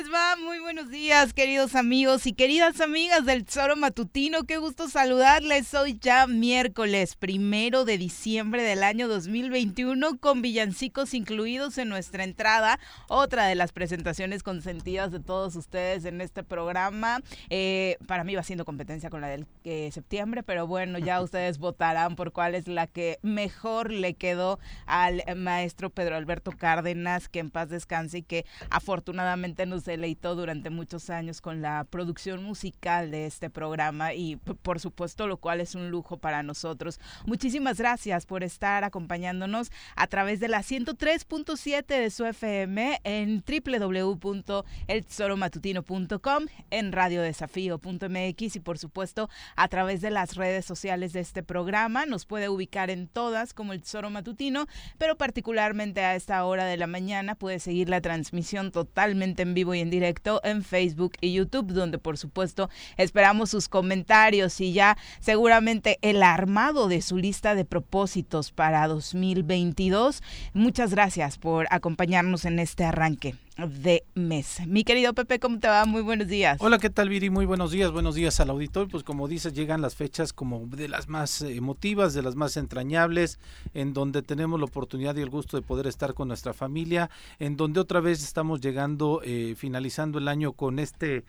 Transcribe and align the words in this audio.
les 0.00 0.12
va? 0.12 0.34
Muy 0.42 0.58
buenos 0.58 0.90
días, 0.90 1.32
queridos 1.32 1.76
amigos 1.76 2.26
y 2.26 2.32
queridas 2.32 2.80
amigas 2.80 3.24
del 3.26 3.44
Tesoro 3.44 3.76
Matutino. 3.76 4.42
Qué 4.42 4.56
gusto 4.56 4.88
saludarles. 4.88 5.72
Hoy 5.72 6.00
ya 6.00 6.26
miércoles 6.26 7.14
primero 7.14 7.84
de 7.84 7.96
diciembre 7.96 8.64
del 8.64 8.82
año 8.82 9.06
2021 9.06 10.18
con 10.18 10.42
villancicos 10.42 11.14
incluidos 11.14 11.78
en 11.78 11.90
nuestra 11.90 12.24
entrada. 12.24 12.80
Otra 13.08 13.46
de 13.46 13.54
las 13.54 13.70
presentaciones 13.70 14.42
consentidas 14.42 15.12
de 15.12 15.20
todos 15.20 15.54
ustedes 15.54 16.06
en 16.06 16.20
este 16.20 16.42
programa. 16.42 17.20
Eh, 17.48 17.96
para 18.08 18.24
mí 18.24 18.34
va 18.34 18.42
siendo 18.42 18.64
competencia 18.64 19.10
con 19.10 19.20
la 19.20 19.28
del 19.28 19.46
eh, 19.62 19.90
septiembre, 19.92 20.42
pero 20.42 20.66
bueno, 20.66 20.98
ya 20.98 21.20
ustedes 21.22 21.58
votarán 21.58 22.16
por 22.16 22.32
cuál 22.32 22.56
es 22.56 22.66
la 22.66 22.88
que 22.88 23.20
mejor 23.22 23.92
le 23.92 24.14
quedó 24.14 24.58
al 24.86 25.22
maestro 25.36 25.88
Pedro 25.90 26.16
Alberto 26.16 26.50
Cárdenas, 26.50 27.28
que 27.28 27.38
en 27.38 27.50
paz 27.50 27.68
descanse 27.68 28.18
y 28.18 28.22
que 28.22 28.44
afortunadamente 28.70 29.66
nos 29.66 29.83
deleitó 29.84 30.34
durante 30.34 30.70
muchos 30.70 31.10
años 31.10 31.40
con 31.40 31.62
la 31.62 31.84
producción 31.84 32.42
musical 32.44 33.10
de 33.10 33.26
este 33.26 33.50
programa 33.50 34.14
y 34.14 34.36
por 34.36 34.80
supuesto 34.80 35.26
lo 35.26 35.38
cual 35.38 35.60
es 35.60 35.74
un 35.74 35.90
lujo 35.90 36.18
para 36.18 36.42
nosotros. 36.42 37.00
Muchísimas 37.26 37.78
gracias 37.78 38.26
por 38.26 38.44
estar 38.44 38.84
acompañándonos 38.84 39.70
a 39.96 40.06
través 40.06 40.38
de 40.40 40.48
la 40.48 40.60
103.7 40.60 41.86
de 41.86 42.10
su 42.10 42.24
FM 42.24 43.00
en 43.04 43.44
www.eltesoromatutino.com 43.46 46.46
en 46.70 46.92
radiodesafío.mx 46.92 48.56
y 48.56 48.60
por 48.60 48.78
supuesto 48.78 49.28
a 49.56 49.68
través 49.68 50.00
de 50.00 50.10
las 50.10 50.36
redes 50.36 50.64
sociales 50.64 51.12
de 51.12 51.20
este 51.20 51.42
programa. 51.42 52.06
Nos 52.06 52.26
puede 52.26 52.48
ubicar 52.48 52.90
en 52.90 53.08
todas 53.08 53.54
como 53.54 53.72
el 53.72 53.82
Tesoro 53.82 54.10
Matutino, 54.10 54.66
pero 54.98 55.16
particularmente 55.16 56.00
a 56.00 56.14
esta 56.14 56.44
hora 56.44 56.64
de 56.64 56.76
la 56.76 56.86
mañana 56.86 57.34
puede 57.34 57.58
seguir 57.58 57.88
la 57.88 58.00
transmisión 58.00 58.72
totalmente 58.72 59.42
en 59.42 59.54
vivo 59.54 59.73
en 59.80 59.90
directo 59.90 60.40
en 60.44 60.62
Facebook 60.62 61.12
y 61.20 61.32
YouTube, 61.32 61.72
donde 61.72 61.98
por 61.98 62.18
supuesto 62.18 62.70
esperamos 62.96 63.50
sus 63.50 63.68
comentarios 63.68 64.60
y 64.60 64.72
ya 64.72 64.96
seguramente 65.20 65.98
el 66.02 66.22
armado 66.22 66.88
de 66.88 67.02
su 67.02 67.16
lista 67.16 67.54
de 67.54 67.64
propósitos 67.64 68.52
para 68.52 68.86
2022. 68.88 70.22
Muchas 70.52 70.90
gracias 70.90 71.38
por 71.38 71.66
acompañarnos 71.70 72.44
en 72.44 72.58
este 72.58 72.84
arranque 72.84 73.34
de 73.56 74.04
mes. 74.14 74.66
Mi 74.66 74.84
querido 74.84 75.14
Pepe, 75.14 75.38
¿cómo 75.38 75.60
te 75.60 75.68
va? 75.68 75.84
Muy 75.84 76.02
buenos 76.02 76.26
días. 76.26 76.58
Hola, 76.60 76.78
¿qué 76.78 76.90
tal 76.90 77.08
Viri? 77.08 77.30
Muy 77.30 77.46
buenos 77.46 77.70
días, 77.70 77.92
buenos 77.92 78.14
días 78.14 78.40
al 78.40 78.50
auditor. 78.50 78.88
Pues 78.88 79.04
como 79.04 79.28
dices, 79.28 79.54
llegan 79.54 79.80
las 79.80 79.94
fechas 79.94 80.32
como 80.32 80.66
de 80.66 80.88
las 80.88 81.08
más 81.08 81.42
emotivas, 81.42 82.14
de 82.14 82.22
las 82.22 82.34
más 82.34 82.56
entrañables, 82.56 83.38
en 83.72 83.92
donde 83.92 84.22
tenemos 84.22 84.58
la 84.58 84.66
oportunidad 84.66 85.14
y 85.16 85.20
el 85.20 85.30
gusto 85.30 85.56
de 85.56 85.62
poder 85.62 85.86
estar 85.86 86.14
con 86.14 86.28
nuestra 86.28 86.52
familia, 86.52 87.10
en 87.38 87.56
donde 87.56 87.80
otra 87.80 88.00
vez 88.00 88.22
estamos 88.24 88.60
llegando, 88.60 89.20
eh, 89.24 89.54
finalizando 89.56 90.18
el 90.18 90.28
año 90.28 90.52
con 90.52 90.78
este 90.78 91.24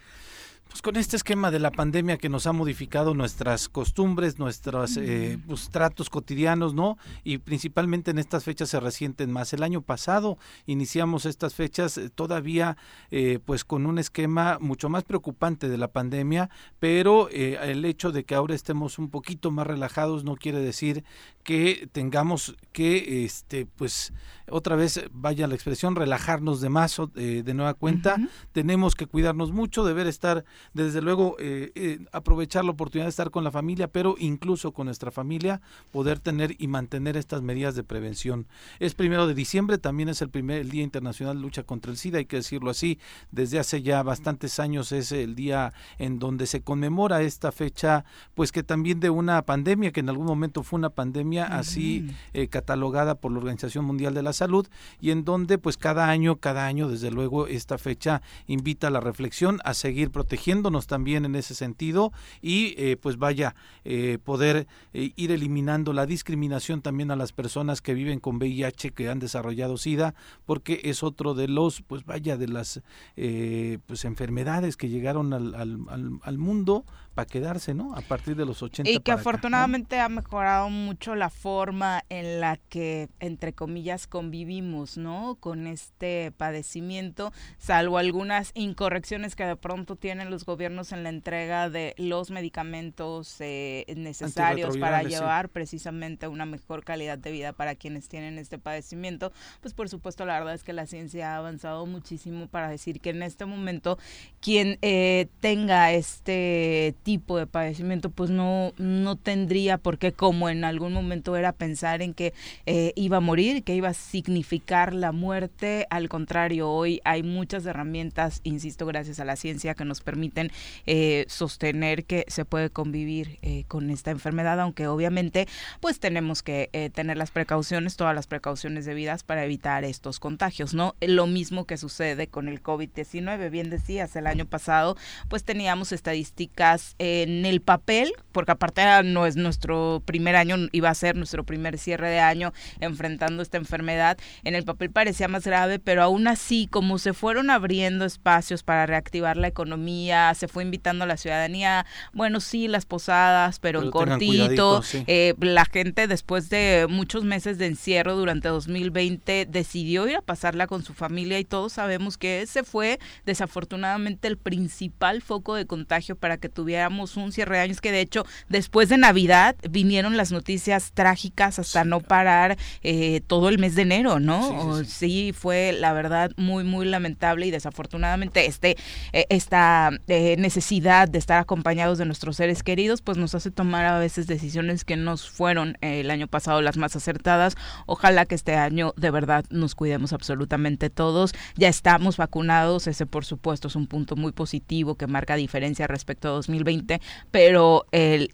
pues 0.67 0.81
con 0.81 0.95
este 0.95 1.15
esquema 1.15 1.51
de 1.51 1.59
la 1.59 1.71
pandemia 1.71 2.17
que 2.17 2.29
nos 2.29 2.47
ha 2.47 2.51
modificado 2.51 3.13
nuestras 3.13 3.69
costumbres, 3.69 4.39
nuestros 4.39 4.97
eh, 4.97 5.37
pues, 5.47 5.69
tratos 5.69 6.09
cotidianos, 6.09 6.73
¿no? 6.73 6.97
Y 7.23 7.37
principalmente 7.37 8.11
en 8.11 8.17
estas 8.17 8.43
fechas 8.43 8.69
se 8.69 8.79
resienten 8.79 9.31
más. 9.31 9.53
El 9.53 9.63
año 9.63 9.81
pasado 9.81 10.37
iniciamos 10.65 11.25
estas 11.25 11.53
fechas 11.53 11.97
eh, 11.97 12.09
todavía 12.09 12.77
eh, 13.11 13.39
pues 13.45 13.63
con 13.63 13.85
un 13.85 13.99
esquema 13.99 14.57
mucho 14.59 14.89
más 14.89 15.03
preocupante 15.03 15.69
de 15.69 15.77
la 15.77 15.87
pandemia, 15.87 16.49
pero 16.79 17.29
el 17.29 17.85
hecho 17.85 18.11
de 18.11 18.23
que 18.23 18.35
ahora 18.35 18.55
estemos 18.55 18.99
un 18.99 19.09
poquito 19.09 19.51
más 19.51 19.67
relajados 19.67 20.23
no 20.23 20.35
quiere 20.35 20.59
decir 20.59 21.03
que 21.45 21.87
tengamos 21.91 22.55
que 22.71 23.23
este 23.23 23.67
pues 23.67 24.11
otra 24.49 24.75
vez 24.75 24.99
vaya 25.11 25.47
la 25.47 25.53
expresión 25.53 25.95
relajarnos 25.95 26.59
de 26.59 26.69
más 26.69 26.99
de 27.13 27.53
nueva 27.53 27.75
cuenta. 27.75 28.17
Tenemos 28.51 28.95
que 28.95 29.05
cuidarnos 29.05 29.51
mucho 29.51 29.85
deber 29.85 30.07
estar 30.07 30.43
desde 30.73 31.01
luego 31.01 31.35
eh, 31.39 31.71
eh, 31.75 31.99
aprovechar 32.11 32.65
la 32.65 32.71
oportunidad 32.71 33.05
de 33.05 33.11
estar 33.11 33.31
con 33.31 33.43
la 33.43 33.51
familia, 33.51 33.87
pero 33.87 34.15
incluso 34.17 34.71
con 34.71 34.85
nuestra 34.85 35.11
familia 35.11 35.61
poder 35.91 36.19
tener 36.19 36.55
y 36.57 36.67
mantener 36.67 37.15
estas 37.15 37.43
medidas 37.43 37.75
de 37.75 37.83
prevención. 37.83 38.47
Es 38.79 38.95
primero 38.95 39.27
de 39.27 39.35
diciembre, 39.35 39.77
también 39.77 40.09
es 40.09 40.21
el 40.21 40.29
primer 40.29 40.65
Día 40.67 40.83
Internacional 40.83 41.37
de 41.37 41.41
Lucha 41.43 41.63
contra 41.63 41.91
el 41.91 41.97
SIDA, 41.97 42.17
hay 42.17 42.25
que 42.25 42.37
decirlo 42.37 42.71
así, 42.71 42.99
desde 43.31 43.59
hace 43.59 43.83
ya 43.83 44.01
bastantes 44.01 44.59
años 44.59 44.91
es 44.91 45.11
el 45.11 45.35
día 45.35 45.73
en 45.99 46.17
donde 46.17 46.47
se 46.47 46.61
conmemora 46.61 47.21
esta 47.21 47.51
fecha, 47.51 48.03
pues 48.33 48.51
que 48.51 48.63
también 48.63 48.99
de 48.99 49.11
una 49.11 49.43
pandemia, 49.43 49.91
que 49.91 49.99
en 49.99 50.09
algún 50.09 50.25
momento 50.25 50.63
fue 50.63 50.77
una 50.77 50.89
pandemia 50.89 51.34
así 51.43 52.07
eh, 52.33 52.47
catalogada 52.47 53.15
por 53.15 53.31
la 53.31 53.39
Organización 53.39 53.85
Mundial 53.85 54.13
de 54.13 54.23
la 54.23 54.33
Salud, 54.33 54.67
y 55.01 55.11
en 55.11 55.25
donde 55.25 55.57
pues 55.57 55.77
cada 55.77 56.09
año, 56.09 56.37
cada 56.37 56.65
año, 56.65 56.87
desde 56.87 57.11
luego, 57.11 57.47
esta 57.47 57.77
fecha 57.77 58.21
invita 58.47 58.87
a 58.87 58.91
la 58.91 58.99
reflexión, 58.99 59.59
a 59.63 59.73
seguir 59.73 60.11
protegiendo 60.11 60.65
también 60.87 61.25
en 61.25 61.35
ese 61.35 61.55
sentido 61.55 62.11
y 62.41 62.75
eh, 62.77 62.97
pues 62.97 63.17
vaya 63.17 63.55
eh, 63.83 64.17
poder 64.23 64.67
eh, 64.93 65.11
ir 65.15 65.31
eliminando 65.31 65.93
la 65.93 66.05
discriminación 66.05 66.81
también 66.81 67.11
a 67.11 67.15
las 67.15 67.31
personas 67.31 67.81
que 67.81 67.93
viven 67.93 68.19
con 68.19 68.37
VIH 68.37 68.91
que 68.91 69.09
han 69.09 69.19
desarrollado 69.19 69.77
SIDA 69.77 70.15
porque 70.45 70.81
es 70.83 71.03
otro 71.03 71.33
de 71.33 71.47
los 71.47 71.81
pues 71.81 72.03
vaya 72.03 72.37
de 72.37 72.47
las 72.47 72.81
pues 73.15 74.05
enfermedades 74.05 74.75
que 74.75 74.89
llegaron 74.89 75.33
al, 75.33 75.55
al, 75.55 75.79
al 76.21 76.37
mundo 76.37 76.83
para 77.15 77.25
quedarse, 77.25 77.73
¿no? 77.73 77.95
A 77.95 78.01
partir 78.01 78.35
de 78.35 78.45
los 78.45 78.61
80. 78.61 78.91
Y 78.91 78.99
que 78.99 79.13
afortunadamente 79.13 79.99
ha 79.99 80.09
mejorado 80.09 80.69
mucho 80.69 81.15
la 81.15 81.24
forma 81.29 82.03
en 82.09 82.39
la 82.39 82.57
que, 82.57 83.09
entre 83.19 83.53
comillas, 83.53 84.07
convivimos, 84.07 84.97
¿no? 84.97 85.37
Con 85.39 85.67
este 85.67 86.31
padecimiento, 86.31 87.31
salvo 87.57 87.97
algunas 87.97 88.51
incorrecciones 88.53 89.35
que 89.35 89.45
de 89.45 89.55
pronto 89.55 89.95
tienen 89.95 90.29
los 90.29 90.45
gobiernos 90.45 90.91
en 90.91 91.03
la 91.03 91.09
entrega 91.09 91.69
de 91.69 91.93
los 91.97 92.31
medicamentos 92.31 93.37
eh, 93.39 93.85
necesarios 93.95 94.77
para 94.77 95.03
llevar 95.03 95.49
precisamente 95.49 96.27
una 96.27 96.45
mejor 96.45 96.83
calidad 96.83 97.17
de 97.17 97.31
vida 97.31 97.53
para 97.53 97.75
quienes 97.75 98.07
tienen 98.07 98.37
este 98.37 98.57
padecimiento. 98.57 99.31
Pues 99.61 99.73
por 99.73 99.89
supuesto, 99.89 100.25
la 100.25 100.39
verdad 100.39 100.53
es 100.53 100.63
que 100.63 100.73
la 100.73 100.85
ciencia 100.85 101.33
ha 101.33 101.37
avanzado 101.37 101.85
muchísimo 101.85 102.47
para 102.47 102.69
decir 102.69 103.01
que 103.01 103.11
en 103.11 103.23
este 103.23 103.45
momento 103.45 103.97
quien 104.41 104.77
eh, 104.81 105.27
tenga 105.39 105.91
este 105.91 106.95
tipo 107.03 107.37
de 107.37 107.47
padecimiento, 107.47 108.09
pues 108.09 108.29
no, 108.29 108.73
no 108.77 109.15
tendría 109.15 109.77
por 109.77 109.97
qué, 109.97 110.11
como 110.11 110.49
en 110.49 110.63
algún 110.63 110.93
momento 110.93 111.14
era 111.35 111.51
pensar 111.51 112.01
en 112.01 112.13
que 112.13 112.33
eh, 112.65 112.93
iba 112.95 113.17
a 113.17 113.19
morir, 113.19 113.63
que 113.63 113.75
iba 113.75 113.89
a 113.89 113.93
significar 113.93 114.93
la 114.93 115.11
muerte. 115.11 115.87
Al 115.89 116.09
contrario, 116.09 116.69
hoy 116.69 117.01
hay 117.03 117.23
muchas 117.23 117.65
herramientas, 117.65 118.41
insisto, 118.43 118.85
gracias 118.85 119.19
a 119.19 119.25
la 119.25 119.35
ciencia, 119.35 119.75
que 119.75 119.85
nos 119.85 120.01
permiten 120.01 120.51
eh, 120.85 121.25
sostener 121.27 122.05
que 122.05 122.25
se 122.27 122.45
puede 122.45 122.69
convivir 122.69 123.39
eh, 123.41 123.65
con 123.67 123.89
esta 123.89 124.11
enfermedad, 124.11 124.59
aunque 124.59 124.87
obviamente 124.87 125.47
pues 125.79 125.99
tenemos 125.99 126.43
que 126.43 126.69
tener 126.93 127.17
las 127.17 127.31
precauciones, 127.31 127.95
todas 127.95 128.13
las 128.15 128.27
precauciones 128.27 128.85
debidas 128.85 129.23
para 129.23 129.43
evitar 129.43 129.83
estos 129.83 130.19
contagios, 130.19 130.73
¿no? 130.73 130.95
Lo 131.01 131.27
mismo 131.27 131.65
que 131.65 131.77
sucede 131.77 132.27
con 132.27 132.47
el 132.47 132.61
COVID-19, 132.61 133.49
bien 133.49 133.69
decías, 133.69 134.15
el 134.15 134.27
año 134.27 134.45
pasado 134.45 134.97
pues 135.27 135.43
teníamos 135.43 135.91
estadísticas 135.91 136.95
en 136.99 137.45
el 137.45 137.61
papel, 137.61 138.13
porque 138.31 138.51
aparte 138.51 138.75
no 139.03 139.25
es 139.25 139.35
nuestro 139.35 140.01
primer 140.05 140.35
año, 140.35 140.57
iba 140.71 140.89
a 140.89 140.95
ser 140.95 141.04
nuestro 141.13 141.43
primer 141.43 141.77
cierre 141.77 142.09
de 142.09 142.19
año 142.19 142.53
enfrentando 142.79 143.43
esta 143.43 143.57
enfermedad, 143.57 144.17
en 144.43 144.55
el 144.55 144.63
papel 144.63 144.89
parecía 144.91 145.27
más 145.27 145.45
grave, 145.45 145.79
pero 145.79 146.01
aún 146.01 146.27
así, 146.27 146.67
como 146.67 146.97
se 146.97 147.13
fueron 147.13 147.49
abriendo 147.49 148.05
espacios 148.05 148.63
para 148.63 148.85
reactivar 148.85 149.37
la 149.37 149.47
economía, 149.47 150.33
se 150.33 150.47
fue 150.47 150.63
invitando 150.63 151.03
a 151.03 151.07
la 151.07 151.17
ciudadanía, 151.17 151.85
bueno, 152.13 152.39
sí, 152.39 152.67
las 152.67 152.85
posadas, 152.85 153.59
pero, 153.59 153.81
en 153.81 153.91
cortito, 153.91 154.81
eh, 155.07 155.35
la 155.39 155.65
gente 155.65 156.07
después 156.07 156.49
de 156.49 156.87
muchos 156.89 157.23
meses 157.23 157.57
de 157.57 157.67
encierro 157.67 158.15
durante 158.15 158.47
2020 158.47 159.47
decidió 159.49 160.07
ir 160.07 160.17
a 160.17 160.21
pasarla 160.21 160.67
con 160.67 160.83
su 160.83 160.93
familia 160.93 161.39
y 161.39 161.45
todos 161.45 161.73
sabemos 161.73 162.17
que 162.17 162.41
ese 162.41 162.63
fue 162.63 162.99
desafortunadamente 163.25 164.27
el 164.27 164.37
principal 164.37 165.21
foco 165.21 165.55
de 165.55 165.65
contagio 165.65 166.15
para 166.15 166.37
que 166.37 166.49
tuviera 166.49 166.89
un 167.15 167.31
cierre 167.31 167.57
de 167.57 167.63
años 167.63 167.81
que 167.81 167.91
de 167.91 168.01
hecho 168.01 168.25
después 168.49 168.89
de 168.89 168.97
Navidad 168.97 169.55
vinieron 169.69 170.17
las 170.17 170.31
noticias 170.31 170.91
trágicas 170.95 171.59
hasta 171.59 171.83
no 171.83 171.99
parar 171.99 172.57
eh, 172.81 173.21
todo 173.27 173.49
el 173.49 173.59
mes 173.59 173.75
de 173.75 173.83
enero, 173.83 174.19
¿no? 174.19 174.83
Sí, 174.85 175.33
fue 175.37 175.73
la 175.73 175.93
verdad 175.93 176.31
muy, 176.37 176.63
muy 176.63 176.87
lamentable 176.87 177.45
y 177.45 177.51
desafortunadamente 177.51 178.47
este, 178.47 178.77
eh, 179.13 179.27
esta 179.29 179.91
eh, 180.07 180.35
necesidad 180.37 181.07
de 181.07 181.19
estar 181.19 181.39
acompañados 181.39 181.99
de 181.99 182.05
nuestros 182.05 182.37
seres 182.37 182.63
queridos, 182.63 183.01
pues 183.01 183.17
nos 183.17 183.35
hace 183.35 183.51
tomar 183.51 183.85
a 183.85 183.99
veces 183.99 184.25
decisiones 184.25 184.83
que 184.83 184.95
nos 184.95 185.29
fueron 185.29 185.77
el 185.81 186.09
año 186.09 186.27
pasado 186.27 186.61
las 186.61 186.77
más 186.77 186.95
acertadas. 186.95 187.55
Ojalá 187.85 188.25
que 188.25 188.35
este 188.35 188.55
año 188.55 188.93
de 188.97 189.11
verdad 189.11 189.45
nos 189.49 189.75
cuidemos 189.75 190.13
absolutamente 190.13 190.89
todos. 190.89 191.33
Ya 191.55 191.67
estamos 191.67 192.17
vacunados, 192.17 192.87
ese 192.87 193.05
por 193.05 193.25
supuesto 193.25 193.67
es 193.67 193.75
un 193.75 193.87
punto 193.87 194.15
muy 194.15 194.31
positivo 194.31 194.95
que 194.95 195.07
marca 195.07 195.35
diferencia 195.35 195.87
respecto 195.87 196.29
a 196.29 196.31
2020, 196.31 197.01
pero 197.31 197.85
el, 197.91 198.29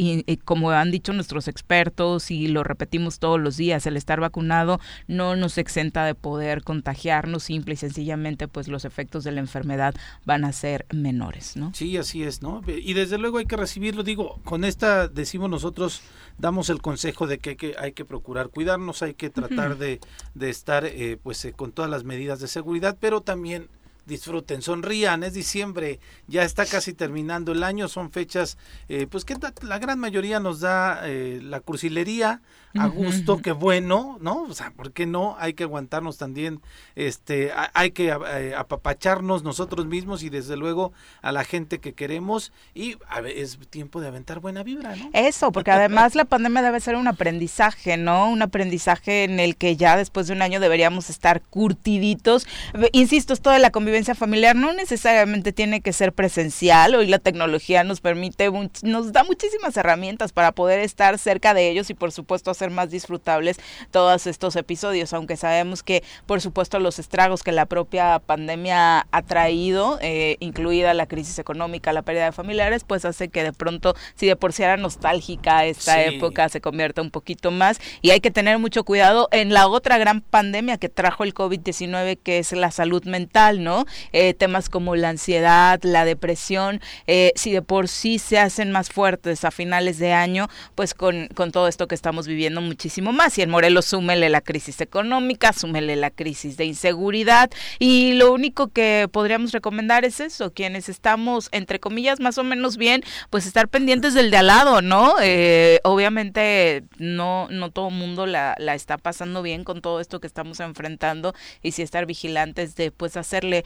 como 0.45 0.71
han 0.71 0.91
dicho 0.91 1.13
nuestros 1.13 1.47
expertos 1.47 2.29
y 2.29 2.40
lo 2.47 2.63
repetimos 2.63 3.19
todos 3.19 3.39
los 3.39 3.57
días, 3.57 3.85
el 3.85 3.97
estar 3.97 4.19
vacunado 4.19 4.79
no 5.07 5.35
nos 5.35 5.57
exenta 5.57 6.05
de 6.05 6.15
poder 6.15 6.63
contagiarnos, 6.63 7.43
simple 7.43 7.73
y 7.73 7.77
sencillamente 7.77 8.47
pues 8.47 8.67
los 8.67 8.85
efectos 8.85 9.23
de 9.23 9.31
la 9.31 9.39
enfermedad 9.39 9.95
van 10.25 10.45
a 10.45 10.51
ser 10.51 10.85
menores, 10.93 11.55
¿no? 11.55 11.73
Sí, 11.73 11.97
así 11.97 12.23
es, 12.23 12.41
¿no? 12.41 12.61
Y 12.67 12.93
desde 12.93 13.17
luego 13.17 13.37
hay 13.37 13.45
que 13.45 13.57
recibirlo, 13.57 14.03
digo, 14.03 14.39
con 14.43 14.63
esta 14.63 15.07
decimos 15.07 15.49
nosotros, 15.49 16.01
damos 16.37 16.69
el 16.69 16.81
consejo 16.81 17.27
de 17.27 17.39
que 17.39 17.51
hay 17.51 17.55
que, 17.55 17.75
hay 17.77 17.91
que 17.93 18.05
procurar 18.05 18.49
cuidarnos, 18.49 19.01
hay 19.01 19.13
que 19.13 19.29
tratar 19.29 19.77
de, 19.77 19.99
de, 20.33 20.49
estar 20.49 20.85
eh, 20.85 21.17
pues 21.21 21.43
eh, 21.45 21.53
con 21.53 21.71
todas 21.71 21.89
las 21.89 22.03
medidas 22.03 22.39
de 22.39 22.47
seguridad, 22.47 22.97
pero 22.99 23.21
también 23.21 23.69
disfruten, 24.05 24.61
sonrían, 24.61 25.23
es 25.23 25.33
diciembre, 25.33 25.99
ya 26.27 26.43
está 26.43 26.65
casi 26.65 26.93
terminando 26.93 27.51
el 27.51 27.63
año, 27.63 27.87
son 27.87 28.11
fechas 28.11 28.57
eh, 28.89 29.07
pues 29.09 29.25
que 29.25 29.35
la 29.61 29.79
gran 29.79 29.99
mayoría 29.99 30.39
nos 30.39 30.59
da 30.59 31.01
la 31.05 31.59
cursilería, 31.59 32.41
a 32.79 32.87
gusto, 32.87 33.41
qué 33.41 33.51
bueno, 33.51 34.17
¿no? 34.21 34.43
O 34.43 34.53
sea, 34.53 34.71
¿por 34.71 34.91
qué 34.93 35.05
no? 35.05 35.35
Hay 35.39 35.53
que 35.53 35.63
aguantarnos 35.63 36.17
también, 36.17 36.61
este, 36.95 37.51
hay 37.73 37.91
que 37.91 38.07
eh, 38.09 38.55
apapacharnos 38.55 39.43
nosotros 39.43 39.85
mismos 39.85 40.23
y 40.23 40.29
desde 40.29 40.55
luego 40.55 40.93
a 41.21 41.31
la 41.31 41.43
gente 41.43 41.79
que 41.79 41.93
queremos 41.93 42.51
y 42.73 42.97
es 43.35 43.59
tiempo 43.69 43.99
de 43.99 44.07
aventar 44.07 44.39
buena 44.39 44.63
vibra, 44.63 44.95
¿no? 44.95 45.09
Eso, 45.13 45.51
porque 45.51 45.71
además 45.71 46.15
la 46.15 46.25
pandemia 46.25 46.61
debe 46.61 46.79
ser 46.79 46.95
un 46.95 47.07
aprendizaje, 47.07 47.97
¿no? 47.97 48.29
Un 48.29 48.41
aprendizaje 48.41 49.25
en 49.25 49.39
el 49.39 49.57
que 49.57 49.75
ya 49.75 49.97
después 49.97 50.27
de 50.27 50.33
un 50.33 50.41
año 50.41 50.59
deberíamos 50.59 51.09
estar 51.09 51.41
curtiditos. 51.41 52.47
Insisto, 52.93 53.33
esto 53.33 53.49
de 53.49 53.59
la 53.59 53.71
convivencia 53.71 53.90
familiar 54.15 54.55
no 54.55 54.73
necesariamente 54.73 55.51
tiene 55.53 55.81
que 55.81 55.93
ser 55.93 56.13
presencial, 56.13 56.95
hoy 56.95 57.07
la 57.07 57.19
tecnología 57.19 57.83
nos 57.83 58.01
permite, 58.01 58.49
nos 58.83 59.11
da 59.11 59.23
muchísimas 59.23 59.77
herramientas 59.77 60.31
para 60.31 60.51
poder 60.51 60.79
estar 60.79 61.17
cerca 61.17 61.53
de 61.53 61.69
ellos 61.69 61.89
y 61.89 61.93
por 61.93 62.11
supuesto 62.11 62.53
ser 62.53 62.69
más 62.69 62.89
disfrutables 62.89 63.57
todos 63.91 64.27
estos 64.27 64.55
episodios, 64.55 65.13
aunque 65.13 65.37
sabemos 65.37 65.83
que, 65.83 66.03
por 66.25 66.41
supuesto, 66.41 66.79
los 66.79 66.99
estragos 66.99 67.43
que 67.43 67.51
la 67.51 67.65
propia 67.65 68.19
pandemia 68.19 69.07
ha 69.11 69.21
traído, 69.21 69.97
eh, 70.01 70.37
incluida 70.39 70.93
la 70.93 71.07
crisis 71.07 71.39
económica, 71.39 71.93
la 71.93 72.01
pérdida 72.01 72.25
de 72.25 72.31
familiares, 72.31 72.83
pues 72.83 73.05
hace 73.05 73.29
que 73.29 73.43
de 73.43 73.53
pronto, 73.53 73.95
si 74.15 74.27
de 74.27 74.35
por 74.35 74.53
sí 74.53 74.63
era 74.63 74.77
nostálgica 74.77 75.65
esta 75.65 76.01
época, 76.03 76.49
se 76.49 76.61
convierta 76.61 77.01
un 77.01 77.11
poquito 77.11 77.51
más. 77.51 77.79
Y 78.01 78.11
hay 78.11 78.19
que 78.19 78.31
tener 78.31 78.59
mucho 78.59 78.83
cuidado 78.83 79.27
en 79.31 79.53
la 79.53 79.67
otra 79.67 79.97
gran 79.97 80.21
pandemia 80.21 80.77
que 80.77 80.89
trajo 80.89 81.23
el 81.23 81.33
COVID-19, 81.33 82.17
que 82.21 82.39
es 82.39 82.51
la 82.51 82.71
salud 82.71 83.03
mental, 83.05 83.63
¿no? 83.63 83.80
Eh, 84.13 84.33
temas 84.33 84.69
como 84.69 84.95
la 84.95 85.09
ansiedad, 85.09 85.79
la 85.83 86.05
depresión, 86.05 86.81
eh, 87.07 87.31
si 87.35 87.51
de 87.51 87.61
por 87.61 87.87
sí 87.87 88.19
se 88.19 88.39
hacen 88.39 88.71
más 88.71 88.89
fuertes 88.89 89.45
a 89.45 89.51
finales 89.51 89.97
de 89.99 90.13
año, 90.13 90.49
pues 90.75 90.93
con, 90.93 91.27
con 91.27 91.51
todo 91.51 91.67
esto 91.67 91.87
que 91.87 91.95
estamos 91.95 92.27
viviendo 92.27 92.61
muchísimo 92.61 93.11
más. 93.11 93.37
Y 93.37 93.41
en 93.41 93.49
Morelos 93.49 93.85
súmele 93.85 94.29
la 94.29 94.41
crisis 94.41 94.81
económica, 94.81 95.53
súmele 95.53 95.95
la 95.95 96.11
crisis 96.11 96.57
de 96.57 96.65
inseguridad. 96.65 97.49
Y 97.79 98.13
lo 98.13 98.31
único 98.31 98.67
que 98.67 99.07
podríamos 99.11 99.51
recomendar 99.51 100.05
es 100.05 100.19
eso, 100.19 100.51
quienes 100.53 100.89
estamos, 100.89 101.49
entre 101.51 101.79
comillas, 101.79 102.19
más 102.19 102.37
o 102.37 102.43
menos 102.43 102.77
bien, 102.77 103.03
pues 103.29 103.45
estar 103.45 103.67
pendientes 103.67 104.13
del 104.13 104.31
de 104.31 104.37
al 104.37 104.47
lado, 104.47 104.81
¿no? 104.81 105.15
Eh, 105.21 105.79
obviamente 105.83 106.83
no, 106.97 107.47
no 107.49 107.71
todo 107.71 107.89
el 107.89 107.95
mundo 107.95 108.25
la, 108.25 108.55
la 108.57 108.75
está 108.75 108.97
pasando 108.97 109.41
bien 109.41 109.63
con 109.63 109.81
todo 109.81 109.99
esto 109.99 110.19
que 110.19 110.27
estamos 110.27 110.59
enfrentando 110.59 111.33
y 111.61 111.71
si 111.71 111.81
estar 111.81 112.05
vigilantes 112.05 112.75
de 112.75 112.91
pues 112.91 113.17
hacerle 113.17 113.65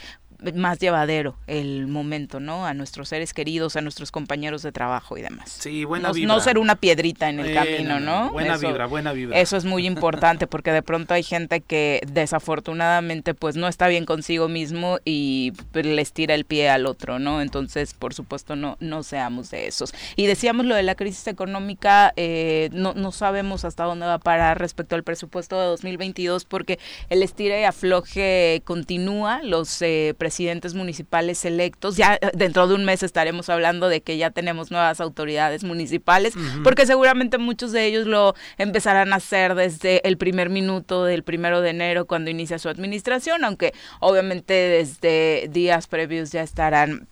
más 0.54 0.80
llevadero 0.80 1.36
el 1.48 1.88
momento, 1.88 2.40
¿no? 2.40 2.66
A 2.66 2.74
nuestros 2.74 3.10
seres 3.10 3.34
queridos, 3.34 3.76
a 3.76 3.82
nuestros 3.82 4.12
compañeros 4.12 4.62
de 4.62 4.72
trabajo 4.72 5.18
y 5.18 5.22
demás. 5.22 5.50
Sí, 5.60 5.86
buena 5.86 6.10
no, 6.10 6.14
vibra. 6.14 6.34
No 6.34 6.40
ser 6.40 6.58
una 6.58 6.76
piedrita 6.76 7.30
en 7.30 7.40
el 7.40 7.54
camino, 7.54 8.00
¿no? 8.00 8.32
Buena 8.32 8.58
vibra, 8.58 8.86
buena 8.86 9.14
vibra. 9.14 9.40
Eso 9.40 9.58
es 9.58 9.66
muy 9.66 9.86
importante 9.86 10.48
porque 10.48 10.72
de 10.72 10.82
pronto 10.82 11.14
hay 11.14 11.24
gente 11.24 11.62
que 11.62 12.02
desafortunadamente 12.12 13.34
pues 13.34 13.56
no 13.56 13.68
está 13.68 13.88
bien 13.88 14.06
consigo 14.06 14.48
mismo 14.48 15.00
y 15.06 15.54
les 15.74 16.14
tira 16.14 16.36
el 16.36 16.46
pie 16.46 16.70
al 16.70 16.86
otro, 16.86 17.20
¿no? 17.20 17.42
Entonces, 17.42 17.94
por 17.94 18.14
supuesto, 18.14 18.56
no, 18.56 18.78
no 18.80 19.04
seamos 19.04 19.52
de 19.52 19.68
esos. 19.68 19.94
Y 20.16 20.28
decíamos 20.28 20.66
lo 20.66 20.76
de 20.76 20.84
la 20.84 20.96
crisis 20.96 21.28
económica, 21.28 22.14
eh, 22.16 22.70
no, 22.74 22.94
no 22.94 23.12
sabemos 23.12 23.66
hasta 23.66 23.84
dónde 23.84 24.06
va 24.06 24.16
a 24.16 24.20
parar 24.20 24.60
respecto 24.60 24.96
al 24.96 25.04
presupuesto 25.04 25.60
de 25.60 25.68
2022 25.68 26.46
porque 26.46 26.80
el 27.10 27.24
estire 27.24 27.62
y 27.62 27.64
afloje 27.64 28.62
continúa, 28.66 29.42
los 29.44 29.82
eh, 29.82 30.14
presidentes 30.26 30.74
municipales 30.74 31.46
electos. 31.46 31.98
Ya 31.98 32.16
eh, 32.16 32.32
dentro 32.34 32.68
de 32.68 32.74
un 32.74 32.84
mes 32.84 33.04
estaremos 33.04 33.48
hablando 33.48 33.90
de 33.90 34.02
que 34.02 34.18
ya 34.18 34.32
tenemos 34.32 34.72
nuevas 34.72 35.00
autoridades 35.00 35.64
municipales, 35.64 36.34
porque 36.64 36.88
seguramente 36.88 37.38
muchos 37.38 37.72
de 37.72 37.86
ellos 37.86 38.08
lo 38.08 38.34
empezarán 38.58 39.14
a 39.14 39.18
hacer 39.18 39.54
desde 39.54 40.02
el 40.08 40.18
primer 40.18 40.50
minuto 40.50 41.06
del 41.06 41.22
primero 41.22 41.62
de 41.62 41.70
enero 41.70 42.08
cuando 42.08 42.32
inicia 42.32 42.58
su 42.58 42.70
administración, 42.70 43.46
aunque 43.46 43.76
obviamente 44.00 44.56
desde 44.56 45.48
días 45.52 45.86
previos 45.86 46.32
ya 46.32 46.42
estarán 46.42 47.08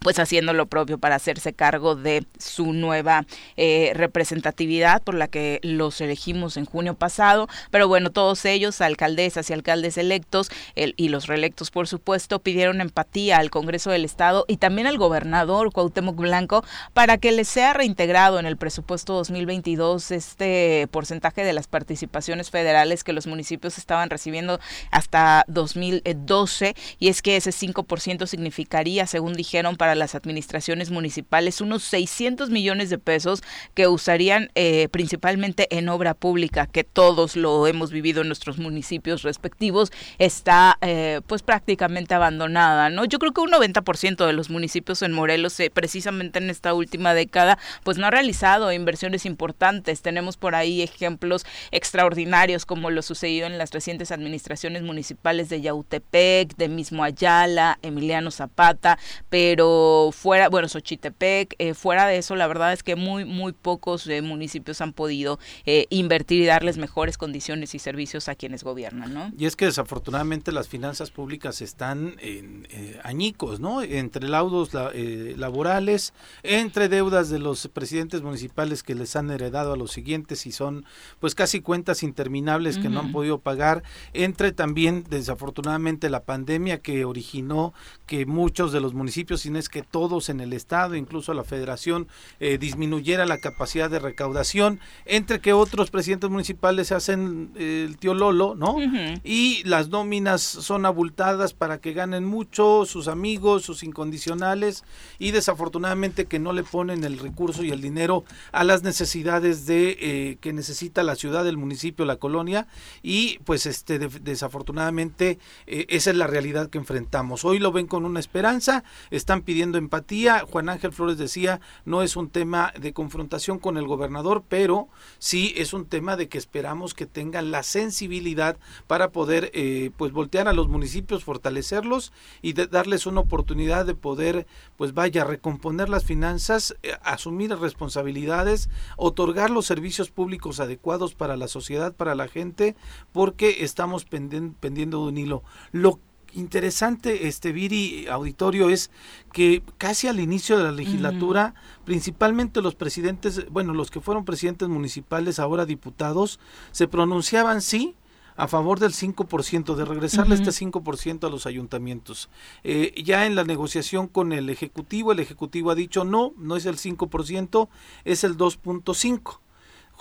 pues 0.00 0.18
haciendo 0.18 0.52
lo 0.52 0.66
propio 0.66 0.98
para 0.98 1.14
hacerse 1.14 1.52
cargo 1.52 1.94
de 1.94 2.26
su 2.38 2.72
nueva 2.72 3.26
eh, 3.56 3.92
representatividad 3.94 5.02
por 5.02 5.14
la 5.14 5.28
que 5.28 5.60
los 5.62 6.00
elegimos 6.00 6.56
en 6.56 6.64
junio 6.64 6.94
pasado. 6.94 7.48
Pero 7.70 7.88
bueno, 7.88 8.10
todos 8.10 8.44
ellos, 8.44 8.80
alcaldesas 8.80 9.50
y 9.50 9.52
alcaldes 9.52 9.98
electos 9.98 10.50
y 10.74 11.08
los 11.08 11.26
reelectos, 11.26 11.70
por 11.70 11.86
supuesto, 11.86 12.38
pidieron 12.38 12.80
empatía 12.80 13.38
al 13.38 13.50
Congreso 13.50 13.90
del 13.90 14.04
Estado 14.04 14.44
y 14.48 14.56
también 14.56 14.86
al 14.86 14.98
gobernador 14.98 15.72
Cuauhtémoc 15.72 16.16
Blanco 16.16 16.64
para 16.94 17.18
que 17.18 17.32
les 17.32 17.48
sea 17.48 17.72
reintegrado 17.72 18.38
en 18.38 18.46
el 18.46 18.56
presupuesto 18.56 19.14
2022 19.14 20.10
este 20.10 20.88
porcentaje 20.90 21.44
de 21.44 21.52
las 21.52 21.66
participaciones 21.66 22.50
federales 22.50 23.04
que 23.04 23.12
los 23.12 23.26
municipios 23.26 23.78
estaban 23.78 24.10
recibiendo 24.10 24.60
hasta 24.90 25.44
2012 25.48 26.74
y 26.98 27.08
es 27.08 27.22
que 27.22 27.36
ese 27.36 27.50
5% 27.50 28.26
significaría, 28.26 29.06
según 29.06 29.34
dijeron, 29.34 29.76
para 29.76 29.89
las 29.94 30.14
administraciones 30.14 30.90
municipales 30.90 31.60
unos 31.60 31.82
600 31.84 32.50
millones 32.50 32.90
de 32.90 32.98
pesos 32.98 33.42
que 33.74 33.88
usarían 33.88 34.50
eh, 34.54 34.88
principalmente 34.90 35.66
en 35.76 35.88
obra 35.88 36.14
pública, 36.14 36.66
que 36.66 36.84
todos 36.84 37.36
lo 37.36 37.66
hemos 37.66 37.90
vivido 37.90 38.22
en 38.22 38.28
nuestros 38.28 38.58
municipios 38.58 39.22
respectivos, 39.22 39.92
está 40.18 40.78
eh, 40.80 41.20
pues 41.26 41.42
prácticamente 41.42 42.14
abandonada, 42.14 42.90
¿no? 42.90 43.04
Yo 43.04 43.18
creo 43.18 43.32
que 43.32 43.40
un 43.40 43.50
90% 43.50 44.26
de 44.26 44.32
los 44.32 44.50
municipios 44.50 45.02
en 45.02 45.12
Morelos, 45.12 45.58
eh, 45.60 45.70
precisamente 45.72 46.38
en 46.38 46.50
esta 46.50 46.74
última 46.74 47.14
década, 47.14 47.58
pues 47.84 47.98
no 47.98 48.06
ha 48.06 48.10
realizado 48.10 48.72
inversiones 48.72 49.26
importantes. 49.26 50.02
Tenemos 50.02 50.36
por 50.36 50.54
ahí 50.54 50.82
ejemplos 50.82 51.44
extraordinarios 51.70 52.66
como 52.66 52.90
lo 52.90 53.02
sucedido 53.02 53.46
en 53.46 53.58
las 53.58 53.70
recientes 53.70 54.10
administraciones 54.12 54.82
municipales 54.82 55.48
de 55.48 55.60
Yautepec, 55.60 56.56
de 56.56 56.68
mismo 56.68 57.04
Ayala, 57.04 57.78
Emiliano 57.82 58.30
Zapata, 58.30 58.98
pero 59.28 59.79
fuera, 60.12 60.48
bueno, 60.48 60.68
Xochitepec, 60.68 61.54
eh, 61.58 61.74
fuera 61.74 62.06
de 62.06 62.18
eso, 62.18 62.36
la 62.36 62.46
verdad 62.46 62.72
es 62.72 62.82
que 62.82 62.96
muy, 62.96 63.24
muy 63.24 63.52
pocos 63.52 64.06
eh, 64.06 64.22
municipios 64.22 64.80
han 64.80 64.92
podido 64.92 65.38
eh, 65.66 65.86
invertir 65.90 66.42
y 66.42 66.46
darles 66.46 66.78
mejores 66.78 67.18
condiciones 67.18 67.74
y 67.74 67.78
servicios 67.78 68.28
a 68.28 68.34
quienes 68.34 68.64
gobiernan, 68.64 69.14
¿no? 69.14 69.32
Y 69.36 69.46
es 69.46 69.56
que 69.56 69.66
desafortunadamente 69.66 70.52
las 70.52 70.68
finanzas 70.68 71.10
públicas 71.10 71.60
están 71.60 72.16
en 72.20 72.66
añicos, 73.02 73.60
¿no? 73.60 73.82
Entre 73.82 74.28
laudos 74.28 74.70
laborales, 74.74 76.12
entre 76.42 76.88
deudas 76.88 77.30
de 77.30 77.38
los 77.38 77.68
presidentes 77.68 78.22
municipales 78.22 78.82
que 78.82 78.94
les 78.94 79.16
han 79.16 79.30
heredado 79.30 79.72
a 79.72 79.76
los 79.76 79.92
siguientes 79.92 80.46
y 80.46 80.52
son 80.52 80.84
pues 81.18 81.34
casi 81.34 81.60
cuentas 81.60 82.02
interminables 82.02 82.78
que 82.78 82.88
no 82.88 83.00
han 83.00 83.12
podido 83.12 83.38
pagar, 83.38 83.82
entre 84.12 84.52
también 84.52 85.04
desafortunadamente 85.08 86.10
la 86.10 86.24
pandemia 86.24 86.78
que 86.78 87.04
originó 87.04 87.72
que 88.06 88.26
muchos 88.26 88.72
de 88.72 88.80
los 88.80 88.94
municipios 88.94 89.42
sin 89.42 89.56
es 89.56 89.68
que 89.70 89.82
todos 89.82 90.28
en 90.28 90.40
el 90.40 90.52
Estado, 90.52 90.96
incluso 90.96 91.32
la 91.32 91.44
Federación, 91.44 92.08
eh, 92.40 92.58
disminuyera 92.58 93.24
la 93.26 93.38
capacidad 93.38 93.88
de 93.88 93.98
recaudación, 93.98 94.80
entre 95.06 95.40
que 95.40 95.52
otros 95.52 95.90
presidentes 95.90 96.28
municipales 96.30 96.92
hacen 96.92 97.52
eh, 97.56 97.86
el 97.88 97.96
tío 97.96 98.14
Lolo, 98.14 98.54
¿no? 98.54 98.76
Y 99.24 99.62
las 99.64 99.88
nóminas 99.88 100.42
son 100.42 100.84
abultadas 100.84 101.54
para 101.54 101.78
que 101.78 101.92
ganen 101.92 102.24
mucho, 102.24 102.84
sus 102.84 103.08
amigos, 103.08 103.62
sus 103.62 103.82
incondicionales, 103.82 104.84
y 105.18 105.30
desafortunadamente 105.30 106.26
que 106.26 106.38
no 106.38 106.52
le 106.52 106.64
ponen 106.64 107.04
el 107.04 107.18
recurso 107.18 107.62
y 107.62 107.70
el 107.70 107.80
dinero 107.80 108.24
a 108.52 108.64
las 108.64 108.82
necesidades 108.82 109.66
de 109.66 109.96
eh, 110.00 110.38
que 110.40 110.52
necesita 110.52 111.02
la 111.02 111.14
ciudad, 111.14 111.46
el 111.46 111.56
municipio, 111.56 112.04
la 112.04 112.16
colonia, 112.16 112.66
y 113.02 113.38
pues 113.44 113.66
este 113.66 113.98
desafortunadamente 113.98 115.38
esa 115.66 116.10
es 116.10 116.16
la 116.16 116.26
realidad 116.26 116.68
que 116.70 116.78
enfrentamos. 116.78 117.44
Hoy 117.44 117.58
lo 117.58 117.72
ven 117.72 117.86
con 117.86 118.04
una 118.04 118.20
esperanza, 118.20 118.82
están 119.10 119.42
pidiendo 119.42 119.59
empatía. 119.62 120.44
Juan 120.50 120.68
Ángel 120.68 120.92
Flores 120.92 121.18
decía, 121.18 121.60
no 121.84 122.02
es 122.02 122.16
un 122.16 122.30
tema 122.30 122.72
de 122.78 122.92
confrontación 122.92 123.58
con 123.58 123.76
el 123.76 123.86
gobernador, 123.86 124.42
pero 124.48 124.88
sí 125.18 125.54
es 125.56 125.72
un 125.72 125.86
tema 125.86 126.16
de 126.16 126.28
que 126.28 126.38
esperamos 126.38 126.94
que 126.94 127.06
tengan 127.06 127.50
la 127.50 127.62
sensibilidad 127.62 128.58
para 128.86 129.10
poder 129.10 129.50
eh, 129.54 129.90
pues 129.96 130.12
voltear 130.12 130.48
a 130.48 130.52
los 130.52 130.68
municipios, 130.68 131.24
fortalecerlos 131.24 132.12
y 132.42 132.52
darles 132.52 133.06
una 133.06 133.20
oportunidad 133.20 133.86
de 133.86 133.94
poder 133.94 134.46
pues 134.76 134.94
vaya 134.94 135.24
recomponer 135.24 135.88
las 135.88 136.04
finanzas, 136.04 136.76
eh, 136.82 136.96
asumir 137.02 137.56
responsabilidades, 137.56 138.70
otorgar 138.96 139.50
los 139.50 139.66
servicios 139.66 140.10
públicos 140.10 140.60
adecuados 140.60 141.14
para 141.14 141.36
la 141.36 141.48
sociedad, 141.48 141.94
para 141.94 142.14
la 142.14 142.28
gente, 142.28 142.76
porque 143.12 143.64
estamos 143.64 144.04
pendiendo 144.04 145.02
de 145.02 145.08
un 145.08 145.18
hilo. 145.18 145.42
Lo 145.72 146.00
interesante, 146.34 147.28
este 147.28 147.52
Viri 147.52 148.06
auditorio, 148.08 148.70
es 148.70 148.90
que 149.32 149.62
casi 149.78 150.08
al 150.08 150.20
inicio 150.20 150.56
de 150.58 150.64
la 150.64 150.72
legislatura, 150.72 151.54
principalmente 151.84 152.62
los 152.62 152.74
presidentes, 152.74 153.48
bueno, 153.50 153.74
los 153.74 153.90
que 153.90 154.00
fueron 154.00 154.24
presidentes 154.24 154.68
municipales, 154.68 155.38
ahora 155.38 155.66
diputados, 155.66 156.40
se 156.72 156.88
pronunciaban 156.88 157.62
sí 157.62 157.94
a 158.36 158.48
favor 158.48 158.80
del 158.80 158.92
5%, 158.92 159.74
de 159.74 159.84
regresarle 159.84 160.34
este 160.34 160.50
5% 160.50 161.26
a 161.26 161.30
los 161.30 161.46
ayuntamientos. 161.46 162.30
Eh, 162.64 162.94
ya 163.04 163.26
en 163.26 163.34
la 163.34 163.44
negociación 163.44 164.08
con 164.08 164.32
el 164.32 164.48
Ejecutivo, 164.48 165.12
el 165.12 165.18
Ejecutivo 165.18 165.70
ha 165.70 165.74
dicho 165.74 166.04
no, 166.04 166.32
no 166.38 166.56
es 166.56 166.64
el 166.64 166.76
5%, 166.76 167.68
es 168.04 168.24
el 168.24 168.36
2.5%. 168.38 169.40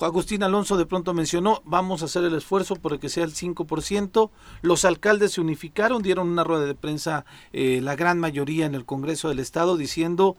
Agustín 0.06 0.44
Alonso 0.44 0.78
de 0.78 0.86
pronto 0.86 1.14
mencionó, 1.14 1.62
vamos 1.66 2.02
a 2.02 2.06
hacer 2.06 2.24
el 2.24 2.36
esfuerzo 2.36 2.76
por 2.76 3.00
que 3.00 3.10
sea 3.10 3.24
el 3.24 3.34
5%. 3.34 4.30
Los 4.62 4.86
alcaldes 4.86 5.34
se 5.34 5.42
unificaron, 5.42 6.02
dieron 6.02 6.30
una 6.30 6.44
rueda 6.44 6.66
de 6.66 6.76
prensa, 6.76 7.26
eh, 7.54 7.80
la 7.82 7.96
gran 7.96 8.20
mayoría 8.20 8.66
en 8.66 8.76
el 8.76 8.86
Congreso 8.86 9.30
del 9.30 9.40
Estado, 9.40 9.78
diciendo, 9.78 10.38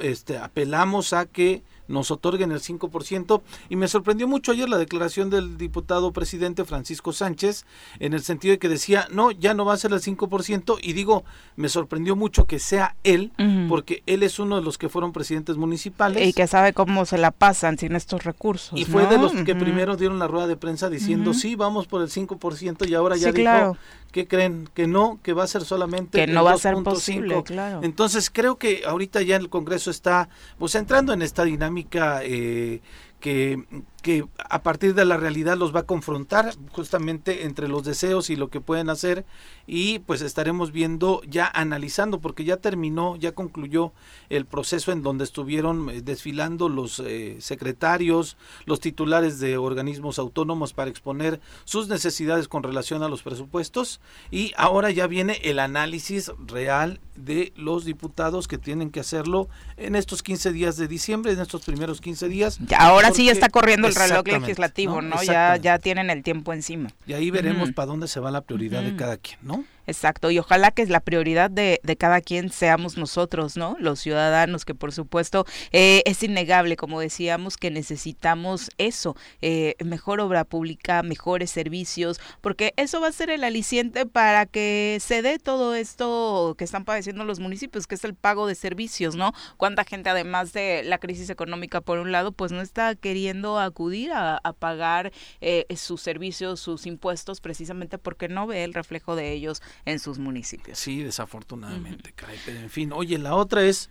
este, 0.00 0.38
apelamos 0.38 1.12
a 1.12 1.26
que 1.26 1.62
nos 1.88 2.10
otorguen 2.10 2.52
el 2.52 2.60
5%. 2.60 3.40
Y 3.68 3.76
me 3.76 3.88
sorprendió 3.88 4.28
mucho 4.28 4.52
ayer 4.52 4.68
la 4.68 4.78
declaración 4.78 5.30
del 5.30 5.58
diputado 5.58 6.12
presidente 6.12 6.64
Francisco 6.64 7.12
Sánchez, 7.12 7.64
en 7.98 8.12
el 8.12 8.22
sentido 8.22 8.52
de 8.52 8.58
que 8.58 8.68
decía, 8.68 9.08
no, 9.10 9.30
ya 9.30 9.54
no 9.54 9.64
va 9.64 9.74
a 9.74 9.78
ser 9.78 9.92
el 9.92 10.00
5%. 10.00 10.78
Y 10.82 10.92
digo, 10.92 11.24
me 11.56 11.68
sorprendió 11.68 12.14
mucho 12.16 12.46
que 12.46 12.58
sea 12.58 12.94
él, 13.04 13.32
porque 13.68 14.02
él 14.06 14.22
es 14.22 14.38
uno 14.38 14.56
de 14.56 14.62
los 14.62 14.78
que 14.78 14.88
fueron 14.88 15.12
presidentes 15.12 15.56
municipales. 15.56 16.26
Y 16.26 16.32
que 16.32 16.46
sabe 16.46 16.72
cómo 16.72 17.04
se 17.06 17.18
la 17.18 17.30
pasan 17.30 17.78
sin 17.78 17.96
estos 17.96 18.24
recursos. 18.24 18.78
Y 18.78 18.84
fue 18.84 19.06
de 19.06 19.18
los 19.18 19.32
que 19.32 19.54
primero 19.54 19.96
dieron 19.96 20.18
la 20.18 20.28
rueda 20.28 20.46
de 20.46 20.56
prensa 20.56 20.88
diciendo, 20.88 21.34
sí, 21.34 21.54
vamos 21.54 21.86
por 21.86 22.02
el 22.02 22.08
5%, 22.08 22.88
y 22.88 22.94
ahora 22.94 23.16
ya 23.16 23.32
dijo, 23.32 23.76
¿qué 24.12 24.26
creen? 24.26 24.68
Que 24.74 24.86
no, 24.86 25.18
que 25.22 25.32
va 25.32 25.44
a 25.44 25.46
ser 25.46 25.64
solamente 25.64 26.18
que 26.18 26.26
no 26.26 26.44
va 26.44 26.52
a 26.52 26.58
ser 26.58 26.74
posible, 26.82 27.42
claro. 27.42 27.80
Entonces 27.82 28.30
creo 28.30 28.56
que 28.56 28.82
ahorita 28.86 29.22
ya 29.22 29.36
el 29.36 29.48
Congreso 29.48 29.90
está 29.90 30.28
pues 30.58 30.74
entrando 30.74 31.12
en 31.12 31.22
esta 31.22 31.44
dinámica 31.44 31.77
eh, 32.24 32.80
que, 33.20 33.62
que 34.02 34.26
a 34.38 34.62
partir 34.62 34.94
de 34.94 35.04
la 35.04 35.16
realidad 35.16 35.56
los 35.56 35.74
va 35.74 35.80
a 35.80 35.86
confrontar 35.86 36.54
justamente 36.72 37.44
entre 37.44 37.68
los 37.68 37.84
deseos 37.84 38.30
y 38.30 38.36
lo 38.36 38.48
que 38.48 38.60
pueden 38.60 38.90
hacer. 38.90 39.24
Y 39.66 39.98
pues 40.00 40.22
estaremos 40.22 40.72
viendo 40.72 41.20
ya 41.28 41.50
analizando 41.52 42.20
porque 42.20 42.44
ya 42.44 42.56
terminó 42.56 43.16
ya 43.16 43.32
concluyó 43.32 43.92
el 44.30 44.46
proceso 44.46 44.92
en 44.92 45.02
donde 45.02 45.24
estuvieron 45.24 45.90
eh, 45.90 46.00
desfilando 46.00 46.68
los 46.68 47.00
eh, 47.00 47.36
secretarios 47.40 48.36
los 48.64 48.80
titulares 48.80 49.40
de 49.40 49.58
organismos 49.58 50.18
autónomos 50.18 50.72
para 50.72 50.90
exponer 50.90 51.40
sus 51.64 51.88
necesidades 51.88 52.48
con 52.48 52.62
relación 52.62 53.02
a 53.02 53.08
los 53.08 53.22
presupuestos. 53.22 54.00
Y 54.30 54.52
ahora 54.56 54.90
ya 54.90 55.06
viene 55.06 55.40
el 55.42 55.58
análisis 55.58 56.32
real 56.46 57.00
de 57.16 57.52
los 57.56 57.84
diputados 57.84 58.46
que 58.46 58.58
tienen 58.58 58.90
que 58.90 59.00
hacerlo 59.00 59.48
en 59.76 59.96
estos 59.96 60.22
15 60.22 60.52
días 60.52 60.76
de 60.76 60.86
diciembre 60.86 61.32
en 61.32 61.40
estos 61.40 61.64
primeros 61.64 62.00
15 62.00 62.28
días 62.28 62.58
ahora 62.76 63.12
sí 63.12 63.26
ya 63.26 63.32
está 63.32 63.48
corriendo 63.48 63.87
el 63.88 63.94
reloj 63.94 64.26
legislativo, 64.26 65.02
¿no? 65.02 65.22
Ya, 65.22 65.56
ya 65.56 65.78
tienen 65.78 66.10
el 66.10 66.22
tiempo 66.22 66.52
encima. 66.52 66.90
Y 67.06 67.12
ahí 67.14 67.30
veremos 67.30 67.72
para 67.72 67.86
dónde 67.86 68.08
se 68.08 68.20
va 68.20 68.30
la 68.30 68.42
prioridad 68.42 68.82
de 68.82 68.96
cada 68.96 69.16
quien, 69.16 69.38
¿no? 69.42 69.64
Exacto, 69.88 70.30
y 70.30 70.38
ojalá 70.38 70.70
que 70.70 70.84
la 70.84 71.00
prioridad 71.00 71.50
de, 71.50 71.80
de, 71.82 71.96
cada 71.96 72.20
quien 72.20 72.50
seamos 72.50 72.98
nosotros, 72.98 73.56
¿no? 73.56 73.74
Los 73.80 74.00
ciudadanos, 74.00 74.66
que 74.66 74.74
por 74.74 74.92
supuesto 74.92 75.46
eh, 75.72 76.02
es 76.04 76.22
innegable, 76.22 76.76
como 76.76 77.00
decíamos, 77.00 77.56
que 77.56 77.70
necesitamos 77.70 78.70
eso, 78.76 79.16
eh, 79.40 79.76
mejor 79.82 80.20
obra 80.20 80.44
pública, 80.44 81.02
mejores 81.02 81.50
servicios, 81.50 82.20
porque 82.42 82.74
eso 82.76 83.00
va 83.00 83.08
a 83.08 83.12
ser 83.12 83.30
el 83.30 83.44
aliciente 83.44 84.04
para 84.04 84.44
que 84.44 84.98
se 85.00 85.22
dé 85.22 85.38
todo 85.38 85.74
esto 85.74 86.54
que 86.58 86.64
están 86.64 86.84
padeciendo 86.84 87.24
los 87.24 87.40
municipios, 87.40 87.86
que 87.86 87.94
es 87.94 88.04
el 88.04 88.14
pago 88.14 88.46
de 88.46 88.56
servicios, 88.56 89.16
¿no? 89.16 89.32
Cuánta 89.56 89.84
gente, 89.84 90.10
además 90.10 90.52
de 90.52 90.82
la 90.84 90.98
crisis 90.98 91.30
económica, 91.30 91.80
por 91.80 91.98
un 91.98 92.12
lado, 92.12 92.32
pues 92.32 92.52
no 92.52 92.60
está 92.60 92.94
queriendo 92.94 93.58
acudir 93.58 94.12
a, 94.12 94.38
pagar 94.58 95.12
eh, 95.40 95.64
sus 95.76 96.02
servicios, 96.02 96.60
sus 96.60 96.84
impuestos, 96.84 97.40
precisamente 97.40 97.96
porque 97.96 98.28
no 98.28 98.46
ve 98.46 98.64
el 98.64 98.74
reflejo 98.74 99.16
de 99.16 99.32
ellos 99.32 99.62
en 99.84 99.98
sus 99.98 100.18
municipios. 100.18 100.78
Sí, 100.78 101.02
desafortunadamente, 101.02 102.14
Pero 102.44 102.60
en 102.60 102.70
fin, 102.70 102.92
oye, 102.92 103.18
la 103.18 103.34
otra 103.34 103.62
es 103.62 103.90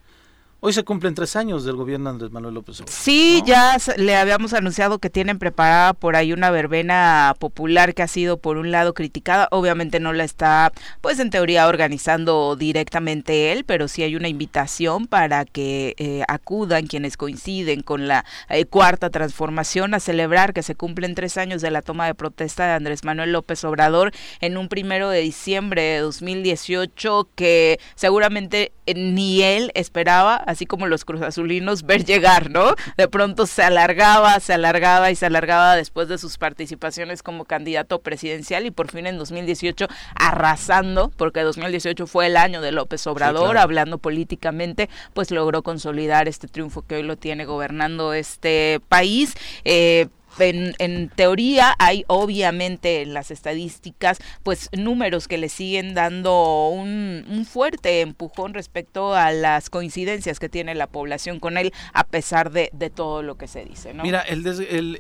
Hoy 0.60 0.74
se 0.74 0.84
cumplen 0.84 1.14
tres 1.14 1.36
años 1.36 1.66
del 1.66 1.76
gobierno 1.76 2.10
de 2.10 2.16
Andrés 2.16 2.32
Manuel 2.32 2.56
López 2.56 2.82
Obrador. 2.82 2.92
Sí, 2.92 3.44
ya 3.46 3.78
le 3.96 4.16
habíamos 4.16 4.54
anunciado 4.54 4.98
que 4.98 5.12
tienen 5.12 5.38
preparada 5.38 5.94
por 5.94 6.16
ahí 6.16 6.34
una 6.34 6.50
verbena 6.50 7.36
popular 7.38 7.94
que 7.94 8.02
ha 8.02 8.08
sido 8.08 8.38
por 8.38 8.58
un 8.58 8.72
lado 8.72 8.96
criticada. 8.96 9.48
Obviamente 9.52 10.00
no 10.00 10.14
la 10.14 10.24
está, 10.24 10.74
pues 11.02 11.20
en 11.20 11.30
teoría 11.30 11.68
organizando 11.68 12.56
directamente 12.56 13.52
él, 13.52 13.66
pero 13.66 13.88
sí 13.88 14.02
hay 14.02 14.16
una 14.16 14.30
invitación 14.30 15.06
para 15.06 15.46
que 15.46 15.94
eh, 16.00 16.24
acudan 16.28 16.88
quienes 16.88 17.18
coinciden 17.18 17.84
con 17.84 18.08
la 18.08 18.26
eh, 18.50 18.66
cuarta 18.66 19.12
transformación 19.12 19.94
a 19.94 20.00
celebrar 20.00 20.54
que 20.54 20.64
se 20.64 20.74
cumplen 20.74 21.14
tres 21.14 21.38
años 21.38 21.62
de 21.62 21.70
la 21.70 21.84
toma 21.84 22.08
de 22.08 22.16
protesta 22.16 22.66
de 22.66 22.74
Andrés 22.74 23.04
Manuel 23.04 23.32
López 23.32 23.64
Obrador 23.64 24.12
en 24.42 24.58
un 24.58 24.70
primero 24.70 25.10
de 25.12 25.20
diciembre 25.20 25.84
de 25.84 26.00
2018 26.00 27.30
que 27.36 27.80
seguramente 27.94 28.72
ni 28.96 29.44
él 29.44 29.72
esperaba 29.74 30.36
así 30.36 30.65
como 30.65 30.88
los 30.88 31.06
cruzazulinos, 31.06 31.84
ver 31.84 32.06
llegar, 32.06 32.50
¿no? 32.50 32.75
De 32.98 33.08
pronto 33.08 33.46
se 33.46 33.63
alargaba, 33.63 34.39
se 34.39 34.53
alargaba 34.53 35.12
y 35.12 35.15
se 35.15 35.25
alargaba 35.25 35.75
después 35.75 36.08
de 36.08 36.17
sus 36.17 36.38
participaciones 36.38 37.24
como 37.24 37.46
candidato 37.46 38.00
presidencial 38.00 38.65
y 38.65 38.72
por 38.72 38.91
fin 38.91 39.08
en 39.08 39.17
2018 39.17 39.88
arrasando, 40.15 41.12
porque 41.17 41.41
2018 41.41 42.08
fue 42.08 42.27
el 42.27 42.38
año 42.38 42.62
de 42.62 42.72
López 42.72 43.06
Obrador, 43.08 43.58
hablando 43.58 43.98
políticamente, 43.98 44.89
pues 45.13 45.32
logró 45.32 45.63
consolidar 45.63 46.27
este 46.27 46.48
triunfo 46.48 46.82
que 46.84 46.96
hoy 46.96 47.03
lo 47.03 47.17
tiene 47.17 47.46
gobernando 47.46 48.13
este 48.13 48.79
país. 48.88 49.36
Eh, 49.65 50.08
en, 50.39 51.10
teoría 51.10 51.74
hay 51.79 52.03
obviamente 52.08 53.01
en 53.01 53.13
las 53.13 53.32
estadísticas 53.32 54.20
pues 54.44 54.70
números 54.77 55.27
que 55.27 55.38
le 55.38 55.50
siguen 55.50 55.94
dando 55.94 56.70
un, 56.70 57.46
fuerte 57.50 58.01
empujón 58.01 58.53
respecto 58.53 59.15
a 59.15 59.32
las 59.32 59.70
coincidencias 59.70 60.39
que 60.39 60.50
tiene 60.50 60.75
la 60.75 60.88
población 60.88 61.39
con 61.39 61.58
él 61.58 61.72
a 61.94 62.03
pesar 62.03 62.51
de, 62.51 62.70
todo 62.94 63.22
lo 63.22 63.38
que 63.38 63.48
se 63.48 63.65
dice. 63.65 63.94
¿no? 63.94 64.03
Mira, 64.03 64.22
el, 64.22 64.46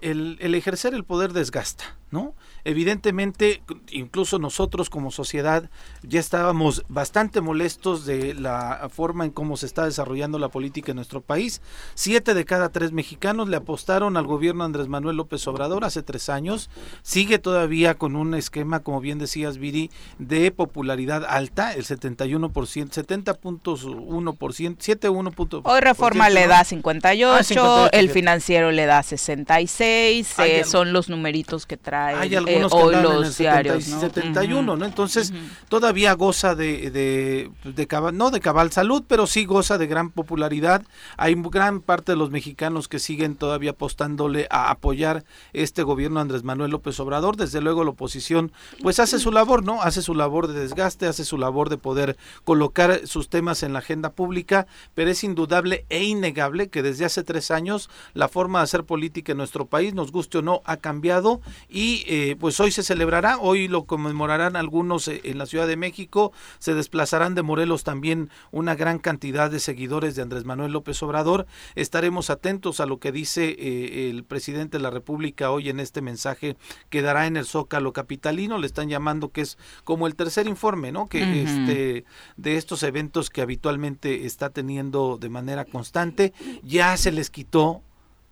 el, 0.01 0.37
el 0.39 0.55
ejercer 0.55 0.93
el 0.93 1.03
poder 1.03 1.33
desgasta, 1.33 1.97
¿no? 2.11 2.35
Evidentemente, 2.63 3.61
incluso 3.91 4.39
nosotros 4.39 4.89
como 4.89 5.11
sociedad 5.11 5.69
ya 6.03 6.19
estábamos 6.19 6.83
bastante 6.87 7.41
molestos 7.41 8.05
de 8.05 8.33
la 8.33 8.89
forma 8.93 9.25
en 9.25 9.31
cómo 9.31 9.57
se 9.57 9.65
está 9.65 9.85
desarrollando 9.85 10.39
la 10.39 10.49
política 10.49 10.91
en 10.91 10.97
nuestro 10.97 11.21
país. 11.21 11.61
Siete 11.95 12.33
de 12.33 12.45
cada 12.45 12.69
tres 12.69 12.91
mexicanos 12.91 13.49
le 13.49 13.57
apostaron 13.57 14.17
al 14.17 14.25
gobierno 14.25 14.63
Andrés 14.63 14.87
Manuel 14.87 15.17
López 15.17 15.47
Obrador 15.47 15.85
hace 15.85 16.03
tres 16.03 16.29
años. 16.29 16.69
Sigue 17.01 17.39
todavía 17.39 17.95
con 17.95 18.15
un 18.15 18.33
esquema, 18.33 18.81
como 18.81 19.01
bien 19.01 19.19
decías, 19.19 19.57
Viri, 19.57 19.91
de 20.17 20.51
popularidad 20.51 21.25
alta, 21.25 21.73
el 21.73 21.85
71%, 21.85 22.49
70.1%, 22.49 24.75
71. 24.79 25.31
Hoy 25.63 25.81
Reforma 25.81 26.29
le 26.29 26.47
da 26.47 26.63
58, 26.63 27.59
ah, 27.59 27.89
el 27.91 28.09
financiero 28.09 28.71
le 28.71 28.85
da 28.85 29.03
66, 29.03 30.39
eh, 30.39 30.63
son 30.63 30.93
los 30.93 31.09
numeritos 31.09 31.65
que 31.65 31.75
trae. 31.77 31.96
Hay 32.05 32.35
hoy 32.35 32.95
los 33.01 33.37
diarios, 33.37 33.83
71, 33.83 34.75
¿no? 34.75 34.85
Entonces, 34.85 35.33
todavía 35.69 36.13
goza 36.13 36.55
de, 36.55 36.91
de, 36.91 37.51
de 37.63 37.87
cabal, 37.87 38.17
no 38.17 38.31
de 38.31 38.39
cabal 38.39 38.71
salud, 38.71 39.03
pero 39.07 39.27
sí 39.27 39.45
goza 39.45 39.77
de 39.77 39.87
gran 39.87 40.09
popularidad. 40.09 40.83
Hay 41.17 41.35
gran 41.35 41.81
parte 41.81 42.11
de 42.11 42.17
los 42.17 42.31
mexicanos 42.31 42.87
que 42.87 42.99
siguen 42.99 43.35
todavía 43.35 43.71
apostándole 43.71 44.47
a 44.49 44.71
apoyar 44.71 45.23
este 45.53 45.83
gobierno 45.83 46.19
Andrés 46.19 46.43
Manuel 46.43 46.71
López 46.71 46.99
Obrador. 46.99 47.37
Desde 47.37 47.61
luego 47.61 47.83
la 47.83 47.91
oposición, 47.91 48.51
pues 48.81 48.99
hace 48.99 49.19
su 49.19 49.31
labor, 49.31 49.63
¿no? 49.63 49.81
Hace 49.81 50.01
su 50.01 50.13
labor 50.13 50.47
de 50.47 50.59
desgaste, 50.59 51.07
hace 51.07 51.25
su 51.25 51.37
labor 51.37 51.69
de 51.69 51.77
poder 51.77 52.17
colocar 52.43 53.01
sus 53.05 53.29
temas 53.29 53.63
en 53.63 53.73
la 53.73 53.79
agenda 53.79 54.11
pública, 54.11 54.67
pero 54.93 55.09
es 55.09 55.23
indudable 55.23 55.85
e 55.89 56.03
innegable 56.03 56.69
que 56.69 56.83
desde 56.83 57.05
hace 57.05 57.23
tres 57.23 57.51
años 57.51 57.89
la 58.13 58.27
forma 58.27 58.59
de 58.59 58.63
hacer 58.63 58.83
política 58.83 59.31
en 59.31 59.37
nuestro 59.37 59.65
país, 59.65 59.93
nos 59.93 60.11
guste 60.11 60.39
o 60.39 60.41
no, 60.41 60.61
ha 60.65 60.77
cambiado 60.77 61.41
y 61.69 61.86
y 61.87 62.03
eh, 62.07 62.35
pues 62.37 62.59
hoy 62.59 62.71
se 62.71 62.83
celebrará, 62.83 63.37
hoy 63.37 63.69
lo 63.69 63.85
conmemorarán 63.85 64.57
algunos 64.57 65.07
eh, 65.07 65.21
en 65.23 65.37
la 65.37 65.45
Ciudad 65.45 65.67
de 65.67 65.77
México, 65.77 66.33
se 66.59 66.73
desplazarán 66.73 67.33
de 67.33 67.43
Morelos 67.43 67.85
también 67.85 68.29
una 68.51 68.75
gran 68.75 68.99
cantidad 68.99 69.49
de 69.49 69.61
seguidores 69.61 70.13
de 70.13 70.21
Andrés 70.21 70.43
Manuel 70.43 70.73
López 70.73 71.01
Obrador. 71.01 71.47
Estaremos 71.75 72.29
atentos 72.29 72.81
a 72.81 72.87
lo 72.87 72.99
que 72.99 73.13
dice 73.13 73.55
eh, 73.57 74.09
el 74.09 74.25
presidente 74.25 74.79
de 74.79 74.83
la 74.83 74.89
República 74.89 75.49
hoy 75.49 75.69
en 75.69 75.79
este 75.79 76.01
mensaje 76.01 76.57
que 76.89 77.01
dará 77.01 77.25
en 77.25 77.37
el 77.37 77.45
Zócalo 77.45 77.93
capitalino, 77.93 78.57
le 78.57 78.67
están 78.67 78.89
llamando 78.89 79.29
que 79.29 79.39
es 79.39 79.57
como 79.85 80.07
el 80.07 80.15
tercer 80.15 80.45
informe, 80.47 80.91
¿no? 80.91 81.07
Que 81.07 81.41
este 81.41 82.03
de 82.35 82.57
estos 82.57 82.83
eventos 82.83 83.29
que 83.29 83.41
habitualmente 83.41 84.25
está 84.25 84.49
teniendo 84.49 85.17
de 85.17 85.29
manera 85.29 85.63
constante, 85.63 86.33
ya 86.63 86.97
se 86.97 87.13
les 87.13 87.29
quitó 87.29 87.81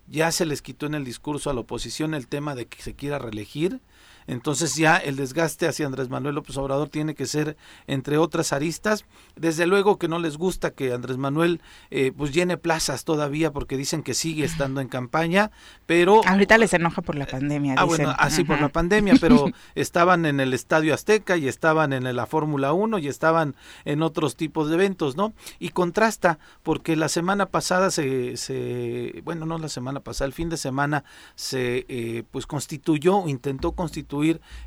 ya 0.08 0.32
se 0.32 0.46
les 0.46 0.62
quitó 0.62 0.86
en 0.86 0.96
el 0.96 1.06
discurso 1.06 1.50
a 1.50 1.54
la 1.54 1.62
oposición 1.62 2.14
el 2.14 2.28
tema 2.28 2.56
de 2.56 2.68
que 2.68 2.82
se 2.82 2.96
quiera 2.96 3.20
reelegir 3.20 3.82
entonces 4.28 4.76
ya 4.76 4.98
el 4.98 5.16
desgaste 5.16 5.68
hacia 5.68 5.86
Andrés 5.86 6.10
Manuel 6.10 6.36
López 6.36 6.58
Obrador 6.58 6.90
tiene 6.90 7.16
que 7.16 7.26
ser 7.26 7.58
entre 7.88 8.18
otras 8.18 8.54
aristas. 8.54 9.06
Desde 9.36 9.68
luego 9.68 9.98
que 9.98 10.08
no 10.08 10.20
les 10.20 10.38
gusta 10.38 10.72
que 10.72 10.94
Andrés 10.94 11.18
Manuel 11.18 11.62
eh, 11.92 12.12
pues 12.16 12.34
llene 12.34 12.58
plazas 12.58 13.04
todavía 13.04 13.52
porque 13.52 13.78
dicen 13.78 14.04
que 14.04 14.14
sigue 14.14 14.46
estando 14.46 14.82
en 14.82 14.88
campaña, 14.88 15.52
pero... 15.86 16.22
Ahorita 16.26 16.58
les 16.58 16.74
enoja 16.74 17.02
por 17.02 17.16
la 17.16 17.26
pandemia. 17.26 17.76
Ah, 17.78 17.84
bueno, 17.84 18.14
así 18.18 18.44
por 18.44 18.60
la 18.60 18.70
pandemia, 18.70 19.16
pero 19.20 19.46
estaban 19.76 20.26
en 20.26 20.40
el 20.40 20.54
Estadio 20.54 20.94
Azteca 20.94 21.38
y 21.38 21.48
estaban 21.48 21.94
en 21.94 22.16
la 22.16 22.26
Fórmula 22.26 22.74
1 22.74 22.98
y 23.00 23.08
estaban 23.08 23.56
en 23.84 24.02
otros 24.02 24.36
tipos 24.36 24.70
de 24.70 24.76
eventos, 24.76 25.16
¿no? 25.16 25.34
Y 25.60 25.70
contrasta 25.70 26.40
porque 26.64 26.96
la 26.96 27.10
semana 27.10 27.48
pasada 27.48 27.92
se, 27.92 28.38
se 28.38 29.22
bueno, 29.24 29.46
no 29.46 29.58
la 29.58 29.70
semana 29.70 30.00
pasada, 30.00 30.28
el 30.28 30.34
fin 30.34 30.50
de 30.50 30.58
semana 30.58 31.04
se 31.36 31.86
eh, 31.90 32.24
pues 32.32 32.48
constituyó, 32.48 33.28
intentó 33.28 33.74
constituir 33.74 34.15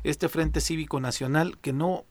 este 0.03 0.29
Frente 0.29 0.61
Cívico 0.61 0.99
Nacional 0.99 1.57
que 1.59 1.73
no 1.73 2.05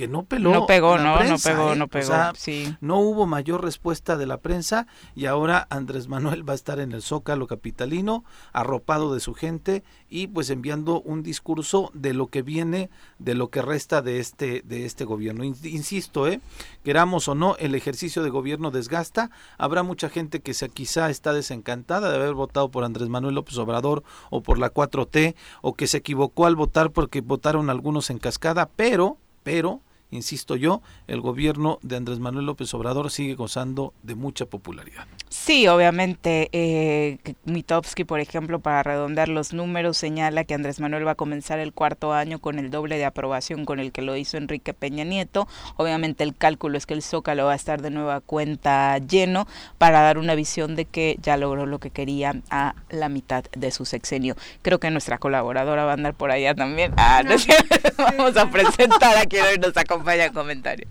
que 0.00 0.08
no 0.08 0.24
peló. 0.24 0.50
No 0.50 0.64
pegó, 0.64 0.96
no, 0.96 1.22
no 1.22 1.36
pegó, 1.36 1.74
¿eh? 1.74 1.76
no 1.76 1.86
pegó. 1.86 2.14
sí. 2.34 2.74
No 2.80 3.00
hubo 3.00 3.26
mayor 3.26 3.62
respuesta 3.62 4.16
de 4.16 4.24
la 4.24 4.38
prensa 4.38 4.86
y 5.14 5.26
ahora 5.26 5.66
Andrés 5.68 6.08
Manuel 6.08 6.48
va 6.48 6.54
a 6.54 6.56
estar 6.56 6.80
en 6.80 6.92
el 6.92 7.02
Zócalo 7.02 7.46
capitalino, 7.46 8.24
arropado 8.54 9.12
de 9.12 9.20
su 9.20 9.34
gente 9.34 9.84
y 10.08 10.28
pues 10.28 10.48
enviando 10.48 11.02
un 11.02 11.22
discurso 11.22 11.90
de 11.92 12.14
lo 12.14 12.28
que 12.28 12.40
viene, 12.40 12.88
de 13.18 13.34
lo 13.34 13.50
que 13.50 13.60
resta 13.60 14.00
de 14.00 14.20
este, 14.20 14.62
de 14.64 14.86
este 14.86 15.04
gobierno. 15.04 15.44
Insisto, 15.44 16.26
eh, 16.26 16.40
queramos 16.82 17.28
o 17.28 17.34
no, 17.34 17.56
el 17.58 17.74
ejercicio 17.74 18.22
de 18.22 18.30
gobierno 18.30 18.70
desgasta. 18.70 19.30
Habrá 19.58 19.82
mucha 19.82 20.08
gente 20.08 20.40
que 20.40 20.54
se, 20.54 20.70
quizá 20.70 21.10
está 21.10 21.34
desencantada 21.34 22.08
de 22.08 22.16
haber 22.16 22.32
votado 22.32 22.70
por 22.70 22.84
Andrés 22.84 23.10
Manuel 23.10 23.34
López 23.34 23.58
Obrador 23.58 24.02
o 24.30 24.42
por 24.42 24.58
la 24.58 24.72
4T 24.72 25.34
o 25.60 25.74
que 25.74 25.86
se 25.86 25.98
equivocó 25.98 26.46
al 26.46 26.56
votar 26.56 26.90
porque 26.90 27.20
votaron 27.20 27.68
algunos 27.68 28.08
en 28.08 28.18
cascada, 28.18 28.70
pero, 28.74 29.18
pero 29.42 29.82
insisto 30.10 30.56
yo, 30.56 30.82
el 31.06 31.20
gobierno 31.20 31.78
de 31.82 31.96
Andrés 31.96 32.18
Manuel 32.18 32.46
López 32.46 32.72
Obrador 32.74 33.10
sigue 33.10 33.34
gozando 33.34 33.92
de 34.02 34.14
mucha 34.14 34.46
popularidad. 34.46 35.06
Sí, 35.28 35.68
obviamente, 35.68 36.48
eh, 36.52 37.18
Mitowski, 37.44 38.04
por 38.04 38.20
ejemplo, 38.20 38.58
para 38.58 38.82
redondear 38.82 39.28
los 39.28 39.52
números, 39.52 39.96
señala 39.96 40.44
que 40.44 40.54
Andrés 40.54 40.80
Manuel 40.80 41.06
va 41.06 41.12
a 41.12 41.14
comenzar 41.14 41.58
el 41.60 41.72
cuarto 41.72 42.12
año 42.12 42.40
con 42.40 42.58
el 42.58 42.70
doble 42.70 42.98
de 42.98 43.04
aprobación 43.04 43.64
con 43.64 43.78
el 43.78 43.92
que 43.92 44.02
lo 44.02 44.16
hizo 44.16 44.36
Enrique 44.36 44.74
Peña 44.74 45.04
Nieto. 45.04 45.46
Obviamente 45.76 46.24
el 46.24 46.34
cálculo 46.34 46.76
es 46.76 46.86
que 46.86 46.94
el 46.94 47.02
Zócalo 47.02 47.46
va 47.46 47.52
a 47.52 47.56
estar 47.56 47.80
de 47.80 47.90
nueva 47.90 48.20
cuenta 48.20 48.98
lleno 48.98 49.46
para 49.78 50.00
dar 50.00 50.18
una 50.18 50.34
visión 50.34 50.74
de 50.74 50.84
que 50.84 51.16
ya 51.22 51.36
logró 51.36 51.66
lo 51.66 51.78
que 51.78 51.90
quería 51.90 52.34
a 52.50 52.74
la 52.90 53.08
mitad 53.08 53.44
de 53.52 53.70
su 53.70 53.84
sexenio. 53.84 54.36
Creo 54.62 54.80
que 54.80 54.90
nuestra 54.90 55.18
colaboradora 55.18 55.84
va 55.84 55.92
a 55.92 55.94
andar 55.94 56.14
por 56.14 56.30
allá 56.30 56.54
también. 56.54 56.92
Ah, 56.96 57.22
Vamos 57.96 58.36
a 58.36 58.50
presentar 58.50 59.16
a 59.16 59.26
quien 59.26 59.44
hoy 59.44 59.58
nos 59.58 59.76
acompaña 59.76 59.99
comentario. 60.32 60.86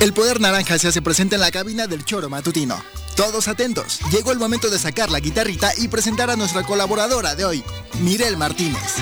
El 0.00 0.14
poder 0.14 0.40
naranja 0.40 0.78
se 0.78 0.88
hace 0.88 1.02
presente 1.02 1.34
en 1.34 1.42
la 1.42 1.50
cabina 1.50 1.86
del 1.86 2.04
choro 2.04 2.30
matutino. 2.30 2.82
Todos 3.16 3.48
atentos, 3.48 3.98
llegó 4.10 4.32
el 4.32 4.38
momento 4.38 4.70
de 4.70 4.78
sacar 4.78 5.10
la 5.10 5.20
guitarrita 5.20 5.72
y 5.76 5.88
presentar 5.88 6.30
a 6.30 6.36
nuestra 6.36 6.62
colaboradora 6.62 7.34
de 7.34 7.44
hoy, 7.44 7.62
Mirel 8.00 8.38
Martínez. 8.38 8.96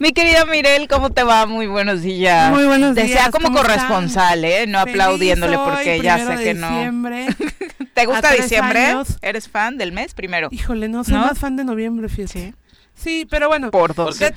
Mi 0.00 0.12
querida 0.12 0.46
Mirel, 0.46 0.88
¿cómo 0.88 1.10
te 1.10 1.22
va? 1.24 1.44
Muy 1.44 1.66
buenos 1.66 2.00
días. 2.00 2.50
Muy 2.50 2.64
buenos 2.64 2.94
días. 2.94 3.08
Desea 3.08 3.30
como 3.30 3.52
corresponsal, 3.52 4.42
¿eh? 4.46 4.66
No 4.66 4.78
aplaudiéndole 4.78 5.58
porque 5.58 6.00
ya 6.00 6.16
sé 6.26 6.42
que 6.42 6.54
no. 6.54 6.70
¿Te 7.94 8.06
gusta 8.06 8.32
diciembre? 8.32 8.94
¿Eres 9.20 9.46
fan 9.50 9.76
del 9.76 9.92
mes 9.92 10.14
primero? 10.14 10.48
Híjole, 10.50 10.88
no, 10.88 11.04
soy 11.04 11.16
más 11.16 11.38
fan 11.38 11.54
de 11.56 11.64
noviembre, 11.64 12.08
fíjate. 12.08 12.32
Sí. 12.32 12.54
Sí, 13.00 13.26
pero 13.28 13.48
bueno. 13.48 13.70
Por 13.70 13.94
dos. 13.94 14.18
De 14.18 14.30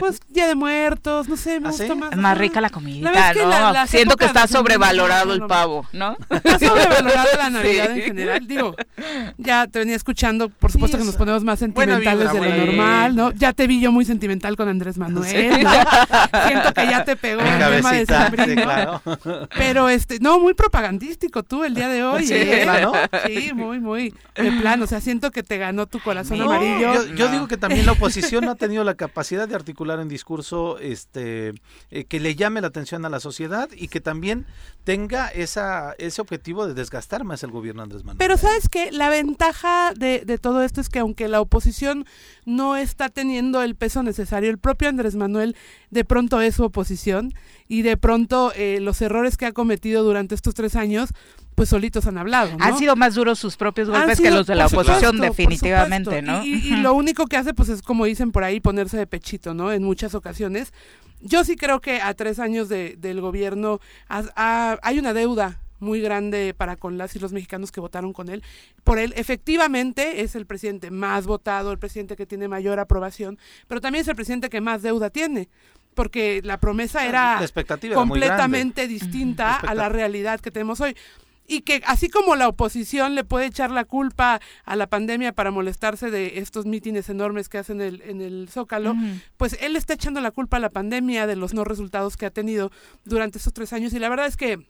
pues 0.00 0.20
Día 0.28 0.46
de 0.46 0.54
Muertos, 0.54 1.28
no 1.28 1.36
sé, 1.36 1.60
me 1.60 1.68
¿Ah, 1.68 1.70
gusta 1.70 1.94
más. 1.94 2.12
Es 2.12 2.18
más 2.18 2.38
rica 2.38 2.60
la 2.60 2.70
comida, 2.70 3.10
¿no? 3.12 3.86
Siento 3.86 4.16
que 4.16 4.24
está 4.24 4.46
sobrevalorado 4.46 5.34
el 5.34 5.46
pavo, 5.46 5.86
¿no? 5.92 6.16
Está 6.30 6.58
sobrevalorado 6.58 7.28
la 7.36 7.50
Navidad 7.50 7.90
en 7.90 8.02
general. 8.02 8.46
Digo, 8.46 8.74
ya 9.36 9.66
te 9.66 9.80
venía 9.80 9.96
escuchando, 9.96 10.48
por 10.48 10.72
supuesto 10.72 10.98
que 10.98 11.04
nos 11.04 11.16
ponemos 11.16 11.44
más 11.44 11.58
sentimentales 11.58 12.32
de 12.32 12.40
lo 12.40 12.66
normal, 12.66 13.16
¿no? 13.16 13.32
Ya 13.32 13.52
te 13.52 13.66
vi 13.66 13.80
yo 13.80 13.92
muy 13.92 14.04
sentimental 14.04 14.56
con 14.56 14.68
Andrés 14.68 14.98
Manuel, 14.98 15.62
¿no? 15.62 15.70
Siento 16.46 16.72
que 16.72 16.86
ya 16.86 17.04
te 17.04 17.16
pegó 17.16 17.42
el 17.42 17.58
tema 17.58 17.92
de 17.92 18.06
sí, 18.06 18.54
claro. 18.54 19.02
Pero, 19.56 19.88
este, 19.88 20.18
no, 20.20 20.38
muy 20.38 20.54
propagandístico 20.54 21.42
tú 21.42 21.64
el 21.64 21.74
día 21.74 21.88
de 21.88 22.04
hoy. 22.04 22.26
Sí, 22.26 22.34
¿eh? 22.34 22.66
Sí, 23.26 23.52
muy, 23.52 23.80
muy 23.80 24.14
de 24.34 24.52
plano. 24.52 24.84
O 24.84 24.86
sea, 24.86 25.00
siento 25.00 25.30
que 25.30 25.42
te 25.42 25.58
ganó 25.58 25.86
tu 25.86 26.00
corazón 26.00 26.40
amarillo. 26.40 27.14
Yo, 27.14 27.28
digo 27.28 27.48
que 27.48 27.56
también 27.68 27.86
la 27.86 27.92
oposición 27.92 28.44
no 28.44 28.52
ha 28.52 28.54
tenido 28.54 28.84
la 28.84 28.94
capacidad 28.94 29.48
de 29.48 29.54
articular 29.54 30.00
en 30.00 30.08
discurso 30.08 30.78
este 30.78 31.54
eh, 31.90 32.04
que 32.04 32.20
le 32.20 32.34
llame 32.34 32.60
la 32.60 32.68
atención 32.68 33.04
a 33.04 33.08
la 33.08 33.20
sociedad 33.20 33.68
y 33.74 33.88
que 33.88 34.00
también 34.00 34.46
tenga 34.84 35.28
esa 35.28 35.94
ese 35.98 36.20
objetivo 36.20 36.66
de 36.66 36.74
desgastar 36.74 37.24
más 37.24 37.42
el 37.42 37.50
gobierno 37.50 37.82
Andrés 37.82 38.04
Manuel. 38.04 38.18
Pero 38.18 38.36
sabes 38.36 38.68
que 38.68 38.92
la 38.92 39.08
ventaja 39.08 39.92
de, 39.96 40.22
de 40.24 40.38
todo 40.38 40.62
esto 40.62 40.80
es 40.80 40.88
que 40.88 41.00
aunque 41.00 41.28
la 41.28 41.40
oposición 41.40 42.06
no 42.44 42.76
está 42.76 43.08
teniendo 43.08 43.62
el 43.62 43.74
peso 43.74 44.02
necesario, 44.02 44.50
el 44.50 44.58
propio 44.58 44.88
Andrés 44.88 45.16
Manuel 45.16 45.56
de 45.90 46.04
pronto 46.04 46.40
es 46.40 46.56
su 46.56 46.64
oposición 46.64 47.32
y 47.68 47.82
de 47.82 47.96
pronto 47.96 48.52
eh, 48.54 48.78
los 48.80 49.00
errores 49.02 49.36
que 49.36 49.46
ha 49.46 49.52
cometido 49.52 50.04
durante 50.04 50.34
estos 50.34 50.54
tres 50.54 50.76
años 50.76 51.10
pues 51.56 51.70
solitos 51.70 52.06
han 52.06 52.18
hablado. 52.18 52.56
¿no? 52.56 52.64
Han 52.64 52.78
sido 52.78 52.94
más 52.94 53.14
duros 53.14 53.38
sus 53.38 53.56
propios 53.56 53.88
golpes 53.88 54.20
que 54.20 54.30
los 54.30 54.46
de 54.46 54.54
la 54.54 54.66
oposición, 54.66 55.18
definitivamente, 55.18 56.22
¿no? 56.22 56.44
Y, 56.44 56.76
lo 56.76 56.94
único 56.94 57.26
que 57.26 57.36
hace, 57.36 57.54
pues 57.54 57.70
es 57.70 57.82
como 57.82 58.04
dicen 58.04 58.30
por 58.30 58.44
ahí, 58.44 58.60
ponerse 58.60 58.96
de 58.98 59.06
pechito, 59.06 59.54
¿no? 59.54 59.72
En 59.72 59.82
muchas 59.82 60.14
ocasiones. 60.14 60.72
Yo 61.22 61.44
sí 61.44 61.56
creo 61.56 61.80
que 61.80 62.02
a 62.02 62.12
tres 62.12 62.38
años 62.38 62.68
de, 62.68 62.96
del 62.98 63.22
gobierno 63.22 63.80
hay 64.06 64.98
una 64.98 65.14
deuda 65.14 65.58
muy 65.78 66.00
grande 66.00 66.54
para 66.56 66.76
con 66.76 66.98
las 66.98 67.16
y 67.16 67.18
los 67.18 67.32
mexicanos 67.32 67.72
que 67.72 67.80
votaron 67.80 68.12
con 68.12 68.28
él. 68.28 68.42
Por 68.84 68.98
él, 68.98 69.14
efectivamente, 69.16 70.20
es 70.20 70.36
el 70.36 70.44
presidente 70.44 70.90
más 70.90 71.26
votado, 71.26 71.72
el 71.72 71.78
presidente 71.78 72.16
que 72.16 72.26
tiene 72.26 72.48
mayor 72.48 72.78
aprobación, 72.78 73.38
pero 73.66 73.80
también 73.80 74.02
es 74.02 74.08
el 74.08 74.14
presidente 74.14 74.50
que 74.50 74.60
más 74.60 74.82
deuda 74.82 75.08
tiene 75.10 75.48
porque 75.94 76.42
la 76.44 76.60
promesa 76.60 77.06
era 77.06 77.40
completamente 77.94 78.86
distinta 78.86 79.56
a 79.56 79.74
la 79.74 79.88
realidad 79.88 80.40
que 80.40 80.50
tenemos 80.50 80.80
hoy 80.82 80.94
y 81.46 81.62
que 81.62 81.82
así 81.86 82.08
como 82.08 82.36
la 82.36 82.48
oposición 82.48 83.14
le 83.14 83.24
puede 83.24 83.46
echar 83.46 83.70
la 83.70 83.84
culpa 83.84 84.40
a 84.64 84.76
la 84.76 84.86
pandemia 84.86 85.32
para 85.32 85.50
molestarse 85.50 86.10
de 86.10 86.38
estos 86.38 86.66
mítines 86.66 87.08
enormes 87.08 87.48
que 87.48 87.58
hacen 87.58 87.80
el, 87.80 88.02
en 88.02 88.20
el 88.20 88.48
Zócalo, 88.50 88.94
pues 89.36 89.56
él 89.60 89.76
está 89.76 89.94
echando 89.94 90.20
la 90.20 90.30
culpa 90.30 90.56
a 90.58 90.60
la 90.60 90.70
pandemia 90.70 91.26
de 91.26 91.36
los 91.36 91.54
no 91.54 91.64
resultados 91.64 92.16
que 92.16 92.26
ha 92.26 92.30
tenido 92.30 92.70
durante 93.04 93.38
estos 93.38 93.52
tres 93.52 93.72
años 93.72 93.92
y 93.92 93.98
la 93.98 94.08
verdad 94.08 94.26
es 94.26 94.36
que 94.36 94.66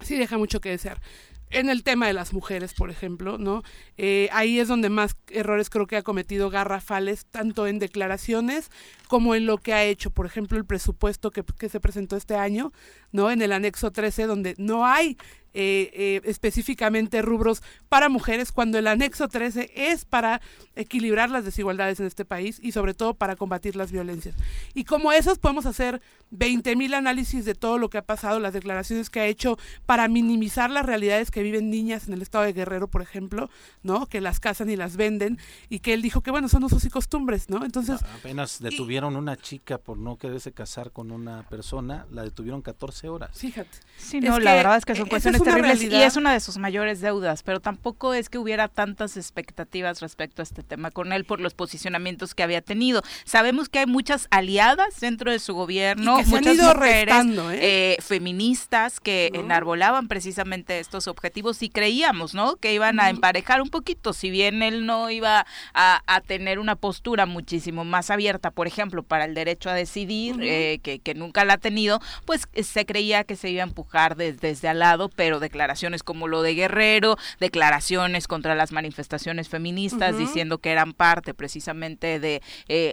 sí 0.00 0.16
deja 0.16 0.38
mucho 0.38 0.60
que 0.60 0.70
desear. 0.70 1.00
En 1.48 1.70
el 1.70 1.84
tema 1.84 2.08
de 2.08 2.12
las 2.12 2.32
mujeres, 2.32 2.74
por 2.74 2.90
ejemplo, 2.90 3.38
¿no? 3.38 3.62
Eh, 3.96 4.28
ahí 4.32 4.58
es 4.58 4.66
donde 4.66 4.88
más 4.88 5.16
errores 5.28 5.70
creo 5.70 5.86
que 5.86 5.96
ha 5.96 6.02
cometido 6.02 6.50
garrafales, 6.50 7.24
tanto 7.26 7.68
en 7.68 7.78
declaraciones 7.78 8.68
como 9.06 9.36
en 9.36 9.46
lo 9.46 9.58
que 9.58 9.72
ha 9.72 9.84
hecho. 9.84 10.10
Por 10.10 10.26
ejemplo, 10.26 10.58
el 10.58 10.64
presupuesto 10.64 11.30
que, 11.30 11.44
que 11.44 11.68
se 11.68 11.78
presentó 11.78 12.16
este 12.16 12.34
año, 12.34 12.72
¿no? 13.16 13.30
En 13.30 13.42
el 13.42 13.52
anexo 13.52 13.90
13, 13.90 14.26
donde 14.26 14.54
no 14.58 14.86
hay 14.86 15.16
eh, 15.58 15.90
eh, 15.94 16.20
específicamente 16.24 17.22
rubros 17.22 17.62
para 17.88 18.10
mujeres, 18.10 18.52
cuando 18.52 18.76
el 18.76 18.86
anexo 18.86 19.26
13 19.26 19.72
es 19.74 20.04
para 20.04 20.42
equilibrar 20.74 21.30
las 21.30 21.46
desigualdades 21.46 21.98
en 21.98 22.04
este 22.04 22.26
país 22.26 22.60
y 22.62 22.72
sobre 22.72 22.92
todo 22.92 23.14
para 23.14 23.36
combatir 23.36 23.74
las 23.74 23.90
violencias. 23.90 24.34
Y 24.74 24.84
como 24.84 25.12
esos 25.12 25.38
podemos 25.38 25.64
hacer 25.64 26.02
20 26.28 26.76
mil 26.76 26.92
análisis 26.92 27.46
de 27.46 27.54
todo 27.54 27.78
lo 27.78 27.88
que 27.88 27.96
ha 27.96 28.02
pasado, 28.04 28.38
las 28.38 28.52
declaraciones 28.52 29.08
que 29.08 29.20
ha 29.20 29.26
hecho 29.26 29.56
para 29.86 30.08
minimizar 30.08 30.68
las 30.70 30.84
realidades 30.84 31.30
que 31.30 31.42
viven 31.42 31.70
niñas 31.70 32.06
en 32.06 32.12
el 32.12 32.20
estado 32.20 32.44
de 32.44 32.52
Guerrero, 32.52 32.88
por 32.88 33.00
ejemplo, 33.00 33.48
¿no? 33.82 34.04
Que 34.04 34.20
las 34.20 34.40
casan 34.40 34.68
y 34.68 34.76
las 34.76 34.98
venden 34.98 35.38
y 35.70 35.78
que 35.78 35.94
él 35.94 36.02
dijo 36.02 36.20
que 36.20 36.30
bueno, 36.30 36.50
son 36.50 36.64
usos 36.64 36.84
y 36.84 36.90
costumbres, 36.90 37.48
¿no? 37.48 37.64
Entonces, 37.64 38.02
apenas 38.14 38.60
detuvieron 38.60 39.16
una 39.16 39.38
chica 39.38 39.78
por 39.78 39.96
no 39.96 40.18
quererse 40.18 40.52
casar 40.52 40.92
con 40.92 41.10
una 41.10 41.48
persona, 41.48 42.06
la 42.10 42.24
detuvieron 42.24 42.60
14 42.60 43.05
horas. 43.08 43.30
Fíjate. 43.38 43.86
Sí, 43.98 44.20
no, 44.20 44.38
la 44.38 44.54
verdad 44.54 44.76
es 44.76 44.84
que 44.84 44.94
son 44.94 45.08
cuestiones 45.08 45.42
terribles 45.42 45.82
y 45.82 45.94
es 45.94 46.16
una 46.16 46.32
de 46.32 46.40
sus 46.40 46.58
mayores 46.58 47.00
deudas, 47.00 47.42
pero 47.42 47.60
tampoco 47.60 48.14
es 48.14 48.28
que 48.28 48.38
hubiera 48.38 48.68
tantas 48.68 49.16
expectativas 49.16 50.00
respecto 50.00 50.42
a 50.42 50.44
este 50.44 50.62
tema 50.62 50.90
con 50.90 51.12
él 51.12 51.24
por 51.24 51.40
los 51.40 51.54
posicionamientos 51.54 52.34
que 52.34 52.42
había 52.42 52.60
tenido. 52.60 53.02
Sabemos 53.24 53.68
que 53.68 53.80
hay 53.80 53.86
muchas 53.86 54.28
aliadas 54.30 55.00
dentro 55.00 55.32
de 55.32 55.38
su 55.38 55.54
gobierno, 55.54 56.18
muchas 56.26 56.56
mujeres 56.56 57.14
¿eh? 57.14 57.58
Eh, 57.60 57.96
feministas 58.00 59.00
que 59.00 59.30
enarbolaban 59.34 60.08
precisamente 60.08 60.78
estos 60.78 61.08
objetivos 61.08 61.62
y 61.62 61.68
creíamos, 61.68 62.34
¿no? 62.34 62.56
Que 62.56 62.74
iban 62.74 63.00
a 63.00 63.10
emparejar 63.10 63.60
un 63.62 63.70
poquito, 63.70 64.12
si 64.12 64.30
bien 64.30 64.62
él 64.62 64.86
no 64.86 65.10
iba 65.10 65.46
a, 65.74 66.02
tener 66.26 66.58
una 66.58 66.76
postura 66.76 67.26
muchísimo 67.26 67.84
más 67.84 68.10
abierta, 68.10 68.50
por 68.50 68.66
ejemplo, 68.66 69.02
para 69.02 69.24
el 69.24 69.34
derecho 69.34 69.70
a 69.70 69.74
decidir, 69.74 70.36
eh, 70.40 70.80
que, 70.82 70.98
que, 70.98 71.14
nunca 71.14 71.44
la 71.44 71.54
ha 71.54 71.58
tenido, 71.58 72.00
pues 72.24 72.48
se 72.62 72.85
creía 72.86 73.24
que 73.24 73.36
se 73.36 73.50
iba 73.50 73.62
a 73.62 73.66
empujar 73.66 74.16
desde 74.16 74.68
al 74.68 74.78
lado, 74.78 75.08
pero 75.08 75.40
declaraciones 75.40 76.02
como 76.02 76.28
lo 76.28 76.42
de 76.42 76.54
Guerrero, 76.54 77.16
declaraciones 77.40 78.28
contra 78.28 78.54
las 78.54 78.72
manifestaciones 78.72 79.48
feministas, 79.48 80.16
diciendo 80.18 80.58
que 80.58 80.70
eran 80.70 80.92
parte 80.92 81.34
precisamente 81.34 82.20
de 82.20 82.42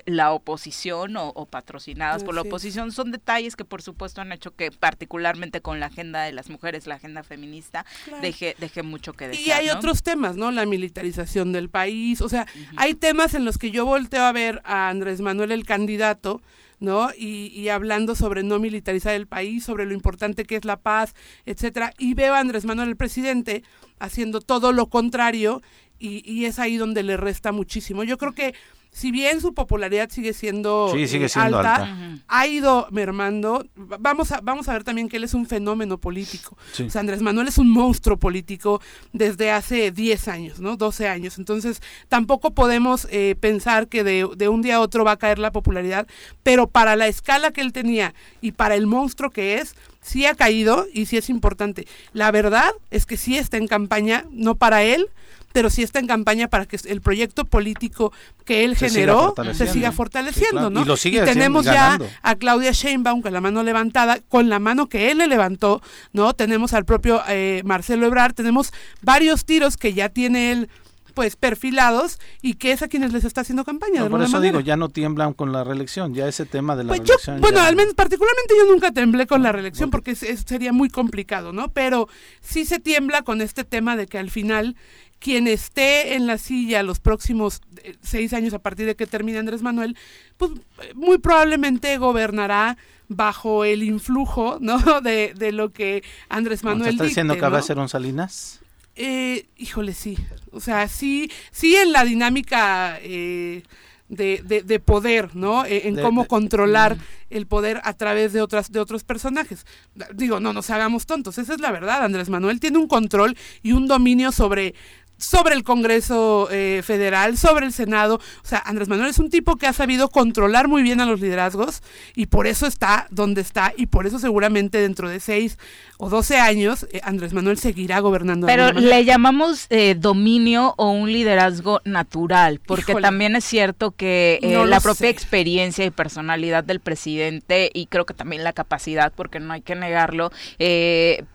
la 0.05 0.31
oposición 0.31 1.15
o, 1.17 1.45
patrocinadas 1.45 2.23
por 2.23 2.35
la 2.35 2.41
oposición, 2.41 2.91
son 2.91 3.11
detalles 3.11 3.55
que 3.55 3.65
por 3.65 3.81
supuesto 3.81 4.21
han 4.21 4.31
hecho 4.31 4.55
que 4.55 4.71
particularmente 4.71 5.61
con 5.61 5.79
la 5.79 5.87
agenda 5.87 6.23
de 6.23 6.31
las 6.31 6.49
mujeres, 6.49 6.87
la 6.87 6.95
agenda 6.95 7.23
feminista, 7.23 7.85
deje, 8.21 8.55
deje 8.59 8.83
mucho 8.83 9.13
que 9.13 9.27
decir. 9.27 9.47
Y 9.47 9.51
hay 9.51 9.69
otros 9.69 10.03
temas, 10.03 10.35
¿no? 10.35 10.51
La 10.51 10.65
militarización 10.65 11.51
del 11.51 11.69
país, 11.69 12.21
o 12.21 12.29
sea, 12.29 12.47
hay 12.75 12.93
temas 12.93 13.33
en 13.33 13.45
los 13.45 13.57
que 13.57 13.71
yo 13.71 13.85
volteo 13.85 14.23
a 14.23 14.31
ver 14.31 14.61
a 14.63 14.89
Andrés 14.89 15.21
Manuel 15.21 15.51
el 15.51 15.65
candidato, 15.65 16.41
¿no? 16.79 17.09
Y, 17.17 17.47
y, 17.47 17.69
hablando 17.69 18.15
sobre 18.15 18.43
no 18.43 18.59
militarizar 18.59 19.13
el 19.13 19.27
país, 19.27 19.63
sobre 19.63 19.85
lo 19.85 19.93
importante 19.93 20.45
que 20.45 20.55
es 20.55 20.65
la 20.65 20.77
paz, 20.77 21.13
etcétera, 21.45 21.93
y 21.97 22.13
veo 22.13 22.33
a 22.33 22.39
Andrés 22.39 22.65
Manuel 22.65 22.89
el 22.89 22.95
presidente 22.95 23.63
haciendo 23.99 24.41
todo 24.41 24.71
lo 24.71 24.87
contrario 24.87 25.61
y, 25.99 26.29
y 26.29 26.45
es 26.45 26.59
ahí 26.59 26.77
donde 26.77 27.03
le 27.03 27.17
resta 27.17 27.51
muchísimo. 27.51 28.03
Yo 28.03 28.17
creo 28.17 28.33
que 28.33 28.53
si 28.93 29.11
bien 29.11 29.41
su 29.41 29.55
popularidad 29.55 30.09
sigue 30.11 30.33
siendo, 30.33 30.93
eh, 30.95 31.27
alta, 31.35 31.97
ha 32.27 32.47
ido 32.47 32.87
mermando. 32.91 33.65
Vamos 33.75 34.31
a, 34.31 34.39
vamos 34.41 34.69
a 34.69 34.73
ver 34.73 34.83
también 34.83 35.09
que 35.09 35.17
él 35.17 35.23
es 35.23 35.33
un 35.33 35.47
fenómeno 35.47 35.97
político. 35.97 36.55
O 36.79 36.89
sea, 36.89 37.01
Andrés 37.01 37.21
Manuel 37.21 37.47
es 37.47 37.57
un 37.57 37.71
monstruo 37.71 38.17
político 38.17 38.81
desde 39.11 39.49
hace 39.49 39.91
10 39.91 40.27
años, 40.27 40.59
¿no? 40.59 40.77
12 40.77 41.07
años. 41.07 41.39
Entonces, 41.39 41.81
tampoco 42.07 42.51
podemos 42.51 43.07
eh, 43.09 43.35
pensar 43.39 43.87
que 43.87 44.03
de, 44.03 44.29
de, 44.37 44.47
un 44.47 44.61
día 44.61 44.75
a 44.75 44.79
otro 44.79 45.03
va 45.03 45.13
a 45.13 45.17
caer 45.17 45.39
la 45.39 45.51
popularidad, 45.51 46.07
pero 46.43 46.67
para 46.67 46.95
la 46.95 47.07
escala 47.07 47.51
que 47.51 47.61
él 47.61 47.73
tenía 47.73 48.13
y 48.41 48.51
para 48.51 48.75
el 48.75 48.85
monstruo 48.85 49.31
que 49.31 49.55
es, 49.55 49.75
sí 50.03 50.25
ha 50.25 50.35
caído 50.35 50.85
y 50.93 51.07
sí 51.07 51.17
es 51.17 51.29
importante. 51.29 51.87
La 52.13 52.31
verdad 52.31 52.71
es 52.91 53.05
que 53.05 53.17
sí 53.17 53.37
está 53.37 53.57
en 53.57 53.67
campaña, 53.67 54.25
no 54.31 54.55
para 54.55 54.83
él, 54.83 55.09
pero 55.53 55.69
sí 55.69 55.83
está 55.83 55.99
en 55.99 56.07
campaña 56.07 56.49
para 56.49 56.65
que 56.65 56.77
el 56.85 56.99
proyecto 56.99 57.45
político 57.45 58.11
que 58.43 58.65
él 58.65 58.75
generó 58.75 59.33
se 59.53 59.67
siga 59.67 59.91
fortaleciendo, 59.91 60.69
¿no? 60.69 60.81
Y 60.81 60.85
lo 60.85 60.97
sigue 60.97 61.21
tenemos 61.21 61.63
ya 61.63 61.99
a 62.21 62.35
Claudia 62.35 62.71
Sheinbaum 62.71 63.21
con 63.21 63.31
la 63.31 63.39
mano 63.39 63.63
levantada, 63.63 64.19
con 64.27 64.49
la 64.49 64.59
mano 64.59 64.89
que 64.89 65.11
él 65.11 65.19
le 65.19 65.27
levantó, 65.27 65.81
¿no? 66.11 66.33
Tenemos 66.33 66.73
al 66.73 66.85
propio 66.85 67.21
eh, 67.29 67.61
Marcelo 67.63 68.07
Ebrard, 68.07 68.33
tenemos 68.33 68.73
varios 69.01 69.45
tiros 69.45 69.77
que 69.77 69.93
ya 69.93 70.09
tiene 70.09 70.51
él 70.51 70.69
pues 71.13 71.35
perfilados 71.35 72.19
y 72.41 72.55
que 72.55 72.71
es 72.71 72.81
a 72.81 72.87
quienes 72.87 73.13
les 73.13 73.23
está 73.23 73.41
haciendo 73.41 73.63
campaña. 73.63 74.07
por 74.09 74.21
eso 74.21 74.41
digo, 74.41 74.59
ya 74.59 74.77
no 74.77 74.89
tiemblan 74.89 75.33
con 75.33 75.51
la 75.51 75.63
reelección, 75.63 76.13
ya 76.13 76.27
ese 76.27 76.45
tema 76.45 76.75
de 76.75 76.83
la 76.83 76.89
pues 76.89 76.99
reelección. 76.99 77.41
bueno, 77.41 77.61
al 77.61 77.75
menos 77.75 77.93
particularmente 77.93 78.53
yo 78.57 78.71
nunca 78.71 78.91
temblé 78.91 79.27
con 79.27 79.43
la 79.43 79.51
reelección 79.51 79.89
porque 79.89 80.15
sería 80.15 80.73
muy 80.73 80.89
complicado, 80.89 81.53
¿no? 81.53 81.69
Pero 81.69 82.07
sí 82.41 82.65
se 82.65 82.79
tiembla 82.79 83.23
con 83.23 83.41
este 83.41 83.63
tema 83.63 83.95
de 83.95 84.07
que 84.07 84.17
al 84.17 84.29
final 84.29 84.75
quien 85.19 85.47
esté 85.47 86.15
en 86.15 86.27
la 86.27 86.37
silla 86.37 86.83
los 86.83 86.99
próximos 86.99 87.61
eh, 87.83 87.95
seis 88.01 88.33
años 88.33 88.53
a 88.53 88.59
partir 88.59 88.85
de 88.85 88.95
que 88.95 89.07
termine 89.07 89.39
Andrés 89.39 89.61
Manuel, 89.61 89.95
pues 90.37 90.51
muy 90.95 91.17
probablemente 91.17 91.97
gobernará 91.97 92.77
bajo 93.07 93.63
el 93.63 93.83
influjo, 93.83 94.57
¿no? 94.59 94.79
De, 95.01 95.33
de 95.33 95.51
lo 95.53 95.71
que 95.71 96.03
Andrés 96.29 96.63
Manuel 96.63 96.91
¿Está 96.91 97.05
diciendo 97.05 97.35
que 97.35 97.41
va 97.41 97.57
a 97.57 97.61
ser 97.61 97.79
un 97.79 97.87
Salinas? 97.87 98.62
Eh, 98.95 99.47
híjole, 99.57 99.93
sí. 99.93 100.17
O 100.51 100.59
sea, 100.59 100.87
sí, 100.87 101.31
sí 101.51 101.75
en 101.75 101.91
la 101.91 102.05
dinámica 102.05 102.99
eh, 103.01 103.63
de, 104.07 104.63
de, 104.65 104.79
poder, 104.79 105.35
¿no? 105.35 105.65
E, 105.65 105.87
en 105.87 105.95
cómo 105.95 106.25
controlar 106.25 106.97
el 107.29 107.47
poder 107.47 107.81
a 107.83 107.93
través 107.93 108.33
de 108.33 108.41
otras 108.41 108.71
de 108.71 108.79
otros 108.79 109.03
personajes. 109.03 109.65
Digo, 110.13 110.39
no 110.39 110.53
nos 110.53 110.69
hagamos 110.69 111.05
tontos, 111.05 111.37
esa 111.37 111.53
es 111.53 111.59
la 111.59 111.71
verdad. 111.71 112.03
Andrés 112.03 112.29
Manuel 112.29 112.59
tiene 112.59 112.77
un 112.77 112.87
control 112.87 113.35
y 113.63 113.71
un 113.71 113.87
dominio 113.87 114.31
sobre 114.31 114.75
sobre 115.17 115.55
el 115.55 115.63
Congreso 115.63 116.49
eh, 116.51 116.81
Federal, 116.83 117.37
sobre 117.37 117.65
el 117.65 117.73
Senado. 117.73 118.15
O 118.15 118.47
sea, 118.47 118.59
Andrés 118.65 118.89
Manuel 118.89 119.09
es 119.09 119.19
un 119.19 119.29
tipo 119.29 119.55
que 119.55 119.67
ha 119.67 119.73
sabido 119.73 120.09
controlar 120.09 120.67
muy 120.67 120.83
bien 120.83 120.99
a 121.01 121.05
los 121.05 121.19
liderazgos 121.19 121.81
y 122.15 122.25
por 122.25 122.47
eso 122.47 122.67
está 122.67 123.07
donde 123.09 123.41
está 123.41 123.73
y 123.77 123.87
por 123.87 124.05
eso 124.05 124.19
seguramente 124.19 124.79
dentro 124.79 125.09
de 125.09 125.19
seis 125.19 125.57
o 125.97 126.09
doce 126.09 126.37
años 126.37 126.85
eh, 126.91 126.99
Andrés 127.03 127.33
Manuel 127.33 127.57
seguirá 127.57 127.99
gobernando. 127.99 128.47
Pero 128.47 128.73
le 128.73 129.05
llamamos 129.05 129.67
eh, 129.69 129.95
dominio 129.97 130.73
o 130.77 130.91
un 130.91 131.11
liderazgo 131.11 131.81
natural, 131.85 132.59
porque 132.65 132.95
también 132.95 133.35
es 133.35 133.45
cierto 133.45 133.91
que 133.91 134.39
la 134.67 134.79
propia 134.79 135.09
experiencia 135.09 135.85
y 135.85 135.89
personalidad 135.91 136.63
del 136.63 136.79
presidente 136.79 137.69
y 137.73 137.85
creo 137.85 138.05
que 138.05 138.13
también 138.13 138.43
la 138.43 138.53
capacidad, 138.53 139.13
porque 139.15 139.39
no 139.39 139.53
hay 139.53 139.61
que 139.61 139.75
negarlo, 139.75 140.31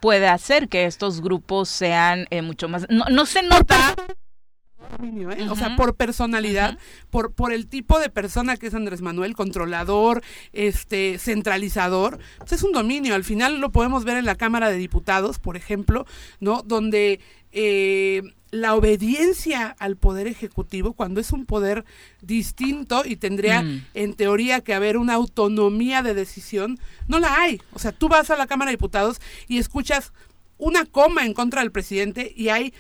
puede 0.01 0.29
hacer 0.29 0.69
que 0.69 0.85
estos 0.85 1.21
grupos 1.21 1.69
sean 1.69 2.27
mucho 2.43 2.69
más... 2.69 2.87
No, 2.89 3.05
no 3.11 3.27
se 3.27 3.43
nota 3.43 3.68
¿eh? 3.71 5.49
O 5.51 5.57
sea, 5.57 5.77
por 5.77 5.97
personalidad, 5.97 6.79
por, 7.11 7.33
por 7.33 7.53
el 7.53 7.67
tipo 7.67 7.99
de 7.99 8.11
persona 8.11 8.57
que 8.57 8.69
es 8.69 8.75
Andrés 8.75 9.03
Manuel, 9.03 9.35
controlador, 9.35 10.23
este, 10.53 11.19
centralizador, 11.19 12.19
pues 12.39 12.53
es 12.53 12.63
un 12.63 12.73
dominio. 12.73 13.15
Al 13.15 13.25
final 13.25 13.61
lo 13.61 13.71
podemos 13.71 14.05
ver 14.05 14.17
en 14.17 14.25
la 14.25 14.35
Cámara 14.35 14.71
de 14.71 14.77
Diputados, 14.77 15.39
por 15.39 15.57
ejemplo, 15.57 16.07
¿no? 16.41 16.63
Donde 16.63 17.21
eh, 17.53 18.23
la 18.51 18.75
obediencia 18.75 19.77
al 19.79 19.97
poder 19.97 20.27
ejecutivo, 20.27 20.95
cuando 20.95 21.21
es 21.21 21.33
un 21.33 21.45
poder 21.45 21.85
distinto 22.23 23.03
y 23.05 23.17
tendría 23.17 23.63
mm. 23.63 23.87
en 23.95 24.15
teoría 24.15 24.61
que 24.63 24.75
haber 24.75 24.97
una 24.97 25.15
autonomía 25.15 26.03
de 26.03 26.15
decisión, 26.15 26.79
no 27.07 27.19
la 27.19 27.41
hay. 27.41 27.61
O 27.73 27.79
sea, 27.79 27.93
tú 27.93 28.09
vas 28.09 28.31
a 28.31 28.37
la 28.37 28.47
Cámara 28.47 28.71
de 28.71 28.77
Diputados 28.77 29.21
y 29.49 29.59
escuchas 29.59 30.13
una 30.57 30.85
coma 30.87 31.25
en 31.25 31.35
contra 31.35 31.61
del 31.61 31.71
presidente 31.71 32.33
y 32.35 32.49
hay 32.49 32.75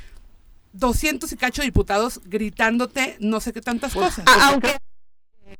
200 0.78 1.32
y 1.32 1.36
cacho 1.36 1.62
diputados 1.62 2.20
gritándote 2.24 3.16
no 3.20 3.40
sé 3.40 3.52
qué 3.52 3.60
tantas 3.60 3.94
pues, 3.94 4.16
cosas. 4.16 4.24
Aunque 4.42 4.76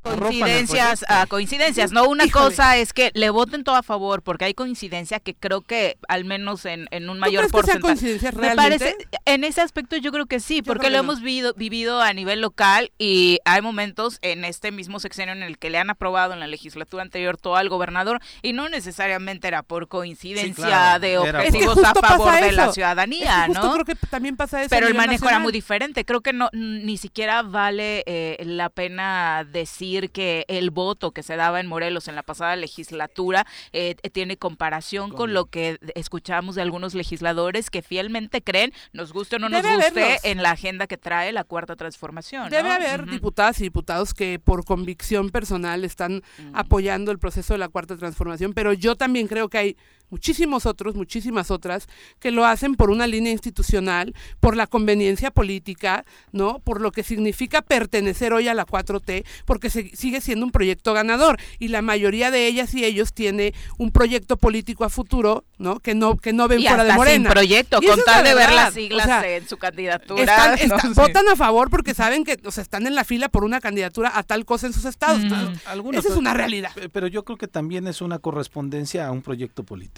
coincidencias 0.03 1.05
a 1.09 1.27
coincidencias. 1.27 1.93
No 1.93 2.09
una 2.09 2.29
cosa 2.31 2.77
es 2.77 2.93
que 2.93 3.11
le 3.15 3.31
voten 3.31 3.65
todo 3.65 3.77
a 3.77 3.83
favor 3.83 4.23
porque 4.23 4.47
hay 4.47 4.55
coincidencia 4.55 5.21
que 5.21 5.35
creo 5.35 5.63
que 5.63 5.97
al 6.09 6.25
menos 6.25 6.65
en, 6.65 6.87
en 6.91 7.11
un 7.11 7.19
mayor 7.19 7.51
porcentaje. 7.51 8.19
me 8.37 8.55
parece 8.55 8.97
en 9.25 9.45
ese 9.45 9.61
aspecto 9.61 9.97
yo 9.97 10.13
creo 10.13 10.27
que 10.27 10.41
sí 10.41 10.63
porque 10.63 10.91
lo 10.91 10.99
hemos 10.99 11.21
vivido, 11.21 11.55
vivido 11.55 12.01
a 12.01 12.13
nivel 12.13 12.41
local 12.41 12.93
y 12.99 13.39
hay 13.45 13.63
momentos 13.63 14.19
en 14.23 14.45
este 14.45 14.73
mismo 14.73 15.01
sexenio 15.01 15.35
en 15.35 15.43
el 15.43 15.59
que 15.59 15.71
le 15.71 15.79
han 15.79 15.91
aprobado 15.91 16.33
en 16.33 16.41
la 16.41 16.47
legislatura 16.47 17.03
anterior 17.03 17.37
todo 17.37 17.57
al 17.57 17.69
gobernador 17.69 18.21
y 18.43 18.53
no 18.53 18.69
necesariamente 18.69 19.49
era 19.49 19.63
por 19.63 19.89
coincidencia 19.89 20.99
de 20.99 21.19
objetivos 21.19 21.79
a 21.85 21.95
favor 21.95 22.41
de 22.41 22.53
la 22.53 22.73
ciudadanía 22.73 23.49
no 23.49 23.73
creo 23.73 23.85
que 23.85 23.95
también 23.95 24.37
pasa 24.37 24.63
eso 24.63 24.71
pero 24.71 24.87
el 24.87 24.95
manejo 24.95 25.29
era 25.29 25.39
muy 25.39 25.53
diferente. 25.53 26.05
Creo 26.05 26.21
que 26.21 26.33
no 26.33 26.51
ni 26.53 26.97
siquiera 26.97 27.43
vale 27.43 28.03
eh, 28.07 28.37
la 28.45 28.69
pena 28.69 29.45
decir 29.45 29.78
que 30.11 30.45
el 30.49 30.71
voto 30.71 31.13
que 31.13 31.23
se 31.23 31.37
daba 31.37 31.61
en 31.61 31.67
Morelos 31.67 32.09
en 32.09 32.15
la 32.15 32.23
pasada 32.23 32.57
legislatura 32.57 33.47
eh, 33.73 33.97
tiene 34.13 34.37
comparación 34.37 35.11
con, 35.11 35.33
lo 35.33 35.47
que 35.47 35.79
escuchamos 35.95 36.55
de 36.55 36.63
algunos 36.63 36.95
legisladores 36.95 37.71
que 37.71 37.83
fielmente 37.83 38.43
creen, 38.43 38.73
nos 38.93 39.13
guste 39.13 39.37
o 39.37 39.39
no 39.39 39.49
nos 39.49 39.63
guste, 39.63 40.19
en 40.23 40.43
la 40.43 40.53
agenda 40.53 40.87
que 40.87 40.97
trae 40.97 41.33
la 41.33 41.45
cuarta 41.45 41.77
transformación. 41.77 42.51
Debe 42.51 42.71
haber 42.71 43.07
diputadas 43.07 43.61
y 43.61 43.65
diputados 43.65 44.15
que 44.15 44.39
por 44.39 44.65
convicción 44.65 45.31
personal 45.31 45.85
están 45.85 46.23
apoyando 46.53 47.13
el 47.13 47.19
proceso 47.19 47.55
de 47.55 47.59
la 47.59 47.69
cuarta 47.69 47.97
transformación, 47.97 48.53
pero 48.53 48.73
yo 48.73 48.97
también 48.97 49.29
creo 49.29 49.49
que 49.49 49.59
hay 49.59 49.77
muchísimos 50.11 50.67
otros, 50.67 50.95
muchísimas 50.95 51.51
otras, 51.51 51.89
que 52.19 52.31
lo 52.31 52.45
hacen 52.45 52.75
por 52.75 52.91
una 52.91 53.07
línea 53.07 53.33
institucional, 53.33 54.15
por 54.41 54.57
la 54.57 54.67
conveniencia 54.67 55.31
política, 55.31 56.05
¿no? 56.33 56.61
Por 56.61 56.81
lo 56.81 56.93
que 56.93 57.03
significa 57.03 57.63
pertenecer 57.63 58.33
hoy 58.33 58.49
a 58.49 58.55
la 58.55 58.67
4T, 58.67 59.25
porque 59.45 59.71
se, 59.71 59.95
sigue 59.97 60.21
siendo 60.21 60.47
un 60.47 60.53
proyecto 60.53 60.93
ganador 60.93 61.39
y 61.59 61.69
la 61.69 61.83
mayoría 61.83 62.31
de 62.31 62.47
ellas 62.47 62.75
y 62.75 62.85
ellos 62.85 63.13
tiene 63.13 63.55
un 63.77 63.91
proyecto 63.91 64.37
político 64.37 64.85
a 64.85 64.89
futuro, 64.89 65.45
¿no? 65.59 65.81
Que 65.81 65.95
no 65.95 66.17
que 66.17 66.33
no 66.33 66.49
ven 66.49 66.63
fuera 66.63 66.85
de 66.85 66.93
Morena. 66.95 67.29
Sin 67.29 67.33
proyecto, 67.33 67.81
con 67.81 68.01
tal 68.05 68.25
de 68.25 68.35
ver 68.35 68.53
las 68.53 68.75
siglas 68.75 69.25
en 69.25 69.49
su 69.49 69.57
candidatura. 69.57 70.57
Votan 70.95 71.29
a 71.29 71.37
favor 71.37 71.71
porque 71.71 71.95
saben 71.95 72.25
que 72.25 72.39
o 72.45 72.51
sea, 72.51 72.63
están 72.63 72.87
en 72.87 72.95
la 72.95 73.05
fila 73.05 73.29
por 73.29 73.45
una 73.45 73.61
candidatura 73.61 74.13
a 74.15 74.23
tal 74.23 74.45
cosa 74.45 74.67
en 74.67 74.73
sus 74.73 74.85
estados. 74.85 75.23
esa 75.25 76.09
es 76.09 76.17
una 76.17 76.35
realidad. 76.35 76.71
Pero 76.93 77.07
yo 77.07 77.25
creo 77.25 77.37
que 77.37 77.49
también 77.49 77.87
es 77.87 78.01
una 78.01 78.19
correspondencia 78.19 79.07
a 79.07 79.13
un 79.13 79.23
proyecto 79.23 79.65
político. 79.65 79.98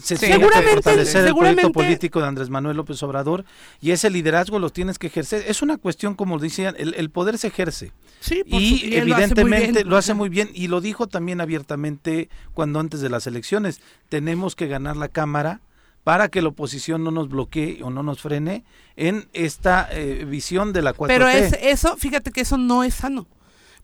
Se 0.00 0.16
seguramente, 0.16 0.72
fortalecer 0.72 1.26
el 1.26 1.34
proyecto 1.34 1.72
político 1.72 2.20
de 2.20 2.26
Andrés 2.26 2.48
Manuel 2.48 2.76
López 2.76 3.02
Obrador 3.02 3.44
y 3.80 3.90
ese 3.90 4.08
liderazgo 4.08 4.58
lo 4.58 4.70
tienes 4.70 4.98
que 4.98 5.08
ejercer. 5.08 5.44
Es 5.46 5.62
una 5.62 5.76
cuestión, 5.76 6.14
como 6.14 6.38
decían, 6.38 6.74
el, 6.78 7.10
poder 7.10 7.38
se 7.38 7.48
ejerce. 7.48 7.92
Sí, 8.20 8.42
y 8.46 8.94
evidentemente 8.94 9.84
lo 9.84 9.96
hace, 9.96 10.14
muy 10.14 10.28
bien 10.28 10.50
y 10.54 10.68
lo 10.68 10.80
dijo 10.80 11.06
también 11.06 11.40
abiertamente 11.40 12.30
cuando 12.54 12.80
antes 12.80 13.00
de 13.00 13.10
las 13.10 13.26
elecciones. 13.26 13.80
Tenemos 14.08 14.56
que 14.56 14.68
ganar 14.68 14.96
la 14.96 15.08
Cámara 15.08 15.60
para 16.02 16.28
que 16.28 16.42
la 16.42 16.48
oposición 16.48 17.04
no 17.04 17.10
nos 17.10 17.28
bloquee 17.28 17.82
o 17.82 17.90
no 17.90 18.02
nos 18.02 18.20
frene 18.20 18.64
en 18.96 19.28
esta 19.32 19.88
eh, 19.90 20.24
visión 20.26 20.72
de 20.72 20.82
la 20.82 20.94
4T. 20.94 21.06
Pero 21.08 21.28
es, 21.28 21.56
eso, 21.60 21.96
fíjate 21.96 22.30
que 22.30 22.42
eso 22.42 22.56
no 22.56 22.84
es 22.84 22.94
sano 22.94 23.26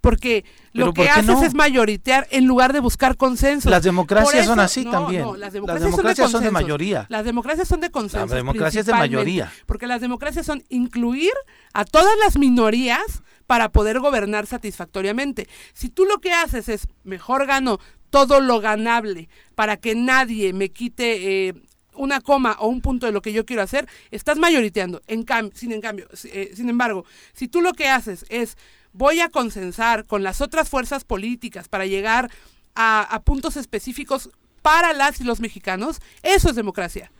porque 0.01 0.45
lo 0.73 0.93
que 0.93 1.09
haces 1.09 1.43
es 1.43 1.55
mayoritear 1.55 2.27
en 2.31 2.47
lugar 2.47 2.73
de 2.73 2.81
buscar 2.81 3.17
consenso. 3.17 3.69
Las 3.71 3.83
democracias 3.83 4.47
son 4.47 4.61
así 4.61 4.85
también. 4.85 5.25
las 5.39 5.53
democracias, 5.53 6.31
son, 6.31 6.43
de 6.43 6.51
mayoría. 6.51 7.07
Las 7.09 7.25
democracias 7.25 7.69
son 7.69 7.81
de 7.81 7.91
consenso. 7.91 8.27
Las 8.27 8.37
democracias 8.37 8.87
de 8.87 8.93
mayoría. 8.93 9.53
Porque 9.67 9.87
las 9.87 10.01
democracias 10.01 10.47
son 10.47 10.63
incluir 10.69 11.33
a 11.73 11.85
todas 11.85 12.15
las 12.25 12.39
minorías 12.39 13.23
para 13.47 13.71
poder 13.71 14.01
gobernar 14.01 14.47
satisfactoriamente. 14.47 15.49
Si 15.73 15.89
tú 15.89 16.05
lo 16.05 16.19
que 16.19 16.33
haces 16.33 16.69
es 16.69 16.87
mejor 17.05 17.47
gano 17.47 17.79
todo 18.11 18.41
lo 18.41 18.61
ganable 18.61 19.29
para 19.55 19.77
que 19.77 19.95
nadie 19.95 20.53
me 20.53 20.71
quite 20.71 21.49
eh, 21.49 21.55
una 21.95 22.21
coma 22.21 22.57
o 22.59 22.69
un 22.69 22.81
punto 22.81 23.07
de 23.07 23.13
lo 23.13 23.23
que 23.23 23.33
yo 23.33 23.45
quiero 23.45 23.63
hacer, 23.63 23.89
estás 24.11 24.39
mayoriteando. 24.39 25.03
En 25.07 25.27
sin, 25.55 25.73
en 25.73 25.81
cambio, 25.81 26.09
eh, 26.25 26.53
sin 26.55 26.69
embargo, 26.69 27.05
si 27.33 27.49
tú 27.49 27.61
lo 27.61 27.73
que 27.73 27.89
haces 27.89 28.25
es 28.29 28.57
voy 28.93 29.21
a 29.21 29.29
consensar 29.29 30.05
con 30.07 30.23
las 30.23 30.41
otras 30.41 30.69
fuerzas 30.69 31.05
políticas 31.05 31.69
para 31.69 31.87
llegar 31.87 32.31
a, 32.75 33.21
puntos 33.25 33.57
específicos 33.57 34.31
para 34.63 34.93
las 34.93 35.21
y 35.21 35.25
los 35.25 35.41
mexicanos, 35.41 36.01
eso 36.23 36.51
es 36.51 36.57
democracia. 36.57 37.11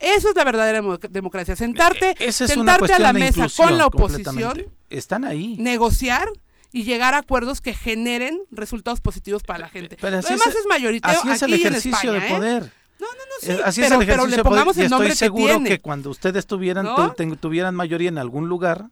Eso 0.00 0.30
es 0.30 0.36
la 0.36 0.44
verdadera 0.44 0.82
democracia. 1.10 1.56
Sentarte, 1.56 2.14
e, 2.18 2.32
sentarte 2.32 2.92
a 2.92 2.98
la 2.98 3.12
mesa 3.12 3.46
con 3.56 3.78
la 3.78 3.86
oposición. 3.86 4.66
Están 4.90 5.24
ahí. 5.24 5.56
Negociar 5.58 6.28
y 6.72 6.82
llegar 6.82 7.14
a 7.14 7.18
acuerdos 7.18 7.60
que 7.60 7.72
generen 7.72 8.40
resultados 8.50 9.00
positivos 9.00 9.44
para 9.44 9.60
la 9.60 9.68
gente. 9.68 9.96
Pero 10.00 10.18
Además 10.18 10.48
es, 10.48 10.66
mayoritario 10.68 11.20
así 11.20 11.30
es 11.30 11.42
el 11.42 11.54
ejercicio 11.54 12.12
de 12.12 12.18
¿eh? 12.18 12.28
poder. 12.28 12.62
No, 12.98 13.06
no, 13.06 13.12
no, 13.12 13.34
sí, 13.40 13.62
así 13.64 13.82
es 13.82 13.90
el 13.92 14.02
ejercicio 14.02 14.26
pero 14.26 14.26
le 14.26 14.42
pongamos 14.42 14.76
el 14.78 14.90
nombre 14.90 15.10
estoy 15.10 15.28
seguro 15.28 15.62
que, 15.62 15.80
cuando 15.80 16.10
ustedes 16.10 16.46
tuvieran, 16.46 16.88
tuvieran 17.40 17.74
mayoría 17.76 18.08
en 18.08 18.18
algún 18.18 18.48
lugar, 18.48 18.86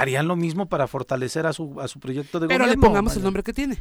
harían 0.00 0.28
lo 0.28 0.36
mismo 0.36 0.66
para 0.66 0.86
fortalecer 0.86 1.46
a 1.46 1.52
su, 1.52 1.80
a 1.80 1.88
su 1.88 2.00
proyecto 2.00 2.40
de 2.40 2.48
pero 2.48 2.64
gobierno. 2.64 2.80
Pero 2.80 2.80
le 2.80 2.86
pongamos 2.86 3.16
el 3.16 3.22
nombre 3.22 3.42
que 3.42 3.52
tiene. 3.52 3.78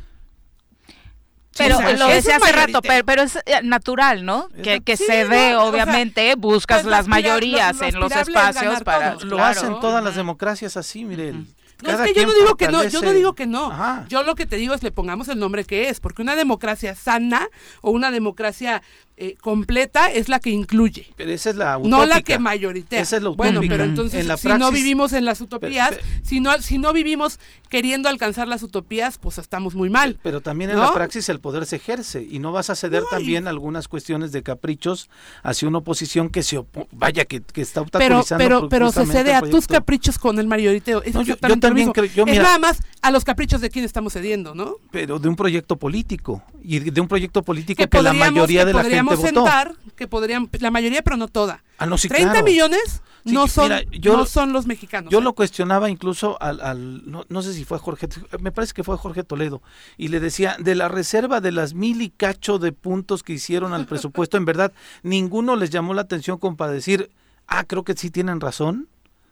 Pero 1.57 1.79
lo 1.79 2.07
decía 2.07 2.35
hace 2.35 2.51
rato, 2.51 2.81
pero, 2.81 3.21
es 3.21 3.39
natural, 3.63 4.25
¿no? 4.25 4.49
que, 4.61 4.81
que 4.81 4.97
se 4.97 5.23
ve, 5.25 5.55
obviamente, 5.55 6.35
buscas 6.35 6.81
pues 6.81 6.91
las 6.91 7.07
mayorías 7.07 7.81
en 7.81 7.99
los 7.99 8.11
espacios 8.11 8.83
para... 8.83 9.15
Lo 9.15 9.43
hacen 9.43 9.79
todas 9.79 10.03
las 10.03 10.15
democracias 10.15 10.75
así, 10.75 11.05
miren. 11.05 11.47
No, 11.83 11.91
es 11.91 12.13
que 12.13 12.13
yo 12.13 12.25
no 12.25 12.33
digo 12.33 12.55
que 12.55 12.67
no, 12.69 12.83
yo 12.85 13.01
no 13.01 13.11
digo 13.11 13.33
que 13.33 13.45
no. 13.47 14.05
Yo 14.07 14.23
lo 14.23 14.35
que 14.35 14.45
te 14.45 14.55
digo 14.55 14.73
es 14.73 14.83
le 14.83 14.91
pongamos 14.91 15.27
el 15.27 15.39
nombre 15.39 15.65
que 15.65 15.89
es, 15.89 15.99
porque 15.99 16.21
una 16.21 16.35
democracia 16.35 16.95
sana 16.95 17.47
o 17.81 17.91
una 17.91 18.11
democracia 18.11 18.81
eh, 19.17 19.35
completa 19.39 20.11
es 20.11 20.27
la 20.27 20.39
que 20.39 20.49
incluye. 20.49 21.07
Pero 21.15 21.31
esa 21.31 21.49
es 21.49 21.55
la 21.55 21.79
No 21.79 22.05
la 22.05 22.21
que 22.21 22.37
mayoritea. 22.37 22.99
Esa 22.99 23.17
es 23.17 23.23
la 23.23 23.29
Bueno, 23.29 23.61
pero 23.67 23.85
entonces 23.85 24.27
si 24.39 24.49
no 24.49 24.71
vivimos 24.71 25.13
en 25.13 25.23
las 25.23 25.39
utopías, 25.39 25.95
si 26.21 26.41
no 26.41 26.61
si 26.61 26.77
no 26.77 26.91
vivimos 26.91 27.39
queriendo 27.69 28.09
alcanzar 28.09 28.47
las 28.47 28.61
utopías, 28.61 29.17
pues 29.17 29.37
estamos 29.37 29.73
muy 29.73 29.89
mal. 29.89 30.19
Pero 30.21 30.41
también 30.41 30.69
en 30.69 30.79
la 30.79 30.93
praxis 30.93 31.29
el 31.29 31.39
poder 31.39 31.65
se 31.65 31.77
ejerce 31.77 32.27
y 32.29 32.39
no 32.39 32.51
vas 32.51 32.69
a 32.69 32.75
ceder 32.75 33.03
también 33.09 33.47
algunas 33.47 33.87
cuestiones 33.87 34.33
de 34.33 34.43
caprichos 34.43 35.09
hacia 35.43 35.67
una 35.67 35.77
oposición 35.77 36.29
que 36.29 36.43
se 36.43 36.61
vaya 36.91 37.23
que, 37.23 37.41
que 37.41 37.61
está 37.61 37.81
obstaculizando 37.81 38.43
Pero 38.43 38.69
pero 38.69 38.91
pero 38.91 38.91
se 38.91 39.05
cede 39.05 39.33
a 39.33 39.41
tus 39.41 39.67
caprichos 39.67 40.19
con 40.19 40.39
el 40.39 40.47
mayoriteo. 40.47 41.01
Es 41.03 41.13
yo, 41.25 41.37
también 41.37 41.91
creo, 41.93 42.05
es 42.05 42.37
nada 42.37 42.59
más 42.59 42.81
a 43.01 43.11
los 43.11 43.23
caprichos 43.23 43.61
de 43.61 43.69
quién 43.69 43.85
estamos 43.85 44.11
cediendo, 44.11 44.53
¿no? 44.53 44.75
Pero 44.91 45.19
de 45.19 45.29
un 45.29 45.37
proyecto 45.37 45.77
político 45.77 46.43
y 46.61 46.79
de 46.79 46.99
un 46.99 47.07
proyecto 47.07 47.43
político 47.43 47.87
que, 47.87 48.01
la 48.01 48.13
mayoría 48.13 48.65
de 48.65 48.73
la 48.73 48.83
gente 48.83 49.04
votó. 49.11 49.27
sentar 49.27 49.75
que 49.95 50.07
podrían 50.07 50.49
la 50.59 50.71
mayoría 50.71 51.01
pero 51.01 51.17
no 51.17 51.27
toda. 51.27 51.63
Ah, 51.77 51.85
no, 51.85 51.97
30 51.97 52.41
millones 52.43 53.01
no 53.25 53.47
son 53.47 53.71
no 54.03 54.25
son 54.25 54.53
los 54.53 54.65
mexicanos. 54.65 55.11
Yo 55.11 55.19
¿eh? 55.19 55.21
lo 55.21 55.33
cuestionaba 55.33 55.89
incluso 55.89 56.41
al, 56.41 56.61
al 56.61 57.03
no, 57.05 57.41
sé 57.41 57.53
si 57.53 57.65
fue 57.65 57.79
Jorge, 57.79 58.07
me 58.39 58.51
parece 58.51 58.73
que 58.73 58.83
fue 58.83 58.97
Jorge 58.97 59.23
Toledo 59.23 59.61
y 59.97 60.09
le 60.09 60.19
decía 60.19 60.55
de 60.59 60.75
la 60.75 60.87
reserva 60.87 61.41
de 61.41 61.51
las 61.51 61.73
mil 61.73 62.01
y 62.01 62.09
cacho 62.09 62.59
de 62.59 62.71
puntos 62.71 63.23
que 63.23 63.33
hicieron 63.33 63.73
al 63.73 63.85
presupuesto, 63.85 64.37
en 64.37 64.45
verdad 64.45 64.71
ninguno 65.03 65.55
les 65.55 65.69
llamó 65.69 65.93
la 65.93 66.01
atención 66.01 66.37
como 66.37 66.55
para 66.57 66.71
decir, 66.71 67.11
ah, 67.47 67.63
creo 67.63 67.83
que 67.83 67.95
sí 67.95 68.11
tienen 68.11 68.39
razón, 68.39 68.87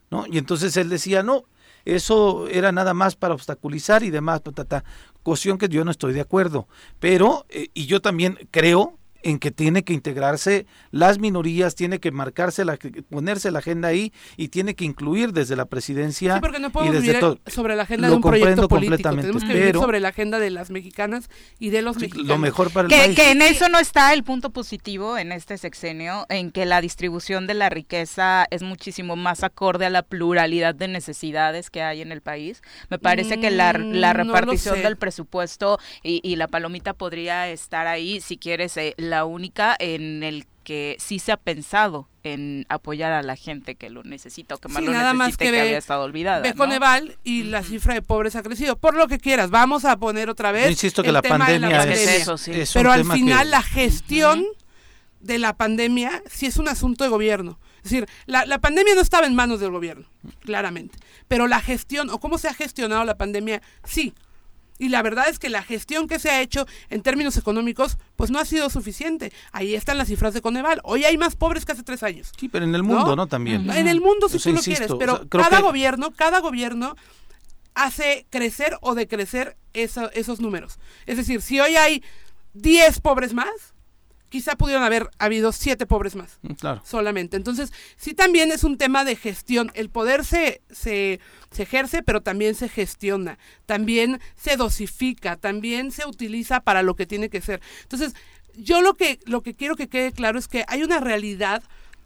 ¿no? 0.09 0.25
Y 0.27 0.37
entonces 0.37 0.75
él 0.77 0.89
decía, 0.89 1.23
no, 1.23 1.45
eso 1.85 2.47
era 2.47 2.71
nada 2.71 2.93
más 2.93 3.15
para 3.15 3.33
obstaculizar 3.33 4.03
y 4.03 4.09
demás, 4.09 4.41
ta, 4.41 4.83
cuestión 5.21 5.57
que 5.57 5.69
yo 5.69 5.83
no 5.83 5.91
estoy 5.91 6.13
de 6.13 6.21
acuerdo. 6.21 6.67
Pero, 6.99 7.45
eh, 7.49 7.69
y 7.73 7.85
yo 7.85 8.01
también 8.01 8.47
creo 8.51 8.97
en 9.23 9.39
que 9.39 9.51
tiene 9.51 9.83
que 9.83 9.93
integrarse 9.93 10.67
las 10.91 11.17
minorías, 11.17 11.75
tiene 11.75 11.99
que 11.99 12.11
marcarse, 12.11 12.65
la, 12.65 12.77
ponerse 13.09 13.51
la 13.51 13.59
agenda 13.59 13.87
ahí 13.87 14.13
y 14.37 14.49
tiene 14.49 14.75
que 14.75 14.85
incluir 14.85 15.31
desde 15.31 15.55
la 15.55 15.65
presidencia. 15.65 16.35
Sí, 16.35 16.41
porque 16.41 16.59
no 16.59 16.71
podemos 16.71 17.01
vivir 17.01 17.19
sobre 17.47 17.75
la 17.75 17.83
agenda 17.83 18.09
de 18.09 18.15
un 18.15 18.21
proyecto 18.21 18.67
político. 18.67 19.09
Tenemos 19.09 19.43
que 19.43 19.53
vivir 19.53 19.75
sobre 19.75 19.99
la 19.99 20.09
agenda 20.09 20.39
de 20.39 20.49
las 20.49 20.69
mexicanas 20.69 21.29
y 21.57 21.69
de 21.69 21.81
los 21.81 21.97
mexicanos. 21.97 22.27
Lo 22.27 22.37
mejor 22.37 22.71
para 22.71 22.87
el 22.87 22.93
que, 22.93 22.99
país. 22.99 23.15
Que 23.15 23.31
en 23.31 23.41
eso 23.41 23.69
no 23.69 23.79
está 23.79 24.13
el 24.13 24.23
punto 24.23 24.51
positivo 24.51 25.17
en 25.17 25.31
este 25.31 25.57
sexenio, 25.57 26.25
en 26.29 26.51
que 26.51 26.65
la 26.65 26.81
distribución 26.81 27.47
de 27.47 27.53
la 27.53 27.69
riqueza 27.69 28.45
es 28.51 28.61
muchísimo 28.61 29.15
más 29.15 29.43
acorde 29.43 29.85
a 29.85 29.89
la 29.89 30.03
pluralidad 30.03 30.75
de 30.75 30.87
necesidades 30.87 31.69
que 31.69 31.81
hay 31.81 32.01
en 32.01 32.11
el 32.11 32.21
país. 32.21 32.61
Me 32.89 32.99
parece 32.99 33.39
que 33.39 33.51
la, 33.51 33.73
la 33.73 34.13
mm, 34.13 34.17
repartición 34.17 34.81
del 34.81 34.97
presupuesto 34.97 35.79
y, 36.03 36.19
y, 36.23 36.35
la 36.35 36.47
palomita 36.47 36.93
podría 36.93 37.47
estar 37.49 37.87
ahí 37.87 38.19
si 38.19 38.37
quieres 38.37 38.75
eh, 38.77 38.93
la 38.97 39.12
única 39.21 39.75
en 39.79 40.23
el 40.23 40.45
que 40.63 40.95
sí 40.99 41.19
se 41.19 41.31
ha 41.31 41.37
pensado 41.37 42.07
en 42.23 42.65
apoyar 42.69 43.11
a 43.11 43.21
la 43.21 43.35
gente 43.35 43.75
que 43.75 43.89
lo 43.89 44.03
necesita 44.03 44.55
o 44.55 44.57
que 44.57 44.69
más 44.69 44.81
lo 44.81 44.91
nada 44.91 45.13
más 45.13 45.35
que, 45.37 45.49
había 45.49 45.77
estado 45.77 46.03
olvidada. 46.03 46.41
Ve 46.41 46.53
Coneval 46.53 47.17
y 47.23 47.43
la 47.43 47.63
cifra 47.63 47.93
de 47.93 48.01
pobres 48.01 48.35
ha 48.35 48.43
crecido. 48.43 48.77
Por 48.77 48.95
lo 48.95 49.07
que 49.07 49.19
quieras, 49.19 49.49
vamos 49.49 49.85
a 49.85 49.97
poner 49.97 50.29
otra 50.29 50.51
vez. 50.51 50.71
insisto 50.71 51.03
que 51.03 51.11
la 51.11 51.21
pandemia, 51.21 51.83
es, 51.83 52.27
eso, 52.27 52.35
Pero 52.73 52.91
al 52.91 53.05
final 53.05 53.51
la 53.51 53.61
gestión 53.61 54.45
de 55.19 55.37
la 55.37 55.55
pandemia 55.55 56.23
sí 56.29 56.45
es 56.45 56.57
un 56.57 56.69
asunto 56.69 57.03
de 57.03 57.09
gobierno. 57.09 57.59
Es 57.77 57.91
decir, 57.91 58.07
la, 58.25 58.45
la 58.45 58.59
pandemia 58.59 58.95
no 58.95 59.01
estaba 59.01 59.27
en 59.27 59.35
manos 59.35 59.59
del 59.59 59.71
gobierno, 59.71 60.07
claramente. 60.41 60.97
Pero 61.27 61.47
la 61.47 61.59
gestión 61.59 62.09
o 62.09 62.19
cómo 62.19 62.37
se 62.37 62.47
ha 62.47 62.53
gestionado 62.53 63.03
la 63.03 63.17
pandemia, 63.17 63.61
sí. 63.83 64.13
Y 64.79 64.89
la 64.89 65.01
verdad 65.01 65.29
es 65.29 65.39
que 65.39 65.49
la 65.49 65.63
gestión 65.63 66.07
que 66.07 66.19
se 66.19 66.29
ha 66.29 66.41
hecho 66.41 66.65
en 66.89 67.01
términos 67.01 67.37
económicos, 67.37 67.97
pues 68.15 68.31
no 68.31 68.39
ha 68.39 68.45
sido 68.45 68.69
suficiente. 68.69 69.31
Ahí 69.51 69.75
están 69.75 69.97
las 69.97 70.07
cifras 70.07 70.33
de 70.33 70.41
Coneval. 70.41 70.81
Hoy 70.83 71.05
hay 71.05 71.17
más 71.17 71.35
pobres 71.35 71.65
que 71.65 71.73
hace 71.73 71.83
tres 71.83 72.03
años. 72.03 72.31
Sí, 72.39 72.49
pero 72.49 72.65
en 72.65 72.73
el 72.75 72.83
mundo, 72.83 73.15
¿no? 73.15 73.27
También. 73.27 73.69
En 73.69 73.87
el 73.87 74.01
mundo, 74.01 74.29
si 74.29 74.39
tú 74.39 74.51
lo 74.51 74.61
quieres. 74.61 74.91
Pero 74.97 75.27
cada 75.29 75.61
gobierno, 75.61 76.11
cada 76.11 76.39
gobierno 76.39 76.95
hace 77.75 78.25
crecer 78.29 78.77
o 78.81 78.95
decrecer 78.95 79.57
esos 79.73 80.39
números. 80.39 80.79
Es 81.05 81.17
decir, 81.17 81.41
si 81.41 81.59
hoy 81.59 81.75
hay 81.75 82.03
10 82.53 82.99
pobres 82.99 83.33
más, 83.33 83.72
quizá 84.33 84.55
pudieron 84.55 84.81
haber 84.81 85.11
habido 85.19 85.51
siete 85.51 85.85
pobres 85.85 86.15
más. 86.15 86.39
Mm, 86.41 86.53
claro. 86.53 86.81
Solamente. 86.83 87.37
Entonces, 87.37 87.71
sí 87.97 88.15
también 88.15 88.51
es 88.51 88.63
un 88.63 88.79
tema 88.79 89.05
de 89.05 89.15
gestión. 89.15 89.71
El 89.75 89.91
poder 89.91 90.25
se, 90.25 90.63
se, 90.71 91.19
ejerce, 91.55 92.01
pero 92.01 92.21
también 92.21 92.55
se 92.55 92.67
gestiona. 92.67 93.37
También 93.67 94.19
se 94.35 94.57
dosifica, 94.57 95.37
también 95.37 95.91
se 95.91 96.07
utiliza 96.07 96.61
para 96.61 96.81
lo 96.81 96.95
que 96.95 97.05
tiene 97.05 97.29
que 97.29 97.41
ser. 97.41 97.61
Entonces, 97.83 98.15
yo 98.55 98.81
lo 98.81 98.95
que, 98.95 99.19
lo 99.27 99.43
que 99.43 99.53
quiero 99.53 99.75
que 99.75 99.87
quede 99.87 100.11
claro 100.11 100.39
es 100.39 100.47
que 100.47 100.65
hay 100.67 100.81
una 100.81 100.99
realidad 100.99 101.61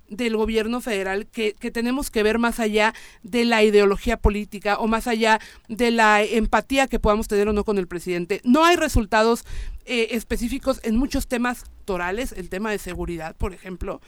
del 0.10 0.38
gobierno 0.38 0.82
federal 0.82 1.28
que, 1.28 1.54
que, 1.54 1.72
tenemos 1.72 2.12
que 2.12 2.24
ver 2.24 2.40
más 2.40 2.60
allá 2.60 2.94
de 3.24 3.46
la 3.46 3.64
ideología 3.64 4.18
política 4.18 4.78
o 4.78 4.88
más 4.88 5.08
allá 5.08 5.40
de 5.68 5.92
la 5.92 6.24
empatía 6.24 6.88
que 6.88 7.00
podamos 7.00 7.28
tener 7.28 7.48
o 7.48 7.54
no 7.54 7.64
con 7.64 7.78
el 7.78 7.88
presidente. 7.88 8.42
No 8.44 8.66
hay 8.66 8.76
resultados 8.76 9.44
eh, 9.86 10.10
específicos 10.12 10.80
en 10.84 10.96
muchos 10.96 11.28
temas 11.28 11.66
torales, 11.86 12.34
el 12.34 12.50
tema 12.50 12.72
de 12.72 12.78
seguridad, 12.78 13.36
por 13.36 13.54
ejemplo, 13.54 14.02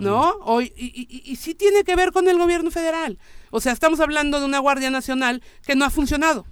¿no? 0.00 0.36
Hoy, 0.42 0.72
y, 0.76 0.86
y, 0.86 1.30
y 1.30 1.36
sí 1.36 1.54
tiene 1.54 1.84
que 1.84 1.96
ver 1.96 2.12
con 2.12 2.28
el 2.28 2.38
gobierno 2.38 2.70
federal. 2.70 3.18
O 3.50 3.60
sea, 3.60 3.72
estamos 3.72 4.00
hablando 4.00 4.40
de 4.40 4.46
una 4.46 4.58
Guardia 4.58 4.90
Nacional 4.90 5.42
que 5.66 5.76
no 5.76 5.84
ha 5.84 5.90
funcionado 5.90 6.46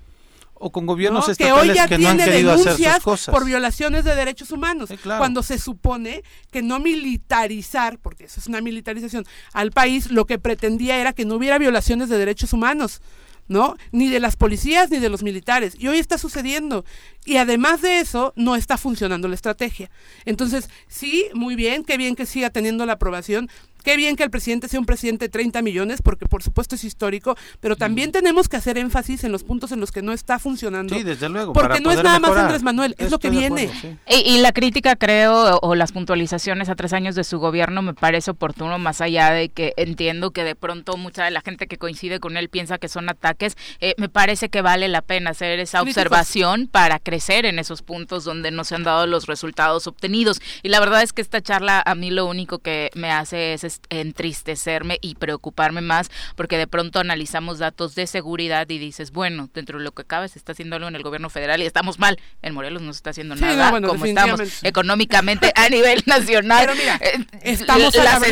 o 0.55 0.71
con 0.73 0.87
gobiernos 0.87 1.29
estatales 1.29 1.63
que, 1.63 1.71
hoy 1.71 1.77
ya 1.77 1.99
no 1.99 2.09
han 2.09 2.19
querido 2.19 2.53
hacer 2.53 2.77
sus 2.77 3.03
cosas. 3.03 3.35
por 3.35 3.45
violaciones 3.45 4.05
de 4.05 4.15
derechos 4.15 4.51
humanos, 4.51 4.91
cuando 5.03 5.43
se 5.43 5.59
supone 5.59 6.23
que 6.51 6.63
no 6.63 6.81
militarizar, 6.81 7.99
porque 7.99 8.25
eso 8.25 8.41
es 8.41 8.47
una 8.47 8.61
militarización, 8.61 9.25
al 9.53 9.73
país 9.73 10.11
lo 10.11 10.27
que 10.27 10.39
pretendía 10.39 10.99
era 10.99 11.13
que 11.13 11.25
no 11.25 11.37
hubiera 11.37 11.59
violaciones 11.59 12.09
de 12.09 12.19
derechos 12.19 12.53
humanos. 12.53 13.01
¿no? 13.47 13.77
Ni 13.93 14.09
de 14.09 14.21
las 14.21 14.37
policías 14.37 14.91
ni 14.91 15.01
de 15.01 15.11
los 15.11 15.23
militares. 15.23 15.75
Y 15.79 15.89
hoy 15.89 15.99
está 15.99 16.17
sucediendo. 16.17 16.87
Y 17.27 17.37
además 17.37 17.83
de 17.83 18.01
eso, 18.01 18.33
no 18.37 18.57
está 18.57 18.79
funcionando 18.79 19.29
la 19.29 19.35
estrategia. 19.35 19.91
Entonces, 20.25 20.71
sí, 20.89 21.27
muy 21.35 21.55
bien, 21.55 21.85
qué 21.85 21.99
bien 21.99 22.17
que 22.17 22.25
siga 22.25 22.49
teniendo 22.49 22.87
la 22.87 22.95
aprobación, 22.95 23.51
Qué 23.85 23.99
bien 23.99 24.17
que 24.17 24.23
el 24.23 24.31
presidente 24.31 24.67
sea 24.67 24.81
un 24.81 24.87
presidente 24.87 25.27
de 25.27 25.29
30 25.29 25.61
millones, 25.61 26.01
porque 26.01 26.25
por 26.25 26.43
supuesto 26.43 26.75
es 26.75 26.85
histórico, 26.85 27.37
pero 27.61 27.77
también 27.77 28.13
tenemos 28.13 28.49
que 28.49 28.57
hacer 28.57 28.79
énfasis 28.79 29.25
en 29.25 29.31
los 29.31 29.45
puntos 29.45 29.73
en 29.73 29.81
los 29.81 29.93
que 29.93 30.01
no 30.01 30.15
está 30.15 30.39
funcionando. 30.39 30.95
Sí, 30.95 31.03
desde 31.03 31.29
luego. 31.29 31.53
Porque 31.53 31.81
no 31.81 31.91
es 31.91 32.03
nada 32.03 32.19
más 32.19 32.35
Andrés 32.35 32.63
Manuel, 32.63 32.95
es 32.97 33.11
lo 33.11 33.19
que 33.19 33.29
viene. 33.29 33.71
y, 34.09 34.39
la 34.39 34.53
crítica, 34.53 34.97
creo, 34.97 35.59
o, 35.59 35.75
las 35.75 35.93
puntualizaciones 35.93 36.71
a 36.71 36.77
tres 36.77 36.95
años 36.95 37.15
de 37.15 37.25
su 37.25 37.39
gobierno 37.39 37.83
me 37.83 37.93
parece 37.93 38.31
oportuno, 38.31 38.79
más 38.79 39.03
allá 39.03 39.31
de 39.31 39.51
que 39.51 39.75
entiendo 39.77 40.31
que 40.31 40.45
de 40.45 40.55
pronto 40.55 40.97
mucha 40.97 41.27
de 41.27 41.31
la 41.31 41.43
gente 41.43 41.67
que 41.67 41.77
coincide 41.77 42.21
con 42.21 42.39
él 42.39 42.49
piensa 42.49 42.79
que 42.79 42.89
son 42.89 43.11
ataques, 43.11 43.55
eh, 43.81 43.95
me 43.99 44.09
parece 44.09 44.49
que 44.49 44.63
vale 44.63 44.89
la 44.89 45.03
pena 45.03 45.31
hacer 45.31 45.61
esa 45.61 45.83
observación 45.83 46.69
para 46.69 47.01
crecer 47.01 47.45
en 47.45 47.59
esos 47.59 47.83
puntos 47.83 48.25
donde 48.25 48.51
no 48.51 48.65
se 48.65 48.77
han 48.77 48.85
dado 48.85 49.07
los 49.07 49.27
resultados 49.27 49.87
obtenidos. 49.87 50.41
Y 50.63 50.71
la 50.71 50.81
verdad 50.81 51.03
es 51.03 51.13
que 51.13 51.21
esta 51.21 51.43
charla 51.43 51.83
a 51.85 51.95
mí 51.95 52.11
lo 52.11 52.25
único 52.25 52.61
que 52.61 52.91
me 52.95 53.11
hace 53.11 53.53
es 53.53 53.74
entristecerme 53.91 54.99
y 55.01 55.15
preocuparme 55.15 55.81
más 55.81 56.11
porque 56.37 56.59
de 56.59 56.67
pronto 56.67 57.01
analizamos 57.01 57.59
datos 57.59 57.95
de 57.95 58.07
seguridad 58.07 58.69
y 58.69 58.79
dices, 58.79 59.11
bueno, 59.11 59.49
dentro 59.53 59.79
de 59.79 59.85
lo 59.85 59.93
que 59.93 60.05
cabe 60.05 60.29
se 60.29 60.39
está 60.39 60.53
haciendo 60.53 60.77
algo 60.77 60.89
en 60.89 60.97
el 60.97 61.03
gobierno 61.03 61.31
federal 61.31 61.63
y 61.63 61.67
estamos 61.67 61.99
mal. 61.99 62.19
En 62.43 62.55
Morelos 62.55 62.83
no 62.83 62.93
se 62.93 62.99
está 62.99 63.11
haciendo 63.11 63.35
nada 63.37 63.71
como 63.81 64.05
estamos 64.05 64.41
económicamente 64.63 65.53
a 65.55 65.69
nivel 65.69 66.03
nacional. 66.07 66.67
Pero 66.67 66.79
mira, 66.79 67.01
eh, 67.03 67.25
estamos 67.43 67.95
las 67.95 68.23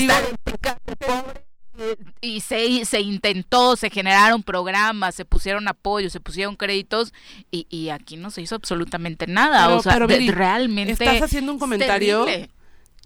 y 2.20 2.40
se, 2.40 2.85
se 2.85 3.00
intentó, 3.00 3.76
se 3.76 3.90
generaron 3.90 4.42
programas, 4.42 5.14
se 5.14 5.24
pusieron 5.24 5.66
apoyos, 5.68 6.12
se 6.12 6.20
pusieron 6.20 6.55
créditos 6.55 7.12
y, 7.50 7.66
y 7.70 7.88
aquí 7.88 8.16
no 8.16 8.31
se 8.31 8.42
hizo 8.42 8.55
absolutamente 8.55 9.26
nada. 9.26 9.74
o 9.74 9.83
sea, 9.83 9.98
realmente. 9.98 10.92
Estás 10.92 11.22
haciendo 11.22 11.52
un 11.52 11.59
comentario 11.59 12.26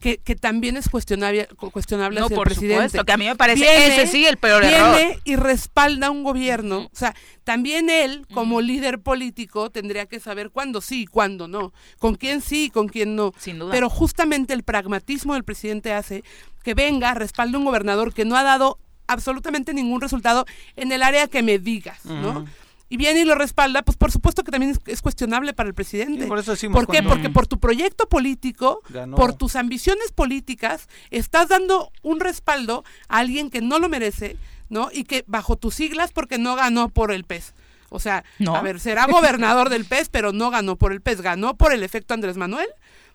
que, 0.00 0.18
que 0.18 0.36
también 0.36 0.76
es 0.76 0.88
cuestionable, 0.88 1.48
cuestionable 1.72 2.20
no, 2.20 2.26
hacia 2.26 2.36
por 2.36 2.48
el 2.48 2.54
presidente. 2.54 2.84
Supuesto, 2.88 3.04
que 3.04 3.12
a 3.12 3.16
mí 3.16 3.26
me 3.26 3.36
parece 3.36 3.86
ese 3.86 4.06
sí 4.06 4.26
el 4.26 4.36
peor 4.36 4.64
error. 4.64 4.96
Viene 4.96 5.18
y 5.24 5.36
respalda 5.36 6.10
un 6.10 6.22
gobierno. 6.22 6.90
O 6.92 6.96
sea, 6.96 7.14
también 7.44 7.88
él, 7.88 8.26
como 8.32 8.60
líder 8.60 9.00
político, 9.00 9.70
tendría 9.70 10.06
que 10.06 10.20
saber 10.20 10.50
cuándo 10.50 10.80
sí 10.80 11.02
y 11.02 11.06
cuándo 11.06 11.48
no. 11.48 11.72
Con 11.98 12.14
quién 12.14 12.40
sí 12.40 12.64
y 12.64 12.70
con 12.70 12.88
quién 12.88 13.16
no. 13.16 13.32
Sin 13.38 13.58
duda. 13.58 13.72
Pero 13.72 13.88
justamente 13.88 14.52
el 14.52 14.62
pragmatismo 14.62 15.34
del 15.34 15.44
presidente 15.44 15.92
hace 15.92 16.22
que 16.62 16.74
venga, 16.74 17.14
respalde 17.14 17.56
un 17.56 17.64
gobernador 17.64 18.12
que 18.12 18.24
no 18.24 18.36
ha 18.36 18.42
dado 18.42 18.78
absolutamente 19.06 19.72
ningún 19.72 20.00
resultado 20.00 20.46
en 20.74 20.92
el 20.92 21.02
área 21.02 21.28
que 21.28 21.42
me 21.42 21.58
digas, 21.58 22.04
¿no? 22.04 22.44
Y 22.88 22.96
viene 22.96 23.20
y 23.20 23.24
lo 23.24 23.34
respalda, 23.34 23.82
pues 23.82 23.96
por 23.96 24.12
supuesto 24.12 24.44
que 24.44 24.50
también 24.50 24.78
es, 24.86 25.02
cuestionable 25.02 25.52
para 25.52 25.68
el 25.68 25.74
presidente. 25.74 26.26
por, 26.26 26.38
eso 26.38 26.54
¿Por 26.70 26.86
qué? 26.86 27.02
Porque 27.02 27.30
por 27.30 27.46
tu 27.46 27.58
proyecto 27.58 28.08
político, 28.08 28.80
por 29.16 29.34
tus 29.34 29.56
ambiciones 29.56 30.12
políticas, 30.12 30.88
estás 31.10 31.48
dando 31.48 31.90
un 32.02 32.20
respaldo 32.20 32.84
a 33.08 33.18
alguien 33.18 33.50
que 33.50 33.60
no 33.60 33.78
lo 33.78 33.88
merece, 33.88 34.36
¿no? 34.68 34.88
Y 34.92 35.04
que 35.04 35.24
bajo 35.26 35.56
tus 35.56 35.74
siglas, 35.74 36.12
porque 36.12 36.38
no 36.38 36.54
ganó 36.54 36.88
por 36.88 37.12
el 37.12 37.24
pez. 37.24 37.54
O 37.88 38.00
sea, 38.00 38.24
a 38.46 38.62
ver, 38.62 38.80
será 38.80 39.06
gobernador 39.06 39.68
del 39.68 39.84
pez, 39.84 40.08
pero 40.08 40.32
no 40.32 40.50
ganó 40.50 40.76
por 40.76 40.92
el 40.92 41.00
pez, 41.00 41.20
ganó 41.20 41.56
por 41.56 41.72
el 41.72 41.82
efecto 41.82 42.14
Andrés 42.14 42.36
Manuel, 42.36 42.68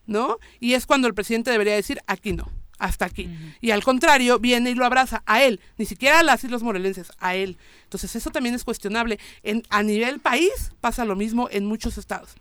¿no? 0.05 0.38
Y 0.60 0.73
es 0.73 0.86
cuando 0.86 1.07
el 1.07 1.13
presidente 1.13 1.51
debería 1.51 1.75
decir, 1.75 1.99
aquí 2.07 2.34
no 2.34 2.49
hasta 2.81 3.05
aquí. 3.05 3.29
Y 3.61 3.71
al 3.71 3.83
contrario, 3.83 4.39
viene 4.39 4.71
y 4.71 4.75
lo 4.75 4.85
abraza 4.85 5.21
a 5.27 5.43
él, 5.43 5.61
ni 5.77 5.85
siquiera 5.85 6.19
a 6.19 6.23
las 6.23 6.43
islas 6.43 6.63
morelenses, 6.63 7.11
a 7.19 7.35
él. 7.35 7.57
Entonces 7.83 8.15
eso 8.15 8.31
también 8.31 8.55
es 8.55 8.63
cuestionable. 8.63 9.19
En, 9.43 9.63
a 9.69 9.83
nivel 9.83 10.19
país 10.19 10.71
pasa 10.81 11.05
lo 11.05 11.15
mismo 11.15 11.47
en 11.51 11.65
muchos 11.67 11.99
estados. 11.99 12.33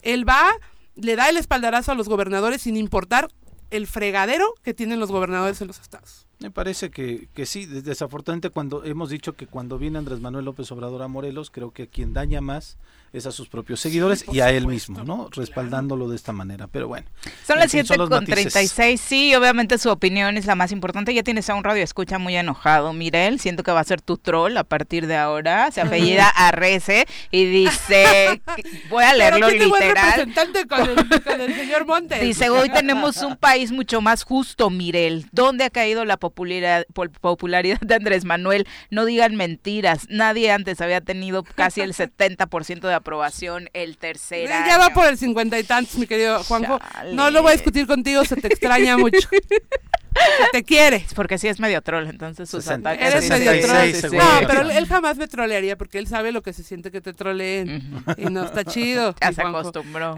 Él 0.00 0.26
va, 0.26 0.56
le 0.96 1.16
da 1.16 1.28
el 1.28 1.36
espaldarazo 1.36 1.92
a 1.92 1.94
los 1.94 2.08
gobernadores 2.08 2.62
sin 2.62 2.78
importar 2.78 3.28
el 3.70 3.86
fregadero 3.86 4.54
que 4.62 4.72
tienen 4.72 5.00
los 5.00 5.12
gobernadores 5.12 5.60
en 5.60 5.66
los 5.66 5.78
estados. 5.78 6.26
Me 6.40 6.50
parece 6.50 6.90
que, 6.90 7.28
que 7.34 7.46
sí, 7.46 7.66
desafortunadamente 7.66 8.50
cuando 8.50 8.84
hemos 8.84 9.10
dicho 9.10 9.34
que 9.34 9.46
cuando 9.46 9.78
viene 9.78 9.98
Andrés 9.98 10.20
Manuel 10.20 10.44
López 10.44 10.70
Obrador 10.72 11.02
a 11.02 11.08
Morelos, 11.08 11.50
creo 11.50 11.72
que 11.72 11.88
quien 11.88 12.12
daña 12.12 12.40
más 12.40 12.76
es 13.14 13.26
a 13.26 13.32
sus 13.32 13.48
propios 13.48 13.78
seguidores 13.78 14.24
y 14.32 14.40
a 14.40 14.50
él 14.50 14.66
mismo, 14.66 15.04
¿no? 15.04 15.28
Respaldándolo 15.30 16.08
de 16.08 16.16
esta 16.16 16.32
manera. 16.32 16.66
Pero 16.66 16.88
bueno. 16.88 17.06
Son 17.46 17.58
las 17.60 17.70
7 17.70 17.96
con 17.96 18.24
36. 18.24 19.00
Sí, 19.00 19.34
obviamente 19.36 19.78
su 19.78 19.88
opinión 19.88 20.36
es 20.36 20.46
la 20.46 20.56
más 20.56 20.72
importante. 20.72 21.14
Ya 21.14 21.22
tienes 21.22 21.48
a 21.48 21.54
un 21.54 21.62
radio 21.62 21.84
escucha 21.84 22.18
muy 22.18 22.36
enojado, 22.36 22.92
Mirel. 22.92 23.38
Siento 23.38 23.62
que 23.62 23.70
va 23.70 23.80
a 23.80 23.84
ser 23.84 24.00
tu 24.02 24.18
troll 24.18 24.56
a 24.56 24.64
partir 24.64 25.06
de 25.06 25.16
ahora. 25.16 25.70
Se 25.70 25.80
apellida 25.80 26.28
Arrece 26.34 27.06
y 27.30 27.44
dice, 27.44 28.42
voy 28.90 29.04
a 29.04 29.14
leerlo 29.14 29.48
literal. 29.48 29.94
representante 29.94 30.66
con 30.66 30.80
el, 30.80 31.22
con 31.22 31.40
el 31.40 31.54
señor 31.54 31.86
Montes. 31.86 32.20
Dice, 32.20 32.50
hoy 32.50 32.68
tenemos 32.70 33.18
un 33.18 33.36
país 33.36 33.70
mucho 33.70 34.00
más 34.00 34.24
justo, 34.24 34.70
Mirel. 34.70 35.26
¿Dónde 35.30 35.62
ha 35.62 35.70
caído 35.70 36.04
la 36.04 36.16
popularidad, 36.24 36.86
popularidad 37.20 37.80
de 37.80 37.94
Andrés 37.94 38.24
Manuel? 38.24 38.66
No 38.88 39.04
digan 39.04 39.36
mentiras. 39.36 40.06
Nadie 40.08 40.50
antes 40.50 40.80
había 40.80 41.02
tenido 41.02 41.42
casi 41.42 41.82
el 41.82 41.92
70% 41.92 42.80
de 42.80 42.94
aprobación 42.94 43.68
el 43.74 43.98
tercer 43.98 44.50
año. 44.50 44.66
Ya 44.66 44.78
va 44.78 44.90
por 44.90 45.06
el 45.06 45.18
cincuenta 45.18 45.58
y 45.58 45.64
tantos, 45.64 45.96
mi 45.98 46.06
querido 46.06 46.42
Juanjo. 46.42 46.80
No 47.12 47.30
lo 47.30 47.42
voy 47.42 47.50
a 47.50 47.56
discutir 47.56 47.86
contigo, 47.86 48.24
se 48.24 48.36
te 48.36 48.48
extraña 48.48 48.96
mucho. 48.96 49.28
te 50.52 50.62
quiere. 50.62 51.04
Porque 51.14 51.38
sí 51.38 51.48
es 51.48 51.60
medio 51.60 51.82
troll, 51.82 52.06
entonces 52.06 52.48
sus 52.48 52.66
ataques. 52.68 53.06
Eres 53.06 53.28
medio 53.28 53.52
troll. 53.60 54.16
No, 54.16 54.46
pero 54.46 54.70
él 54.70 54.86
jamás 54.86 55.16
me 55.16 55.28
trolearía 55.28 55.76
porque 55.76 55.98
él 55.98 56.06
sabe 56.06 56.32
lo 56.32 56.42
que 56.42 56.52
se 56.52 56.62
siente 56.62 56.90
que 56.90 57.00
te 57.00 57.12
troleen. 57.12 58.04
Y 58.16 58.26
no 58.26 58.44
está 58.44 58.64
chido. 58.64 59.14
Ya 59.24 59.32
se 59.32 59.42
acostumbró. 59.42 60.16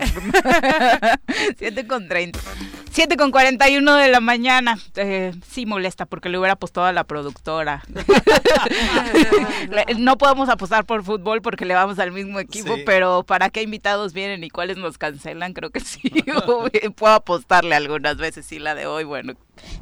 7 1.58 1.86
con 1.86 2.08
30. 2.08 2.40
7 2.90 3.16
con 3.16 3.30
41 3.30 3.94
de 3.96 4.08
la 4.08 4.20
mañana. 4.20 4.78
Eh, 4.96 5.32
sí 5.48 5.64
molesta 5.64 6.06
porque 6.06 6.28
le 6.28 6.38
hubiera 6.38 6.54
apostado 6.54 6.86
a 6.86 6.92
la 6.92 7.04
productora. 7.04 7.82
no 9.98 10.18
podemos 10.18 10.48
apostar 10.48 10.84
por 10.86 11.04
fútbol 11.04 11.42
porque 11.42 11.64
le 11.64 11.74
vamos 11.74 11.98
al 11.98 12.10
mismo 12.10 12.40
equipo, 12.40 12.74
pero 12.84 13.22
¿para 13.22 13.50
qué 13.50 13.62
invitados 13.62 14.12
vienen 14.12 14.42
y 14.44 14.50
cuáles 14.50 14.76
nos 14.76 14.98
cancelan? 14.98 15.52
Creo 15.52 15.70
que 15.70 15.80
sí. 15.80 16.10
Puedo 16.96 17.14
apostarle 17.14 17.74
algunas 17.74 18.16
veces, 18.16 18.46
sí, 18.46 18.58
la 18.58 18.74
de 18.74 18.86
hoy, 18.86 19.04
bueno, 19.04 19.34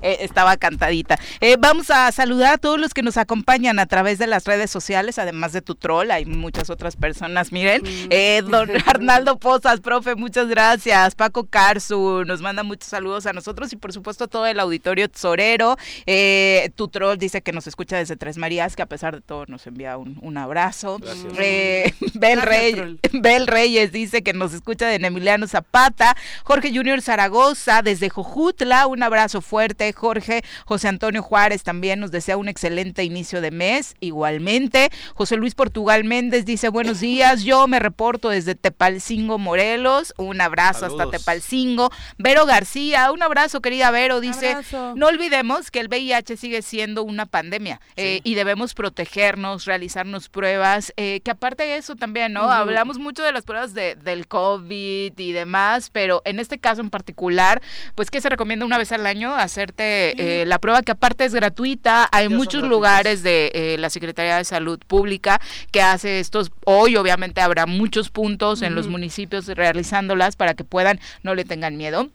eh, 0.03 0.19
estaba 0.21 0.57
cantadita. 0.57 1.19
Eh, 1.41 1.57
vamos 1.59 1.91
a 1.91 2.11
saludar 2.13 2.55
a 2.55 2.59
todos 2.59 2.79
los 2.79 2.95
que 2.95 3.03
nos 3.03 3.17
acompañan 3.17 3.79
a 3.79 3.87
través 3.87 4.19
de 4.19 4.27
las 4.27 4.45
redes 4.45 4.71
sociales, 4.71 5.19
además 5.19 5.53
de 5.53 5.63
tu 5.63 5.75
troll, 5.75 6.11
hay 6.11 6.25
muchas 6.25 6.71
otras 6.71 6.97
personas, 6.97 7.53
miren. 7.53 7.83
Eh, 8.11 8.43
don 8.49 8.71
Arnaldo 8.87 9.39
Pozas, 9.39 9.81
profe, 9.81 10.15
muchas 10.15 10.49
gracias. 10.49 11.15
Paco 11.15 11.47
Carzu 11.47 12.25
nos 12.27 12.41
manda 12.41 12.63
muchos 12.63 12.89
saludos 12.89 13.27
a 13.27 13.33
nosotros 13.33 13.73
y 13.73 13.77
por 13.77 13.93
supuesto 13.93 14.29
todo 14.29 14.47
el 14.47 14.61
auditorio 14.61 15.09
tesorero. 15.09 15.77
tu 16.75 16.89
troll 16.89 17.19
dice 17.19 17.43
que 17.43 17.53
nos 17.53 17.67
escucha 17.67 17.97
desde 17.97 18.17
Tres 18.17 18.37
Marías, 18.37 18.77
que 18.77 18.83
a 18.83 18.87
pesar 18.87 19.15
de 19.15 19.21
todo 19.21 19.45
nos 19.47 19.67
envía 19.67 19.97
un, 19.97 20.35
abrazo. 20.37 20.99
Bel, 22.15 22.43
Rey, 22.43 22.99
Bel 23.13 23.47
Reyes 23.47 23.93
dice 23.93 24.23
que 24.23 24.33
nos 24.33 24.53
escucha 24.53 24.87
de 24.87 24.97
Emiliano 24.97 25.47
Zapata. 25.47 26.17
Jorge 26.43 26.73
Junior 26.75 27.01
Zaragoza 27.01 27.83
desde 27.83 28.09
Jojutla, 28.09 28.87
un 28.87 29.03
abrazo 29.03 29.41
fuerte 29.41 29.64
Jorge. 29.95 30.43
José 30.67 30.89
Antonio 30.89 31.23
Juárez 31.23 31.63
también 31.63 32.01
nos 32.01 32.11
desea 32.11 32.37
un 32.37 32.49
excelente 32.49 33.05
inicio 33.05 33.41
de 33.41 33.51
mes, 33.51 33.95
igualmente. 34.01 34.91
José 35.15 35.37
Luis 35.37 35.55
Portugal 35.55 36.05
Méndez 36.05 36.45
dice 36.45 36.69
buenos 36.69 37.01
días, 37.01 37.43
yo 37.43 37.67
me 37.67 37.79
reporto 37.79 38.29
desde 38.29 38.55
Tepalcingo, 38.55 39.39
Morelos. 39.39 40.15
Un 40.17 40.41
abrazo 40.41 40.87
hasta 40.87 41.11
Tepalcingo. 41.11 41.91
Vero 42.19 42.47
García. 42.47 43.11
Un 43.13 43.23
abrazo, 43.23 43.61
querida 43.61 43.91
Vero. 43.91 44.21
Dice, 44.21 44.57
no 44.95 45.07
olvidemos 45.07 45.71
que 45.71 45.81
el 45.81 45.89
VIH 45.89 46.37
sigue 46.37 46.63
siendo 46.63 47.03
una 47.03 47.27
pandemia 47.27 47.81
eh, 47.97 48.21
y 48.25 48.35
debemos 48.35 48.75
protegernos, 48.75 49.65
realizarnos 49.65 50.29
pruebas, 50.29 50.93
eh, 50.97 51.21
que 51.25 51.31
aparte 51.31 51.65
de 51.65 51.77
eso 51.77 51.97
también, 51.97 52.33
¿no? 52.33 52.51
Hablamos 52.51 52.99
mucho 52.99 53.23
de 53.23 53.33
las 53.33 53.45
pruebas 53.45 53.75
de, 53.75 53.97
del 53.97 54.27
COVID 54.27 55.19
y 55.19 55.33
demás, 55.33 55.91
pero 55.91 56.23
en 56.25 56.39
este 56.39 56.59
caso 56.59 56.81
en 56.81 56.91
particular, 56.91 57.63
pues 57.95 58.11
que 58.11 58.21
se 58.21 58.29
recomienda 58.29 58.65
una 58.65 58.79
vez 58.79 58.93
al 58.93 59.07
año 59.07 59.35
hacerte 59.55 60.41
eh, 60.43 60.47
la 60.47 60.59
prueba 60.59 60.83
que 60.83 60.93
aparte 60.93 61.25
es 61.25 61.35
gratuita. 61.35 62.09
Hay 62.11 62.29
muchos 62.29 62.65
lugares 62.65 63.23
de 63.23 63.77
la 63.79 63.89
Secretaría 63.89 64.37
de 64.37 64.45
Salud 64.45 64.81
Pública 64.87 65.41
que 65.71 65.81
hace 65.81 66.19
estos, 66.19 66.51
hoy 66.65 66.97
obviamente 66.97 67.41
habrá 67.41 67.67
muchos 67.67 68.11
puntos 68.11 68.63
en 68.63 68.75
los 68.75 68.89
municipios 68.89 69.47
realizándolas 69.47 70.35
para 70.37 70.55
que 70.55 70.65
puedan, 70.65 70.99
no 71.23 71.35
le 71.35 71.45
tengan 71.45 71.77
miedo 71.77 72.11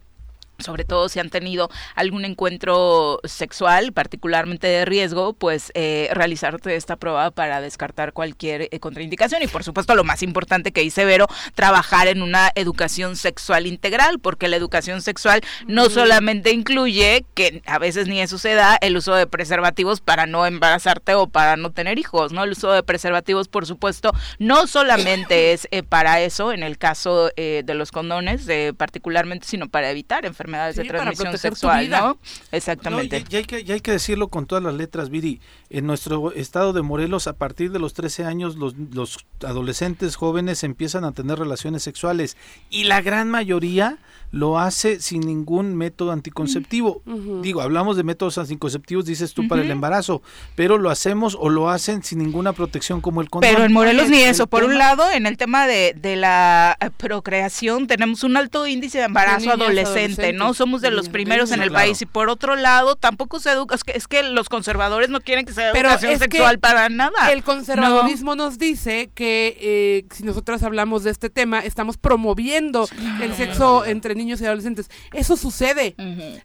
sobre 0.60 0.86
todo 0.86 1.10
si 1.10 1.20
han 1.20 1.30
tenido 1.30 1.70
algún 1.96 2.26
encuentro 2.26 3.20
sexual, 3.24 3.94
particularmente 3.94 4.68
de 4.68 4.86
riesgo, 4.86 5.34
pues 5.34 5.72
eh, 5.74 6.10
realizarte 6.14 6.76
esta 6.76 6.96
prueba 6.98 7.32
para 7.32 7.62
descartar 7.62 8.14
cualquier 8.14 8.68
eh, 8.72 8.80
contraindicación. 8.80 9.42
Y 9.42 9.48
por 9.48 9.64
supuesto, 9.64 9.96
lo 9.96 10.04
más 10.04 10.22
importante 10.24 10.72
que 10.72 10.82
dice 10.82 11.06
Vero, 11.06 11.28
trabajar 11.56 12.08
en 12.08 12.22
una 12.22 12.52
educación 12.56 13.16
sexual 13.16 13.68
integral, 13.68 14.20
porque 14.20 14.48
la 14.48 14.58
educación 14.58 15.02
sexual 15.02 15.42
no 15.68 15.90
solamente 15.90 16.52
incluye, 16.52 17.26
que 17.34 17.62
a 17.66 17.80
veces 17.80 18.08
ni 18.08 18.22
eso 18.22 18.38
se 18.38 18.54
da, 18.54 18.78
el 18.82 18.98
uso 18.98 19.16
de 19.16 19.28
preservativos 19.28 20.02
para 20.02 20.26
no 20.26 20.46
embarazarte 20.46 21.16
o 21.16 21.28
para 21.28 21.56
no 21.58 21.72
tener 21.72 22.00
hijos, 22.00 22.32
¿no? 22.32 22.44
El 22.44 22.52
uso 22.52 22.72
de 22.72 22.84
preservativos, 22.84 23.48
por 23.48 23.66
supuesto, 23.66 24.12
no 24.38 24.68
solamente 24.68 25.54
es 25.54 25.68
eh, 25.72 25.84
para 25.84 26.22
eso, 26.22 26.52
en 26.52 26.64
el 26.64 26.78
caso 26.78 27.30
de 27.36 27.74
los 27.74 27.92
condones, 27.92 28.48
particularmente, 28.78 29.48
sino 29.48 29.70
para 29.70 29.90
evitar 29.90 30.26
enfermedades 30.26 30.49
enfermedades 30.50 30.76
de 30.76 30.84
transmisión 30.86 31.38
sexual, 31.38 31.90
¿no? 31.90 32.18
Exactamente. 32.52 33.24
y, 33.30 33.36
hay 33.36 33.44
que, 33.44 33.56
hay 33.72 33.82
que 33.82 33.92
decirlo 33.92 34.30
con 34.30 34.46
todas 34.46 34.64
las 34.64 34.74
letras, 34.74 35.10
Viri. 35.10 35.40
En 35.70 35.86
nuestro 35.86 36.32
estado 36.32 36.74
de 36.74 36.82
Morelos, 36.82 37.28
a 37.28 37.34
partir 37.34 37.72
de 37.72 37.80
los 37.80 37.94
13 37.94 38.26
años, 38.26 38.56
los, 38.56 38.76
los 38.78 39.18
adolescentes 39.46 40.16
jóvenes 40.16 40.64
empiezan 40.64 41.04
a 41.04 41.12
tener 41.12 41.38
relaciones 41.38 41.84
sexuales 41.84 42.38
y 42.70 42.86
la 42.86 43.02
gran 43.02 43.30
mayoría 43.30 44.00
lo 44.32 44.60
hace 44.60 45.00
sin 45.00 45.22
ningún 45.22 45.76
método 45.76 46.12
anticonceptivo. 46.12 47.02
Digo, 47.42 47.62
hablamos 47.62 47.98
de 47.98 48.04
métodos 48.04 48.38
anticonceptivos, 48.38 49.06
dices 49.06 49.34
tú, 49.34 49.48
para 49.48 49.62
el 49.62 49.72
embarazo, 49.72 50.22
pero 50.56 50.78
lo 50.78 50.90
hacemos 50.90 51.36
o 51.40 51.50
lo 51.50 51.70
hacen 51.70 52.04
sin 52.04 52.20
ninguna 52.20 52.54
protección 52.54 53.02
como 53.02 53.22
el 53.22 53.30
condón. 53.30 53.50
Pero 53.52 53.66
en 53.66 53.74
Morelos 53.74 54.10
ni 54.10 54.22
eso. 54.22 54.48
Por 54.48 54.64
un 54.64 54.78
lado, 54.78 55.10
en 55.10 55.26
el 55.26 55.38
tema 55.38 55.66
de, 55.66 55.96
de 56.00 56.16
la 56.16 56.78
eh, 56.80 56.90
procreación, 56.96 57.88
tenemos 57.88 58.24
un 58.24 58.38
alto 58.38 58.68
índice 58.68 59.00
de 59.00 59.06
embarazo 59.06 59.52
adolescente, 59.52 60.32
¿no? 60.34 60.54
Somos 60.54 60.82
de 60.82 60.92
los 60.92 61.10
primeros 61.10 61.52
en 61.52 61.62
el 61.62 61.72
país. 61.72 62.02
Y 62.02 62.06
por 62.06 62.30
otro 62.30 62.56
lado, 62.56 62.96
tampoco 62.96 63.40
se 63.40 63.52
educa, 63.52 63.76
es 63.76 63.84
que, 63.84 63.94
es 63.94 64.08
que 64.08 64.22
los 64.24 64.50
conservadores 64.50 65.10
no 65.10 65.22
quieren 65.22 65.46
que 65.46 65.54
sea 65.60 65.72
pero 65.74 65.90
educación 65.90 66.20
sexual 66.20 66.60
para 66.60 66.90
nada. 66.90 67.32
El 67.32 67.44
conservadurismo 67.44 68.36
nos 68.36 68.58
dice 68.58 69.12
que 69.14 69.58
eh, 69.60 70.06
si 70.14 70.24
nosotros 70.24 70.64
hablamos 70.64 71.04
de 71.04 71.12
este 71.12 71.30
tema, 71.30 71.60
estamos 71.60 71.98
promoviendo 71.98 72.88
el 73.22 73.34
sexo 73.36 73.86
entre 73.86 74.16
niños 74.16 74.42
y 74.42 74.46
adolescentes. 74.46 74.90
Eso 75.14 75.38
sucede. 75.38 75.96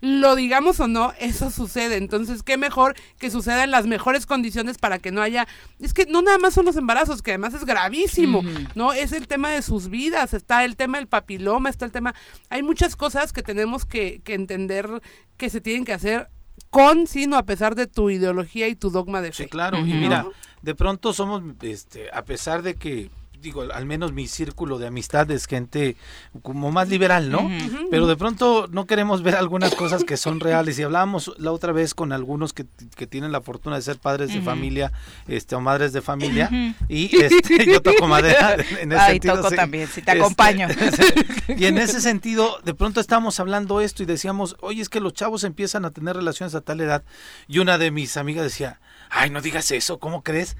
Lo 0.00 0.36
digamos 0.36 0.80
o 0.80 0.88
no, 0.88 1.12
eso 1.18 1.50
sucede. 1.50 1.96
Entonces, 1.96 2.42
qué 2.42 2.56
mejor 2.56 2.94
que 3.18 3.30
suceda 3.30 3.64
en 3.64 3.70
las 3.70 3.86
mejores 3.86 4.26
condiciones 4.26 4.78
para 4.78 4.98
que 4.98 5.12
no 5.12 5.22
haya... 5.22 5.46
Es 5.80 5.94
que 5.94 6.06
no 6.06 6.22
nada 6.22 6.38
más 6.38 6.54
son 6.54 6.64
los 6.64 6.76
embarazos, 6.76 7.22
que 7.22 7.32
además 7.32 7.54
es 7.54 7.64
gravísimo, 7.64 8.42
¿no? 8.74 8.92
Es 8.92 9.12
el 9.12 9.26
tema 9.26 9.50
de 9.50 9.62
sus 9.62 9.88
vidas, 9.88 10.34
está 10.34 10.64
el 10.64 10.76
tema 10.76 10.98
del 10.98 11.06
papiloma, 11.06 11.70
está 11.70 11.84
el 11.84 11.92
tema... 11.92 12.14
Hay 12.50 12.62
muchas 12.62 12.96
cosas 12.96 13.32
que 13.32 13.42
tenemos 13.42 13.84
que, 13.84 14.20
que 14.24 14.34
entender 14.34 14.88
que 15.36 15.50
se 15.50 15.60
tienen 15.60 15.84
que 15.84 15.92
hacer 15.92 16.28
con, 16.70 17.06
sino 17.06 17.36
a 17.36 17.44
pesar 17.44 17.74
de 17.74 17.86
tu 17.86 18.10
ideología 18.10 18.68
y 18.68 18.74
tu 18.74 18.90
dogma 18.90 19.20
de 19.20 19.32
fe. 19.32 19.44
Sí, 19.44 19.48
claro. 19.48 19.78
Y 19.78 19.94
mira, 19.94 20.26
de 20.62 20.74
pronto 20.74 21.12
somos, 21.12 21.42
este, 21.62 22.10
a 22.12 22.24
pesar 22.24 22.62
de 22.62 22.74
que 22.74 23.10
digo, 23.44 23.62
al 23.62 23.86
menos 23.86 24.12
mi 24.12 24.26
círculo 24.26 24.78
de 24.78 24.86
amistad 24.86 25.30
es 25.30 25.46
gente 25.46 25.96
como 26.42 26.72
más 26.72 26.88
liberal, 26.88 27.30
¿no? 27.30 27.48
Pero 27.90 28.06
de 28.06 28.16
pronto 28.16 28.66
no 28.72 28.86
queremos 28.86 29.22
ver 29.22 29.36
algunas 29.36 29.74
cosas 29.74 30.02
que 30.02 30.16
son 30.16 30.40
reales. 30.40 30.78
Y 30.78 30.82
hablábamos 30.82 31.32
la 31.38 31.52
otra 31.52 31.72
vez 31.72 31.94
con 31.94 32.12
algunos 32.12 32.52
que, 32.52 32.64
tienen 33.06 33.32
la 33.32 33.42
fortuna 33.42 33.76
de 33.76 33.82
ser 33.82 33.98
padres 33.98 34.32
de 34.32 34.40
familia, 34.40 34.90
este, 35.28 35.54
o 35.54 35.60
madres 35.60 35.92
de 35.92 36.00
familia, 36.00 36.50
y 36.88 37.14
este, 37.16 37.66
yo 37.66 37.82
toco 37.82 38.08
madera 38.08 38.56
en 38.80 38.92
ese 38.92 39.00
Ay, 39.00 39.20
toco 39.20 39.50
también, 39.50 39.86
si 39.88 40.00
te 40.00 40.12
este, 40.12 40.12
acompaño. 40.12 40.66
y 41.56 41.66
en 41.66 41.76
ese 41.76 42.00
sentido, 42.00 42.58
de 42.64 42.72
pronto 42.72 42.98
estábamos 42.98 43.38
hablando 43.40 43.82
esto 43.82 44.02
y 44.02 44.06
decíamos, 44.06 44.56
oye, 44.60 44.80
es 44.80 44.88
que 44.88 45.00
los 45.00 45.12
chavos 45.12 45.44
empiezan 45.44 45.84
a 45.84 45.90
tener 45.90 46.16
relaciones 46.16 46.54
a 46.54 46.62
tal 46.62 46.80
edad. 46.80 47.04
Y 47.46 47.58
una 47.58 47.76
de 47.76 47.90
mis 47.90 48.16
amigas 48.16 48.44
decía, 48.44 48.80
ay, 49.10 49.30
no 49.30 49.40
digas 49.40 49.70
eso, 49.70 49.98
¿cómo 49.98 50.22
crees? 50.22 50.56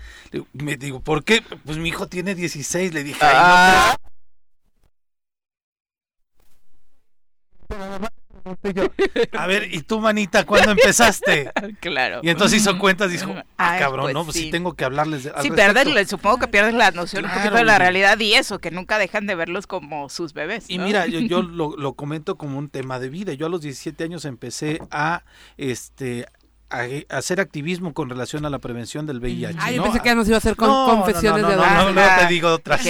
Me 0.52 0.76
digo, 0.76 1.00
¿por 1.00 1.24
qué? 1.24 1.42
Pues 1.64 1.78
mi 1.78 1.88
hijo 1.88 2.06
tiene 2.08 2.34
16, 2.34 2.94
le 2.94 3.04
dije, 3.04 3.24
ay, 3.24 3.32
ah. 3.34 3.96
A 9.32 9.46
ver, 9.46 9.72
¿y 9.72 9.82
tú, 9.82 10.00
manita, 10.00 10.44
cuándo 10.44 10.70
empezaste? 10.70 11.50
Claro. 11.80 12.20
Y 12.22 12.28
entonces 12.28 12.60
hizo 12.60 12.78
cuentas 12.78 13.08
y 13.10 13.12
dijo, 13.12 13.34
ah, 13.56 13.76
cabrón, 13.78 14.04
pues 14.04 14.14
no, 14.14 14.24
pues 14.24 14.36
sí. 14.36 14.50
tengo 14.50 14.74
que 14.74 14.84
hablarles. 14.84 15.24
De, 15.24 15.32
sí, 15.40 15.50
perderle, 15.50 16.06
supongo 16.06 16.38
que 16.38 16.48
pierdes 16.48 16.74
la 16.74 16.90
noción 16.90 17.24
un 17.24 17.30
poquito 17.30 17.54
de 17.54 17.64
la 17.64 17.78
realidad 17.78 18.18
y 18.18 18.34
eso, 18.34 18.58
que 18.58 18.70
nunca 18.70 18.98
dejan 18.98 19.26
de 19.26 19.34
verlos 19.34 19.66
como 19.66 20.08
sus 20.08 20.34
bebés. 20.34 20.66
Y 20.68 20.78
mira, 20.78 21.06
yo, 21.06 21.20
yo 21.20 21.42
lo, 21.42 21.76
lo, 21.76 21.94
comento 21.94 22.36
como 22.36 22.58
un 22.58 22.68
tema 22.68 22.98
de 22.98 23.08
vida. 23.08 23.32
Yo 23.32 23.46
a 23.46 23.48
los 23.48 23.62
17 23.62 24.04
años 24.04 24.24
empecé 24.24 24.80
a, 24.90 25.22
este, 25.56 26.26
hacer 27.08 27.40
activismo 27.40 27.92
con 27.94 28.08
relación 28.08 28.44
a 28.44 28.50
la 28.50 28.58
prevención 28.58 29.06
del 29.06 29.18
VIH. 29.20 29.58
Ah, 29.60 29.70
yo 29.70 29.82
pensé 29.82 30.00
que 30.00 30.08
ya 30.08 30.14
nos 30.14 30.26
iba 30.26 30.36
a 30.36 30.38
hacer 30.38 30.56
con 30.56 30.68
confesiones 30.68 31.42
no, 31.42 31.48
de 31.48 31.56
no, 31.56 31.62
no, 31.64 31.92
no, 31.92 32.02
te 32.18 32.26
digo 32.26 32.52
otras. 32.52 32.80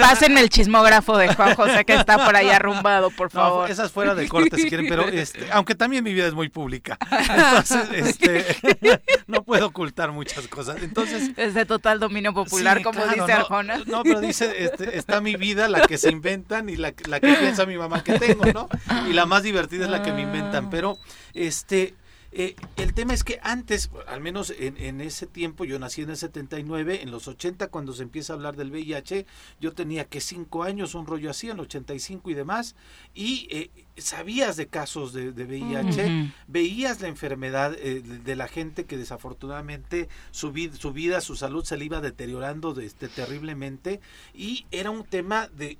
pasen 0.00 0.38
el 0.38 0.48
chismógrafo 0.48 1.16
de 1.16 1.34
Juan 1.34 1.54
José 1.54 1.84
que 1.84 1.94
está 1.94 2.24
por 2.24 2.34
ahí 2.36 2.50
arrumbado, 2.50 3.10
por 3.10 3.30
favor. 3.30 3.70
esas 3.70 3.92
fuera 3.92 4.14
de 4.14 4.28
corte 4.28 4.56
si 4.56 4.68
quieren, 4.68 4.86
pero 4.88 5.08
este, 5.08 5.46
aunque 5.52 5.74
también 5.74 6.04
mi 6.04 6.12
vida 6.12 6.26
es 6.26 6.34
muy 6.34 6.48
pública. 6.48 6.98
Entonces, 7.10 7.88
este, 7.94 9.00
no 9.26 9.42
puedo 9.42 9.66
ocultar 9.66 10.12
muchas 10.12 10.48
cosas. 10.48 10.82
Entonces, 10.82 11.30
es 11.36 11.54
de 11.54 11.64
total 11.66 12.00
dominio 12.00 12.34
popular, 12.34 12.82
como 12.82 13.04
dice 13.06 13.32
Arjona. 13.32 13.78
No, 13.86 14.02
pero 14.02 14.20
dice, 14.20 14.64
este, 14.64 14.98
está 14.98 15.20
mi 15.20 15.36
vida, 15.36 15.68
la 15.68 15.86
que 15.86 15.98
se 15.98 16.10
inventan 16.10 16.68
y 16.68 16.76
la, 16.76 16.92
la 17.06 17.20
que 17.20 17.34
piensa 17.34 17.66
mi 17.66 17.78
mamá 17.78 18.02
que 18.02 18.18
tengo, 18.18 18.44
¿no? 18.52 18.68
Y 19.08 19.12
la 19.12 19.26
más 19.26 19.42
divertida 19.42 19.84
es 19.84 19.90
la 19.90 20.02
que 20.02 20.12
me 20.12 20.22
inventan, 20.22 20.70
pero 20.70 20.98
este 21.34 21.94
eh, 22.32 22.54
el 22.76 22.94
tema 22.94 23.12
es 23.12 23.24
que 23.24 23.40
antes, 23.42 23.90
al 24.06 24.20
menos 24.20 24.52
en, 24.56 25.00
ese 25.00 25.26
tiempo, 25.26 25.64
yo 25.64 25.78
nací 25.78 26.02
en 26.02 26.10
el 26.10 26.16
79, 26.16 27.02
en 27.02 27.10
los 27.10 27.26
80 27.26 27.68
cuando 27.68 27.92
se 27.92 28.04
empieza 28.04 28.32
a 28.32 28.36
hablar 28.36 28.56
del 28.56 28.70
VIH, 28.70 29.26
yo 29.60 29.72
tenía 29.72 30.04
que 30.04 30.20
5 30.20 30.62
años, 30.62 30.94
un 30.94 31.06
rollo 31.06 31.30
así, 31.30 31.48
en 31.48 31.54
el 31.54 31.60
85 31.60 32.30
y 32.30 32.34
demás, 32.34 32.76
y 33.14 33.48
eh, 33.50 33.70
sabías 33.96 34.56
de 34.56 34.68
casos 34.68 35.12
de, 35.12 35.30
VIH, 35.30 36.32
veías 36.46 37.00
la 37.00 37.08
enfermedad 37.08 37.74
eh, 37.78 38.00
de, 38.00 38.36
la 38.36 38.46
gente 38.46 38.84
que 38.84 38.96
desafortunadamente 38.96 40.08
su, 40.30 40.54
su 40.78 40.92
vida, 40.92 41.20
su 41.20 41.34
salud 41.34 41.64
se 41.64 41.76
le 41.76 41.84
iba 41.84 42.00
deteriorando 42.00 42.78
este, 42.80 43.08
terriblemente, 43.08 44.00
y 44.34 44.66
era 44.70 44.90
un 44.90 45.04
tema 45.04 45.48
de 45.48 45.78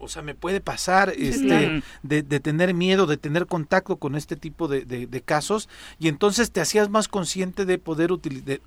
o 0.00 0.08
sea, 0.08 0.22
me 0.22 0.34
puede 0.34 0.60
pasar 0.60 1.12
este, 1.16 1.82
de, 2.02 2.22
tener 2.40 2.74
miedo, 2.74 3.06
de 3.06 3.16
tener 3.16 3.46
contacto 3.46 3.96
con 3.96 4.16
este 4.16 4.34
tipo 4.36 4.66
de, 4.66 4.84
de, 4.84 5.20
casos 5.20 5.68
y 5.98 6.08
entonces 6.08 6.50
te 6.50 6.60
hacías 6.60 6.88
más 6.88 7.08
consciente 7.08 7.66
de 7.66 7.78
poder 7.78 8.10
utilizar, 8.10 8.60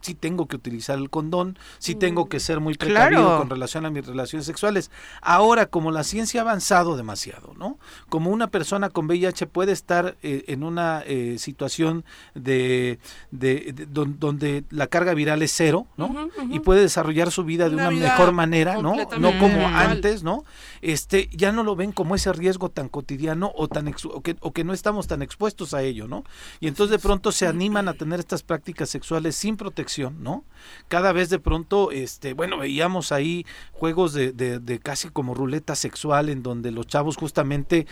si 0.00 0.14
tengo 0.14 0.46
que 0.46 0.56
utilizar 0.56 0.98
el 0.98 1.10
condón, 1.10 1.58
si 1.78 1.94
tengo 1.94 2.28
que 2.28 2.40
ser 2.40 2.60
muy 2.60 2.74
precavido 2.74 3.38
con 3.38 3.50
relación 3.50 3.86
a 3.86 3.90
mis 3.90 4.06
relaciones 4.06 4.46
sexuales. 4.46 4.90
Ahora, 5.20 5.66
como 5.66 5.90
la 5.90 6.04
ciencia 6.04 6.40
ha 6.40 6.42
avanzado 6.42 6.96
demasiado, 6.96 7.54
¿no? 7.56 7.78
Como 8.08 8.30
una 8.30 8.48
persona 8.48 8.90
con 8.90 9.06
VIH 9.06 9.46
puede 9.46 9.72
estar 9.72 10.16
eh, 10.22 10.44
en 10.48 10.62
una 10.62 11.02
eh, 11.06 11.36
situación 11.38 12.04
de, 12.34 12.98
de, 13.30 13.74
donde 13.86 14.64
la 14.70 14.86
carga 14.86 15.14
viral 15.14 15.42
es 15.42 15.52
cero, 15.52 15.86
¿no? 15.96 16.30
Y 16.50 16.60
puede 16.60 16.80
desarrollar 16.80 17.30
su 17.30 17.44
vida 17.44 17.68
de 17.68 17.76
una, 17.76 17.90
mejor 17.90 18.32
manera, 18.32 18.80
¿no? 18.80 18.96
No 19.18 19.38
como 19.38 19.66
antes, 19.68 20.22
¿no? 20.22 20.44
Este, 20.82 21.28
ya 21.32 21.52
no 21.52 21.62
lo 21.62 21.76
ven 21.76 21.92
como 21.92 22.14
ese 22.14 22.32
riesgo 22.32 22.70
tan 22.70 22.88
cotidiano 22.88 23.52
o 23.54 23.68
tan 23.68 23.88
o 23.88 24.22
que, 24.22 24.36
o 24.40 24.52
que 24.52 24.64
no 24.64 24.72
estamos 24.72 25.06
tan 25.06 25.22
expuestos 25.22 25.74
a 25.74 25.82
ello, 25.82 26.08
¿no? 26.08 26.24
Y 26.60 26.68
entonces 26.68 26.90
de 26.90 26.98
pronto 26.98 27.32
se 27.32 27.46
animan 27.46 27.88
a 27.88 27.94
tener 27.94 28.20
estas 28.20 28.42
prácticas 28.42 28.88
sexuales 28.88 29.36
sin 29.36 29.56
protección 29.56 29.89
¿no? 29.98 30.44
Cada 30.88 31.12
vez 31.12 31.30
de 31.30 31.38
pronto, 31.38 31.90
este, 31.90 32.34
bueno, 32.34 32.58
veíamos 32.58 33.12
ahí 33.12 33.46
juegos 33.72 34.12
de, 34.12 34.32
de, 34.32 34.78
casi 34.78 35.08
como 35.08 35.34
ruleta 35.34 35.74
sexual 35.74 36.28
en 36.28 36.42
donde 36.42 36.70
los 36.70 36.86
chavos 36.86 37.16
justamente 37.16 37.86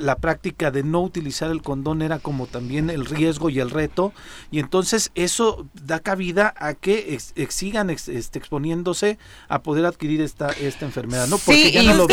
la 0.00 0.16
práctica 0.16 0.70
de 0.70 0.82
no 0.82 1.02
utilizar 1.02 1.50
el 1.50 1.62
condón 1.62 2.02
era 2.02 2.18
como 2.18 2.46
también 2.46 2.90
el 2.90 3.04
riesgo 3.04 3.50
y 3.50 3.60
el 3.60 3.70
reto 3.70 4.12
y 4.50 4.58
entonces 4.58 5.10
eso 5.14 5.66
da 5.74 6.00
cabida 6.00 6.54
a 6.56 6.74
que 6.74 7.18
sigan 7.50 7.90
este, 7.90 8.38
exponiéndose 8.38 9.18
a 9.48 9.62
poder 9.62 9.84
adquirir 9.86 10.22
esta 10.22 10.50
esta 10.50 10.86
enfermedad, 10.86 11.28
¿no? 11.28 11.38
Porque 11.38 11.72
ya 11.72 11.82
no 11.82 11.94
lo 11.94 12.06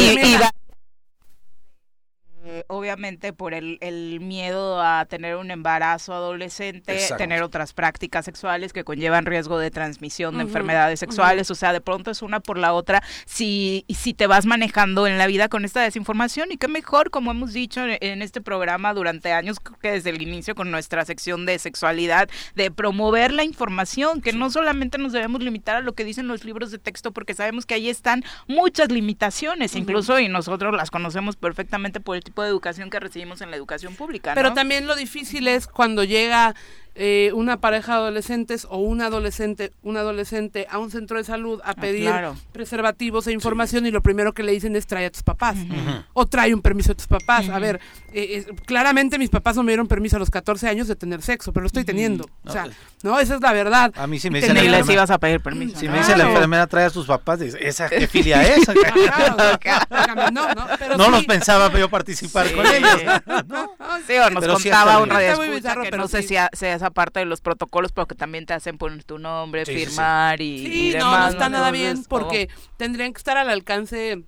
ven 2.49 2.63
obviamente 2.67 3.33
por 3.33 3.53
el, 3.53 3.77
el 3.81 4.19
miedo 4.19 4.81
a 4.81 5.05
tener 5.05 5.35
un 5.35 5.51
embarazo 5.51 6.13
adolescente, 6.13 6.93
Exacto. 6.93 7.17
tener 7.17 7.43
otras 7.43 7.73
prácticas 7.73 8.25
sexuales 8.25 8.73
que 8.73 8.83
conllevan 8.83 9.25
riesgo 9.25 9.59
de 9.59 9.71
transmisión 9.71 10.37
de 10.37 10.43
enfermedades 10.43 10.99
sexuales, 10.99 11.49
o 11.51 11.55
sea, 11.55 11.73
de 11.73 11.81
pronto 11.81 12.11
es 12.11 12.21
una 12.21 12.39
por 12.39 12.57
la 12.57 12.73
otra, 12.73 13.03
si, 13.25 13.85
si 13.89 14.13
te 14.13 14.27
vas 14.27 14.45
manejando 14.45 15.07
en 15.07 15.17
la 15.17 15.27
vida 15.27 15.49
con 15.49 15.65
esta 15.65 15.81
desinformación 15.81 16.51
y 16.51 16.57
qué 16.57 16.67
mejor, 16.67 17.09
como 17.11 17.31
hemos 17.31 17.53
dicho 17.53 17.85
en, 17.85 17.97
en 18.01 18.21
este 18.21 18.41
programa 18.41 18.93
durante 18.93 19.31
años, 19.31 19.57
que 19.81 19.91
desde 19.91 20.09
el 20.09 20.21
inicio 20.21 20.55
con 20.55 20.71
nuestra 20.71 21.05
sección 21.05 21.45
de 21.45 21.59
sexualidad, 21.59 22.29
de 22.55 22.71
promover 22.71 23.31
la 23.31 23.43
información, 23.43 24.21
que 24.21 24.33
no 24.33 24.49
solamente 24.49 24.97
nos 24.97 25.13
debemos 25.13 25.41
limitar 25.41 25.77
a 25.77 25.81
lo 25.81 25.93
que 25.93 26.03
dicen 26.03 26.27
los 26.27 26.43
libros 26.43 26.71
de 26.71 26.77
texto, 26.77 27.11
porque 27.11 27.33
sabemos 27.33 27.65
que 27.65 27.75
ahí 27.75 27.89
están 27.89 28.23
muchas 28.47 28.91
limitaciones, 28.91 29.75
incluso 29.75 30.19
y 30.19 30.27
nosotros 30.27 30.75
las 30.75 30.91
conocemos 30.91 31.35
perfectamente 31.35 31.99
por 31.99 32.15
el 32.15 32.23
tipo 32.23 32.38
de 32.41 32.49
educación 32.49 32.89
que 32.89 32.99
recibimos 32.99 33.41
en 33.41 33.51
la 33.51 33.57
educación 33.57 33.95
pública. 33.95 34.33
Pero 34.35 34.53
también 34.53 34.87
lo 34.87 34.95
difícil 34.95 35.47
es 35.47 35.67
cuando 35.67 36.03
llega 36.03 36.55
eh, 37.01 37.31
una 37.33 37.61
pareja 37.61 37.93
de 37.93 37.97
adolescentes 37.99 38.67
o 38.69 38.77
un 38.77 39.01
adolescente, 39.01 39.71
un 39.83 39.95
adolescente 39.95 40.67
a 40.69 40.79
un 40.79 40.91
centro 40.91 41.17
de 41.17 41.23
salud 41.23 41.61
a 41.63 41.73
pedir 41.73 42.09
claro. 42.09 42.35
preservativos 42.51 43.25
e 43.27 43.31
información 43.31 43.85
y 43.85 43.91
lo 43.91 44.01
primero 44.01 44.33
que 44.33 44.43
le 44.43 44.51
dicen 44.51 44.75
es 44.75 44.85
trae 44.85 45.05
a 45.05 45.09
tus 45.09 45.23
papás 45.23 45.55
o 46.11 46.25
trae 46.25 46.53
un 46.53 46.61
permiso 46.61 46.89
de 46.89 46.95
tus 46.95 47.07
papás. 47.07 47.47
A 47.47 47.57
ver, 47.57 47.79
eh, 48.11 48.43
eh, 48.45 48.53
claramente 48.65 49.17
mis 49.17 49.29
papás 49.29 49.55
no 49.55 49.63
me 49.63 49.71
dieron 49.71 49.87
permiso 49.87 50.17
a 50.17 50.19
los 50.19 50.29
14 50.29 50.67
años 50.67 50.89
de 50.89 50.97
tener 50.97 51.21
sexo, 51.21 51.53
pero 51.53 51.61
lo 51.61 51.67
estoy 51.67 51.85
teniendo. 51.85 52.29
O 52.43 52.51
sea, 52.51 52.67
no, 53.01 53.17
esa 53.17 53.35
es 53.35 53.41
la 53.41 53.53
verdad. 53.53 53.93
A 53.95 54.05
mí 54.05 54.19
sí 54.19 54.29
me 54.29 54.41
Ni 54.41 54.67
la 54.67 54.79
les 54.79 54.89
ibas 54.89 55.09
a 55.09 55.19
pedir 55.19 55.39
permiso. 55.39 55.79
Si 55.79 55.85
¿no? 55.85 55.93
me 55.93 55.99
dice 55.99 56.17
la 56.17 56.27
enfermera 56.27 56.67
trae 56.67 56.83
a 56.83 56.89
sus 56.89 57.07
papás, 57.07 57.39
dice, 57.39 57.65
¿esa 57.65 57.87
qué 57.87 58.07
filia 58.07 58.43
es? 58.43 58.65
Claro, 59.59 60.31
no, 60.31 60.53
no, 60.53 60.67
pero 60.77 60.97
no 60.97 61.05
sí. 61.05 61.11
los 61.11 61.25
pensaba 61.25 61.71
yo 61.77 61.89
participar 61.89 62.47
Sí. 62.47 62.55
con 62.55 62.65
ellos. 62.65 62.89
Sí, 64.07 64.13
o 64.17 64.29
nos 64.29 64.41
Pero 64.41 64.53
contaba 64.53 64.99
un 64.99 65.09
radio 65.09 65.39
que 65.39 65.61
pero 65.89 65.97
no 65.97 66.07
sé 66.07 66.23
si 66.23 66.35
a- 66.35 66.49
sea 66.53 66.88
esa 66.89 66.93
parte 66.93 67.19
de 67.19 67.25
los 67.25 67.41
protocolos, 67.41 67.91
pero 67.91 68.07
que 68.07 68.15
también 68.15 68.45
te 68.45 68.53
hacen 68.53 68.77
poner 68.77 69.03
tu 69.03 69.19
nombre, 69.19 69.65
Sí, 69.65 69.73
sí, 69.73 69.79
sí. 69.79 69.85
firmar 69.85 70.41
y, 70.41 70.57
Sí, 70.59 70.89
y 70.89 70.97
no, 70.97 71.17
no 71.17 71.27
está 71.27 71.49
nada 71.49 71.71
bien 71.71 72.03
porque 72.07 72.49
tendrían 72.77 73.13
que 73.13 73.17
estar 73.17 73.37
al 73.37 73.49
alcance 73.49 74.23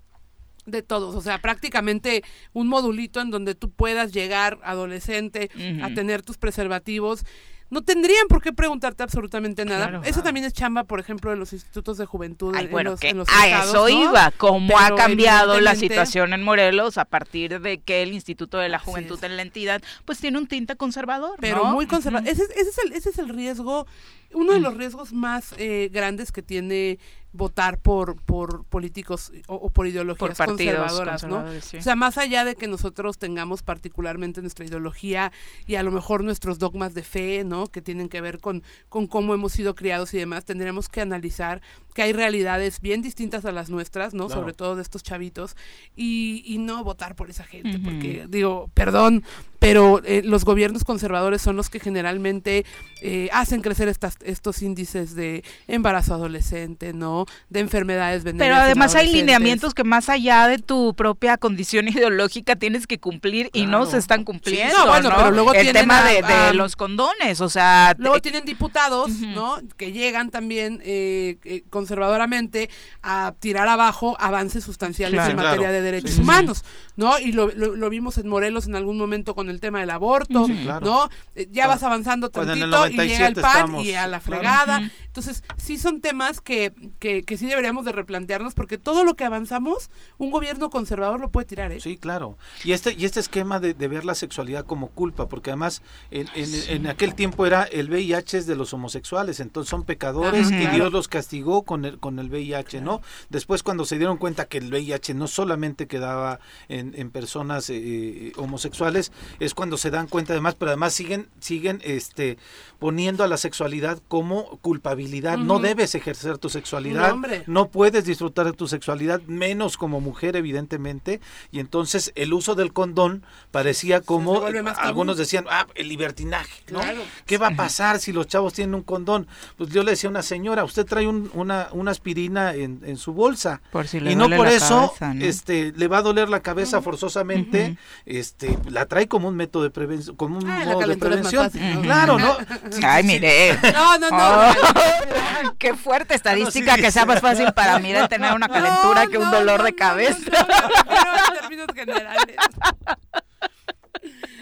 de 0.66 0.82
todos, 0.84 1.16
o 1.16 1.22
sea, 1.22 1.40
prácticamente 1.40 2.24
un 2.54 2.68
modulito 2.68 3.20
en 3.20 3.32
donde 3.32 3.56
tú 3.56 3.72
puedas 3.72 4.14
llegar 4.14 4.60
adolescente 4.64 5.50
a 5.82 5.90
tener 5.94 6.22
tus 6.22 6.38
preservativos. 6.38 7.26
No 7.72 7.82
tendrían 7.82 8.28
por 8.28 8.42
qué 8.44 8.54
preguntarte 8.54 9.02
absolutamente 9.02 9.66
nada. 9.66 9.88
Claro. 9.88 10.04
eso 10.04 10.22
también 10.22 10.46
es 10.46 10.54
chamba, 10.54 10.84
por 10.84 11.00
ejemplo, 11.00 11.32
de 11.32 11.38
los 11.38 11.54
institutos 11.54 11.98
de 11.98 12.06
juventud 12.06 12.54
Ay, 12.56 12.66
en, 12.66 12.72
bueno, 12.72 12.92
los, 12.92 13.00
que 13.00 13.10
en 13.10 13.18
los 13.18 13.28
a 13.30 13.46
estados, 13.48 13.70
eso 13.70 13.82
¿no? 13.84 13.90
iba, 13.90 14.32
cómo 14.38 14.78
ha 14.78 14.94
cambiado 14.96 15.60
la 15.60 15.74
situación 15.76 16.34
en 16.34 16.44
Morelos 16.44 16.98
a 17.00 17.06
partir 17.06 17.60
de 17.62 17.80
que 17.80 18.04
el 18.04 18.12
Instituto 18.14 18.58
de 18.60 18.70
la 18.70 18.78
Juventud 18.78 19.18
en 19.24 19.38
la 19.38 19.42
entidad, 19.42 19.82
pues 20.06 20.20
tiene 20.20 20.38
un 20.38 20.48
tinte 20.48 20.76
conservador, 20.76 21.38
pero 21.40 21.64
¿no? 21.64 21.72
muy 21.72 21.88
conservador. 21.88 22.28
Ese, 22.28 22.44
es- 22.44 22.50
ese 22.52 22.70
es 22.70 22.78
el, 22.86 22.92
ese 22.94 23.10
es 23.10 23.18
el 23.18 23.30
riesgo, 23.30 23.88
uno 24.34 24.54
de 24.54 24.60
Mm. 24.60 24.64
los 24.64 24.78
riesgos 24.78 25.14
más 25.14 25.54
eh, 25.58 25.90
grandes 25.92 26.32
que 26.32 26.42
tiene 26.42 27.00
votar 27.34 27.80
por, 27.80 28.18
por 28.22 28.66
políticos 28.66 29.32
o, 29.48 29.56
o 29.56 29.70
por 29.70 29.88
ideologías 29.88 30.38
por 30.38 30.48
conservadoras, 30.48 31.24
¿no? 31.24 31.30
conservadores, 31.30 31.64
sí. 31.64 31.78
O 31.78 31.82
sea, 31.82 31.96
más 31.96 32.18
allá 32.18 32.44
de 32.44 32.56
que 32.56 32.68
nosotros 32.68 33.18
tengamos 33.18 33.64
particularmente 33.64 34.42
nuestra 34.42 34.66
ideología 34.66 35.32
y 35.66 35.76
a 35.76 35.84
lo 35.84 35.92
mejor 35.92 36.26
nuestros 36.26 36.60
dogmas 36.60 36.94
de 36.94 37.04
fe, 37.04 37.44
¿no? 37.46 37.68
Que 37.68 37.82
tienen 37.82 38.10
que 38.10 38.20
ver 38.20 38.40
con, 38.40 38.64
con 38.90 39.08
cómo 39.08 39.34
hemos 39.34 39.54
sido 39.54 39.76
criados 39.76 40.14
y 40.14 40.18
demás, 40.18 40.44
tendremos 40.44 40.90
que 40.90 41.00
analizar 41.00 41.62
que 41.94 42.02
hay 42.04 42.14
realidades 42.14 42.80
bien 42.82 43.02
distintas 43.02 43.46
a 43.46 43.52
las 43.52 43.70
nuestras, 43.70 44.14
¿no? 44.14 44.28
Claro. 44.28 44.42
Sobre 44.42 44.54
todo 44.54 44.76
de 44.76 44.82
estos 44.82 45.04
chavitos, 45.04 45.56
y, 45.96 46.44
y 46.46 46.58
no 46.58 46.84
votar 46.84 47.16
por 47.16 47.30
esa 47.30 47.44
gente, 47.44 47.80
porque 47.80 48.26
digo, 48.30 48.70
perdón, 48.74 49.24
pero 49.60 50.02
eh, 50.06 50.22
los 50.26 50.44
gobiernos 50.44 50.84
conservadores 50.84 51.42
son 51.42 51.56
los 51.56 51.70
que 51.70 51.80
generalmente 51.80 52.66
eh, 53.02 53.30
hacen 53.32 53.62
crecer 53.62 53.88
estas, 53.88 54.18
estos 54.24 54.62
índices 54.64 55.14
de 55.16 55.44
embarazo 55.68 56.16
adolescente, 56.16 56.94
¿no? 56.94 57.26
De 57.50 57.60
enfermedades 57.60 58.24
venéreas. 58.24 58.50
Pero 58.58 58.64
además 58.66 58.96
hay 58.96 59.12
lineamientos 59.12 59.74
que 59.76 59.84
más 59.84 60.10
allá 60.10 60.48
de 60.48 60.58
tu 60.58 60.96
propia 60.96 61.38
condición 61.38 61.88
ideológica 61.90 62.56
tienes 62.56 62.88
que 62.88 63.00
cumplir 63.00 63.50
y 63.54 63.66
no 63.68 63.86
se 63.86 63.98
están 63.98 64.24
cumpliendo. 64.24 64.78
no, 64.78 64.88
bueno, 64.88 65.10
¿no? 65.10 65.16
pero 65.18 65.32
luego 65.32 65.54
el 65.54 65.62
tienen 65.62 65.82
tema 65.84 66.00
a- 66.06 66.10
de, 66.10 66.22
de 66.24 66.34
a- 66.34 66.54
los 66.54 66.76
condones, 66.76 67.40
o 67.42 67.50
sea, 67.50 67.94
Luego 68.00 68.16
te- 68.16 68.22
tienen 68.32 68.46
diputados. 68.46 69.10
¿no? 69.12 69.58
Que 69.78 69.92
llegan 69.92 70.32
también 70.32 70.82
eh, 70.84 71.38
eh, 71.44 71.64
conservadoramente 71.82 72.70
a 73.02 73.34
tirar 73.40 73.68
abajo 73.68 74.16
avances 74.20 74.64
sustanciales 74.64 75.16
Claro. 75.16 75.32
en 75.32 75.36
materia 75.38 75.58
claro. 75.58 75.74
de 75.74 75.82
derechos 75.82 76.12
Sí, 76.12 76.16
sí, 76.18 76.22
sí. 76.22 76.24
humanos, 76.24 76.64
¿no? 76.96 77.20
Y 77.20 77.32
lo, 77.32 77.48
lo- 77.52 77.76
lo 77.76 77.90
vimos 77.90 78.18
en 78.18 78.28
Morelos 78.28 78.68
en 78.68 78.76
algún 78.76 78.98
momento 78.98 79.36
con 79.36 79.50
el 79.50 79.60
tema 79.60 79.80
del 79.80 79.90
aborto, 79.90 80.46
Sí, 80.46 80.58
claro. 80.64 80.86
¿no? 80.86 81.10
Eh, 81.36 81.48
ya 81.52 81.68
vas 81.68 81.84
avanzando 81.84 82.28
el 82.28 82.32
tantito 82.32 82.88
y 82.88 82.98
llega 83.08 83.28
el 83.28 83.34
97 83.36 83.42
PAN 83.42 83.80
y 83.80 83.94
a 83.94 84.08
la 84.08 84.20
fregada. 84.20 84.90
Entonces, 85.08 85.44
sí 85.58 85.78
son 85.78 86.00
temas 86.02 86.40
que, 86.42 86.74
que, 87.00 87.24
que 87.24 87.38
sí 87.38 87.46
deberíamos 87.48 87.84
de 87.86 87.92
replantearnos 87.92 88.54
porque 88.54 88.78
todo 88.78 89.04
lo 89.04 89.16
que 89.16 89.26
avanzamos, 89.26 89.90
un 90.18 90.32
gobierno 90.32 90.70
conservador 90.70 91.20
lo 91.20 91.30
puede 91.30 91.46
tirar, 91.48 91.72
¿eh? 91.72 91.80
Sí, 91.82 91.98
claro. 91.98 92.38
Y 92.64 92.72
este 92.72 92.94
y 92.94 93.06
este 93.06 93.20
esquema 93.20 93.60
de, 93.60 93.74
de 93.74 93.88
ver 93.88 94.06
la 94.06 94.16
sexualidad 94.16 94.66
como 94.66 94.88
culpa, 94.90 95.28
porque 95.28 95.50
además 95.50 95.82
en, 96.12 96.28
en- 96.36 96.52
en 96.70 96.88
aquel 96.88 97.16
tiempo 97.16 97.46
era 97.46 97.64
el 97.64 97.90
VIH 97.90 98.38
es 98.38 98.46
de 98.48 98.56
los 98.56 98.74
homosexuales, 98.74 99.40
entonces 99.40 99.70
son 99.70 99.84
pecadores 99.84 100.48
Ajá. 100.48 100.56
y 100.58 100.62
Claro. 100.62 100.76
Dios 100.76 100.94
los 100.94 101.08
castigó 101.08 101.64
con 101.72 101.86
el 101.86 102.00
con 102.00 102.20
el 102.20 102.30
VIH, 102.30 102.82
¿no? 102.82 103.02
Después 103.30 103.64
cuando 103.64 103.86
se 103.86 103.98
dieron 103.98 104.18
cuenta 104.18 104.44
que 104.44 104.58
el 104.58 104.70
VIH 104.70 105.14
no 105.14 105.28
solamente 105.30 105.88
quedaba 105.88 106.42
en, 106.68 106.94
en 106.98 107.12
personas 107.12 107.70
eh, 107.70 108.34
homosexuales, 108.36 109.14
es 109.40 109.54
cuando 109.54 109.78
se 109.78 109.90
dan 109.90 110.08
cuenta 110.08 110.34
además, 110.34 110.56
pero 110.56 110.72
además 110.72 110.92
siguen 110.94 111.30
siguen 111.40 111.80
este 111.86 112.38
poniendo 112.78 113.24
a 113.24 113.28
la 113.30 113.38
sexualidad 113.38 114.00
como 114.10 114.58
culpabilidad. 114.58 115.38
No 115.38 115.60
debes 115.60 115.96
ejercer 115.96 116.38
tu 116.40 116.50
sexualidad, 116.50 117.08
No, 117.08 117.14
hombre. 117.14 117.44
no 117.48 117.70
puedes 117.70 118.04
disfrutar 118.04 118.48
de 118.48 118.54
tu 118.54 118.68
sexualidad, 118.68 119.22
menos 119.28 119.78
como 119.78 120.02
mujer, 120.02 120.36
evidentemente, 120.36 121.22
y 121.52 121.60
entonces 121.60 122.12
el 122.16 122.34
uso 122.34 122.56
del 122.56 122.74
condón 122.74 123.24
parecía 123.52 124.02
como, 124.02 124.42
algunos 124.78 125.16
decían, 125.18 125.46
ah, 125.50 125.68
el 125.76 125.88
libertinaje, 125.88 126.64
¿no? 126.72 126.80
Claro. 126.82 127.02
¿Qué 127.26 127.38
va 127.38 127.48
a 127.50 127.56
pasar 127.56 128.00
si 128.00 128.12
los 128.12 128.28
chavos 128.28 128.54
tienen 128.54 128.74
un 128.76 128.82
condón? 128.84 129.28
Pues 129.58 129.70
yo 129.70 129.84
le 129.84 129.92
decía 129.92 130.10
a 130.10 130.12
una 130.12 130.24
señora, 130.24 130.64
usted 130.64 130.86
trae 130.86 131.08
un- 131.08 131.30
una, 131.36 131.61
una 131.72 131.92
aspirina 131.92 132.54
en, 132.54 132.82
en 132.86 132.98
su 132.98 133.14
bolsa, 133.14 133.62
Por 133.72 133.88
si 133.88 134.00
le 134.00 134.12
y 134.12 134.16
no 134.16 134.24
duele 134.24 134.38
por 134.38 134.46
la 134.48 134.52
eso 134.54 134.88
cabeza, 134.88 135.14
¿no? 135.14 135.26
este 135.26 135.74
le 135.76 135.88
va 135.88 135.98
a 136.00 136.02
doler 136.02 136.30
la 136.30 136.42
cabeza 136.42 136.82
forzosamente, 136.82 137.78
este 138.06 138.58
la 138.70 138.86
trae 138.86 139.08
como 139.08 139.28
un 139.28 139.36
método 139.36 139.64
de 139.64 139.70
prevención, 139.70 140.16
como 140.16 140.38
un 140.38 140.50
Ah, 140.50 140.64
modo 140.66 140.88
de 140.88 140.98
prevención. 140.98 141.46
fácil, 141.46 141.76
¿no? 141.76 141.82
Claro, 141.82 142.18
¿no? 142.20 142.36
Sí, 142.72 142.82
Ay, 142.84 143.04
sí, 143.04 143.08
mire. 143.08 143.58
No, 143.74 143.98
no, 143.98 144.10
no. 144.10 144.18
Oh, 144.18 145.54
qué 145.58 145.74
fuerte 145.76 146.16
estadística 146.16 146.76
sí, 146.76 146.82
que 146.82 146.92
sea 146.92 147.06
más 147.06 147.22
fácil 147.22 147.52
para 147.54 147.80
mí 147.80 147.92
tener 148.10 148.34
una 148.34 148.48
calentura 148.48 149.06
No, 149.06 149.12
que 149.12 149.18
un 149.18 149.32
dolor 149.32 149.60
no, 149.60 149.66
de 149.66 149.72
no, 149.72 149.78
cabeza. 149.78 150.18
No, 150.32 150.40
no, 150.40 150.48
me 150.48 150.80
refiero 150.84 151.28
en 151.28 151.40
términos 151.42 151.68
generales. 151.76 152.36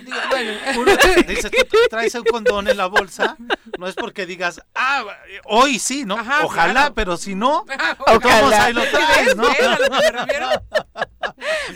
Digo, 0.10 0.22
bueno. 0.30 0.51
Uno 0.78 0.91
dice, 1.28 1.49
tú 1.49 1.78
traes 1.89 2.16
un 2.16 2.24
condón 2.24 2.68
en 2.68 2.78
la 2.78 2.88
bolsa, 2.88 3.38
no 3.78 3.88
es 3.88 3.95
porque 3.95 4.26
digas, 4.26 4.62
ah, 4.76 5.03
hoy 5.45 5.78
sí, 5.80 6.05
¿no? 6.05 6.16
Ajá, 6.18 6.45
Ojalá, 6.45 6.72
claro. 6.74 6.93
pero 6.95 7.18
si 7.18 7.36
no, 7.36 7.66
Ojalá. 7.99 8.20
todos 8.20 8.53
ahí 8.53 8.74
lo 8.74 8.84
traes, 8.89 9.36
¿no? 9.36 9.47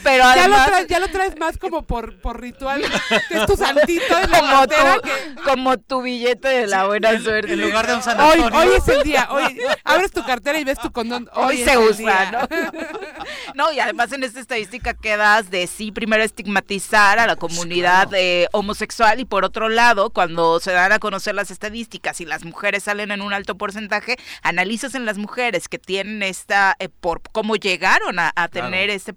Pero 0.03 0.23
Ya 0.23 0.35
lo, 0.35 0.39
además, 0.41 0.67
traes, 0.67 0.87
ya 0.87 0.99
lo 0.99 1.07
traes 1.09 1.37
más 1.37 1.57
como 1.57 1.83
por, 1.83 2.19
por 2.21 2.39
ritual, 2.41 2.81
que 3.29 3.37
es 3.37 3.45
tu 3.45 3.55
santito 3.55 4.17
en 4.19 4.31
la 4.31 4.39
como 4.39 4.67
tu, 4.67 5.01
que... 5.03 5.35
como 5.43 5.77
tu 5.77 6.01
billete 6.01 6.47
de 6.47 6.67
la 6.67 6.87
buena 6.87 7.19
suerte. 7.19 7.53
En 7.53 7.61
lugar 7.61 7.85
de 7.87 7.93
un 7.93 7.99
Hoy, 7.99 8.03
sanatorio. 8.03 8.45
hoy 8.57 8.67
es 8.77 8.87
el 8.87 9.03
día, 9.03 9.27
hoy 9.31 9.59
abres 9.83 10.11
tu 10.11 10.23
cartera 10.25 10.57
y 10.59 10.63
ves 10.63 10.79
tu 10.79 10.91
condón. 10.91 11.29
Hoy, 11.33 11.57
Hoy 11.57 11.63
se 11.63 11.77
usa. 11.77 12.31
¿no? 12.31 12.39
No, 13.55 13.71
y 13.71 13.79
además 13.79 14.11
en 14.11 14.23
esta 14.23 14.39
estadística 14.39 14.93
quedas 14.95 15.51
de 15.51 15.67
sí, 15.67 15.91
primero 15.91 16.23
estigmatizar 16.23 17.19
a 17.19 17.27
la 17.27 17.35
comunidad 17.35 18.09
eh, 18.13 18.47
homosexual 18.51 19.19
y 19.19 19.25
por 19.25 19.45
otro 19.45 19.69
lado, 19.69 20.09
cuando 20.09 20.59
se 20.59 20.71
dan 20.71 20.91
a 20.91 20.99
conocer 20.99 21.35
las 21.35 21.51
estadísticas 21.51 22.19
y 22.19 22.25
las 22.25 22.43
mujeres 22.45 22.83
salen 22.83 23.11
en 23.11 23.21
un 23.21 23.31
alto 23.33 23.55
porcentaje, 23.55 24.17
analizas 24.41 24.95
en 24.95 25.05
las 25.05 25.17
mujeres 25.17 25.67
que 25.67 25.77
tienen 25.77 26.23
esta, 26.23 26.75
eh, 26.79 26.89
por 26.89 27.21
cómo 27.31 27.55
llegaron 27.55 28.17
a, 28.19 28.29
a 28.35 28.47
Claro. 28.47 28.67
tener 28.69 28.89
este 28.89 29.13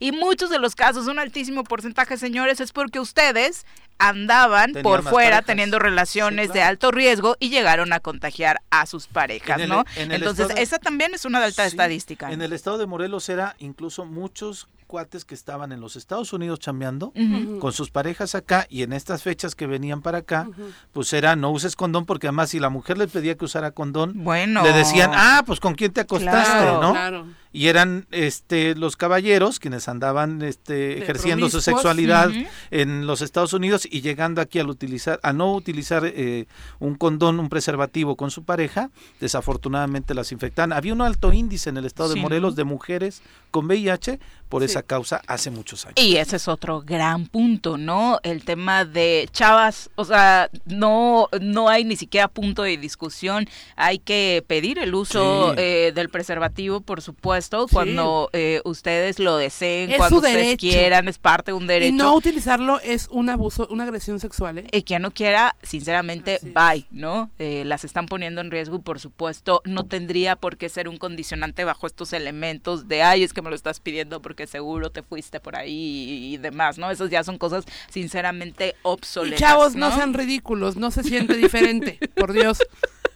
y 0.00 0.12
muchos 0.12 0.50
de 0.50 0.58
los 0.58 0.74
casos, 0.74 1.06
un 1.06 1.18
altísimo 1.18 1.64
porcentaje, 1.64 2.16
señores, 2.16 2.60
es 2.60 2.72
porque 2.72 3.00
ustedes 3.00 3.64
andaban 3.98 4.72
Tenían 4.72 4.82
por 4.82 5.02
fuera 5.02 5.28
parejas. 5.36 5.46
teniendo 5.46 5.78
relaciones 5.78 6.48
Sí, 6.48 6.54
de 6.54 6.62
alto 6.62 6.90
riesgo 6.90 7.36
y 7.38 7.50
llegaron 7.50 7.92
a 7.92 8.00
contagiar 8.00 8.60
a 8.70 8.86
sus 8.86 9.06
parejas, 9.06 9.56
En 9.56 9.62
el- 9.62 9.68
¿no? 9.68 9.84
en 9.96 10.10
el 10.12 10.22
Entonces, 10.22 10.48
esa 10.56 10.78
también 10.78 11.14
es 11.14 11.24
una 11.24 11.42
alta 11.44 11.62
Sí, 11.64 11.68
estadística. 11.68 12.30
En 12.32 12.42
el 12.42 12.52
estado 12.52 12.78
de 12.78 12.86
Morelos 12.86 13.28
era 13.28 13.54
incluso 13.58 14.04
muchos 14.04 14.68
cuates 14.88 15.24
que 15.24 15.34
estaban 15.34 15.72
en 15.72 15.80
los 15.80 15.96
Estados 15.96 16.34
Unidos 16.34 16.58
chambeando 16.58 17.14
con 17.60 17.72
sus 17.72 17.90
parejas 17.90 18.34
acá 18.34 18.66
y 18.68 18.82
en 18.82 18.92
estas 18.92 19.22
fechas 19.22 19.54
que 19.54 19.66
venían 19.66 20.02
para 20.02 20.18
acá, 20.18 20.48
pues 20.92 21.12
era 21.14 21.34
no 21.34 21.50
uses 21.50 21.76
condón 21.76 22.04
porque 22.04 22.26
además 22.26 22.50
si 22.50 22.60
la 22.60 22.68
mujer 22.68 22.98
le 22.98 23.08
pedía 23.08 23.34
que 23.36 23.46
usara 23.46 23.70
condón, 23.70 24.12
Bueno. 24.22 24.62
le 24.62 24.72
decían, 24.74 25.10
ah, 25.14 25.44
pues 25.46 25.60
con 25.60 25.74
quién 25.76 25.92
te 25.94 26.02
acostaste, 26.02 26.50
Claro, 26.52 26.82
¿no? 26.82 26.92
Claro. 26.92 27.26
Y 27.52 27.66
eran 27.68 28.06
este 28.10 28.74
los 28.74 28.96
caballeros 28.96 29.58
quienes 29.58 29.88
andaban 29.88 30.42
este 30.42 30.98
ejerciendo 31.02 31.50
su 31.50 31.60
sexualidad 31.60 32.30
en 32.70 33.06
los 33.06 33.20
Estados 33.22 33.52
Unidos 33.52 33.86
y 33.90 34.00
llegando 34.00 34.40
aquí 34.40 34.58
al 34.58 34.70
utilizar 34.70 35.20
a 35.22 35.32
no 35.32 35.52
utilizar 35.54 36.04
eh, 36.06 36.46
un 36.78 36.94
condón 36.94 37.38
un 37.40 37.48
preservativo 37.48 38.16
con 38.16 38.30
su 38.30 38.44
pareja 38.44 38.90
desafortunadamente 39.20 40.14
las 40.14 40.32
infectan 40.32 40.72
había 40.72 40.92
un 40.92 41.00
alto 41.02 41.32
índice 41.32 41.70
en 41.70 41.76
el 41.78 41.84
estado 41.86 42.10
de 42.10 42.14
Sí. 42.14 42.20
Morelos 42.20 42.54
de 42.56 42.64
mujeres 42.64 43.22
con 43.50 43.66
VIH 43.66 44.18
por 44.48 44.62
Sí. 44.62 44.66
esa 44.66 44.82
causa 44.82 45.22
hace 45.26 45.50
muchos 45.50 45.86
años 45.86 45.94
Y 45.96 46.16
ese 46.16 46.36
es 46.36 46.46
otro 46.46 46.82
gran 46.82 47.26
punto, 47.26 47.78
¿no? 47.78 48.18
El 48.22 48.44
tema 48.44 48.84
de 48.84 49.28
chavas, 49.32 49.88
o 49.94 50.04
sea, 50.04 50.50
no, 50.66 51.28
no 51.40 51.68
hay 51.70 51.84
ni 51.84 51.96
siquiera 51.96 52.28
punto 52.28 52.62
de 52.62 52.76
discusión. 52.76 53.48
Hay 53.76 53.98
que 53.98 54.44
pedir 54.46 54.78
el 54.78 54.94
uso 54.94 55.50
Sí. 55.54 55.54
eh, 55.58 55.92
del 55.94 56.10
preservativo, 56.10 56.80
por 56.82 57.00
supuesto, 57.00 57.41
Cuando 57.72 58.30
eh, 58.32 58.60
ustedes 58.64 59.18
lo 59.18 59.36
deseen, 59.36 59.90
Es 59.90 59.96
cuando 59.98 60.16
ustedes 60.18 60.36
derecho. 60.36 60.60
quieran, 60.60 61.08
es 61.08 61.18
parte 61.18 61.52
de 61.52 61.56
un 61.56 61.66
derecho. 61.66 61.88
Y 61.88 61.92
no 61.96 62.14
utilizarlo 62.14 62.80
es 62.80 63.08
un 63.10 63.28
abuso, 63.30 63.66
una 63.70 63.84
agresión 63.84 64.20
sexual, 64.20 64.58
¿eh? 64.58 64.66
Y 64.72 64.82
quien 64.82 65.02
no 65.02 65.10
quiera, 65.10 65.56
sinceramente, 65.62 66.38
bye, 66.42 66.86
¿no? 66.90 67.30
Eh, 67.38 67.64
las 67.66 67.84
están 67.84 68.06
poniendo 68.06 68.40
en 68.40 68.50
riesgo 68.50 68.76
y 68.76 68.80
por 68.80 69.00
supuesto 69.00 69.62
no 69.64 69.84
tendría 69.84 70.36
por 70.36 70.56
qué 70.56 70.68
ser 70.68 70.88
un 70.88 70.96
condicionante 70.98 71.64
bajo 71.64 71.86
estos 71.86 72.12
elementos 72.12 72.88
de, 72.88 73.02
ay, 73.02 73.22
es 73.22 73.32
que 73.32 73.42
me 73.42 73.50
lo 73.50 73.56
estás 73.56 73.80
pidiendo 73.80 74.22
porque 74.22 74.46
seguro 74.46 74.90
te 74.90 75.02
fuiste 75.02 75.40
por 75.40 75.56
ahí 75.56 76.32
y, 76.32 76.36
demás, 76.38 76.78
¿no? 76.78 76.90
Esas 76.90 77.10
ya 77.10 77.24
son 77.24 77.38
cosas 77.38 77.64
sinceramente 77.90 78.70
Y 78.76 78.80
obsoletas. 78.82 79.40
chavos, 79.40 79.74
no 79.76 79.94
sean 79.94 80.14
ridículos, 80.14 80.76
no 80.76 80.90
se 80.90 81.02
siente 81.02 81.36
diferente, 81.36 81.98
por 82.16 82.32
Dios. 82.32 82.58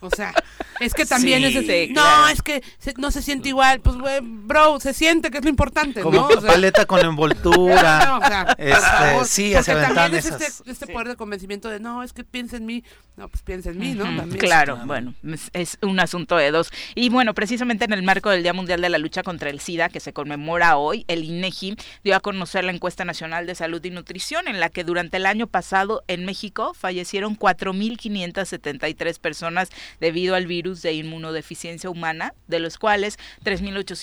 O 0.00 0.10
sea, 0.10 0.32
es 0.78 0.92
que 0.92 1.06
también 1.06 1.40
Sí, 1.40 1.56
es 1.58 1.66
sí, 1.66 1.88
no, 1.88 2.02
claro. 2.02 2.28
es 2.28 2.42
que 2.42 2.62
se- 2.78 2.92
no 2.98 3.10
se 3.10 3.22
siente 3.22 3.48
igual, 3.48 3.80
pues 3.80 3.96
güey, 3.96 4.15
bro, 4.22 4.78
se 4.80 4.92
siente 4.92 5.30
que 5.30 5.38
es 5.38 5.44
lo 5.44 5.50
importante, 5.50 6.00
como 6.02 6.20
¿no? 6.20 6.26
O 6.28 6.40
sea, 6.40 6.50
paleta 6.52 6.86
con 6.86 7.00
envoltura 7.04 8.04
no, 8.06 8.18
o 8.18 8.20
sea, 8.26 8.54
Este, 8.58 8.74
favor, 8.80 9.24
sí, 9.26 9.50
porque 9.52 9.64
se 9.64 9.72
aventan 9.72 9.94
también 9.94 10.18
es 10.18 10.26
esas- 10.26 10.40
este, 10.42 10.70
este 10.70 10.86
Sí. 10.86 10.92
poder 10.92 11.08
de 11.08 11.16
convencimiento 11.16 11.68
de 11.68 11.80
no, 11.80 12.02
es 12.02 12.12
que 12.12 12.24
piensa 12.24 12.56
en 12.56 12.66
mí, 12.66 12.84
no, 13.16 13.28
pues 13.28 13.42
piensa 13.42 13.70
en 13.70 13.78
mí, 13.78 13.94
¿no? 13.94 14.04
También. 14.04 14.30
Claro, 14.38 14.74
Claro. 14.74 14.86
bueno, 14.86 15.14
es, 15.32 15.50
es 15.52 15.78
un 15.82 15.98
asunto 16.00 16.36
de 16.36 16.50
dos. 16.50 16.70
Y 16.94 17.08
bueno, 17.08 17.34
precisamente 17.34 17.84
en 17.84 17.92
el 17.92 18.02
marco 18.02 18.30
del 18.30 18.42
Día 18.42 18.52
Mundial 18.52 18.80
de 18.80 18.88
la 18.88 18.98
Lucha 18.98 19.22
contra 19.22 19.50
el 19.50 19.60
SIDA, 19.60 19.88
que 19.88 20.00
se 20.00 20.12
conmemora 20.12 20.76
hoy, 20.76 21.04
el 21.08 21.24
INEGI 21.24 21.76
dio 22.04 22.14
a 22.16 22.20
conocer 22.20 22.64
la 22.64 22.72
encuesta 22.72 23.04
nacional 23.04 23.46
de 23.46 23.54
salud 23.54 23.82
y 23.84 23.90
nutrición, 23.90 24.48
en 24.48 24.60
la 24.60 24.68
que 24.68 24.84
durante 24.84 25.16
el 25.16 25.26
año 25.26 25.46
pasado 25.46 26.02
en 26.08 26.24
México 26.26 26.74
fallecieron 26.74 27.36
4.573 27.36 29.18
personas 29.18 29.70
debido 30.00 30.34
al 30.34 30.46
virus 30.46 30.82
de 30.82 30.92
inmunodeficiencia 30.94 31.90
humana, 31.90 32.34
de 32.48 32.60
los 32.60 32.78
cuales 32.78 33.18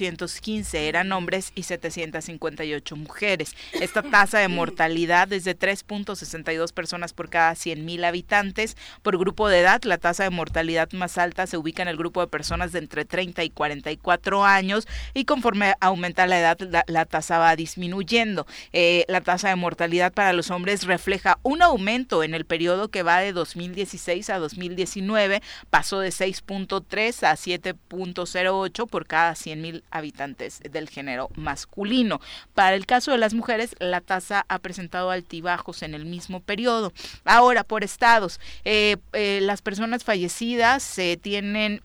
3.815 0.04 0.76
eran 0.76 1.12
hombres 1.12 1.51
y 1.56 1.64
758 1.64 2.95
mujeres. 2.95 3.56
Esta 3.74 4.01
tasa 4.01 4.39
de 4.39 4.47
mortalidad 4.47 5.32
es 5.32 5.43
de 5.43 5.58
3.62 5.58 6.74
personas 6.74 7.14
por 7.14 7.30
cada 7.30 7.54
100.000 7.54 8.06
habitantes. 8.06 8.78
Por 9.01 9.18
grupo 9.18 9.47
de 9.47 9.60
edad, 9.60 9.82
la 9.84 9.97
tasa 9.97 10.24
de 10.24 10.30
mortalidad 10.30 10.91
más 10.91 11.18
alta 11.18 11.47
se 11.47 11.58
ubica 11.58 11.82
en 11.82 11.88
el 11.88 11.97
grupo 11.97 12.22
de 12.22 12.28
personas 12.28 12.72
de 12.72 12.80
entre 12.80 13.06
30 13.06 13.43
y 13.43 13.49
44 13.49 14.43
años 14.45 14.88
y 15.14 15.26
conforme 15.26 15.74
aumenta 15.80 16.28
la 16.28 16.39
edad, 16.39 16.60
la, 16.60 16.84
la 16.88 17.06
tasa 17.06 17.38
va 17.38 17.56
disminuyendo. 17.56 18.45
Eh, 18.72 19.06
la 19.08 19.22
tasa 19.22 19.49
de 19.49 19.56
mortalidad 19.56 20.14
para 20.14 20.34
los 20.34 20.51
hombres 20.51 20.84
refleja 20.84 21.39
un 21.43 21.62
aumento 21.62 22.24
en 22.24 22.34
el 22.34 22.45
periodo 22.45 22.89
que 22.89 23.04
va 23.04 23.20
de 23.20 23.34
2016 23.34 24.30
a 24.30 24.39
2019, 24.39 25.41
pasó 25.70 25.99
de 25.99 26.10
6.3 26.10 27.24
a 27.24 27.34
7.08 27.36 28.88
por 28.88 29.08
cada 29.08 29.34
100.000 29.34 29.84
habitantes 29.93 30.59
del 30.59 30.89
género 30.89 31.29
masculino. 31.35 32.19
Para 32.53 32.75
el 32.75 32.85
caso 32.85 33.11
de 33.11 33.17
las 33.17 33.33
mujeres, 33.33 33.75
la 33.79 34.01
tasa 34.01 34.45
ha 34.49 34.59
presentado 34.59 35.11
altibajos 35.11 35.83
en 35.83 35.93
el 35.93 36.05
mismo 36.05 36.41
periodo. 36.41 36.91
Ahora, 37.23 37.63
por 37.63 37.83
estados, 37.83 38.39
eh, 38.65 38.97
eh, 39.13 39.39
las 39.41 39.61
personas 39.61 40.03
fallecidas 40.03 40.97
eh, 40.99 41.17
tienen 41.21 41.81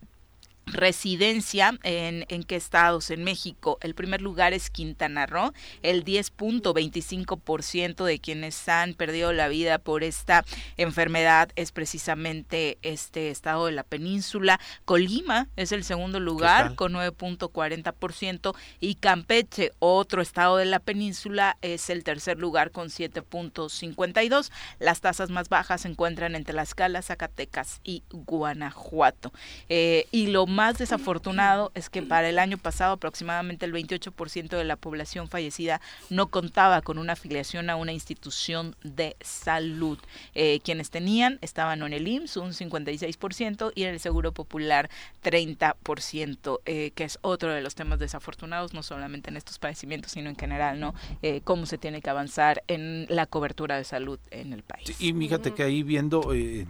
residencia 0.71 1.77
en, 1.83 2.25
en 2.29 2.43
qué 2.43 2.55
estados 2.55 3.09
en 3.11 3.23
México. 3.23 3.77
El 3.81 3.95
primer 3.95 4.21
lugar 4.21 4.53
es 4.53 4.69
Quintana 4.69 5.25
Roo, 5.25 5.53
el 5.81 6.03
10.25% 6.05 8.03
de 8.03 8.19
quienes 8.19 8.67
han 8.69 8.93
perdido 8.93 9.33
la 9.33 9.47
vida 9.47 9.77
por 9.77 10.03
esta 10.03 10.45
enfermedad 10.77 11.49
es 11.55 11.71
precisamente 11.71 12.77
este 12.81 13.29
estado 13.29 13.65
de 13.65 13.71
la 13.71 13.83
península. 13.83 14.59
Colima 14.85 15.47
es 15.55 15.71
el 15.71 15.83
segundo 15.83 16.19
lugar 16.19 16.75
con 16.75 16.93
9.40% 16.93 18.55
y 18.79 18.95
Campeche, 18.95 19.71
otro 19.79 20.21
estado 20.21 20.57
de 20.57 20.65
la 20.65 20.79
península, 20.79 21.57
es 21.61 21.89
el 21.89 22.03
tercer 22.03 22.37
lugar 22.37 22.71
con 22.71 22.89
7.52. 22.89 24.51
Las 24.79 25.01
tasas 25.01 25.29
más 25.29 25.49
bajas 25.49 25.81
se 25.81 25.87
encuentran 25.87 26.35
en 26.35 26.43
Tlaxcala, 26.43 27.01
Zacatecas 27.01 27.81
y 27.83 28.03
Guanajuato. 28.09 29.31
Eh, 29.69 30.07
y 30.11 30.27
lo 30.27 30.45
más 30.45 30.58
desafortunado 30.77 31.71
es 31.73 31.89
que 31.89 32.01
para 32.01 32.29
el 32.29 32.37
año 32.37 32.57
pasado 32.57 32.93
aproximadamente 32.93 33.65
el 33.65 33.73
28% 33.73 34.49
de 34.49 34.63
la 34.63 34.75
población 34.75 35.27
fallecida 35.27 35.81
no 36.09 36.27
contaba 36.27 36.81
con 36.81 36.97
una 36.97 37.13
afiliación 37.13 37.69
a 37.69 37.75
una 37.75 37.93
institución 37.93 38.75
de 38.83 39.15
salud. 39.21 39.97
Eh, 40.35 40.59
quienes 40.63 40.89
tenían 40.89 41.39
estaban 41.41 41.81
en 41.81 41.93
el 41.93 42.07
IMSS 42.07 42.37
un 42.37 42.51
56% 42.51 43.71
y 43.73 43.83
en 43.83 43.93
el 43.93 43.99
Seguro 43.99 44.33
Popular 44.33 44.89
30%, 45.23 46.59
eh, 46.65 46.91
que 46.91 47.03
es 47.03 47.19
otro 47.21 47.53
de 47.53 47.61
los 47.61 47.75
temas 47.75 47.99
desafortunados, 47.99 48.73
no 48.73 48.83
solamente 48.83 49.29
en 49.29 49.37
estos 49.37 49.59
padecimientos, 49.59 50.11
sino 50.11 50.29
en 50.29 50.35
general, 50.35 50.79
¿no? 50.79 50.93
Eh, 51.21 51.41
cómo 51.43 51.65
se 51.65 51.77
tiene 51.77 52.01
que 52.01 52.09
avanzar 52.09 52.63
en 52.67 53.05
la 53.09 53.25
cobertura 53.25 53.77
de 53.77 53.83
salud 53.83 54.19
en 54.31 54.53
el 54.53 54.63
país. 54.63 54.99
Y 54.99 55.13
fíjate 55.13 55.53
que 55.53 55.63
ahí 55.63 55.83
viendo, 55.83 56.33
eh, 56.33 56.67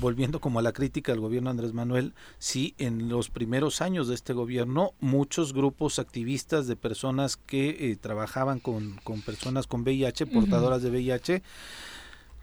volviendo 0.00 0.40
como 0.40 0.58
a 0.58 0.62
la 0.62 0.72
crítica 0.72 1.12
al 1.12 1.20
gobierno 1.20 1.50
Andrés 1.50 1.72
Manuel, 1.72 2.14
sí, 2.38 2.74
en 2.78 3.08
los 3.08 3.25
primeros 3.30 3.80
años 3.80 4.08
de 4.08 4.14
este 4.14 4.32
gobierno, 4.32 4.92
muchos 5.00 5.52
grupos 5.52 5.98
activistas 5.98 6.66
de 6.66 6.76
personas 6.76 7.36
que 7.36 7.90
eh, 7.90 7.96
trabajaban 7.96 8.60
con, 8.60 8.96
con 9.04 9.22
personas 9.22 9.66
con 9.66 9.82
VIH, 9.82 10.26
portadoras 10.26 10.82
de 10.82 10.90
VIH, 10.90 11.42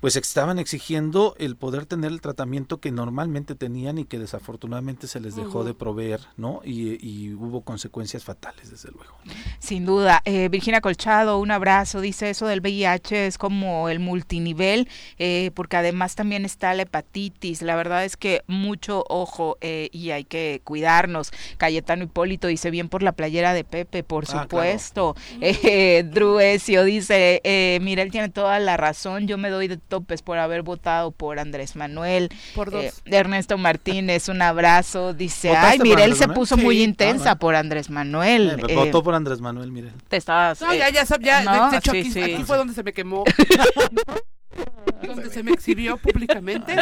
pues 0.04 0.18
estaban 0.18 0.60
exigiendo 0.60 1.34
el 1.40 1.56
poder 1.56 1.86
tener 1.86 2.12
el 2.12 2.20
tratamiento 2.20 2.82
que 2.82 2.92
normalmente 2.92 3.56
tenían 3.56 3.98
y 3.98 4.04
que 4.04 4.20
desafortunadamente 4.20 5.08
se 5.08 5.22
les 5.22 5.38
dejó 5.38 5.64
de 5.64 5.74
proveer, 5.74 6.20
¿no? 6.36 6.60
Y, 6.66 6.98
y 7.00 7.34
hubo 7.34 7.62
consecuencias 7.62 8.26
fatales, 8.26 8.70
desde 8.70 8.92
luego. 8.92 9.16
¿no? 9.24 9.32
Sin 9.60 9.86
duda. 9.86 10.22
Eh, 10.26 10.50
Virginia 10.50 10.82
Colchado, 10.82 11.40
un 11.40 11.52
abrazo. 11.52 12.02
Dice 12.02 12.30
eso 12.30 12.48
del 12.48 12.60
VIH 12.60 13.28
es 13.28 13.38
como 13.38 13.88
el 13.88 14.02
multinivel, 14.02 14.90
eh, 15.20 15.52
porque 15.56 15.78
además 15.78 16.16
también 16.16 16.44
está 16.44 16.74
la 16.74 16.82
hepatitis. 16.82 17.62
La 17.62 17.78
verdad 17.78 18.04
es 18.04 18.18
que 18.18 18.42
mucho 18.46 19.06
ojo 19.08 19.58
eh, 19.62 19.88
y 19.94 20.10
hay 20.10 20.26
que 20.26 20.60
cuidarnos. 20.66 21.32
Cayetano 21.56 22.04
Hipólito 22.04 22.48
dice 22.50 22.72
bien 22.72 22.90
por 22.90 23.04
la 23.04 23.14
playera 23.14 23.54
de 23.54 23.64
Pepe, 23.64 24.04
por 24.04 24.26
Ah, 24.28 24.42
supuesto. 24.42 25.16
Eh, 25.42 26.04
Druesio 26.04 26.84
dice, 26.84 27.40
eh, 27.46 27.80
mira, 27.82 28.02
él 28.04 28.12
tiene 28.12 28.28
toda 28.28 28.60
la 28.60 28.76
razón. 28.76 29.28
Yo 29.30 29.38
me 29.38 29.50
doy 29.50 29.70
de 29.70 29.78
topes 29.94 30.24
por 30.24 30.40
haber 30.40 30.64
votado 30.64 31.12
por 31.12 31.38
Andrés 31.38 31.76
Manuel. 31.76 32.30
Por 32.56 32.72
dos. 32.72 32.84
Eh, 32.84 32.92
Ernesto 33.06 33.60
Martínez, 33.60 34.28
un 34.28 34.42
abrazo. 34.42 35.14
Dice, 35.14 35.50
¿Votaste 35.50 35.70
ay, 35.74 35.80
Mirel 35.80 36.16
se 36.16 36.28
puso 36.30 36.56
Sí. 36.56 36.62
muy 36.64 36.80
Ah, 36.80 36.84
intensa 36.84 37.36
por 37.36 37.54
Andrés 37.56 37.92
Manuel. 37.92 38.58
Eh, 38.60 38.66
Eh, 38.70 38.76
votó 38.76 39.04
por 39.04 39.14
Andrés 39.14 39.40
Manuel, 39.40 39.72
miren. 39.72 39.94
te 40.08 40.18
estabas... 40.18 40.60
No, 40.62 40.72
eh, 40.72 40.80
ya, 40.80 40.90
ya, 40.90 41.06
ya, 41.20 41.44
¿no? 41.44 41.70
de 41.70 41.78
hecho 41.78 41.92
Sí, 41.92 42.00
aquí, 42.00 42.12
sí. 42.12 42.22
aquí 42.24 42.44
fue 42.44 42.58
donde 42.58 42.74
se 42.74 42.82
me 42.82 42.92
quemó. 42.92 43.24
donde 45.06 45.30
se 45.30 45.44
me 45.44 45.52
exhibió 45.52 45.98
públicamente. 45.98 46.76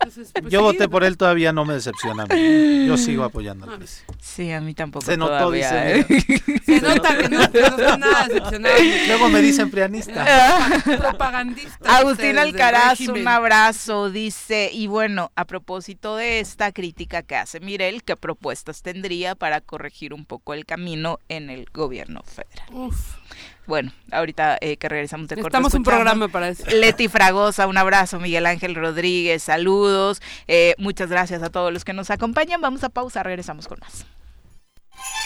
Entonces, 0.00 0.30
pues, 0.32 0.50
Yo 0.52 0.60
sí, 0.60 0.64
voté 0.64 0.88
por 0.88 1.04
él, 1.04 1.16
todavía 1.16 1.52
no 1.52 1.64
me 1.64 1.74
decepciona. 1.74 2.22
a 2.24 2.26
mí. 2.34 2.86
Yo 2.86 2.96
sigo 2.96 3.24
apoyando 3.24 3.66
al 3.66 3.74
Ah. 3.74 3.76
presidente. 3.78 4.14
Sí, 4.20 4.50
a 4.52 4.60
mí 4.60 4.74
tampoco 4.74 5.04
Se 5.04 5.16
notó, 5.16 5.36
todavía, 5.38 5.84
dice, 5.84 6.06
¿eh? 6.14 6.60
Se 6.64 6.80
nota 6.80 7.18
que 7.18 7.28
no, 7.28 7.38
no 7.38 7.44
está 7.44 7.96
nada 7.98 8.26
decepcionado. 8.28 8.74
Luego 9.06 9.28
me 9.28 9.40
dicen 9.42 9.70
prianista. 9.70 10.24
Propagandista. 10.98 11.96
Agustín 11.98 12.38
Alcaraz, 12.38 13.00
un 13.00 13.26
abrazo, 13.28 14.10
dice, 14.10 14.70
y 14.72 14.86
bueno, 14.86 15.30
a 15.36 15.44
propósito 15.44 16.16
de 16.16 16.40
esta 16.40 16.72
crítica 16.72 17.22
que 17.22 17.36
hace 17.36 17.60
Mirel, 17.60 18.02
¿qué 18.02 18.16
propuestas 18.16 18.82
tendría 18.82 19.34
para 19.34 19.60
corregir 19.60 20.14
un 20.14 20.24
poco 20.24 20.54
el 20.54 20.64
camino 20.66 21.18
en 21.28 21.50
el 21.50 21.66
gobierno 21.72 22.22
federal? 22.24 22.66
Uf, 22.72 22.96
Bueno, 23.70 23.92
ahorita 24.10 24.58
eh, 24.60 24.78
que 24.78 24.88
regresamos 24.88 25.28
de 25.28 25.36
corte 25.36 25.56
necesitamos 25.56 25.74
un 25.74 25.84
programa 25.84 26.26
para 26.26 26.48
eso. 26.48 26.64
Leti 26.70 27.06
Fragosa, 27.06 27.68
un 27.68 27.78
abrazo, 27.78 28.18
Miguel 28.18 28.46
Ángel 28.46 28.74
Rodríguez, 28.74 29.44
saludos, 29.44 30.20
eh, 30.48 30.74
muchas 30.76 31.08
gracias 31.08 31.40
a 31.44 31.50
todos 31.50 31.72
los 31.72 31.84
que 31.84 31.92
nos 31.92 32.10
acompañan, 32.10 32.60
vamos 32.60 32.82
a 32.82 32.88
pausa, 32.88 33.22
regresamos 33.22 33.68
con 33.68 33.78
más. 33.78 34.06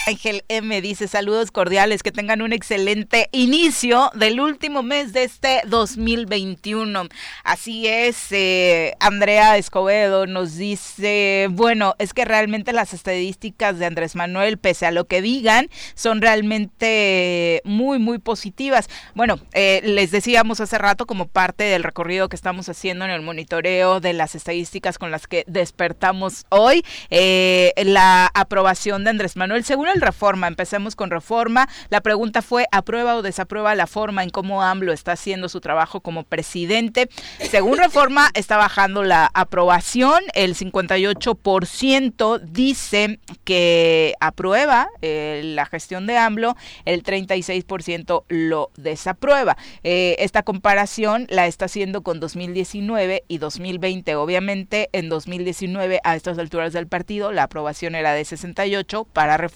Ángel 0.07 0.43
M 0.49 0.81
dice 0.81 1.07
saludos 1.07 1.49
cordiales, 1.49 2.03
que 2.03 2.11
tengan 2.11 2.43
un 2.43 2.53
excelente 2.53 3.27
inicio 3.31 4.11
del 4.13 4.39
último 4.39 4.83
mes 4.83 5.13
de 5.13 5.23
este 5.23 5.61
2021. 5.65 7.07
Así 7.43 7.87
es, 7.87 8.31
eh, 8.31 8.93
Andrea 8.99 9.57
Escobedo 9.57 10.27
nos 10.27 10.57
dice, 10.57 11.47
bueno, 11.49 11.95
es 11.97 12.13
que 12.13 12.23
realmente 12.23 12.71
las 12.71 12.93
estadísticas 12.93 13.79
de 13.79 13.87
Andrés 13.87 14.15
Manuel, 14.15 14.59
pese 14.59 14.85
a 14.85 14.91
lo 14.91 15.05
que 15.05 15.23
digan, 15.23 15.69
son 15.95 16.21
realmente 16.21 17.61
muy, 17.65 17.97
muy 17.97 18.19
positivas. 18.19 18.89
Bueno, 19.15 19.39
eh, 19.53 19.81
les 19.83 20.11
decíamos 20.11 20.59
hace 20.61 20.77
rato 20.77 21.07
como 21.07 21.27
parte 21.27 21.63
del 21.63 21.83
recorrido 21.83 22.29
que 22.29 22.35
estamos 22.35 22.69
haciendo 22.69 23.05
en 23.05 23.11
el 23.11 23.23
monitoreo 23.23 23.99
de 23.99 24.13
las 24.13 24.35
estadísticas 24.35 24.99
con 24.99 25.09
las 25.09 25.25
que 25.25 25.45
despertamos 25.47 26.45
hoy, 26.49 26.85
eh, 27.09 27.73
la 27.83 28.29
aprobación 28.35 29.03
de 29.03 29.09
Andrés 29.09 29.35
Manuel, 29.35 29.64
según 29.65 29.87
reforma. 29.99 30.47
Empecemos 30.47 30.95
con 30.95 31.09
reforma. 31.09 31.67
La 31.89 32.01
pregunta 32.01 32.41
fue, 32.41 32.67
¿aprueba 32.71 33.15
o 33.15 33.21
desaprueba 33.21 33.75
la 33.75 33.87
forma 33.87 34.23
en 34.23 34.29
cómo 34.29 34.61
AMLO 34.61 34.93
está 34.93 35.13
haciendo 35.13 35.49
su 35.49 35.61
trabajo 35.61 36.01
como 36.01 36.23
presidente? 36.23 37.09
Según 37.49 37.77
reforma, 37.77 38.29
está 38.35 38.57
bajando 38.57 39.03
la 39.03 39.29
aprobación. 39.33 40.23
El 40.33 40.55
58% 40.55 42.39
dice 42.41 43.19
que 43.43 44.13
aprueba 44.19 44.87
eh, 45.01 45.41
la 45.43 45.65
gestión 45.65 46.05
de 46.07 46.17
AMLO, 46.17 46.55
el 46.85 47.03
36% 47.03 48.23
lo 48.27 48.71
desaprueba. 48.77 49.57
Eh, 49.83 50.15
esta 50.19 50.43
comparación 50.43 51.25
la 51.29 51.47
está 51.47 51.65
haciendo 51.65 52.03
con 52.03 52.19
2019 52.19 53.23
y 53.27 53.37
2020. 53.39 54.15
Obviamente, 54.15 54.89
en 54.93 55.09
2019, 55.09 56.01
a 56.03 56.15
estas 56.15 56.37
alturas 56.37 56.73
del 56.73 56.87
partido, 56.87 57.31
la 57.31 57.43
aprobación 57.43 57.95
era 57.95 58.13
de 58.13 58.25
68 58.25 59.05
para 59.11 59.37
reforma 59.37 59.54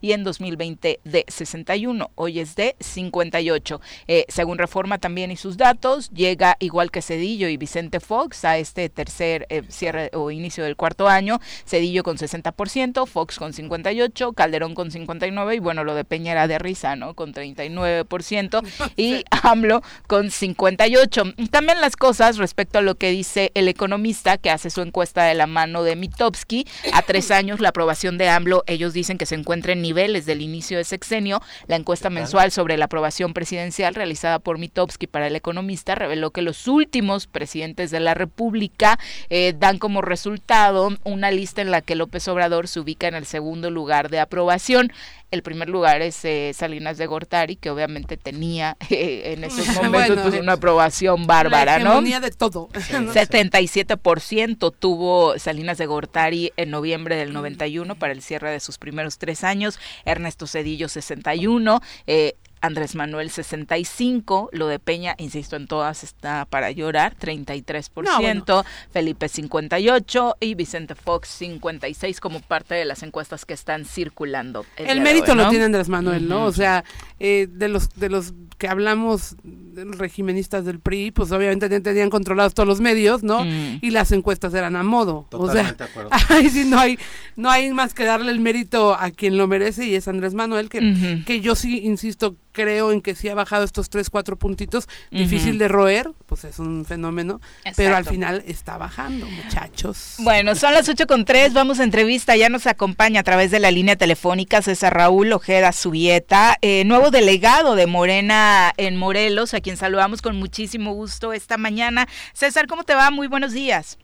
y 0.00 0.12
en 0.12 0.22
2020 0.22 1.00
de 1.02 1.24
61. 1.26 2.10
Hoy 2.14 2.38
es 2.38 2.54
de 2.54 2.76
58. 2.78 3.80
Eh, 4.06 4.24
según 4.28 4.58
Reforma 4.58 4.98
también 4.98 5.32
y 5.32 5.36
sus 5.36 5.56
datos, 5.56 6.10
llega 6.10 6.56
igual 6.60 6.90
que 6.90 7.02
Cedillo 7.02 7.48
y 7.48 7.56
Vicente 7.56 7.98
Fox 7.98 8.44
a 8.44 8.58
este 8.58 8.88
tercer 8.88 9.46
eh, 9.48 9.62
cierre 9.68 10.10
o 10.12 10.30
inicio 10.30 10.62
del 10.62 10.76
cuarto 10.76 11.08
año. 11.08 11.40
Cedillo 11.66 12.04
con 12.04 12.18
60%, 12.18 13.06
Fox 13.06 13.38
con 13.38 13.52
58, 13.52 14.32
Calderón 14.32 14.74
con 14.74 14.92
59 14.92 15.56
y 15.56 15.58
bueno, 15.58 15.82
lo 15.82 15.94
de 15.94 16.04
Peña 16.04 16.32
era 16.32 16.46
de 16.46 16.58
risa, 16.60 16.94
¿no? 16.94 17.14
Con 17.14 17.34
39% 17.34 18.62
y 18.96 19.24
AMLO 19.42 19.82
con 20.06 20.30
58. 20.30 21.34
También 21.50 21.80
las 21.80 21.96
cosas 21.96 22.36
respecto 22.36 22.78
a 22.78 22.82
lo 22.82 22.94
que 22.94 23.10
dice 23.10 23.50
el 23.54 23.66
economista 23.66 24.38
que 24.38 24.50
hace 24.50 24.70
su 24.70 24.82
encuesta 24.82 25.24
de 25.24 25.34
la 25.34 25.48
mano 25.48 25.82
de 25.82 25.96
Mitowski. 25.96 26.66
A 26.92 27.02
tres 27.02 27.32
años 27.32 27.58
la 27.58 27.70
aprobación 27.70 28.18
de 28.18 28.28
AMLO, 28.28 28.62
ellos 28.66 28.92
dicen 28.92 29.18
que 29.18 29.21
se 29.26 29.34
encuentra 29.36 29.62
entre 29.62 29.76
niveles 29.76 30.26
del 30.26 30.42
inicio 30.42 30.76
de 30.76 30.82
sexenio. 30.82 31.40
La 31.68 31.76
encuesta 31.76 32.10
mensual 32.10 32.50
sobre 32.50 32.76
la 32.76 32.86
aprobación 32.86 33.32
presidencial 33.32 33.94
realizada 33.94 34.40
por 34.40 34.58
Mitowski 34.58 35.06
para 35.06 35.28
el 35.28 35.36
economista 35.36 35.94
reveló 35.94 36.32
que 36.32 36.42
los 36.42 36.66
últimos 36.66 37.28
presidentes 37.28 37.92
de 37.92 38.00
la 38.00 38.14
República 38.14 38.98
eh, 39.30 39.54
dan 39.56 39.78
como 39.78 40.02
resultado 40.02 40.90
una 41.04 41.30
lista 41.30 41.62
en 41.62 41.70
la 41.70 41.80
que 41.80 41.94
López 41.94 42.26
Obrador 42.26 42.66
se 42.66 42.80
ubica 42.80 43.06
en 43.06 43.14
el 43.14 43.24
segundo 43.24 43.70
lugar 43.70 44.10
de 44.10 44.18
aprobación. 44.18 44.92
El 45.32 45.42
primer 45.42 45.70
lugar 45.70 46.02
es 46.02 46.22
eh, 46.26 46.52
Salinas 46.54 46.98
de 46.98 47.06
Gortari, 47.06 47.56
que 47.56 47.70
obviamente 47.70 48.18
tenía 48.18 48.76
eh, 48.90 49.32
en 49.34 49.44
esos 49.44 49.66
momentos 49.74 50.18
pues, 50.22 50.38
una 50.38 50.52
aprobación 50.52 51.26
bárbara, 51.26 51.78
la 51.78 52.00
¿no? 52.00 52.02
de 52.02 52.30
todo. 52.30 52.68
77% 52.68 54.74
tuvo 54.78 55.38
Salinas 55.38 55.78
de 55.78 55.86
Gortari 55.86 56.52
en 56.58 56.70
noviembre 56.70 57.16
del 57.16 57.32
91 57.32 57.94
para 57.94 58.12
el 58.12 58.20
cierre 58.20 58.50
de 58.50 58.60
sus 58.60 58.76
primeros 58.76 59.16
tres 59.16 59.42
años. 59.42 59.80
Ernesto 60.04 60.46
Cedillo 60.46 60.90
61, 60.90 61.80
eh, 62.06 62.34
Andrés 62.62 62.94
Manuel 62.94 63.28
65, 63.28 64.48
lo 64.52 64.68
de 64.68 64.78
Peña, 64.78 65.14
insisto 65.18 65.56
en 65.56 65.66
todas, 65.66 66.04
está 66.04 66.46
para 66.46 66.70
llorar, 66.70 67.16
33%, 67.16 68.64
Felipe 68.90 69.28
58 69.28 70.36
y 70.40 70.54
Vicente 70.54 70.94
Fox 70.94 71.28
56 71.28 72.20
como 72.20 72.40
parte 72.40 72.74
de 72.74 72.84
las 72.84 73.02
encuestas 73.02 73.44
que 73.44 73.52
están 73.52 73.84
circulando. 73.84 74.64
El, 74.76 75.00
mérito 75.00 75.34
lo 75.34 75.48
tiene 75.48 75.64
Andrés 75.64 75.88
Manuel, 75.88 76.28
¿no? 76.28 76.44
O 76.44 76.52
sea, 76.52 76.84
eh, 77.18 77.48
de 77.50 77.68
los 77.68 77.90
de 77.90 78.08
los 78.08 78.32
que 78.58 78.68
hablamos 78.68 79.36
regimenistas 79.74 80.64
del 80.64 80.80
PRI, 80.80 81.10
pues 81.10 81.32
obviamente 81.32 81.80
tenían 81.80 82.10
controlados 82.10 82.54
todos 82.54 82.68
los 82.68 82.80
medios, 82.80 83.22
¿no? 83.22 83.44
Mm. 83.44 83.78
Y 83.80 83.90
las 83.90 84.12
encuestas 84.12 84.54
eran 84.54 84.76
a 84.76 84.82
modo. 84.82 85.26
Totalmente 85.30 85.84
o 85.84 85.88
sea, 85.88 86.36
ahí 86.36 86.48
sí 86.50 86.64
no 86.64 86.78
hay, 86.78 86.98
no 87.36 87.50
hay 87.50 87.72
más 87.72 87.94
que 87.94 88.04
darle 88.04 88.32
el 88.32 88.40
mérito 88.40 88.94
a 88.94 89.10
quien 89.10 89.36
lo 89.36 89.46
merece 89.46 89.86
y 89.86 89.94
es 89.94 90.08
Andrés 90.08 90.34
Manuel, 90.34 90.68
que, 90.68 91.22
que 91.26 91.40
yo 91.40 91.54
sí 91.54 91.80
insisto 91.84 92.36
creo 92.52 92.92
en 92.92 93.00
que 93.00 93.14
sí 93.14 93.28
ha 93.28 93.34
bajado 93.34 93.64
estos 93.64 93.90
tres, 93.90 94.10
cuatro 94.10 94.36
puntitos, 94.36 94.88
difícil 95.10 95.58
de 95.58 95.68
roer, 95.68 96.10
pues 96.26 96.44
es 96.44 96.58
un 96.58 96.84
fenómeno, 96.84 97.40
pero 97.76 97.96
al 97.96 98.04
final 98.04 98.44
está 98.46 98.76
bajando, 98.76 99.26
muchachos. 99.26 100.16
Bueno, 100.18 100.54
son 100.54 100.74
las 100.74 100.88
ocho 100.88 101.06
con 101.06 101.24
tres, 101.24 101.54
vamos 101.54 101.80
a 101.80 101.84
entrevista, 101.84 102.36
ya 102.36 102.48
nos 102.48 102.66
acompaña 102.66 103.20
a 103.20 103.22
través 103.22 103.50
de 103.50 103.58
la 103.58 103.70
línea 103.70 103.96
telefónica 103.96 104.62
César 104.62 104.94
Raúl 104.94 105.32
Ojeda 105.32 105.72
Subieta, 105.72 106.58
eh, 106.60 106.84
nuevo 106.84 107.10
delegado 107.10 107.74
de 107.74 107.86
Morena 107.86 108.72
en 108.76 108.96
Morelos, 108.96 109.54
a 109.54 109.60
quien 109.62 109.76
saludamos 109.76 110.20
con 110.20 110.36
muchísimo 110.36 110.92
gusto 110.92 111.32
esta 111.32 111.56
mañana. 111.56 112.06
César, 112.32 112.66
¿cómo 112.66 112.84
te 112.84 112.94
va? 112.94 113.10
Muy 113.10 113.28
buenos 113.28 113.52
días. 113.52 113.98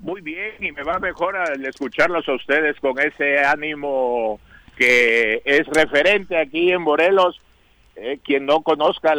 Muy 0.00 0.20
bien, 0.20 0.52
y 0.60 0.72
me 0.72 0.82
va 0.82 0.98
mejor 0.98 1.36
al 1.36 1.64
escucharlos 1.64 2.28
a 2.28 2.34
ustedes 2.34 2.78
con 2.80 2.98
ese 2.98 3.38
ánimo 3.44 4.40
que 4.76 5.42
es 5.44 5.66
referente 5.66 6.38
aquí 6.38 6.70
en 6.70 6.82
Morelos 6.82 7.40
eh, 8.00 8.20
quien 8.22 8.46
no 8.46 8.62
conozca 8.62 9.12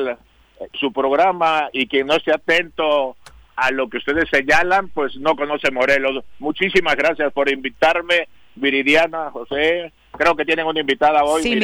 su 0.74 0.94
programa 0.94 1.70
y 1.74 1.88
quien 1.88 2.08
no 2.08 2.16
esté 2.16 2.32
atento 2.32 3.18
a 3.58 3.72
lo 3.72 3.90
que 3.90 3.98
ustedes 3.98 4.30
señalan, 4.30 4.88
pues 4.90 5.18
no 5.18 5.36
conoce 5.36 5.70
Morelos. 5.70 6.24
Muchísimas 6.40 6.96
gracias 6.96 7.34
por 7.34 7.50
invitarme, 7.50 8.30
Viridiana, 8.56 9.32
José. 9.32 9.92
Creo 10.18 10.36
que 10.36 10.46
tienen 10.46 10.66
una 10.66 10.80
invitada 10.80 11.24
hoy. 11.26 11.44
Sí, 11.44 11.60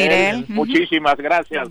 Muchísimas 0.50 1.16
gracias. 1.16 1.70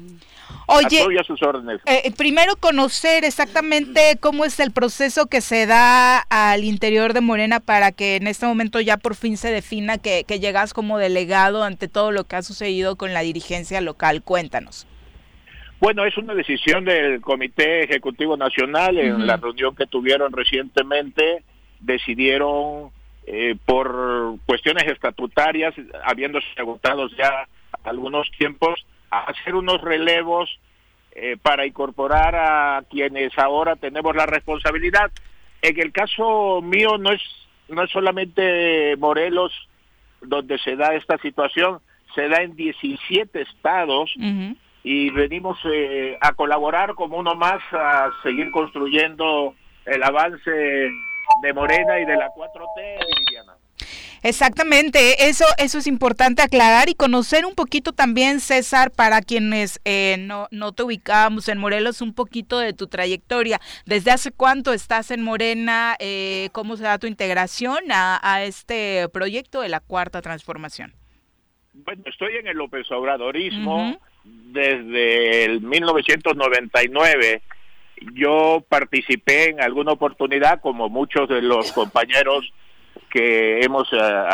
Oye, 0.67 1.19
a 1.19 1.25
sus 1.25 1.43
órdenes. 1.43 1.81
Eh, 1.87 2.13
primero 2.17 2.57
conocer 2.57 3.25
exactamente 3.25 4.17
cómo 4.21 4.45
es 4.45 4.59
el 4.61 4.73
proceso 4.73 5.27
que 5.27 5.41
se 5.41 5.67
da 5.67 6.19
al 6.19 6.65
interior 6.65 7.13
de 7.13 7.21
Morena 7.21 7.61
para 7.61 7.93
que 7.93 8.17
en 8.17 8.27
este 8.27 8.47
momento 8.47 8.81
ya 8.81 8.97
por 8.97 9.15
fin 9.15 9.37
se 9.37 9.51
defina 9.51 9.99
que, 9.99 10.25
que 10.27 10.41
llegas 10.41 10.75
como 10.75 10.99
delegado 10.99 11.65
ante 11.65 11.89
todo 11.89 12.13
lo 12.13 12.25
que 12.25 12.37
ha 12.37 12.43
sucedido 12.43 12.97
con 12.97 13.13
la 13.13 13.21
dirigencia 13.21 13.81
local. 13.81 14.23
Cuéntanos. 14.23 14.87
Bueno, 15.81 16.07
es 16.07 16.17
una 16.17 16.35
decisión 16.35 16.85
del 16.87 17.21
Comité 17.21 17.85
Ejecutivo 17.85 18.37
Nacional 18.37 18.97
en 18.97 19.27
la 19.27 19.37
reunión 19.37 19.75
que 19.77 19.87
tuvieron 19.87 20.33
recientemente. 20.33 21.43
Decidieron 21.81 22.91
eh, 23.27 23.57
por 23.67 24.39
cuestiones 24.47 24.85
estatutarias, 24.87 25.75
habiéndose 26.05 26.47
agotado 26.57 27.09
ya 27.19 27.49
algunos 27.83 28.31
tiempos, 28.39 28.87
hacer 29.21 29.55
unos 29.55 29.81
relevos 29.81 30.59
eh, 31.13 31.37
para 31.41 31.67
incorporar 31.67 32.35
a 32.35 32.83
quienes 32.91 33.37
ahora 33.39 33.77
tenemos 33.77 34.15
la 34.17 34.27
responsabilidad. 34.27 35.11
En 35.63 35.81
el 35.81 35.93
caso 35.93 36.61
mío 36.63 36.99
no 36.99 37.13
es 37.13 37.23
no 37.69 37.83
es 37.83 37.91
solamente 37.91 38.97
Morelos 38.99 39.53
donde 40.21 40.59
se 40.59 40.77
da 40.77 40.95
esta 40.95 41.19
situación, 41.19 41.81
se 42.15 42.29
da 42.29 42.43
en 42.43 42.57
17 42.57 43.41
estados 43.41 44.13
y 44.83 45.11
venimos 45.11 45.59
eh, 45.65 46.19
a 46.21 46.33
colaborar 46.33 46.95
como 46.95 47.17
uno 47.17 47.35
más 47.35 47.63
a 47.73 48.11
seguir 48.23 48.51
construyendo 48.51 49.55
el 49.87 50.03
avance 50.03 50.51
de 50.51 51.53
Morena 51.55 51.99
y 52.01 52.05
de 52.05 52.17
la 52.17 52.29
4T, 52.29 52.99
Viviana. 53.19 53.54
Exactamente, 54.25 55.29
eso, 55.29 55.45
eso 55.59 55.77
es 55.77 55.87
importante 55.87 56.41
aclarar 56.41 56.89
y 56.89 56.95
conocer 56.95 57.45
un 57.45 57.55
poquito 57.55 57.93
también, 57.93 58.41
César, 58.41 58.91
para 58.91 59.21
quienes 59.21 59.83
eh, 59.85 60.17
no, 60.19 60.49
no 60.51 60.73
te 60.73 60.83
ubicábamos 60.83 61.47
en 61.51 61.59
Morelos, 61.59 62.01
un 62.01 62.15
poquito 62.15 62.59
de 62.59 62.73
tu 62.73 62.87
trayectoria. 62.87 63.61
¿Desde 63.85 64.11
hace 64.11 64.33
cuánto 64.33 64.73
estás 64.73 65.11
en 65.11 65.21
Morena? 65.21 65.95
Eh, 65.99 66.49
¿Cómo 66.53 66.79
se 66.79 66.85
da 66.85 66.99
tu 66.99 67.07
integración 67.07 67.77
a, 67.91 68.43
este 68.45 69.11
proyecto 69.11 69.61
de 69.61 69.69
la 69.69 69.81
Cuarta 69.81 70.23
Transformación? 70.23 70.95
Bueno, 71.75 72.03
estoy 72.07 72.37
en 72.37 72.47
el 72.47 72.57
López 72.57 72.91
Obradorismo 72.93 74.01
desde 74.25 75.45
el 75.45 75.61
1999 75.61 77.43
yo 78.15 78.65
participé 78.69 79.51
en 79.51 79.61
alguna 79.61 79.93
oportunidad, 79.93 80.61
como 80.61 80.89
muchos 80.89 81.29
de 81.29 81.43
los 81.43 81.73
compañeros 81.73 82.51
que 83.15 83.61
hemos 83.61 83.89
eh, 83.93 84.25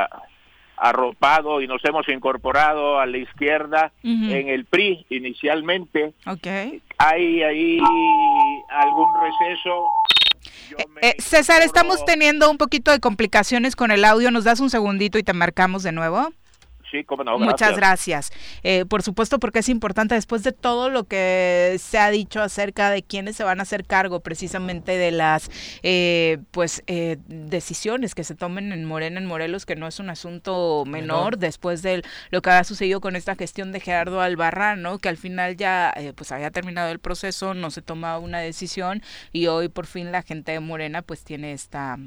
arropado 0.78 1.60
y 1.60 1.68
nos 1.68 1.84
hemos 1.84 2.08
incorporado 2.08 2.98
a 2.98 3.04
la 3.04 3.18
izquierda 3.18 3.92
en 4.02 4.48
el 4.48 4.64
PRI 4.64 5.04
inicialmente. 5.10 6.14
Okay. 6.26 6.80
Hay 6.96 7.42
ahí 7.42 7.78
algún 8.70 9.08
receso. 9.20 9.84
Eh, 10.78 10.84
eh, 11.02 11.16
César, 11.18 11.60
estamos 11.60 12.02
teniendo 12.06 12.50
un 12.50 12.56
poquito 12.56 12.90
de 12.90 13.00
complicaciones 13.00 13.76
con 13.76 13.90
el 13.90 14.04
audio. 14.04 14.30
¿Nos 14.30 14.44
das 14.44 14.60
un 14.60 14.70
segundito 14.70 15.18
y 15.18 15.22
te 15.22 15.34
marcamos 15.34 15.82
de 15.82 15.92
nuevo? 15.92 16.32
Sí, 16.90 17.04
cómo 17.04 17.22
no. 17.22 17.38
Muchas 17.38 17.76
gracias. 17.76 18.32
Eh, 18.62 18.84
por 18.84 19.02
supuesto, 19.02 19.38
porque 19.38 19.60
es 19.60 19.68
importante 19.68 20.14
después 20.16 20.42
de 20.42 20.52
todo 20.52 20.90
lo 20.90 21.04
que 21.04 21.76
se 21.78 21.98
ha 21.98 22.10
dicho 22.10 22.42
acerca 22.42 22.90
de 22.90 23.02
quiénes 23.02 23.36
se 23.36 23.44
van 23.44 23.60
a 23.60 23.62
hacer 23.62 23.84
cargo 23.84 24.20
precisamente 24.20 24.98
de 24.98 25.12
las 25.12 25.50
eh, 25.82 26.38
pues 26.50 26.82
eh, 26.88 27.18
decisiones 27.28 28.14
que 28.14 28.24
se 28.24 28.34
tomen 28.34 28.72
en 28.72 28.84
Morena, 28.84 29.20
en 29.20 29.26
Morelos, 29.26 29.66
que 29.66 29.76
no 29.76 29.86
es 29.86 30.00
un 30.00 30.10
asunto 30.10 30.84
menor, 30.84 31.38
después 31.38 31.82
de 31.82 32.02
lo 32.30 32.42
que 32.42 32.50
ha 32.50 32.64
sucedido 32.64 33.00
con 33.00 33.14
esta 33.14 33.36
gestión 33.36 33.70
de 33.70 33.80
Gerardo 33.80 34.20
Albarrán, 34.20 34.82
¿no? 34.82 34.98
que 34.98 35.08
al 35.08 35.16
final 35.16 35.56
ya 35.56 35.94
pues 36.16 36.32
había 36.32 36.50
terminado 36.50 36.90
el 36.90 36.98
proceso, 36.98 37.54
no 37.54 37.70
se 37.70 37.82
tomaba 37.82 38.18
una 38.18 38.40
decisión 38.40 39.02
y 39.32 39.46
hoy 39.46 39.68
por 39.68 39.86
fin 39.86 40.10
la 40.10 40.22
gente 40.22 40.52
de 40.52 40.60
Morena 40.60 41.02
pues 41.02 41.22
tiene 41.22 41.52
esta 41.52 41.98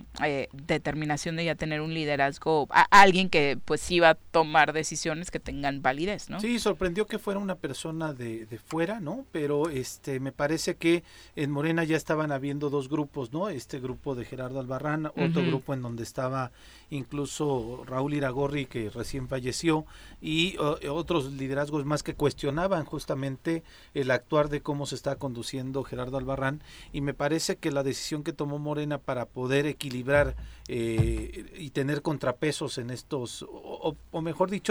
determinación 0.51 1.37
de 1.37 1.45
ya 1.45 1.55
tener 1.55 1.79
un 1.79 1.93
liderazgo, 1.93 2.67
a, 2.69 2.85
alguien 2.91 3.29
que 3.29 3.57
pues 3.63 3.89
iba 3.91 4.09
a 4.09 4.15
tomar 4.15 4.72
decisiones 4.73 5.31
que 5.31 5.39
tengan 5.39 5.81
validez, 5.81 6.29
¿no? 6.29 6.39
Sí, 6.39 6.59
sorprendió 6.59 7.07
que 7.07 7.19
fuera 7.19 7.39
una 7.39 7.55
persona 7.55 8.13
de, 8.13 8.45
de 8.45 8.57
fuera, 8.57 8.99
¿no? 8.99 9.25
Pero 9.31 9.69
este 9.69 10.19
me 10.19 10.31
parece 10.31 10.75
que 10.75 11.03
en 11.35 11.51
Morena 11.51 11.83
ya 11.83 11.95
estaban 11.95 12.31
habiendo 12.31 12.69
dos 12.69 12.89
grupos, 12.89 13.31
¿no? 13.31 13.49
Este 13.49 13.79
grupo 13.79 14.15
de 14.15 14.25
Gerardo 14.25 14.59
Albarrán, 14.59 15.07
otro 15.07 15.43
grupo 15.45 15.73
en 15.73 15.81
donde 15.81 16.03
estaba 16.03 16.51
incluso 16.89 17.83
Raúl 17.85 18.13
Iragorri 18.13 18.65
que 18.65 18.89
recién 18.89 19.27
falleció 19.27 19.85
y 20.21 20.57
otros 20.57 21.33
liderazgos 21.33 21.85
más 21.85 22.03
que 22.03 22.13
cuestionaban 22.13 22.85
justamente 22.85 23.63
el 23.93 24.11
actuar 24.11 24.49
de 24.49 24.61
cómo 24.61 24.85
se 24.85 24.95
está 24.95 25.15
conduciendo 25.15 25.83
Gerardo 25.83 26.17
Albarrán 26.17 26.61
y 26.91 27.01
me 27.01 27.13
parece 27.13 27.57
que 27.57 27.71
la 27.71 27.83
decisión 27.83 28.23
que 28.23 28.33
tomó 28.33 28.59
Morena 28.59 28.99
para 28.99 29.25
poder 29.25 29.65
equilibrar 29.65 30.35
eh, 30.67 31.51
y 31.57 31.71
tener 31.71 32.01
contrapesos 32.01 32.77
en 32.77 32.89
estos 32.89 33.45
o, 33.49 34.21
mejor 34.21 34.49
dicho 34.49 34.62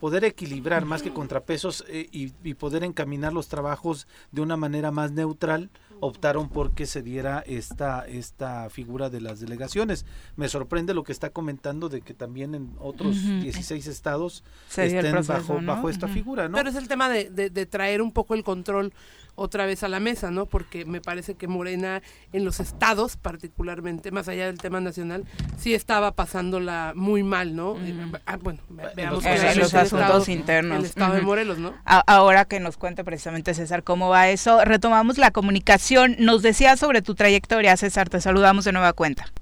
poder 0.00 0.24
equilibrar 0.24 0.84
más 0.84 1.02
que 1.02 1.12
contrapesos 1.12 1.84
eh, 1.88 2.08
y, 2.10 2.32
y 2.42 2.54
poder 2.54 2.84
encaminar 2.84 3.32
los 3.32 3.48
trabajos 3.48 4.06
de 4.30 4.40
una 4.40 4.56
manera 4.56 4.90
más 4.90 5.12
neutral 5.12 5.70
optaron 6.04 6.48
por 6.48 6.72
que 6.72 6.84
se 6.84 7.00
diera 7.00 7.44
esta, 7.46 8.04
esta 8.08 8.68
figura 8.70 9.08
de 9.08 9.20
las 9.20 9.38
delegaciones. 9.38 10.04
Me 10.34 10.48
sorprende 10.48 10.94
lo 10.94 11.04
que 11.04 11.12
está 11.12 11.30
comentando 11.30 11.88
de 11.88 12.00
que 12.00 12.12
también 12.12 12.56
en 12.56 12.74
otros 12.80 13.22
16 13.22 13.86
estados 13.86 14.42
estén 14.76 15.24
bajo, 15.24 15.60
bajo 15.62 15.88
esta 15.88 16.08
figura, 16.08 16.48
¿no? 16.48 16.56
Pero 16.56 16.70
es 16.70 16.74
el 16.74 16.88
tema 16.88 17.08
de, 17.08 17.30
de, 17.30 17.66
traer 17.66 18.02
un 18.02 18.10
poco 18.10 18.34
el 18.34 18.42
control 18.42 18.92
otra 19.36 19.64
vez 19.64 19.82
a 19.84 19.88
la 19.88 20.00
mesa, 20.00 20.30
¿no? 20.32 20.46
Porque 20.46 20.84
me 20.84 21.00
parece 21.00 21.36
que 21.36 21.46
Morena 21.46 22.02
en 22.32 22.44
los 22.44 22.58
estados 22.58 23.16
particularmente, 23.16 24.10
más 24.10 24.26
allá 24.26 24.46
del 24.46 24.58
tema 24.58 24.80
nacional, 24.80 25.24
sí 25.56 25.72
estaba 25.72 26.12
pasándola 26.12 26.92
muy 26.96 27.22
mal, 27.22 27.54
¿no? 27.54 27.76
Eh, 27.78 27.94
ah, 28.26 28.38
bueno, 28.38 28.58
veamos 28.96 29.24
en 29.24 29.58
los, 29.58 29.72
asuntos 29.72 30.28
internos. 30.28 30.80
El 30.80 30.84
estado 30.84 31.14
de 31.14 31.22
Morelos, 31.22 31.58
¿no? 31.58 31.74
ahora 31.84 32.44
que 32.44 32.58
nos 32.58 32.76
cuente 32.76 33.04
precisamente 33.04 33.54
César 33.54 33.84
cómo 33.84 34.08
va 34.08 34.28
eso, 34.28 34.64
retomamos 34.64 35.16
la 35.16 35.30
comunicación. 35.30 35.91
Nos 36.18 36.42
decía 36.42 36.76
sobre 36.76 37.02
tu 37.02 37.14
trayectoria, 37.14 37.76
César, 37.76 38.08
te 38.08 38.20
saludamos 38.20 38.64
de 38.64 38.72
nueva 38.72 38.92
cuenta. 38.92 39.32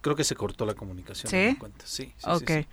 Creo 0.00 0.16
que 0.16 0.24
se 0.24 0.34
cortó 0.34 0.66
la 0.66 0.74
comunicación. 0.74 1.30
¿Sí? 1.30 1.56
Cuenta. 1.58 1.84
Sí, 1.86 2.12
sí, 2.18 2.30
sí 2.46 2.66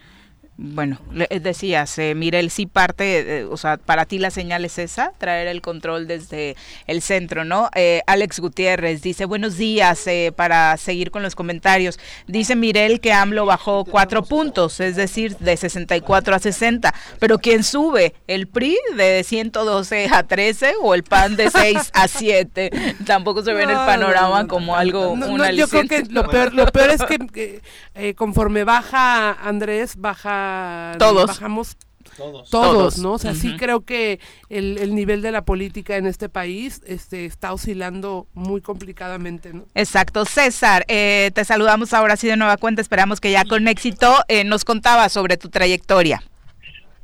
bueno, 0.63 0.99
eh, 1.29 1.39
decías, 1.39 1.97
eh, 1.97 2.13
Mirel, 2.13 2.51
sí 2.51 2.67
parte, 2.67 3.39
eh, 3.39 3.45
o 3.45 3.57
sea, 3.57 3.77
para 3.77 4.05
ti 4.05 4.19
la 4.19 4.29
señal 4.29 4.63
es 4.63 4.77
esa, 4.77 5.11
traer 5.17 5.47
el 5.47 5.59
control 5.59 6.05
desde 6.05 6.55
el 6.85 7.01
centro, 7.01 7.43
¿no? 7.43 7.71
Eh, 7.73 8.01
Alex 8.05 8.39
Gutiérrez 8.39 9.01
dice, 9.01 9.25
buenos 9.25 9.57
días, 9.57 10.05
para 10.35 10.77
seguir 10.77 11.09
con 11.09 11.23
los 11.23 11.33
comentarios. 11.33 11.99
Dice 12.27 12.55
Mirel 12.55 12.99
que 12.99 13.11
AMLO 13.11 13.47
bajó 13.47 13.85
cuatro 13.85 14.23
puntos, 14.23 14.79
es 14.79 14.95
decir, 14.95 15.35
de 15.37 15.57
64 15.57 16.35
a 16.35 16.39
60, 16.39 16.93
pero 17.17 17.39
¿quién 17.39 17.63
sube? 17.63 18.13
¿El 18.27 18.47
PRI 18.47 18.77
de 18.95 19.23
112 19.23 20.09
a 20.11 20.23
13 20.23 20.73
o 20.81 20.93
el 20.93 21.03
PAN 21.03 21.37
de 21.37 21.49
6 21.49 21.91
a 21.93 22.07
7? 22.07 22.95
Tampoco 23.07 23.41
se 23.41 23.53
ve 23.53 23.63
en 23.63 23.71
el 23.71 23.77
panorama 23.77 24.47
como 24.47 24.75
algo, 24.75 25.11
una 25.11 25.51
Yo 25.51 25.67
creo 25.67 25.87
que 25.87 26.03
lo 26.09 26.27
peor, 26.29 26.53
lo 26.53 26.67
peor 26.67 26.91
es 26.91 27.01
que 27.03 28.13
conforme 28.15 28.63
baja 28.63 29.31
Andrés, 29.31 29.95
baja 29.97 30.50
todos. 30.97 31.27
bajamos 31.27 31.77
todos. 32.17 32.49
todos, 32.49 32.97
¿no? 32.99 33.13
O 33.13 33.17
sea, 33.17 33.33
sí 33.33 33.55
creo 33.57 33.85
que 33.85 34.19
el, 34.49 34.95
nivel 34.95 35.21
de 35.21 35.31
la 35.31 35.43
política 35.43 35.97
en 35.97 36.05
este 36.05 36.29
país 36.29 36.81
este, 36.85 37.25
está 37.25 37.53
oscilando 37.53 38.27
muy 38.33 38.61
complicadamente, 38.61 39.53
¿no? 39.53 39.63
Exacto. 39.75 40.25
César, 40.25 40.83
eh, 40.87 41.31
te 41.33 41.45
saludamos 41.45 41.93
ahora 41.93 42.17
sí 42.17 42.27
de 42.27 42.37
nueva 42.37 42.57
cuenta, 42.57 42.81
esperamos 42.81 43.21
que 43.21 43.31
ya 43.31 43.45
con 43.45 43.67
éxito 43.67 44.13
eh, 44.27 44.43
nos 44.43 44.65
contabas 44.65 45.11
sobre 45.11 45.37
tu 45.37 45.49
trayectoria. 45.49 46.21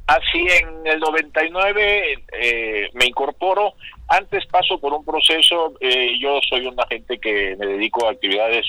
Así, 0.08 0.40
en 0.40 0.88
el 0.88 1.00
99 1.00 2.24
eh, 2.42 2.90
me 2.94 3.06
incorporo, 3.06 3.74
antes 4.08 4.46
paso 4.46 4.80
por 4.80 4.94
un 4.94 5.04
proceso, 5.04 5.74
yo 6.20 6.40
soy 6.48 6.66
una 6.66 6.88
gente 6.88 7.18
que 7.20 7.58
me 7.60 7.66
dedico 7.66 8.08
a 8.08 8.12
actividades 8.12 8.66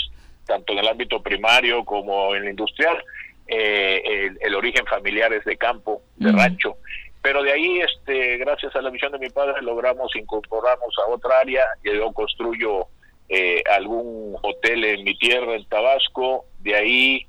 tanto 0.49 0.73
en 0.73 0.81
el 0.81 0.89
ámbito 0.89 1.23
primario 1.23 1.85
como 1.85 2.35
en 2.35 2.43
el 2.43 2.51
industrial, 2.51 3.05
eh, 3.49 4.31
el, 4.41 4.55
origen 4.55 4.85
familiar 4.87 5.33
es 5.33 5.45
de 5.45 5.57
campo, 5.57 6.03
de 6.17 6.31
rancho, 6.33 6.77
pero 7.23 7.43
de 7.43 7.53
ahí, 7.53 7.81
este, 7.81 8.37
gracias 8.37 8.77
a 8.77 8.83
la 8.83 8.91
visión 8.91 9.13
de 9.13 9.19
mi 9.19 9.31
padre, 9.31 9.63
logramos 9.63 10.15
incorporarnos 10.15 10.95
a 10.99 11.11
otra 11.11 11.41
área, 11.41 11.65
yo 11.83 12.13
construyo 12.13 12.87
eh, 13.29 13.63
algún 13.71 14.37
hotel 14.43 14.85
en 14.85 15.05
mi 15.05 15.17
tierra, 15.19 15.55
en 15.55 15.65
Tabasco, 15.65 16.45
de 16.61 16.75
ahí 16.75 17.27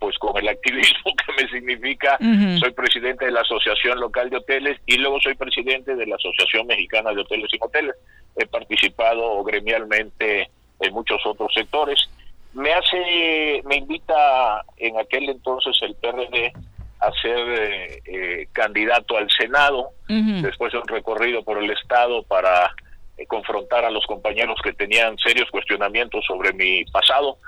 pues 0.00 0.16
con 0.18 0.36
el 0.38 0.48
activismo 0.48 1.12
que 1.26 1.42
me 1.42 1.48
significa, 1.50 2.18
soy 2.58 2.72
presidente 2.72 3.26
de 3.26 3.32
la 3.32 3.42
Asociación 3.42 4.00
Local 4.00 4.30
de 4.30 4.38
Hoteles 4.38 4.78
y 4.86 4.96
luego 4.96 5.20
soy 5.20 5.34
presidente 5.34 5.94
de 5.94 6.06
la 6.06 6.16
Asociación 6.16 6.66
Mexicana 6.66 7.12
de 7.12 7.20
Hoteles 7.20 7.52
y 7.52 7.58
Moteles. 7.58 7.94
He 8.36 8.46
participado 8.46 9.44
gremialmente 9.44 10.50
en 10.80 10.94
muchos 10.94 11.20
otros 11.26 11.52
sectores 11.54 12.08
me 12.52 12.72
hace, 12.72 13.62
me 13.64 13.76
invita 13.76 14.64
en 14.76 14.98
aquel 14.98 15.28
entonces 15.28 15.76
el 15.82 15.94
PRD 15.94 16.52
a 17.00 17.10
ser 17.22 17.38
eh, 17.38 18.02
eh, 18.04 18.48
candidato 18.52 19.16
al 19.16 19.30
Senado, 19.30 19.92
después 20.06 20.72
de 20.72 20.78
un 20.78 20.88
recorrido 20.88 21.42
por 21.42 21.62
el 21.62 21.70
Estado 21.70 22.22
para 22.24 22.74
eh, 23.16 23.26
confrontar 23.26 23.84
a 23.84 23.90
los 23.90 24.04
compañeros 24.06 24.58
que 24.62 24.72
tenían 24.72 25.16
serios 25.18 25.50
cuestionamientos 25.50 26.24
sobre 26.26 26.52
mi 26.52 26.84
pasado. 26.86 27.38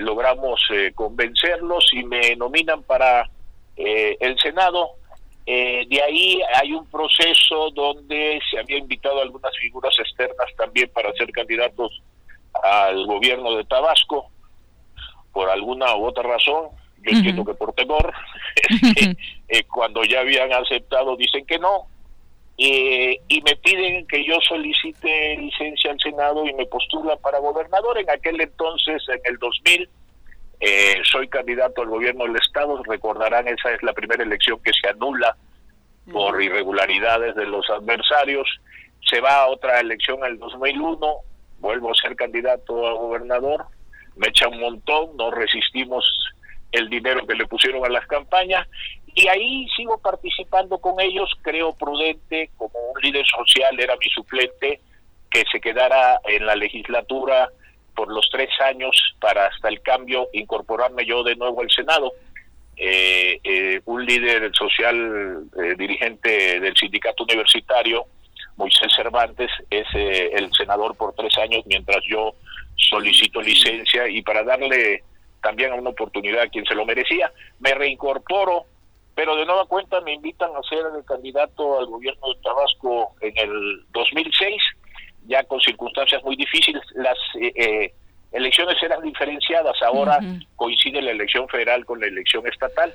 logramos 0.00 0.60
convencerlos 0.94 1.84
y 1.92 2.04
me 2.04 2.36
nominan 2.36 2.82
para 2.82 3.28
el 3.76 4.38
Senado. 4.38 4.90
de 5.46 6.02
ahí 6.06 6.40
hay 6.54 6.72
un 6.72 6.86
proceso 6.86 7.70
donde 7.74 8.40
se 8.48 8.58
había 8.60 8.78
invitado 8.78 9.18
a 9.18 9.22
algunas 9.22 9.56
figuras 9.58 9.94
externas 9.98 10.48
también 10.56 10.88
para 10.94 11.12
ser 11.14 11.30
candidatos 11.32 12.00
al 12.62 13.06
gobierno 13.06 13.56
de 13.56 13.64
Tabasco 13.64 14.30
por 15.32 15.48
alguna 15.48 15.94
u 15.96 16.06
otra 16.06 16.22
razón. 16.22 16.68
Yo 17.02 17.16
entiendo 17.16 17.44
que 17.44 17.54
por 17.54 17.72
temor, 17.72 18.12
eh, 19.48 19.64
cuando 19.64 20.04
ya 20.04 20.20
habían 20.20 20.52
aceptado 20.52 21.16
dicen 21.16 21.46
que 21.46 21.58
no, 21.58 21.86
y 22.62 23.42
me 23.42 23.56
piden 23.56 24.06
que 24.06 24.22
yo 24.22 24.38
solicite 24.46 25.36
licencia 25.38 25.92
al 25.92 25.98
Senado 25.98 26.44
y 26.44 26.52
me 26.52 26.66
postula 26.66 27.16
para 27.16 27.38
gobernador. 27.38 27.98
En 27.98 28.10
aquel 28.10 28.38
entonces, 28.38 29.02
en 29.08 29.20
el 29.24 29.38
2000, 29.38 29.88
eh, 30.60 31.00
soy 31.10 31.26
candidato 31.28 31.80
al 31.80 31.88
gobierno 31.88 32.24
del 32.24 32.36
Estado. 32.36 32.82
Recordarán, 32.82 33.48
esa 33.48 33.72
es 33.72 33.82
la 33.82 33.94
primera 33.94 34.22
elección 34.22 34.60
que 34.62 34.72
se 34.74 34.90
anula 34.90 35.36
por 36.12 36.42
irregularidades 36.42 37.34
de 37.34 37.46
los 37.46 37.68
adversarios. 37.70 38.46
Se 39.08 39.22
va 39.22 39.42
a 39.42 39.48
otra 39.48 39.80
elección 39.80 40.18
en 40.18 40.32
el 40.32 40.38
2001 40.38 41.06
vuelvo 41.60 41.90
a 41.90 41.94
ser 41.94 42.16
candidato 42.16 42.86
a 42.86 42.94
gobernador, 42.94 43.66
me 44.16 44.28
echa 44.28 44.48
un 44.48 44.60
montón, 44.60 45.16
no 45.16 45.30
resistimos 45.30 46.04
el 46.72 46.88
dinero 46.88 47.26
que 47.26 47.34
le 47.34 47.46
pusieron 47.46 47.84
a 47.84 47.88
las 47.88 48.06
campañas 48.06 48.66
y 49.14 49.28
ahí 49.28 49.66
sigo 49.76 49.98
participando 49.98 50.78
con 50.78 51.00
ellos, 51.00 51.30
creo 51.42 51.74
prudente, 51.74 52.50
como 52.56 52.78
un 52.94 53.00
líder 53.02 53.26
social 53.26 53.78
era 53.78 53.96
mi 53.96 54.08
suplente, 54.10 54.80
que 55.30 55.44
se 55.50 55.60
quedara 55.60 56.20
en 56.24 56.46
la 56.46 56.54
legislatura 56.54 57.50
por 57.94 58.12
los 58.12 58.28
tres 58.30 58.48
años 58.60 58.96
para 59.20 59.46
hasta 59.46 59.68
el 59.68 59.80
cambio 59.82 60.28
incorporarme 60.32 61.04
yo 61.06 61.22
de 61.22 61.36
nuevo 61.36 61.60
al 61.60 61.70
Senado. 61.70 62.12
Eh, 62.76 63.38
eh, 63.44 63.80
un 63.84 64.06
líder 64.06 64.50
social 64.54 65.44
eh, 65.62 65.74
dirigente 65.76 66.60
del 66.60 66.74
sindicato 66.76 67.24
universitario 67.24 68.06
Moisés 68.60 68.92
Cervantes 68.94 69.50
es 69.70 69.86
eh, 69.94 70.30
el 70.34 70.52
senador 70.52 70.94
por 70.94 71.14
tres 71.14 71.36
años 71.38 71.62
mientras 71.64 71.98
yo 72.06 72.34
solicito 72.76 73.40
licencia 73.40 74.06
y 74.06 74.20
para 74.20 74.44
darle 74.44 75.02
también 75.42 75.72
una 75.72 75.88
oportunidad 75.88 76.42
a 76.42 76.48
quien 76.48 76.66
se 76.66 76.74
lo 76.74 76.84
merecía, 76.84 77.32
me 77.58 77.72
reincorporo, 77.72 78.66
pero 79.14 79.34
de 79.34 79.46
nueva 79.46 79.64
cuenta 79.64 80.02
me 80.02 80.12
invitan 80.12 80.50
a 80.54 80.62
ser 80.68 80.84
el 80.94 81.04
candidato 81.06 81.80
al 81.80 81.86
gobierno 81.86 82.28
de 82.28 82.40
Tabasco 82.42 83.14
en 83.22 83.38
el 83.38 83.82
2006, 83.92 84.62
ya 85.26 85.42
con 85.44 85.58
circunstancias 85.60 86.22
muy 86.22 86.36
difíciles. 86.36 86.82
Las 86.94 87.16
eh, 87.40 87.52
eh, 87.56 87.94
elecciones 88.32 88.76
eran 88.82 89.02
diferenciadas, 89.02 89.80
ahora 89.82 90.18
coincide 90.56 91.00
la 91.00 91.12
elección 91.12 91.48
federal 91.48 91.86
con 91.86 91.98
la 91.98 92.08
elección 92.08 92.46
estatal. 92.46 92.92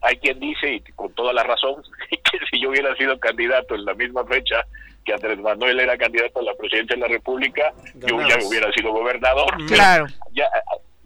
hay 0.00 0.16
quien 0.16 0.40
dice, 0.40 0.76
y 0.76 0.80
con 0.92 1.12
toda 1.12 1.34
la 1.34 1.42
razón, 1.42 1.82
que 2.08 2.38
si 2.50 2.58
yo 2.58 2.70
hubiera 2.70 2.96
sido 2.96 3.20
candidato 3.20 3.74
en 3.74 3.84
la 3.84 3.92
misma 3.92 4.24
fecha 4.24 4.64
que 5.04 5.12
Andrés 5.12 5.38
Manuel 5.38 5.80
era 5.80 5.96
candidato 5.96 6.40
a 6.40 6.42
la 6.42 6.54
presidencia 6.54 6.96
de 6.96 7.02
la 7.02 7.08
República, 7.08 7.72
yo 7.94 8.20
ya 8.26 8.38
hubiera 8.46 8.72
sido 8.72 8.92
gobernador. 8.92 9.54
Claro. 9.66 10.06
Ya 10.32 10.48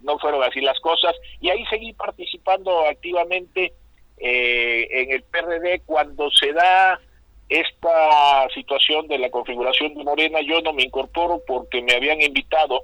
no 0.01 0.17
fueron 0.19 0.43
así 0.43 0.61
las 0.61 0.79
cosas. 0.79 1.15
Y 1.39 1.49
ahí 1.49 1.65
seguí 1.69 1.93
participando 1.93 2.85
activamente 2.87 3.73
eh, 4.17 4.87
en 4.91 5.11
el 5.11 5.23
PRD 5.23 5.81
cuando 5.85 6.29
se 6.31 6.53
da 6.53 6.99
esta 7.47 8.47
situación 8.53 9.07
de 9.07 9.17
la 9.17 9.29
configuración 9.29 9.95
de 9.95 10.03
Morena. 10.03 10.39
Yo 10.41 10.61
no 10.61 10.73
me 10.73 10.83
incorporo 10.83 11.41
porque 11.45 11.81
me 11.81 11.93
habían 11.93 12.21
invitado 12.21 12.83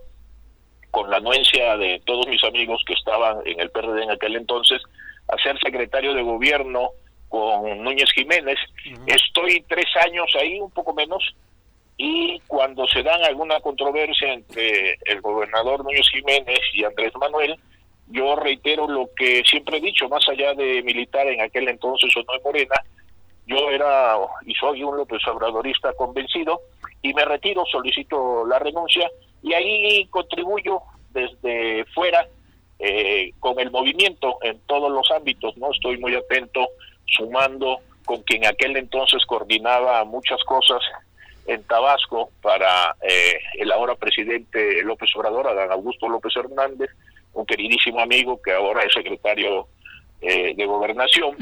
con 0.91 1.09
la 1.09 1.17
anuencia 1.17 1.77
de 1.77 2.01
todos 2.05 2.27
mis 2.27 2.43
amigos 2.43 2.81
que 2.87 2.93
estaban 2.93 3.45
en 3.45 3.59
el 3.59 3.69
PRD 3.69 4.03
en 4.03 4.11
aquel 4.11 4.35
entonces 4.35 4.81
a 5.27 5.37
ser 5.41 5.59
secretario 5.59 6.13
de 6.13 6.21
gobierno 6.21 6.91
con 7.29 7.83
Núñez 7.83 8.09
Jiménez. 8.13 8.57
Estoy 9.07 9.63
tres 9.67 9.85
años 10.03 10.27
ahí, 10.39 10.59
un 10.59 10.71
poco 10.71 10.93
menos, 10.93 11.23
y 11.97 12.39
cuando 12.47 12.87
se 12.87 13.03
dan 13.03 13.23
alguna 13.23 13.59
controversia 13.61 14.33
entre 14.33 14.97
el 15.05 15.21
gobernador 15.21 15.83
Núñez 15.83 16.09
Jiménez 16.09 16.59
y 16.73 16.83
Andrés 16.83 17.13
Manuel, 17.19 17.57
yo 18.07 18.35
reitero 18.35 18.87
lo 18.87 19.09
que 19.15 19.43
siempre 19.49 19.77
he 19.77 19.81
dicho, 19.81 20.07
más 20.09 20.27
allá 20.29 20.53
de 20.53 20.83
militar 20.83 21.27
en 21.27 21.41
aquel 21.41 21.67
entonces 21.69 22.15
o 22.17 22.23
no 22.23 22.35
en 22.35 22.43
Morena, 22.43 22.75
yo 23.47 23.69
era 23.69 24.17
y 24.45 24.53
soy 24.55 24.83
un 24.83 24.97
López 24.97 25.25
Obradorista 25.27 25.93
convencido 25.93 26.61
y 27.01 27.13
me 27.13 27.25
retiro, 27.25 27.63
solicito 27.65 28.45
la 28.45 28.59
renuncia 28.59 29.09
y 29.41 29.53
ahí 29.53 30.05
contribuyo 30.07 30.81
desde 31.11 31.85
fuera 31.93 32.27
eh, 32.79 33.31
con 33.39 33.59
el 33.59 33.71
movimiento 33.71 34.37
en 34.41 34.59
todos 34.67 34.91
los 34.91 35.09
ámbitos, 35.11 35.55
¿no? 35.57 35.71
Estoy 35.71 35.97
muy 35.97 36.15
atento, 36.15 36.67
sumando 37.05 37.79
con 38.05 38.21
quien 38.21 38.45
aquel 38.45 38.77
entonces 38.77 39.25
coordinaba 39.25 40.03
muchas 40.05 40.43
cosas 40.43 40.81
en 41.47 41.63
Tabasco 41.63 42.31
para 42.41 42.95
eh, 43.01 43.39
el 43.55 43.71
ahora 43.71 43.95
presidente 43.95 44.81
López 44.83 45.09
Obrador, 45.15 45.47
Adán 45.47 45.71
Augusto 45.71 46.07
López 46.07 46.33
Hernández, 46.35 46.89
un 47.33 47.45
queridísimo 47.45 47.99
amigo 47.99 48.41
que 48.41 48.53
ahora 48.53 48.83
es 48.83 48.93
secretario 48.93 49.67
eh, 50.21 50.53
de 50.55 50.65
gobernación. 50.65 51.35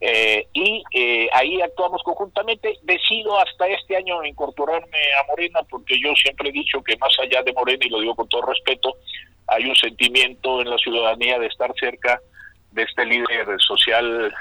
Eh, 0.00 0.46
y 0.52 0.84
ahí 1.32 1.60
actuamos 1.60 2.02
conjuntamente. 2.02 2.78
Decido 2.82 3.38
hasta 3.40 3.66
este 3.68 3.96
año 3.96 4.24
incorporarme 4.24 4.98
a 5.20 5.26
Morena 5.26 5.60
porque 5.68 5.98
yo 6.00 6.14
siempre 6.14 6.50
he 6.50 6.52
dicho 6.52 6.82
que 6.82 6.96
más 6.98 7.12
allá 7.20 7.42
de 7.42 7.52
Morena, 7.52 7.84
y 7.84 7.88
lo 7.88 8.00
digo 8.00 8.14
con 8.14 8.28
todo 8.28 8.42
respeto, 8.42 8.96
hay 9.46 9.64
un 9.64 9.74
sentimiento 9.74 10.60
en 10.60 10.70
la 10.70 10.78
ciudadanía 10.78 11.38
de 11.38 11.46
estar 11.46 11.72
cerca 11.80 12.20
de 12.72 12.82
este 12.82 13.06
líder 13.06 13.46
social 13.66 14.32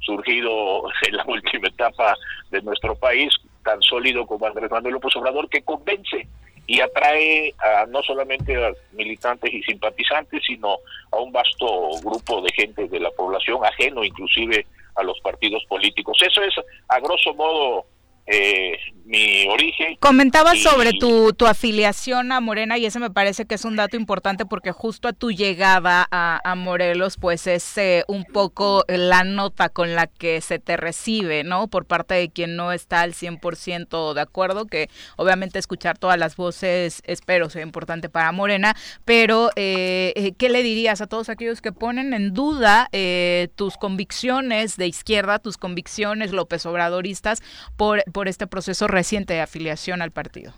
surgido 0.00 0.82
en 1.06 1.16
la 1.16 1.24
última 1.26 1.68
etapa 1.68 2.16
de 2.50 2.62
nuestro 2.62 2.94
país, 2.94 3.32
tan 3.64 3.80
sólido 3.82 4.26
como 4.26 4.46
Andrés 4.46 4.70
Manuel 4.70 4.94
López 4.94 5.14
Obrador, 5.16 5.48
que 5.48 5.62
convence 5.62 6.26
y 6.66 6.80
atrae 6.80 7.52
a 7.58 7.86
no 7.86 8.00
solamente 8.02 8.54
a 8.56 8.72
militantes 8.92 9.52
y 9.52 9.62
simpatizantes, 9.62 10.42
sino 10.46 10.76
a 11.10 11.18
un 11.18 11.32
vasto 11.32 11.66
grupo 12.02 12.40
de 12.42 12.52
gente 12.52 12.86
de 12.86 13.00
la 13.00 13.10
población, 13.10 13.58
ajeno 13.64 14.04
inclusive 14.04 14.66
a 14.94 15.02
los 15.02 15.18
partidos 15.20 15.64
políticos. 15.68 16.18
Eso 16.24 16.42
es, 16.42 16.54
a 16.88 17.00
grosso 17.00 17.34
modo, 17.34 17.86
eh, 18.30 18.76
mi 19.10 19.46
origen. 19.48 19.96
Comentabas 19.98 20.60
sobre 20.60 20.92
tu, 20.92 21.32
tu 21.32 21.46
afiliación 21.46 22.30
a 22.30 22.40
Morena 22.40 22.78
y 22.78 22.86
ese 22.86 23.00
me 23.00 23.10
parece 23.10 23.44
que 23.44 23.56
es 23.56 23.64
un 23.64 23.74
dato 23.74 23.96
importante 23.96 24.46
porque 24.46 24.70
justo 24.70 25.08
a 25.08 25.12
tu 25.12 25.32
llegada 25.32 26.06
a, 26.12 26.40
a 26.44 26.54
Morelos 26.54 27.16
pues 27.16 27.48
es 27.48 27.76
eh, 27.76 28.04
un 28.06 28.24
poco 28.24 28.84
la 28.86 29.24
nota 29.24 29.68
con 29.68 29.96
la 29.96 30.06
que 30.06 30.40
se 30.40 30.60
te 30.60 30.76
recibe, 30.76 31.42
¿no? 31.42 31.66
Por 31.66 31.86
parte 31.86 32.14
de 32.14 32.30
quien 32.30 32.54
no 32.54 32.70
está 32.70 33.00
al 33.00 33.14
100% 33.14 34.14
de 34.14 34.20
acuerdo, 34.20 34.66
que 34.66 34.88
obviamente 35.16 35.58
escuchar 35.58 35.98
todas 35.98 36.18
las 36.18 36.36
voces 36.36 37.02
espero 37.04 37.50
sea 37.50 37.62
importante 37.62 38.08
para 38.08 38.30
Morena, 38.30 38.76
pero 39.04 39.50
eh, 39.56 40.12
eh 40.14 40.32
¿qué 40.38 40.48
le 40.50 40.62
dirías 40.62 41.00
a 41.00 41.08
todos 41.08 41.28
aquellos 41.30 41.60
que 41.60 41.72
ponen 41.72 42.14
en 42.14 42.32
duda 42.32 42.88
eh, 42.92 43.48
tus 43.56 43.76
convicciones 43.76 44.76
de 44.76 44.86
izquierda, 44.86 45.40
tus 45.40 45.56
convicciones 45.56 46.30
López 46.30 46.64
Obradoristas 46.64 47.42
por, 47.76 48.04
por 48.12 48.19
este 48.28 48.46
proceso 48.46 48.86
reciente 48.86 49.34
de 49.34 49.40
afiliación 49.40 50.02
al 50.02 50.10
partido? 50.10 50.52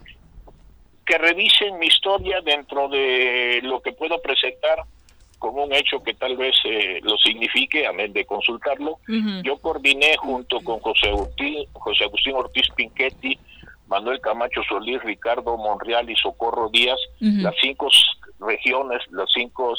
Que 1.04 1.18
revisen 1.18 1.78
mi 1.78 1.86
historia 1.86 2.40
dentro 2.40 2.88
de 2.88 3.60
lo 3.62 3.80
que 3.80 3.92
puedo 3.92 4.20
presentar 4.22 4.84
como 5.42 5.64
un 5.64 5.72
hecho 5.72 6.00
que 6.04 6.14
tal 6.14 6.36
vez 6.36 6.54
eh, 6.64 7.00
lo 7.02 7.16
signifique, 7.18 7.84
amén 7.84 8.12
de 8.12 8.24
consultarlo. 8.24 9.00
Yo 9.42 9.58
coordiné 9.58 10.16
junto 10.16 10.60
con 10.60 10.78
José 10.78 11.08
Agustín, 11.08 11.66
José 11.72 12.04
Agustín 12.04 12.36
Ortiz 12.36 12.68
Pinchetti, 12.76 13.36
Manuel 13.88 14.20
Camacho 14.20 14.62
Solís, 14.62 15.02
Ricardo 15.02 15.56
Monreal 15.56 16.08
y 16.08 16.14
Socorro 16.14 16.70
Díaz, 16.70 16.98
las 17.18 17.56
cinco 17.60 17.88
regiones, 18.38 19.02
las 19.10 19.28
cinco 19.34 19.74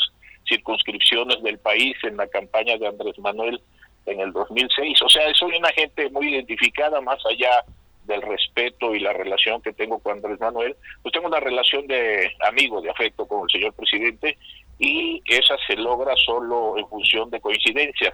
circunscripciones 0.48 1.42
del 1.42 1.58
país 1.60 1.96
en 2.04 2.18
la 2.18 2.28
campaña 2.28 2.78
de 2.78 2.88
Andrés 2.88 3.18
Manuel 3.20 3.62
en 4.06 4.20
el 4.20 4.32
2006. 4.32 5.02
O 5.02 5.10
sea, 5.10 5.34
soy 5.34 5.58
una 5.58 5.72
gente 5.72 6.10
muy 6.10 6.34
identificada 6.34 7.02
más 7.02 7.20
allá 7.26 7.64
del 8.06 8.22
respeto 8.22 8.94
y 8.94 9.00
la 9.00 9.14
relación 9.14 9.62
que 9.62 9.74
tengo 9.74 10.00
con 10.00 10.14
Andrés 10.14 10.40
Manuel, 10.40 10.76
pues 11.02 11.14
tengo 11.14 11.28
una 11.28 11.40
relación 11.40 11.88
de 11.88 12.32
amigo, 12.48 12.82
de 12.82 12.90
afecto 12.90 13.26
con 13.26 13.44
el 13.44 13.50
señor 13.50 13.74
presidente 13.74 14.38
y 14.78 15.22
esa 15.26 15.56
se 15.68 15.76
logra 15.78 16.14
solo 16.26 16.78
en 16.78 16.88
función 16.88 17.30
de 17.30 17.40
coincidencia. 17.40 18.14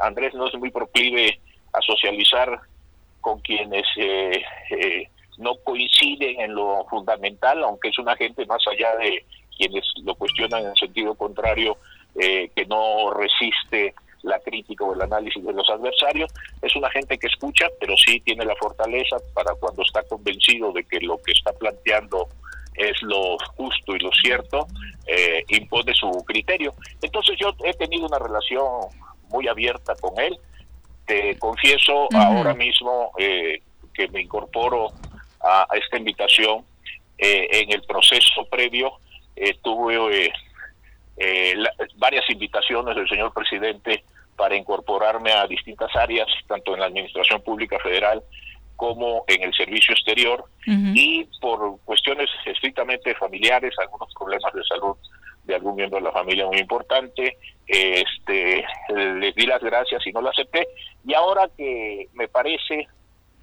Andrés 0.00 0.34
no 0.34 0.48
es 0.48 0.54
muy 0.54 0.70
proclive 0.70 1.38
a 1.72 1.80
socializar 1.82 2.60
con 3.20 3.40
quienes 3.40 3.86
eh, 3.96 4.42
eh, 4.70 5.08
no 5.38 5.54
coinciden 5.64 6.40
en 6.40 6.54
lo 6.54 6.84
fundamental, 6.88 7.62
aunque 7.62 7.88
es 7.88 7.98
una 7.98 8.16
gente 8.16 8.44
más 8.46 8.62
allá 8.66 8.96
de 8.96 9.24
quienes 9.56 9.84
lo 10.02 10.14
cuestionan 10.14 10.66
en 10.66 10.76
sentido 10.76 11.14
contrario, 11.14 11.76
eh, 12.18 12.50
que 12.54 12.64
no 12.66 13.12
resiste 13.12 13.94
la 14.22 14.38
crítica 14.40 14.84
o 14.84 14.94
el 14.94 15.02
análisis 15.02 15.44
de 15.44 15.52
los 15.52 15.68
adversarios. 15.70 16.30
Es 16.62 16.74
una 16.76 16.90
gente 16.90 17.18
que 17.18 17.26
escucha, 17.26 17.66
pero 17.80 17.96
sí 17.96 18.20
tiene 18.20 18.44
la 18.44 18.56
fortaleza 18.56 19.16
para 19.34 19.54
cuando 19.54 19.82
está 19.82 20.02
convencido 20.04 20.72
de 20.72 20.84
que 20.84 21.00
lo 21.00 21.18
que 21.18 21.32
está 21.32 21.52
planteando 21.52 22.28
es 22.78 23.02
lo 23.02 23.36
justo 23.56 23.96
y 23.96 23.98
lo 23.98 24.10
cierto, 24.12 24.66
eh, 25.06 25.44
impone 25.48 25.92
su 25.94 26.10
criterio. 26.24 26.74
Entonces 27.02 27.36
yo 27.38 27.52
he 27.64 27.74
tenido 27.74 28.06
una 28.06 28.18
relación 28.18 28.64
muy 29.30 29.48
abierta 29.48 29.94
con 29.96 30.18
él. 30.20 30.38
Te 31.06 31.36
confieso 31.38 32.08
ahora 32.14 32.54
mismo 32.54 33.12
eh, 33.18 33.62
que 33.92 34.08
me 34.08 34.22
incorporo 34.22 34.92
a, 35.40 35.66
esta 35.74 35.98
invitación. 35.98 36.64
Eh, 37.18 37.48
en 37.50 37.72
el 37.72 37.82
proceso 37.82 38.46
previo 38.48 38.92
tuve 39.62 40.32
varias 41.96 42.28
invitaciones 42.30 42.94
del 42.94 43.08
señor 43.08 43.32
presidente 43.32 44.04
para 44.36 44.56
incorporarme 44.56 45.32
a 45.32 45.46
distintas 45.46 45.94
áreas, 45.96 46.28
tanto 46.46 46.74
en 46.74 46.80
la 46.80 46.86
Administración 46.86 47.42
Pública 47.42 47.78
Federal 47.80 48.22
como 48.76 49.24
en 49.26 49.42
el 49.42 49.52
servicio 49.54 49.92
exterior 49.92 50.44
y 50.64 51.24
por 51.40 51.80
cuestiones 51.84 52.30
estrictamente 52.46 53.12
familiares, 53.16 53.74
algunos 53.80 54.14
problemas 54.14 54.52
de 54.52 54.62
salud 54.62 54.96
de 55.42 55.54
algún 55.56 55.74
miembro 55.74 55.98
de 55.98 56.04
la 56.04 56.12
familia 56.12 56.46
muy 56.46 56.58
importante, 56.58 57.38
este, 57.66 58.64
les 59.18 59.34
di 59.34 59.46
las 59.46 59.62
gracias 59.62 60.06
y 60.06 60.12
no 60.12 60.20
lo 60.20 60.28
acepté. 60.28 60.68
Y 61.04 61.14
ahora 61.14 61.48
que 61.56 62.08
me 62.12 62.28
parece 62.28 62.86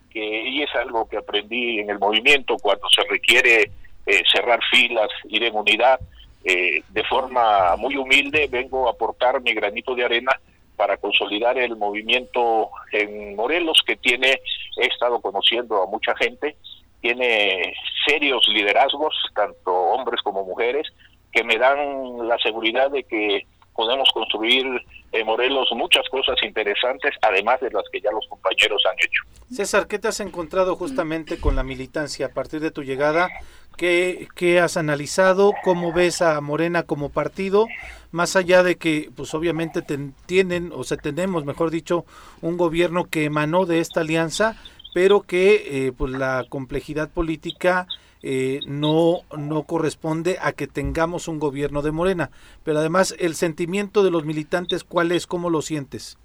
que, 0.09 0.49
y 0.49 0.61
es 0.61 0.73
algo 0.75 1.09
que 1.09 1.17
aprendí 1.17 1.79
en 1.79 1.89
el 1.89 1.99
movimiento, 1.99 2.57
cuando 2.57 2.87
se 2.89 3.03
requiere 3.09 3.71
eh, 4.05 4.21
cerrar 4.31 4.59
filas, 4.71 5.09
ir 5.25 5.43
en 5.43 5.55
unidad, 5.55 5.99
eh, 6.45 6.83
de 6.89 7.03
forma 7.05 7.75
muy 7.75 7.97
humilde 7.97 8.47
vengo 8.49 8.87
a 8.87 8.91
aportar 8.91 9.41
mi 9.41 9.53
granito 9.53 9.95
de 9.95 10.05
arena 10.05 10.31
para 10.75 10.97
consolidar 10.97 11.57
el 11.57 11.75
movimiento 11.75 12.69
en 12.91 13.35
Morelos, 13.35 13.81
que 13.85 13.95
tiene, 13.95 14.41
he 14.77 14.85
estado 14.85 15.19
conociendo 15.21 15.81
a 15.81 15.87
mucha 15.87 16.15
gente, 16.15 16.55
tiene 17.01 17.73
serios 18.05 18.47
liderazgos, 18.47 19.15
tanto 19.33 19.73
hombres 19.73 20.21
como 20.21 20.43
mujeres, 20.43 20.87
que 21.31 21.43
me 21.43 21.57
dan 21.57 22.27
la 22.27 22.37
seguridad 22.37 22.91
de 22.91 23.03
que 23.03 23.47
podemos 23.73 24.09
construir 24.13 24.65
en 25.11 25.25
Morelos 25.25 25.69
muchas 25.73 26.07
cosas 26.09 26.35
interesantes, 26.43 27.13
además 27.21 27.59
de 27.59 27.71
las 27.71 27.83
que 27.91 28.01
ya 28.01 28.11
los 28.11 28.25
compañeros 28.27 28.81
han 28.89 28.97
hecho. 28.99 29.23
César, 29.51 29.87
¿qué 29.87 29.99
te 29.99 30.07
has 30.07 30.19
encontrado 30.19 30.75
justamente 30.75 31.39
con 31.39 31.55
la 31.55 31.63
militancia 31.63 32.27
a 32.27 32.29
partir 32.29 32.61
de 32.61 32.71
tu 32.71 32.83
llegada? 32.83 33.29
¿Qué, 33.77 34.59
has 34.61 34.77
analizado? 34.77 35.53
¿Cómo 35.63 35.91
ves 35.91 36.21
a 36.21 36.39
Morena 36.39 36.83
como 36.83 37.09
partido? 37.09 37.67
Más 38.11 38.35
allá 38.35 38.63
de 38.63 38.77
que, 38.77 39.09
pues 39.15 39.33
obviamente 39.33 39.83
tienen, 40.25 40.71
o 40.73 40.83
sea, 40.83 40.97
tenemos, 40.97 41.43
mejor 41.43 41.71
dicho, 41.71 42.05
un 42.41 42.55
gobierno 42.57 43.05
que 43.05 43.25
emanó 43.25 43.65
de 43.65 43.79
esta 43.81 44.01
alianza, 44.01 44.55
pero 44.93 45.21
que 45.21 45.87
eh, 45.87 45.91
pues 45.91 46.13
la 46.13 46.45
complejidad 46.47 47.09
política 47.09 47.87
eh, 48.23 48.61
no, 48.65 49.21
no 49.37 49.63
corresponde 49.63 50.37
a 50.41 50.53
que 50.53 50.67
tengamos 50.67 51.27
un 51.27 51.39
gobierno 51.39 51.81
de 51.81 51.91
Morena. 51.91 52.31
Pero 52.63 52.79
además, 52.79 53.13
el 53.19 53.35
sentimiento 53.35 54.03
de 54.03 54.11
los 54.11 54.23
militantes, 54.23 54.83
¿cuál 54.85 55.11
es? 55.11 55.27
¿Cómo 55.27 55.49
lo 55.49 55.61
sientes? 55.61 56.17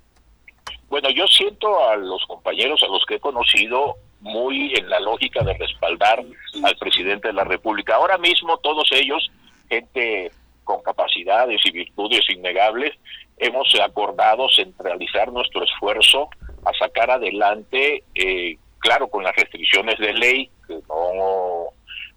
Bueno, 0.88 1.10
yo 1.10 1.26
siento 1.26 1.88
a 1.88 1.96
los 1.96 2.24
compañeros, 2.26 2.82
a 2.82 2.86
los 2.86 3.04
que 3.06 3.16
he 3.16 3.20
conocido, 3.20 3.96
muy 4.20 4.74
en 4.74 4.88
la 4.88 5.00
lógica 5.00 5.42
de 5.42 5.54
respaldar 5.54 6.22
al 6.62 6.76
presidente 6.76 7.28
de 7.28 7.34
la 7.34 7.44
República. 7.44 7.96
Ahora 7.96 8.18
mismo 8.18 8.58
todos 8.58 8.88
ellos, 8.92 9.30
gente 9.68 10.30
con 10.64 10.82
capacidades 10.82 11.60
y 11.64 11.70
virtudes 11.70 12.28
innegables, 12.30 12.94
hemos 13.38 13.74
acordado 13.80 14.46
centralizar 14.54 15.32
nuestro 15.32 15.64
esfuerzo 15.64 16.28
a 16.64 16.72
sacar 16.74 17.10
adelante, 17.10 18.04
eh, 18.14 18.58
claro, 18.78 19.08
con 19.08 19.24
las 19.24 19.34
restricciones 19.34 19.98
de 19.98 20.12
ley, 20.12 20.50
que 20.66 20.78
no, 20.88 21.68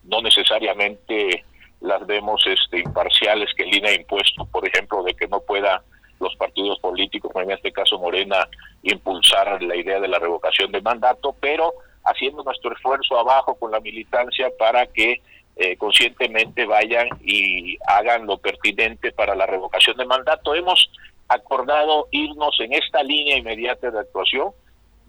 no 0.04 0.22
necesariamente 0.22 1.46
las 1.80 2.06
vemos 2.06 2.44
este, 2.46 2.80
imparciales 2.80 3.50
que 3.56 3.64
el 3.64 3.76
INE 3.76 3.90
ha 3.90 3.94
impuesto, 3.96 4.46
por 4.46 4.68
ejemplo, 4.68 5.04
de 5.04 5.14
que 5.14 5.28
no 5.28 5.42
pueda 5.42 5.84
los 6.20 6.36
partidos 6.36 6.80
políticos, 6.80 7.32
en 7.36 7.52
este 7.52 7.72
caso 7.72 8.00
Morena, 8.00 8.48
impulsar 8.84 9.62
la 9.62 9.76
idea 9.76 10.00
de 10.00 10.08
la 10.08 10.20
revocación 10.20 10.72
de 10.72 10.82
mandato, 10.82 11.36
pero 11.40 11.74
haciendo 12.06 12.44
nuestro 12.44 12.74
esfuerzo 12.74 13.18
abajo 13.18 13.56
con 13.56 13.72
la 13.72 13.80
militancia 13.80 14.50
para 14.58 14.86
que 14.88 15.22
eh, 15.56 15.78
conscientemente 15.78 16.66
vayan 16.66 17.08
y 17.24 17.78
hagan 17.88 18.26
lo 18.26 18.38
pertinente 18.38 19.12
para 19.12 19.36
la 19.36 19.46
revocación 19.46 19.96
de 19.98 20.06
mandato. 20.06 20.56
Hemos 20.56 20.90
acordado 21.28 22.08
irnos 22.12 22.60
en 22.60 22.74
esta 22.74 23.04
línea 23.04 23.38
inmediata 23.38 23.92
de 23.92 24.00
actuación 24.00 24.52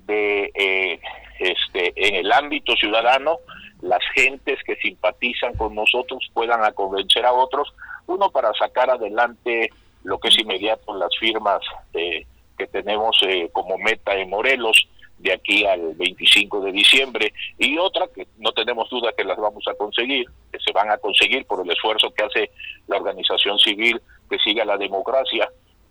de 0.07 0.51
eh, 0.55 1.01
este 1.39 1.93
en 1.97 2.17
el 2.17 2.33
ámbito 2.33 2.77
ciudadano 2.77 3.39
las 3.81 4.03
gentes 4.15 4.59
que 4.65 4.77
simpatizan 4.77 5.55
con 5.55 5.75
nosotros 5.75 6.31
puedan 6.33 6.63
a 6.63 6.73
convencer 6.73 7.25
a 7.25 7.33
otros 7.33 7.73
uno 8.07 8.31
para 8.31 8.53
sacar 8.55 8.91
adelante 8.91 9.71
lo 10.05 10.19
que 10.19 10.29
es 10.29 10.39
inmediato 10.39 10.95
las 10.97 11.17
firmas 11.19 11.61
eh, 11.95 12.27
que 12.57 12.67
tenemos 12.67 13.17
eh, 13.27 13.49
como 13.53 13.79
meta 13.79 14.15
en 14.15 14.31
Morelos 14.31 14.89
de 15.25 15.33
aquí 15.33 15.65
al 15.65 15.95
25 15.95 16.61
de 16.61 16.73
diciembre 16.73 17.33
y 17.59 17.79
otra 17.79 18.07
que 18.15 18.27
no 18.39 18.53
tenemos 18.53 18.89
duda 18.91 19.13
que 19.17 19.25
las 19.25 19.39
vamos 19.39 19.65
a 19.67 19.75
conseguir, 19.75 20.27
que 20.53 20.59
se 20.61 20.71
van 20.73 20.91
a 20.91 20.99
conseguir 20.99 21.47
por 21.47 21.65
el 21.65 21.73
esfuerzo 21.73 22.13
que 22.13 22.25
hace 22.25 22.51
la 22.87 22.99
organización 22.99 23.59
civil 23.59 24.01
que 24.29 24.39
siga 24.39 24.67
la 24.67 24.77
democracia, 24.77 25.49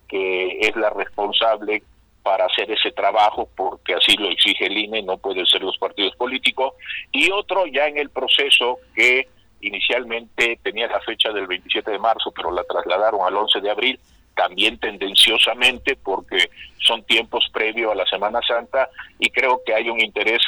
que 0.08 0.60
es 0.62 0.76
la 0.76 0.92
responsable 0.92 1.82
para 2.22 2.46
hacer 2.46 2.72
ese 2.72 2.92
trabajo 2.92 3.50
porque 3.58 3.96
así 3.96 4.16
lo 4.18 4.30
exige 4.30 4.68
el 4.68 4.78
INE, 4.78 5.02
no 5.02 5.18
pueden 5.18 5.48
ser 5.48 5.64
los 5.64 5.78
partidos 5.80 6.16
políticos, 6.16 6.74
y 7.12 7.32
otro 7.32 7.66
ya 7.66 7.88
en 7.88 7.98
el 7.98 8.12
proceso 8.12 8.78
que 8.96 9.28
inicialmente 9.62 10.60
tenía 10.62 10.88
la 10.88 11.00
fecha 11.02 11.32
del 11.32 11.48
27 11.48 11.90
de 11.90 12.00
marzo, 12.00 12.32
pero 12.32 12.52
la 12.52 12.64
trasladaron 12.66 13.22
al 13.26 13.36
11 13.36 13.62
de 13.62 13.72
abril, 13.72 14.00
también 14.36 14.78
tendenciosamente 14.80 15.96
porque 15.96 16.50
son 16.80 17.04
tiempos 17.04 17.48
previos 17.54 17.92
a 17.92 17.96
la 17.96 18.06
Semana 18.06 18.40
Santa 18.48 18.90
y 19.20 19.30
creo 19.30 19.62
que 19.66 19.74
hay 19.74 19.90
un 19.90 20.00
interés 20.00 20.42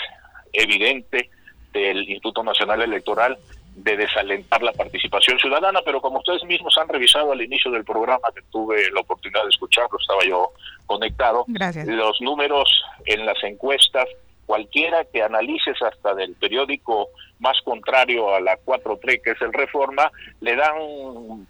evidente 0.53 1.29
del 1.71 1.99
Instituto 1.99 2.43
Nacional 2.43 2.81
Electoral 2.81 3.37
de 3.75 3.97
desalentar 3.97 4.63
la 4.63 4.71
participación 4.71 5.37
ciudadana, 5.37 5.81
pero 5.83 5.99
como 6.01 6.19
ustedes 6.19 6.43
mismos 6.45 6.77
han 6.77 6.87
revisado 6.87 7.33
al 7.33 7.41
inicio 7.41 7.69
del 7.71 7.83
programa, 7.83 8.29
que 8.33 8.41
tuve 8.49 8.89
la 8.91 9.01
oportunidad 9.01 9.43
de 9.43 9.49
escucharlo, 9.49 9.99
estaba 9.99 10.23
yo 10.25 10.51
conectado, 10.85 11.45
los 11.85 12.21
números 12.21 12.69
en 13.05 13.25
las 13.25 13.43
encuestas, 13.43 14.05
cualquiera 14.45 15.03
que 15.05 15.21
analices 15.21 15.81
hasta 15.81 16.13
del 16.13 16.35
periódico 16.35 17.09
más 17.39 17.57
contrario 17.65 18.33
a 18.33 18.39
la 18.39 18.57
4.3, 18.59 19.21
que 19.21 19.31
es 19.31 19.41
el 19.41 19.51
Reforma, 19.51 20.09
le 20.39 20.55
dan 20.55 21.47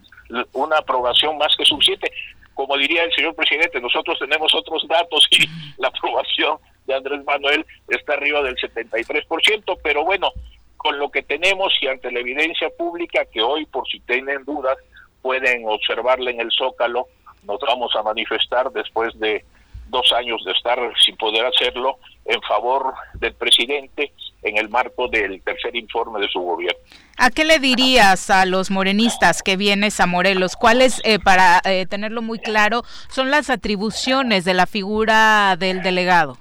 una 0.54 0.78
aprobación 0.78 1.38
más 1.38 1.56
que 1.56 1.66
suficiente. 1.66 2.12
Como 2.54 2.78
diría 2.78 3.04
el 3.04 3.14
señor 3.14 3.36
presidente, 3.36 3.82
nosotros 3.82 4.18
tenemos 4.20 4.54
otros 4.56 4.88
datos 4.88 5.28
y 5.32 5.46
la 5.82 5.90
aprobación 5.90 6.58
de 6.86 6.96
Andrés 6.96 7.24
Manuel 7.26 7.66
está 7.88 8.14
arriba 8.14 8.42
del 8.42 8.56
73%, 8.56 9.78
pero 9.84 10.04
bueno, 10.06 10.32
con 10.78 11.00
lo 11.00 11.10
que 11.10 11.24
tenemos 11.24 11.74
y 11.82 11.88
ante 11.88 12.12
la 12.12 12.20
evidencia 12.20 12.70
pública 12.78 13.26
que 13.26 13.42
hoy, 13.42 13.66
por 13.66 13.88
si 13.88 14.00
tienen 14.02 14.46
dudas, 14.46 14.78
pueden 15.22 15.68
observarla 15.68 16.30
en 16.30 16.42
el 16.42 16.52
Zócalo, 16.52 17.08
nos 17.44 17.60
vamos 17.60 17.96
a 17.96 18.04
manifestar 18.04 18.72
después 18.72 19.18
de 19.20 19.44
dos 19.88 20.12
años 20.14 20.44
de 20.46 20.52
estar 20.52 20.80
sin 21.04 21.16
poder 21.18 21.46
hacerlo 21.46 21.98
en 22.26 22.42
favor 22.44 22.94
del 23.16 23.34
presidente 23.34 24.14
en 24.46 24.58
el 24.58 24.70
marco 24.70 25.08
del 25.08 25.42
tercer 25.42 25.76
informe 25.76 26.22
de 26.22 26.28
su 26.30 26.40
gobierno. 26.40 26.80
¿A 27.18 27.32
qué 27.32 27.46
le 27.46 27.60
dirías 27.60 28.30
a 28.30 28.46
los 28.46 28.70
morenistas 28.70 29.42
que 29.42 29.58
vienes 29.58 30.00
a 30.00 30.06
Morelos? 30.06 30.56
¿Cuáles, 30.56 31.02
eh, 31.04 31.18
para 31.20 31.62
eh, 31.66 31.88
tenerlo 31.88 32.22
muy 32.22 32.40
claro, 32.40 32.84
son 33.10 33.32
las 33.32 33.50
atribuciones 33.50 34.46
de 34.46 34.54
la 34.54 34.68
figura 34.68 35.56
del 35.58 35.82
delegado? 35.82 36.38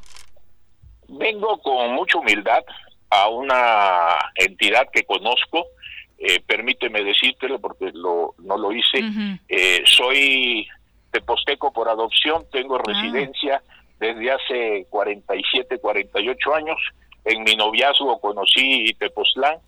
Vengo 1.08 1.58
con 1.62 1.94
mucha 1.94 2.18
humildad 2.18 2.62
a 3.08 3.28
una 3.28 4.18
entidad 4.34 4.86
que 4.92 5.04
conozco, 5.04 5.66
eh, 6.18 6.40
permíteme 6.46 7.02
decírtelo 7.02 7.58
porque 7.58 7.90
lo, 7.94 8.34
no 8.38 8.58
lo 8.58 8.72
hice, 8.72 9.00
soy 9.86 10.66
teposteco 11.10 11.72
por 11.72 11.88
adopción, 11.88 12.44
tengo 12.50 12.76
ah. 12.76 12.82
residencia 12.84 13.62
desde 13.98 14.30
hace 14.30 14.86
47, 14.90 15.78
48 15.78 16.54
años. 16.54 16.76
En 17.24 17.42
mi 17.42 17.56
noviazgo 17.56 18.20
conocí 18.20 18.94
Tepoztlán 18.98 19.58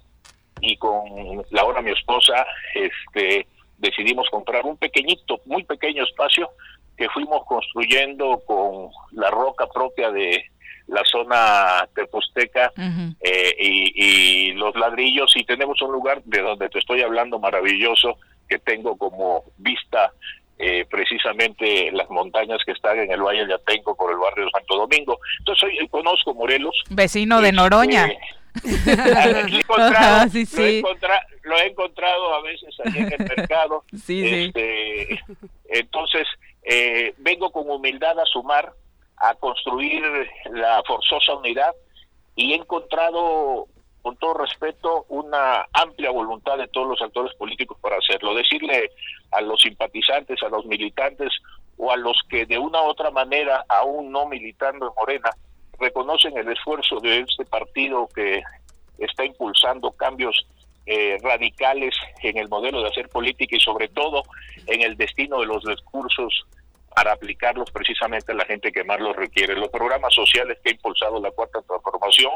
y 0.61 0.77
con 0.77 1.45
la 1.51 1.65
hora 1.65 1.83
mi 1.83 1.91
esposa 1.91 2.47
este 2.75 3.47
decidimos 3.79 4.29
comprar 4.31 4.65
un 4.65 4.77
pequeñito, 4.77 5.41
muy 5.45 5.65
pequeño 5.65 6.05
espacio 6.05 6.51
que 6.97 7.09
fuimos 7.11 7.45
construyendo 7.47 8.41
con 8.47 8.91
la 9.13 9.31
roca 9.31 9.67
propia 9.67 10.11
de 10.11 10.45
la 10.87 11.03
zona 11.05 11.87
teposteca 11.95 12.73
eh, 13.21 13.57
y, 13.59 13.93
y, 13.95 14.53
los 14.53 14.75
ladrillos 14.77 15.33
y 15.37 15.45
tenemos 15.45 15.83
un 15.83 15.93
lugar 15.93 16.23
de 16.25 16.41
donde 16.41 16.69
te 16.69 16.79
estoy 16.79 17.03
hablando 17.03 17.39
maravilloso 17.39 18.19
que 18.49 18.59
tengo 18.61 18.97
como 18.97 19.45
vista 19.59 20.13
eh, 20.59 20.87
precisamente 20.91 21.91
las 21.93 22.09
montañas 22.09 22.59
que 22.65 22.73
están 22.73 22.99
en 22.99 23.13
el 23.13 23.21
Valle 23.21 23.47
de 23.47 23.55
Atenco 23.55 23.95
por 23.95 24.11
el 24.11 24.19
barrio 24.19 24.47
de 24.47 24.51
Santo 24.53 24.77
Domingo. 24.77 25.19
Entonces 25.41 25.65
hoy 25.65 25.79
eh, 25.79 25.89
conozco 25.89 26.33
Morelos. 26.35 26.75
Vecino 26.89 27.43
de 27.43 27.53
Noroña. 27.53 28.09
lo, 31.43 31.59
he 31.59 31.67
encontrado 31.67 32.35
a 32.35 32.41
veces 32.41 32.75
allí 32.85 32.99
en 33.01 33.13
el 33.13 33.19
mercado. 33.37 33.85
este, 33.93 35.21
Entonces, 35.69 36.27
eh, 36.63 37.13
vengo 37.19 37.51
con 37.51 37.69
humildad 37.69 38.19
a 38.19 38.25
sumar, 38.25 38.73
a 39.19 39.35
construir 39.35 40.03
la 40.53 40.83
forzosa 40.87 41.35
unidad 41.35 41.75
y 42.35 42.53
he 42.53 42.57
encontrado 42.57 43.69
con 44.07 44.17
todo 44.19 44.35
respeto, 44.35 45.05
una 45.09 45.67
amplia 45.73 46.13
voluntad 46.13 46.57
de 46.59 46.69
todos 46.69 46.91
los 46.91 47.03
actores 47.03 47.35
políticos 47.35 47.77
para 47.81 47.97
hacerlo. 47.97 48.37
Decirle 48.37 48.93
a 49.33 49.41
los 49.41 49.61
simpatizantes, 49.61 50.41
a 50.45 50.49
los 50.49 50.65
militantes 50.65 51.33
o 51.77 51.91
a 51.91 51.97
los 51.97 52.17
que 52.31 52.47
de 52.47 52.57
una 52.57 52.81
u 52.83 52.85
otra 52.85 53.11
manera, 53.11 53.65
aún 53.69 54.13
no 54.13 54.29
militando 54.29 54.87
en 54.87 54.93
Morena, 54.95 55.31
reconocen 55.81 56.39
el 56.39 56.49
esfuerzo 56.49 57.01
de 57.01 57.19
este 57.19 57.47
partido 57.47 58.07
que 58.15 58.45
está 58.99 59.25
impulsando 59.25 59.91
cambios 59.91 60.47
eh, 60.87 61.19
radicales 61.21 61.97
en 62.23 62.37
el 62.37 62.49
modelo 62.49 62.83
de 62.83 62.91
hacer 62.91 63.09
política 63.09 63.57
y 63.57 63.61
sobre 63.61 63.89
todo 63.89 64.23
en 64.69 64.83
el 64.83 64.97
destino 64.97 65.41
de 65.41 65.47
los 65.47 65.65
discursos 65.65 66.47
para 66.95 67.11
aplicarlos 67.11 67.73
precisamente 67.73 68.31
a 68.31 68.37
la 68.37 68.45
gente 68.45 68.71
que 68.71 68.85
más 68.85 69.01
los 69.01 69.17
requiere. 69.17 69.57
Los 69.57 69.71
programas 69.71 70.15
sociales 70.15 70.59
que 70.63 70.71
ha 70.71 70.75
impulsado 70.75 71.21
la 71.21 71.33
Cuarta 71.33 71.61
Transformación 71.63 72.35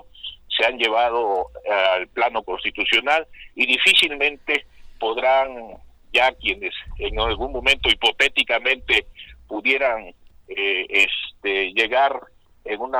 se 0.56 0.64
han 0.64 0.78
llevado 0.78 1.46
eh, 1.64 1.72
al 1.72 2.08
plano 2.08 2.42
constitucional 2.42 3.26
y 3.54 3.66
difícilmente 3.66 4.66
podrán 4.98 5.78
ya 6.12 6.32
quienes 6.32 6.74
en 6.98 7.18
algún 7.20 7.52
momento 7.52 7.88
hipotéticamente 7.88 9.06
pudieran 9.46 10.12
eh, 10.48 10.86
este, 10.88 11.72
llegar 11.72 12.20
en 12.64 12.80
un 12.80 12.96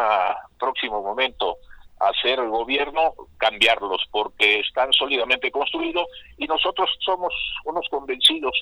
próximo 0.59 1.03
momento 1.03 1.57
a 2.01 2.13
ser 2.23 2.39
el 2.39 2.49
gobierno, 2.49 3.15
cambiarlos, 3.37 4.03
porque 4.11 4.61
están 4.61 4.91
sólidamente 4.93 5.51
construidos 5.51 6.07
y 6.39 6.47
nosotros 6.47 6.89
somos 7.01 7.35
unos 7.65 7.87
convencidos 7.91 8.53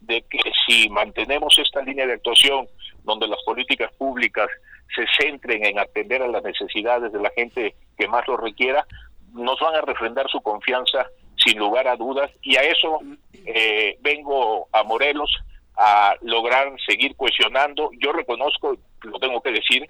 de 0.00 0.22
que 0.22 0.38
si 0.66 0.88
mantenemos 0.88 1.58
esta 1.58 1.82
línea 1.82 2.06
de 2.06 2.14
actuación 2.14 2.68
donde 3.04 3.28
las 3.28 3.42
políticas 3.44 3.92
públicas 3.94 4.48
se 4.94 5.06
centren 5.18 5.64
en 5.64 5.78
atender 5.78 6.22
a 6.22 6.28
las 6.28 6.42
necesidades 6.42 7.12
de 7.12 7.20
la 7.20 7.30
gente 7.30 7.74
que 7.96 8.08
más 8.08 8.26
lo 8.28 8.36
requiera, 8.36 8.86
nos 9.32 9.58
van 9.60 9.74
a 9.74 9.80
refrendar 9.80 10.28
su 10.30 10.40
confianza 10.40 11.06
sin 11.36 11.58
lugar 11.58 11.88
a 11.88 11.96
dudas 11.96 12.30
y 12.42 12.56
a 12.56 12.62
eso 12.62 13.00
eh, 13.46 13.98
vengo 14.00 14.68
a 14.72 14.82
Morelos 14.84 15.30
a 15.76 16.14
lograr 16.22 16.72
seguir 16.86 17.16
cohesionando. 17.16 17.90
Yo 17.98 18.12
reconozco, 18.12 18.76
lo 19.02 19.18
tengo 19.18 19.40
que 19.40 19.50
decir, 19.50 19.86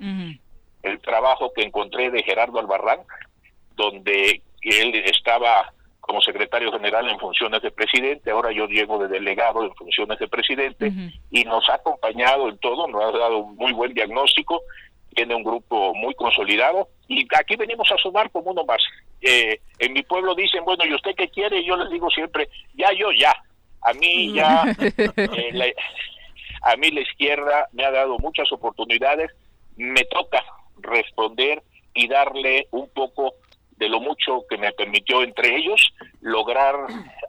el 0.82 1.00
trabajo 1.00 1.52
que 1.52 1.62
encontré 1.62 2.10
de 2.10 2.22
Gerardo 2.22 2.58
Albarrán, 2.58 3.00
donde 3.76 4.42
él 4.62 4.94
estaba 5.04 5.73
como 6.06 6.20
secretario 6.20 6.70
general 6.72 7.08
en 7.08 7.18
funciones 7.18 7.62
de 7.62 7.70
presidente, 7.70 8.30
ahora 8.30 8.52
yo 8.52 8.66
llego 8.66 8.98
de 8.98 9.08
delegado 9.08 9.64
en 9.64 9.74
funciones 9.74 10.18
de 10.18 10.28
presidente 10.28 10.92
y 11.30 11.44
nos 11.44 11.68
ha 11.68 11.74
acompañado 11.74 12.48
en 12.48 12.58
todo, 12.58 12.86
nos 12.88 13.02
ha 13.02 13.18
dado 13.18 13.38
un 13.38 13.56
muy 13.56 13.72
buen 13.72 13.94
diagnóstico 13.94 14.62
tiene 15.14 15.34
un 15.34 15.44
grupo 15.44 15.94
muy 15.94 16.14
consolidado 16.14 16.88
y 17.08 17.26
aquí 17.38 17.56
venimos 17.56 17.90
a 17.90 17.96
sumar 17.96 18.30
como 18.30 18.50
uno 18.50 18.64
más. 18.64 18.82
Eh, 19.20 19.60
en 19.78 19.92
mi 19.92 20.02
pueblo 20.02 20.34
dicen, 20.34 20.64
bueno, 20.64 20.84
¿y 20.84 20.94
usted 20.94 21.14
qué 21.16 21.28
quiere? 21.28 21.64
yo 21.64 21.76
les 21.76 21.90
digo 21.90 22.10
siempre, 22.10 22.48
ya, 22.74 22.92
yo, 22.92 23.10
ya. 23.12 23.32
A 23.82 23.92
mí 23.94 24.32
ya, 24.32 24.64
eh, 25.16 25.74
a 26.62 26.76
mí 26.76 26.90
la 26.90 27.00
izquierda 27.00 27.68
me 27.72 27.84
ha 27.84 27.90
dado 27.90 28.18
muchas 28.18 28.50
oportunidades, 28.52 29.30
me 29.76 30.04
toca 30.04 30.42
responder 30.78 31.62
y 31.94 32.08
darle 32.08 32.66
un 32.70 32.88
poco 32.88 33.34
de 33.76 33.88
lo 33.88 34.00
mucho 34.00 34.44
que 34.48 34.56
me 34.56 34.72
permitió 34.72 35.22
entre 35.22 35.56
ellos 35.56 35.80
lograr 36.20 36.74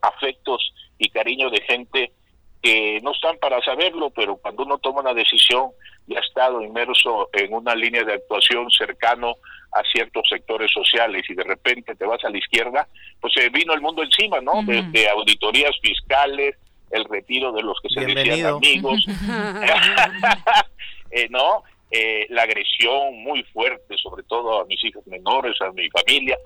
afectos 0.02 0.74
y 0.98 1.10
cariño 1.10 1.50
de 1.50 1.62
gente 1.62 2.12
que 2.62 3.00
no 3.04 3.12
están 3.12 3.38
para 3.38 3.62
saberlo, 3.62 4.10
pero 4.10 4.38
cuando 4.38 4.64
uno 4.64 4.78
toma 4.80 5.02
una 5.02 5.14
decisión 5.14 5.70
y 6.08 6.16
ha 6.16 6.20
estado 6.20 6.62
inmerso 6.62 7.30
en 7.34 7.54
una 7.54 7.76
línea 7.76 8.04
de 8.04 8.14
actuación 8.14 8.70
cercano 8.72 9.36
a 9.72 9.84
ciertos 9.92 10.28
sectores 10.30 10.72
sociales 10.72 11.24
y 11.30 11.36
de 11.36 11.44
repente 11.44 11.96
te 11.96 12.06
vas 12.06 12.24
a 12.24 12.30
la 12.30 12.38
izquierda, 12.38 12.88
pues 13.22 13.34
se 13.34 13.50
vino 13.50 13.74
el 13.74 13.82
mundo 13.82 14.04
encima, 14.04 14.40
¿no? 14.42 14.64
Desde 14.64 15.10
auditorías 15.10 15.76
fiscales, 15.82 16.56
el 16.92 17.06
retiro 17.06 17.52
de 17.52 17.62
los 17.62 17.78
que 17.82 17.90
se 17.90 18.06
decían 18.06 18.56
amigos, 18.56 19.06
eh, 21.12 21.28
¿no? 21.30 21.64
Eh, 21.98 22.26
la 22.30 22.42
agresión 22.44 23.24
muy 23.24 23.42
fuerte, 23.54 23.96
sobre 23.98 24.24
todo 24.24 24.60
a 24.60 24.66
mis 24.66 24.84
hijos 24.84 25.08
menores, 25.08 25.56
a 25.62 25.72
mi 25.72 25.88
familia, 25.90 26.38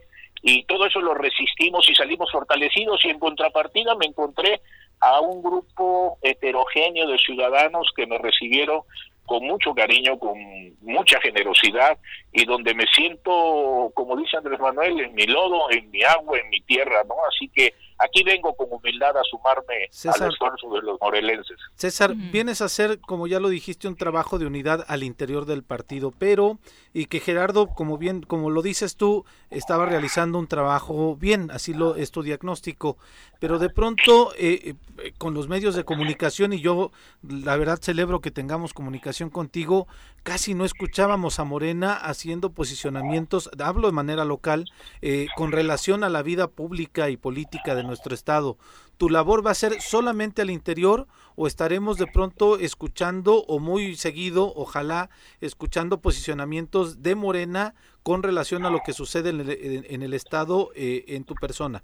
y 0.43 0.63
todo 0.65 0.85
eso 0.85 1.01
lo 1.01 1.15
resistimos 1.15 1.89
y 1.89 1.95
salimos 1.95 2.31
fortalecidos 2.31 3.03
y 3.03 3.09
en 3.09 3.17
contrapartida 3.17 3.95
me 3.95 4.05
encontré 4.05 4.61
a 4.99 5.19
un 5.21 5.41
grupo 5.41 6.19
heterogéneo 6.21 7.07
de 7.07 7.17
ciudadanos 7.17 7.89
que 7.95 8.05
me 8.05 8.19
recibieron 8.19 8.81
con 9.25 9.43
mucho 9.43 9.73
cariño, 9.73 10.19
con 10.19 10.37
mucha 10.81 11.19
generosidad 11.19 11.97
y 12.31 12.45
donde 12.45 12.75
me 12.75 12.85
siento, 12.93 13.91
como 13.95 14.17
dice 14.17 14.37
Andrés 14.37 14.59
Manuel, 14.59 14.99
en 14.99 15.15
mi 15.15 15.25
lodo, 15.25 15.71
en 15.71 15.89
mi 15.89 16.03
agua, 16.03 16.37
en 16.37 16.49
mi 16.49 16.61
tierra, 16.61 17.03
¿no? 17.07 17.15
Así 17.27 17.49
que 17.49 17.73
aquí 17.99 18.23
vengo 18.23 18.55
con 18.55 18.67
humildad 18.71 19.15
a 19.17 19.23
sumarme 19.29 19.89
al 20.05 20.31
esfuerzo 20.31 20.69
de 20.73 20.81
los 20.81 20.99
morelenses. 20.99 21.57
César, 21.75 22.15
vienes 22.15 22.61
a 22.61 22.65
hacer, 22.65 22.99
como 22.99 23.27
ya 23.27 23.39
lo 23.39 23.49
dijiste, 23.49 23.87
un 23.87 23.95
trabajo 23.95 24.39
de 24.39 24.45
unidad 24.45 24.85
al 24.87 25.03
interior 25.03 25.45
del 25.45 25.63
partido, 25.63 26.11
pero 26.17 26.59
y 26.93 27.05
que 27.05 27.19
Gerardo, 27.19 27.67
como 27.67 27.97
bien, 27.97 28.23
como 28.23 28.49
lo 28.49 28.61
dices 28.61 28.95
tú, 28.95 29.25
estaba 29.49 29.85
realizando 29.85 30.39
un 30.39 30.47
trabajo 30.47 31.15
bien, 31.15 31.51
así 31.51 31.73
lo 31.73 31.95
es 31.95 32.11
tu 32.11 32.23
diagnóstico, 32.23 32.97
pero 33.39 33.59
de 33.59 33.69
pronto 33.69 34.31
eh, 34.37 34.75
eh, 34.97 35.13
con 35.17 35.33
los 35.33 35.47
medios 35.47 35.75
de 35.75 35.83
comunicación 35.83 36.53
y 36.53 36.61
yo 36.61 36.91
la 37.21 37.55
verdad 37.57 37.79
celebro 37.81 38.21
que 38.21 38.31
tengamos 38.31 38.73
comunicación 38.73 39.29
contigo, 39.29 39.87
casi 40.23 40.53
no 40.53 40.65
escuchábamos 40.65 41.39
a 41.39 41.43
Morena 41.43 41.93
haciendo 41.93 42.51
posicionamientos, 42.51 43.49
hablo 43.59 43.87
de 43.87 43.93
manera 43.93 44.25
local, 44.25 44.65
eh, 45.01 45.27
con 45.35 45.51
relación 45.51 46.03
a 46.03 46.09
la 46.09 46.23
vida 46.23 46.47
pública 46.47 47.09
y 47.09 47.17
política 47.17 47.75
de 47.75 47.83
nuestro 47.89 48.15
estado. 48.15 48.57
¿Tu 48.97 49.09
labor 49.09 49.45
va 49.45 49.51
a 49.51 49.55
ser 49.55 49.81
solamente 49.81 50.41
al 50.41 50.49
interior 50.49 51.07
o 51.35 51.47
estaremos 51.47 51.97
de 51.97 52.07
pronto 52.07 52.57
escuchando 52.57 53.43
o 53.47 53.59
muy 53.59 53.95
seguido, 53.95 54.51
ojalá, 54.55 55.09
escuchando 55.41 56.01
posicionamientos 56.01 57.03
de 57.03 57.15
Morena 57.15 57.75
con 58.03 58.23
relación 58.23 58.65
a 58.65 58.69
lo 58.69 58.79
que 58.85 58.93
sucede 58.93 59.29
en 59.29 60.01
el, 60.01 60.13
estado 60.13 60.71
eh, 60.75 61.05
en 61.09 61.25
tu 61.25 61.35
persona? 61.35 61.83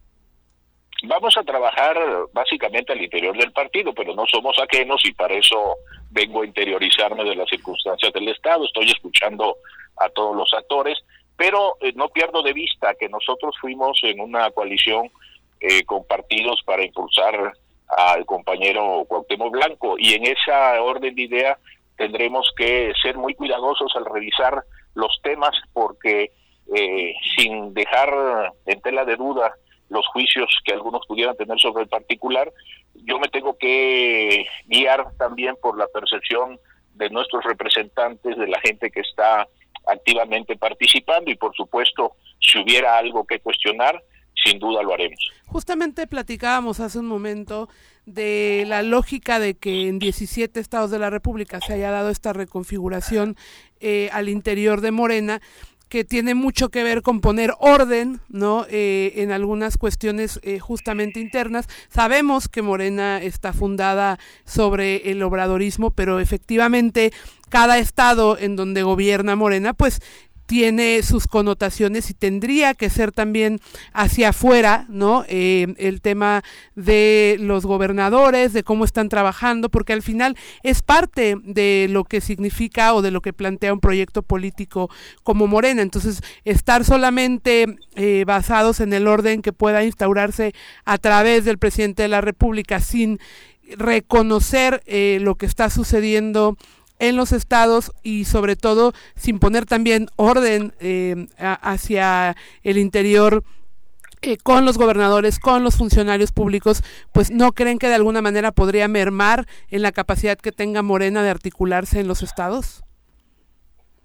Vamos 1.03 1.35
a 1.37 1.43
trabajar 1.43 1.97
básicamente 2.33 2.93
al 2.93 3.01
interior 3.01 3.37
del 3.37 3.51
partido, 3.51 3.93
pero 3.93 4.15
no 4.15 4.25
somos 4.25 4.55
ajenos 4.59 5.01
y 5.03 5.11
para 5.11 5.35
eso 5.35 5.75
vengo 6.09 6.41
a 6.41 6.45
interiorizarme 6.45 7.23
de 7.23 7.35
las 7.35 7.49
circunstancias 7.49 8.13
del 8.13 8.29
Estado. 8.29 8.63
Estoy 8.65 8.89
escuchando 8.89 9.57
a 9.97 10.09
todos 10.09 10.35
los 10.35 10.53
actores, 10.53 10.97
pero 11.35 11.75
eh, 11.81 11.91
no 11.95 12.09
pierdo 12.09 12.41
de 12.41 12.53
vista 12.53 12.95
que 12.95 13.09
nosotros 13.09 13.55
fuimos 13.59 13.99
en 14.03 14.19
una 14.21 14.49
coalición 14.51 15.11
eh, 15.59 15.83
con 15.85 16.05
partidos 16.05 16.61
para 16.65 16.83
impulsar 16.83 17.53
al 17.97 18.25
compañero 18.25 19.05
Cuauhtémoc 19.07 19.51
Blanco. 19.51 19.95
Y 19.97 20.13
en 20.13 20.25
esa 20.25 20.81
orden 20.81 21.15
de 21.15 21.21
idea 21.21 21.57
tendremos 21.97 22.51
que 22.57 22.91
ser 23.01 23.17
muy 23.17 23.35
cuidadosos 23.35 23.93
al 23.95 24.05
revisar 24.05 24.63
los 24.95 25.19
temas 25.23 25.55
porque 25.73 26.31
eh, 26.73 27.13
sin 27.37 27.73
dejar 27.73 28.53
en 28.65 28.81
tela 28.81 29.05
de 29.05 29.15
duda 29.15 29.53
los 29.89 30.05
juicios 30.07 30.49
que 30.65 30.73
algunos 30.73 31.05
pudieran 31.07 31.37
tener 31.37 31.59
sobre 31.59 31.83
el 31.83 31.89
particular, 31.89 32.51
yo 33.03 33.19
me 33.19 33.27
tengo 33.27 33.57
que 33.57 34.47
guiar 34.65 35.05
también 35.17 35.55
por 35.61 35.77
la 35.77 35.87
percepción 35.87 36.59
de 36.95 37.09
nuestros 37.09 37.43
representantes, 37.43 38.35
de 38.35 38.47
la 38.47 38.59
gente 38.61 38.89
que 38.89 39.01
está 39.01 39.47
activamente 39.87 40.55
participando 40.55 41.29
y 41.29 41.35
por 41.35 41.55
supuesto, 41.55 42.13
si 42.39 42.59
hubiera 42.59 42.97
algo 42.97 43.25
que 43.25 43.39
cuestionar, 43.39 44.01
sin 44.45 44.59
duda 44.59 44.83
lo 44.83 44.93
haremos. 44.93 45.19
Justamente 45.47 46.07
platicábamos 46.07 46.79
hace 46.79 46.99
un 46.99 47.07
momento 47.07 47.67
de 48.05 48.63
la 48.67 48.83
lógica 48.83 49.39
de 49.39 49.55
que 49.55 49.87
en 49.87 49.99
17 49.99 50.59
estados 50.59 50.91
de 50.91 50.99
la 50.99 51.09
República 51.09 51.59
se 51.65 51.73
haya 51.73 51.91
dado 51.91 52.09
esta 52.09 52.33
reconfiguración 52.33 53.35
eh, 53.79 54.09
al 54.13 54.29
interior 54.29 54.81
de 54.81 54.91
Morena 54.91 55.41
que 55.89 56.03
tiene 56.03 56.33
mucho 56.33 56.69
que 56.69 56.83
ver 56.83 57.01
con 57.01 57.21
poner 57.21 57.53
orden, 57.59 58.19
¿no? 58.27 58.65
Eh, 58.69 59.13
en 59.17 59.31
algunas 59.31 59.77
cuestiones 59.77 60.39
eh, 60.43 60.59
justamente 60.59 61.19
internas. 61.19 61.67
Sabemos 61.89 62.47
que 62.47 62.61
Morena 62.61 63.21
está 63.21 63.53
fundada 63.53 64.19
sobre 64.45 65.11
el 65.11 65.21
obradorismo, 65.21 65.91
pero 65.91 66.19
efectivamente 66.19 67.11
cada 67.49 67.77
estado 67.77 68.37
en 68.37 68.55
donde 68.55 68.83
gobierna 68.83 69.35
Morena, 69.35 69.73
pues 69.73 70.01
tiene 70.45 71.01
sus 71.03 71.27
connotaciones 71.27 72.09
y 72.09 72.13
tendría 72.13 72.73
que 72.73 72.89
ser 72.89 73.11
también 73.11 73.59
hacia 73.93 74.29
afuera, 74.29 74.85
¿no? 74.89 75.25
Eh, 75.27 75.73
el 75.77 76.01
tema 76.01 76.43
de 76.75 77.37
los 77.39 77.65
gobernadores, 77.65 78.53
de 78.53 78.63
cómo 78.63 78.85
están 78.85 79.09
trabajando, 79.09 79.69
porque 79.69 79.93
al 79.93 80.01
final 80.01 80.37
es 80.63 80.81
parte 80.81 81.35
de 81.43 81.87
lo 81.89 82.03
que 82.03 82.21
significa 82.21 82.93
o 82.93 83.01
de 83.01 83.11
lo 83.11 83.21
que 83.21 83.33
plantea 83.33 83.73
un 83.73 83.79
proyecto 83.79 84.21
político 84.21 84.89
como 85.23 85.47
Morena. 85.47 85.81
Entonces, 85.81 86.21
estar 86.43 86.85
solamente 86.85 87.77
eh, 87.95 88.23
basados 88.25 88.79
en 88.79 88.93
el 88.93 89.07
orden 89.07 89.41
que 89.41 89.53
pueda 89.53 89.83
instaurarse 89.83 90.53
a 90.85 90.97
través 90.97 91.45
del 91.45 91.57
presidente 91.57 92.03
de 92.03 92.09
la 92.09 92.21
República 92.21 92.79
sin 92.79 93.19
reconocer 93.77 94.83
eh, 94.85 95.17
lo 95.21 95.35
que 95.35 95.45
está 95.45 95.69
sucediendo 95.69 96.57
en 96.99 97.15
los 97.15 97.31
estados 97.31 97.91
y 98.03 98.25
sobre 98.25 98.55
todo 98.55 98.93
sin 99.15 99.39
poner 99.39 99.65
también 99.65 100.07
orden 100.15 100.73
eh, 100.79 101.27
hacia 101.37 102.35
el 102.63 102.77
interior 102.77 103.43
eh, 104.21 104.37
con 104.37 104.65
los 104.65 104.77
gobernadores, 104.77 105.39
con 105.39 105.63
los 105.63 105.75
funcionarios 105.75 106.31
públicos, 106.31 106.81
pues 107.13 107.29
no 107.29 107.51
creen 107.51 107.77
que 107.77 107.87
de 107.87 107.95
alguna 107.95 108.21
manera 108.21 108.51
podría 108.51 108.87
mermar 108.87 109.45
en 109.69 109.81
la 109.81 109.91
capacidad 109.91 110.37
que 110.37 110.51
tenga 110.51 110.81
Morena 110.81 111.21
de 111.21 111.29
articularse 111.29 111.99
en 111.99 112.07
los 112.07 112.23
estados? 112.23 112.83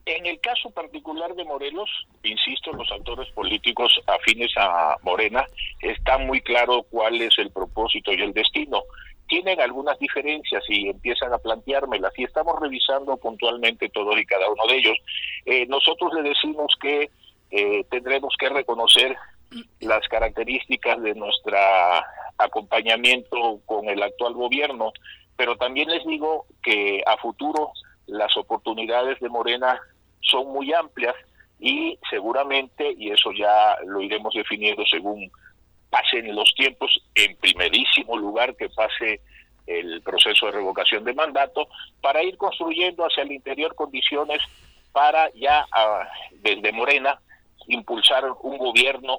En 0.04 0.26
el 0.26 0.40
caso 0.40 0.70
particular 0.70 1.34
de 1.34 1.44
Morelos, 1.44 1.88
insisto, 2.22 2.72
los 2.72 2.90
actores 2.90 3.30
políticos 3.30 3.92
afines 4.06 4.50
a 4.56 4.96
Morena, 5.02 5.46
está 5.80 6.18
muy 6.18 6.40
claro 6.40 6.82
cuál 6.90 7.20
es 7.22 7.38
el 7.38 7.50
propósito 7.50 8.12
y 8.12 8.20
el 8.20 8.32
destino 8.32 8.82
tienen 9.30 9.60
algunas 9.60 9.96
diferencias 10.00 10.64
y 10.68 10.88
empiezan 10.88 11.32
a 11.32 11.38
planteármelas 11.38 12.12
y 12.18 12.24
estamos 12.24 12.58
revisando 12.60 13.16
puntualmente 13.16 13.88
todos 13.88 14.18
y 14.18 14.26
cada 14.26 14.50
uno 14.50 14.66
de 14.66 14.76
ellos. 14.76 14.98
Eh, 15.46 15.66
nosotros 15.66 16.12
le 16.14 16.28
decimos 16.28 16.74
que 16.82 17.10
eh, 17.52 17.84
tendremos 17.90 18.34
que 18.36 18.48
reconocer 18.48 19.16
las 19.78 20.06
características 20.08 21.00
de 21.00 21.14
nuestro 21.14 21.56
acompañamiento 22.38 23.60
con 23.66 23.88
el 23.88 24.02
actual 24.02 24.34
gobierno, 24.34 24.92
pero 25.36 25.56
también 25.56 25.88
les 25.88 26.04
digo 26.04 26.46
que 26.60 27.00
a 27.06 27.16
futuro 27.16 27.70
las 28.06 28.36
oportunidades 28.36 29.20
de 29.20 29.28
Morena 29.28 29.80
son 30.22 30.48
muy 30.48 30.72
amplias 30.72 31.14
y 31.60 31.96
seguramente, 32.10 32.94
y 32.98 33.12
eso 33.12 33.30
ya 33.30 33.76
lo 33.86 34.00
iremos 34.00 34.34
definiendo 34.34 34.84
según 34.86 35.30
pasen 35.90 36.34
los 36.34 36.54
tiempos, 36.54 37.02
en 37.14 37.36
primerísimo 37.36 38.16
lugar 38.16 38.56
que 38.56 38.68
pase 38.70 39.20
el 39.66 40.00
proceso 40.02 40.46
de 40.46 40.52
revocación 40.52 41.04
de 41.04 41.12
mandato, 41.12 41.68
para 42.00 42.22
ir 42.22 42.36
construyendo 42.36 43.04
hacia 43.04 43.22
el 43.22 43.32
interior 43.32 43.74
condiciones 43.74 44.40
para 44.92 45.30
ya 45.34 45.66
ah, 45.72 46.08
desde 46.42 46.72
Morena 46.72 47.20
impulsar 47.68 48.24
un 48.42 48.58
gobierno 48.58 49.18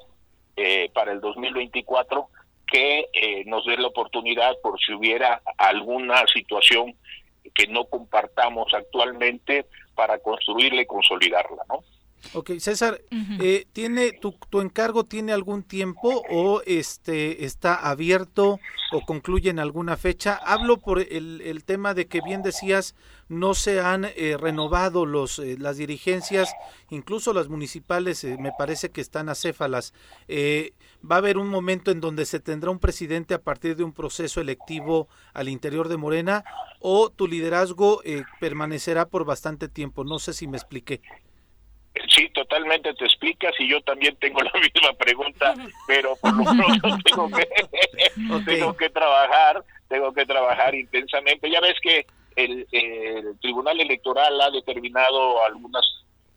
eh, 0.57 0.89
para 0.93 1.13
el 1.13 1.21
2024 1.21 2.27
que 2.67 3.07
eh, 3.13 3.43
nos 3.45 3.65
dé 3.65 3.77
la 3.77 3.87
oportunidad 3.87 4.53
por 4.61 4.79
si 4.79 4.93
hubiera 4.93 5.41
alguna 5.57 6.25
situación 6.33 6.95
que 7.53 7.67
no 7.67 7.85
compartamos 7.85 8.73
actualmente 8.73 9.65
para 9.95 10.19
construirla 10.19 10.81
y 10.81 10.85
consolidarla, 10.85 11.63
¿no? 11.67 11.83
Ok, 12.33 12.51
César, 12.59 13.01
eh, 13.39 13.65
¿tiene 13.73 14.11
tu, 14.13 14.35
tu, 14.49 14.61
encargo 14.61 15.03
tiene 15.05 15.33
algún 15.33 15.63
tiempo 15.63 16.23
o 16.29 16.61
este 16.65 17.45
está 17.45 17.75
abierto 17.75 18.59
o 18.91 19.01
concluye 19.01 19.49
en 19.49 19.59
alguna 19.59 19.97
fecha? 19.97 20.35
Hablo 20.35 20.77
por 20.77 20.99
el, 20.99 21.41
el 21.41 21.63
tema 21.63 21.93
de 21.93 22.07
que 22.07 22.21
bien 22.21 22.41
decías, 22.41 22.95
no 23.31 23.53
se 23.53 23.79
han 23.79 24.05
eh, 24.17 24.35
renovado 24.37 25.05
los, 25.05 25.39
eh, 25.39 25.55
las 25.57 25.77
dirigencias, 25.77 26.53
incluso 26.89 27.31
las 27.31 27.47
municipales 27.47 28.25
eh, 28.25 28.35
me 28.37 28.51
parece 28.51 28.89
que 28.89 28.99
están 28.99 29.29
acéfalas. 29.29 29.93
va 30.29 31.15
a 31.15 31.19
haber 31.19 31.37
un 31.37 31.47
momento 31.47 31.91
en 31.91 32.01
donde 32.01 32.25
se 32.25 32.41
tendrá 32.41 32.71
un 32.71 32.79
presidente 32.79 33.33
a 33.33 33.41
partir 33.41 33.77
de 33.77 33.85
un 33.85 33.93
proceso 33.93 34.41
electivo 34.41 35.07
al 35.33 35.47
interior 35.47 35.87
de 35.87 35.95
Morena 35.95 36.43
o 36.81 37.09
tu 37.09 37.25
liderazgo 37.25 38.01
permanecerá 38.41 39.07
por 39.07 39.23
bastante 39.23 39.69
tiempo. 39.69 40.03
No 40.03 40.19
sé 40.19 40.33
si 40.33 40.47
me 40.47 40.57
expliqué. 40.57 41.01
Sí, 42.07 42.29
totalmente 42.29 42.93
te 42.93 43.05
explicas 43.05 43.53
y 43.59 43.69
yo 43.69 43.81
también 43.81 44.15
tengo 44.17 44.41
la 44.41 44.51
misma 44.59 44.93
pregunta, 44.97 45.53
pero 45.87 46.15
por 46.17 46.35
lo 46.35 46.43
pronto 46.43 46.97
tengo 47.05 47.29
que, 47.29 47.47
tengo 48.45 48.77
que 48.77 48.89
trabajar, 48.89 49.63
tengo 49.89 50.13
que 50.13 50.25
trabajar 50.25 50.73
intensamente. 50.73 51.49
Ya 51.49 51.59
ves 51.59 51.75
que 51.81 52.05
el, 52.35 52.67
Tribunal 53.41 53.79
Electoral 53.81 54.39
ha 54.39 54.49
determinado 54.51 55.43
algunas 55.43 55.85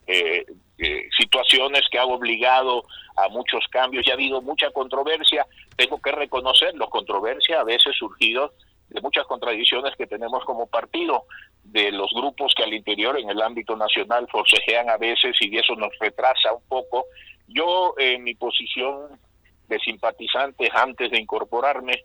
eh, 0.07 0.45
eh, 0.79 1.09
situaciones 1.17 1.83
que 1.91 1.99
ha 1.99 2.05
obligado 2.05 2.85
a 3.17 3.29
muchos 3.29 3.65
cambios 3.71 4.07
y 4.07 4.11
ha 4.11 4.15
habido 4.15 4.43
mucha 4.43 4.71
controversia. 4.71 5.47
Tengo 5.77 6.01
que 6.03 6.13
reconocerlo, 6.13 6.89
controversia 6.89 7.61
a 7.61 7.65
veces 7.65 7.95
surgido 7.97 8.53
de 8.89 9.01
muchas 9.01 9.27
contradicciones 9.27 9.95
que 9.97 10.07
tenemos 10.07 10.45
como 10.45 10.67
partido, 10.67 11.25
de 11.65 11.91
los 11.91 12.11
grupos 12.15 12.55
que 12.57 12.63
al 12.63 12.75
interior 12.75 13.19
en 13.19 13.31
el 13.31 13.41
ámbito 13.41 13.77
nacional 13.77 14.29
forcejean 14.31 14.91
a 14.91 14.97
veces 14.97 15.37
y 15.41 15.57
eso 15.57 15.75
nos 15.75 15.91
retrasa 15.99 16.53
un 16.53 16.63
poco. 16.69 17.07
Yo 17.49 17.95
en 17.99 18.23
mi 18.23 18.35
posición 18.35 19.19
de 19.69 19.79
simpatizante 19.81 20.71
antes 20.73 21.11
de 21.11 21.19
incorporarme, 21.19 22.05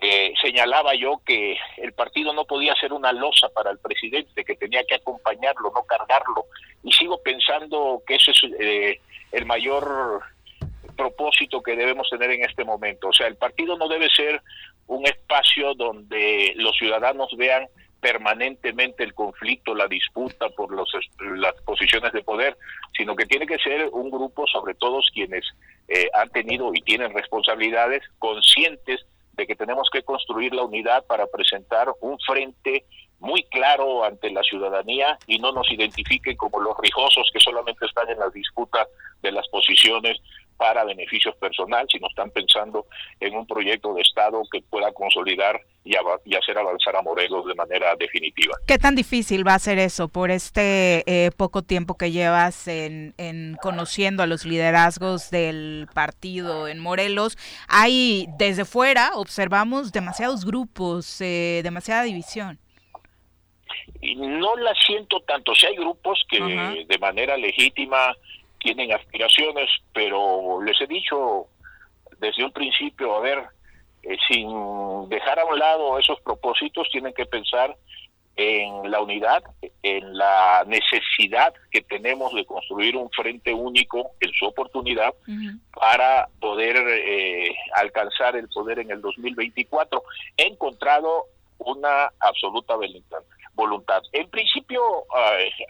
eh, 0.00 0.32
señalaba 0.40 0.94
yo 0.94 1.20
que 1.26 1.56
el 1.78 1.92
partido 1.92 2.32
no 2.32 2.44
podía 2.44 2.74
ser 2.74 2.92
una 2.92 3.12
losa 3.12 3.48
para 3.48 3.70
el 3.70 3.78
presidente, 3.78 4.44
que 4.44 4.54
tenía 4.54 4.84
que 4.84 4.94
acompañarlo, 4.94 5.72
no 5.74 5.82
cargarlo. 5.84 6.46
Y 6.84 6.92
sigo 6.92 7.20
pensando 7.20 8.02
que 8.06 8.14
ese 8.14 8.30
es 8.30 8.42
eh, 8.60 9.00
el 9.32 9.44
mayor 9.44 10.22
propósito 10.98 11.62
que 11.62 11.76
debemos 11.76 12.10
tener 12.10 12.30
en 12.32 12.44
este 12.44 12.64
momento. 12.64 13.08
O 13.08 13.12
sea, 13.12 13.28
el 13.28 13.36
partido 13.36 13.78
no 13.78 13.88
debe 13.88 14.08
ser 14.10 14.42
un 14.88 15.06
espacio 15.06 15.74
donde 15.74 16.52
los 16.56 16.76
ciudadanos 16.76 17.30
vean 17.36 17.68
permanentemente 18.00 19.04
el 19.04 19.14
conflicto, 19.14 19.74
la 19.74 19.86
disputa 19.86 20.48
por 20.50 20.72
los, 20.72 20.90
las 21.36 21.54
posiciones 21.62 22.12
de 22.12 22.22
poder, 22.22 22.56
sino 22.96 23.16
que 23.16 23.26
tiene 23.26 23.46
que 23.46 23.58
ser 23.58 23.88
un 23.92 24.10
grupo, 24.10 24.46
sobre 24.46 24.74
todo 24.74 25.00
quienes 25.12 25.44
eh, 25.88 26.08
han 26.14 26.28
tenido 26.30 26.72
y 26.74 26.80
tienen 26.82 27.12
responsabilidades 27.12 28.02
conscientes 28.18 29.04
de 29.32 29.46
que 29.46 29.56
tenemos 29.56 29.88
que 29.90 30.02
construir 30.02 30.52
la 30.52 30.64
unidad 30.64 31.06
para 31.06 31.26
presentar 31.26 31.88
un 32.00 32.18
frente 32.20 32.84
muy 33.20 33.42
claro 33.44 34.04
ante 34.04 34.30
la 34.30 34.42
ciudadanía 34.42 35.18
y 35.26 35.38
no 35.38 35.52
nos 35.52 35.70
identifiquen 35.70 36.36
como 36.36 36.60
los 36.60 36.76
rijosos 36.78 37.28
que 37.32 37.40
solamente 37.40 37.86
están 37.86 38.08
en 38.08 38.18
la 38.18 38.30
disputa 38.30 38.86
de 39.22 39.32
las 39.32 39.48
posiciones 39.48 40.18
para 40.58 40.84
beneficios 40.84 41.34
personal, 41.36 41.86
sino 41.90 42.08
están 42.08 42.30
pensando 42.30 42.86
en 43.20 43.34
un 43.34 43.46
proyecto 43.46 43.94
de 43.94 44.02
Estado 44.02 44.42
que 44.50 44.60
pueda 44.60 44.92
consolidar 44.92 45.58
y, 45.84 45.94
hacer 46.34 46.58
avanzar 46.58 46.96
a 46.96 47.02
Morelos 47.02 47.46
de 47.46 47.54
manera 47.54 47.94
definitiva. 47.96 48.54
¿Qué 48.66 48.76
tan 48.76 48.94
difícil 48.94 49.46
va 49.46 49.54
a 49.54 49.58
ser 49.58 49.78
eso 49.78 50.08
por 50.08 50.30
este 50.30 51.04
eh, 51.06 51.30
poco 51.36 51.62
tiempo 51.62 51.96
que 51.96 52.10
llevas 52.10 52.68
en, 52.68 53.14
conociendo 53.62 54.22
a 54.22 54.26
los 54.26 54.44
liderazgos 54.44 55.30
del 55.30 55.86
partido 55.94 56.68
en 56.68 56.80
Morelos? 56.80 57.38
Hay 57.68 58.26
desde 58.36 58.64
fuera, 58.64 59.12
observamos 59.14 59.92
demasiados 59.92 60.44
grupos, 60.44 61.20
eh, 61.20 61.60
demasiada 61.62 62.02
división. 62.02 62.58
Y 64.00 64.16
no 64.16 64.56
la 64.56 64.74
siento 64.86 65.20
tanto. 65.20 65.54
Si 65.54 65.66
hay 65.66 65.76
grupos 65.76 66.22
que 66.28 66.84
de 66.88 66.98
manera 66.98 67.36
legítima 67.36 68.14
tienen 68.58 68.92
aspiraciones, 68.92 69.70
pero 69.92 70.62
les 70.62 70.80
he 70.80 70.86
dicho 70.86 71.46
desde 72.18 72.44
un 72.44 72.52
principio, 72.52 73.14
a 73.16 73.20
ver, 73.20 73.44
eh, 74.02 74.16
sin 74.28 75.08
dejar 75.08 75.38
a 75.38 75.44
un 75.44 75.58
lado 75.58 75.98
esos 75.98 76.20
propósitos, 76.20 76.88
tienen 76.90 77.12
que 77.12 77.26
pensar 77.26 77.76
en 78.36 78.88
la 78.88 79.00
unidad, 79.00 79.42
en 79.82 80.16
la 80.16 80.64
necesidad 80.66 81.52
que 81.72 81.82
tenemos 81.82 82.32
de 82.34 82.46
construir 82.46 82.96
un 82.96 83.10
frente 83.10 83.52
único 83.52 84.12
en 84.20 84.32
su 84.32 84.46
oportunidad 84.46 85.12
para 85.74 86.28
poder 86.40 86.76
eh, 86.76 87.52
alcanzar 87.74 88.36
el 88.36 88.48
poder 88.48 88.78
en 88.78 88.92
el 88.92 89.00
2024. 89.00 90.04
He 90.36 90.46
encontrado 90.46 91.24
una 91.58 92.12
absoluta 92.20 92.76
voluntad. 93.54 94.02
En 94.12 94.30
principio, 94.30 94.80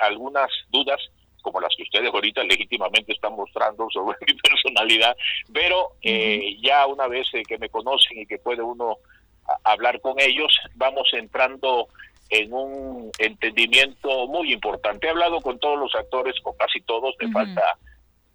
algunas 0.00 0.50
dudas 0.68 1.00
como 1.42 1.60
las 1.60 1.74
que 1.76 1.82
ustedes 1.82 2.12
ahorita 2.12 2.42
legítimamente 2.44 3.12
están 3.12 3.34
mostrando 3.34 3.88
sobre 3.90 4.16
mi 4.26 4.34
personalidad, 4.34 5.16
pero 5.52 5.92
eh, 6.02 6.56
ya 6.62 6.86
una 6.86 7.06
vez 7.08 7.26
eh, 7.32 7.42
que 7.46 7.58
me 7.58 7.68
conocen 7.68 8.18
y 8.18 8.26
que 8.26 8.38
puede 8.38 8.62
uno 8.62 8.96
hablar 9.64 10.00
con 10.00 10.20
ellos, 10.20 10.54
vamos 10.74 11.08
entrando 11.12 11.88
en 12.30 12.52
un 12.52 13.10
entendimiento 13.18 14.26
muy 14.26 14.52
importante. 14.52 15.06
He 15.06 15.10
hablado 15.10 15.40
con 15.40 15.58
todos 15.58 15.78
los 15.78 15.94
actores, 15.94 16.38
con 16.42 16.54
casi 16.56 16.80
todos, 16.82 17.14
me 17.18 17.30
falta 17.32 17.78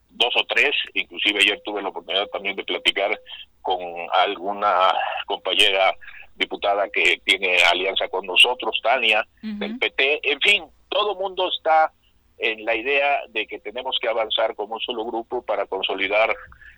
dos 0.09 0.33
o 0.35 0.43
tres, 0.45 0.71
inclusive 0.93 1.39
ayer 1.39 1.61
tuve 1.63 1.81
la 1.81 1.89
oportunidad 1.89 2.27
también 2.27 2.55
de 2.55 2.63
platicar 2.63 3.19
con 3.61 3.79
alguna 4.13 4.93
compañera 5.25 5.95
diputada 6.35 6.89
que 6.89 7.21
tiene 7.23 7.57
alianza 7.71 8.07
con 8.09 8.25
nosotros, 8.25 8.79
Tania, 8.81 9.25
del 9.41 9.77
PT, 9.77 10.31
en 10.31 10.39
fin, 10.41 10.63
todo 10.89 11.15
mundo 11.15 11.49
está 11.49 11.91
en 12.37 12.65
la 12.65 12.75
idea 12.75 13.21
de 13.29 13.45
que 13.47 13.59
tenemos 13.59 13.97
que 14.01 14.09
avanzar 14.09 14.55
como 14.55 14.75
un 14.75 14.81
solo 14.81 15.05
grupo 15.05 15.41
para 15.41 15.65
consolidar 15.65 16.35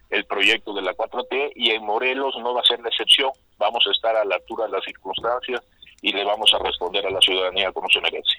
el 0.09 0.25
proyecto 0.25 0.73
de 0.73 0.81
la 0.81 0.93
4T 0.93 1.53
y 1.55 1.71
en 1.71 1.83
Morelos 1.83 2.35
no 2.39 2.53
va 2.53 2.61
a 2.61 2.65
ser 2.65 2.79
la 2.81 2.89
excepción, 2.89 3.31
vamos 3.57 3.83
a 3.87 3.91
estar 3.91 4.15
a 4.15 4.25
la 4.25 4.35
altura 4.35 4.65
de 4.65 4.71
las 4.71 4.83
circunstancias 4.83 5.61
y 6.01 6.11
le 6.11 6.23
vamos 6.23 6.53
a 6.53 6.63
responder 6.63 7.05
a 7.05 7.09
la 7.09 7.21
ciudadanía 7.21 7.71
como 7.71 7.89
se 7.89 8.01
merece. 8.01 8.37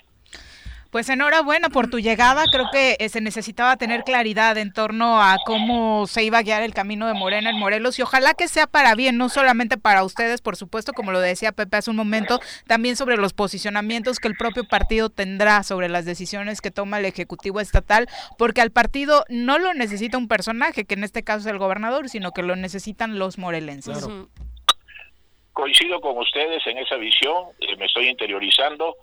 Pues 0.91 1.09
enhorabuena 1.09 1.69
por 1.69 1.89
tu 1.91 1.99
llegada. 1.99 2.45
Creo 2.51 2.67
que 2.71 2.97
eh, 2.99 3.09
se 3.09 3.21
necesitaba 3.21 3.77
tener 3.77 4.05
claridad 4.05 4.57
en 4.59 4.73
torno 4.73 5.23
a 5.23 5.37
cómo 5.45 6.07
se 6.07 6.23
iba 6.23 6.39
a 6.39 6.43
guiar 6.43 6.63
el 6.63 6.75
camino 6.75 7.07
de 7.07 7.15
Morena 7.15 7.51
en 7.51 7.59
Morelos 7.59 7.99
y 7.99 8.03
ojalá 8.03 8.35
que 8.35 8.49
sea 8.49 8.67
para 8.67 8.95
bien, 8.95 9.17
no 9.17 9.29
solamente 9.29 9.77
para 9.77 10.05
ustedes, 10.05 10.41
por 10.41 10.57
supuesto, 10.57 10.93
como 10.93 11.13
lo 11.13 11.21
decía 11.21 11.53
Pepe 11.53 11.77
hace 11.77 11.91
un 11.91 11.97
momento, 11.97 12.41
también 12.67 12.97
sobre 12.97 13.17
los 13.17 13.33
posicionamientos 13.33 14.19
que 14.19 14.29
el 14.29 14.37
propio 14.37 14.65
partido 14.65 15.11
tendrá 15.11 15.63
sobre 15.63 15.89
las 15.89 16.05
decisiones 16.05 16.61
que 16.61 16.71
toma 16.71 16.99
el 16.99 17.05
Ejecutivo 17.05 17.61
Estatal, 17.61 18.09
porque 18.39 18.61
al 18.61 18.71
partido 18.71 19.25
no 19.29 19.59
lo 19.59 19.75
necesita 19.75 20.19
un 20.19 20.29
personaje, 20.29 20.85
que 20.85 20.95
en 20.95 21.05
este 21.05 21.23
caso 21.23 21.41
es 21.41 21.47
el 21.47 21.59
gobernador, 21.59 22.09
sino 22.09 22.33
que 22.33 22.43
lo 22.43 22.57
necesitan 22.57 23.19
los 23.19 23.39
morelenses. 23.39 24.07
Coincido 25.53 26.01
con 26.01 26.19
ustedes 26.19 26.67
en 26.67 26.79
esa 26.79 26.97
visión, 26.97 27.47
eh, 27.61 27.77
me 27.77 27.87
estoy 27.87 28.09
interiorizando 28.09 28.97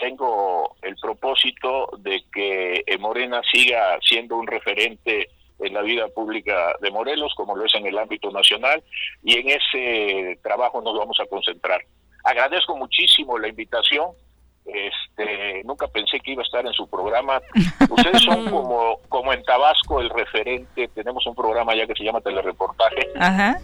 tengo 0.00 0.76
el 0.82 0.96
propósito 0.96 1.90
de 1.98 2.24
que 2.32 2.82
Morena 2.98 3.42
siga 3.52 3.98
siendo 4.00 4.36
un 4.36 4.46
referente 4.46 5.28
en 5.60 5.74
la 5.74 5.82
vida 5.82 6.08
pública 6.08 6.74
de 6.80 6.90
Morelos, 6.90 7.34
como 7.36 7.54
lo 7.54 7.66
es 7.66 7.74
en 7.74 7.86
el 7.86 7.98
ámbito 7.98 8.30
nacional, 8.30 8.82
y 9.22 9.38
en 9.38 9.50
ese 9.50 10.38
trabajo 10.42 10.80
nos 10.80 10.98
vamos 10.98 11.20
a 11.20 11.26
concentrar. 11.26 11.84
Agradezco 12.24 12.76
muchísimo 12.76 13.38
la 13.38 13.48
invitación, 13.48 14.08
este, 14.64 15.62
nunca 15.64 15.88
pensé 15.88 16.20
que 16.20 16.32
iba 16.32 16.42
a 16.42 16.44
estar 16.44 16.64
en 16.66 16.72
su 16.72 16.88
programa. 16.88 17.40
Ustedes 17.88 18.22
son 18.22 18.44
como, 18.50 18.98
como 19.08 19.32
en 19.32 19.42
Tabasco 19.42 20.00
el 20.00 20.10
referente, 20.10 20.88
tenemos 20.88 21.26
un 21.26 21.34
programa 21.34 21.74
ya 21.74 21.86
que 21.86 21.94
se 21.94 22.04
llama 22.04 22.20
Telereportaje, 22.20 23.10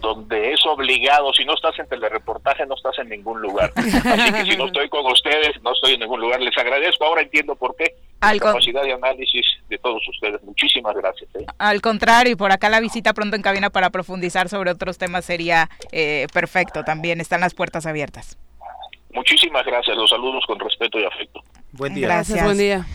donde 0.01 0.53
es 0.53 0.65
obligado, 0.65 1.33
si 1.33 1.45
no 1.45 1.53
estás 1.53 1.77
en 1.79 1.87
Telereportaje 1.87 2.65
no 2.65 2.75
estás 2.75 2.97
en 2.99 3.09
ningún 3.09 3.41
lugar. 3.41 3.71
Así 3.75 4.33
que 4.33 4.51
si 4.51 4.57
no 4.57 4.65
estoy 4.65 4.89
con 4.89 5.05
ustedes, 5.05 5.61
no 5.61 5.73
estoy 5.73 5.93
en 5.93 6.01
ningún 6.01 6.19
lugar. 6.19 6.41
Les 6.41 6.57
agradezco, 6.57 7.05
ahora 7.05 7.21
entiendo 7.21 7.55
por 7.55 7.75
qué. 7.75 7.95
La 8.21 8.37
capacidad 8.37 8.83
de 8.83 8.93
análisis 8.93 9.45
de 9.69 9.77
todos 9.77 10.01
ustedes. 10.09 10.41
Muchísimas 10.43 10.95
gracias. 10.95 11.29
¿eh? 11.35 11.45
Al 11.59 11.81
contrario, 11.81 12.33
y 12.33 12.35
por 12.35 12.51
acá 12.51 12.69
la 12.69 12.79
visita 12.79 13.13
pronto 13.13 13.35
en 13.35 13.41
cabina 13.41 13.69
para 13.69 13.89
profundizar 13.91 14.49
sobre 14.49 14.71
otros 14.71 14.97
temas 14.97 15.25
sería 15.25 15.69
eh, 15.91 16.27
perfecto 16.33 16.83
también. 16.83 17.21
Están 17.21 17.41
las 17.41 17.53
puertas 17.53 17.85
abiertas. 17.85 18.37
Muchísimas 19.13 19.65
gracias, 19.65 19.95
los 19.95 20.09
saludos 20.09 20.43
con 20.45 20.59
respeto 20.59 20.99
y 20.99 21.05
afecto. 21.05 21.41
Buen 21.71 21.93
día. 21.95 22.07
Gracias, 22.07 22.43
buen 22.43 22.57
día. 22.57 22.85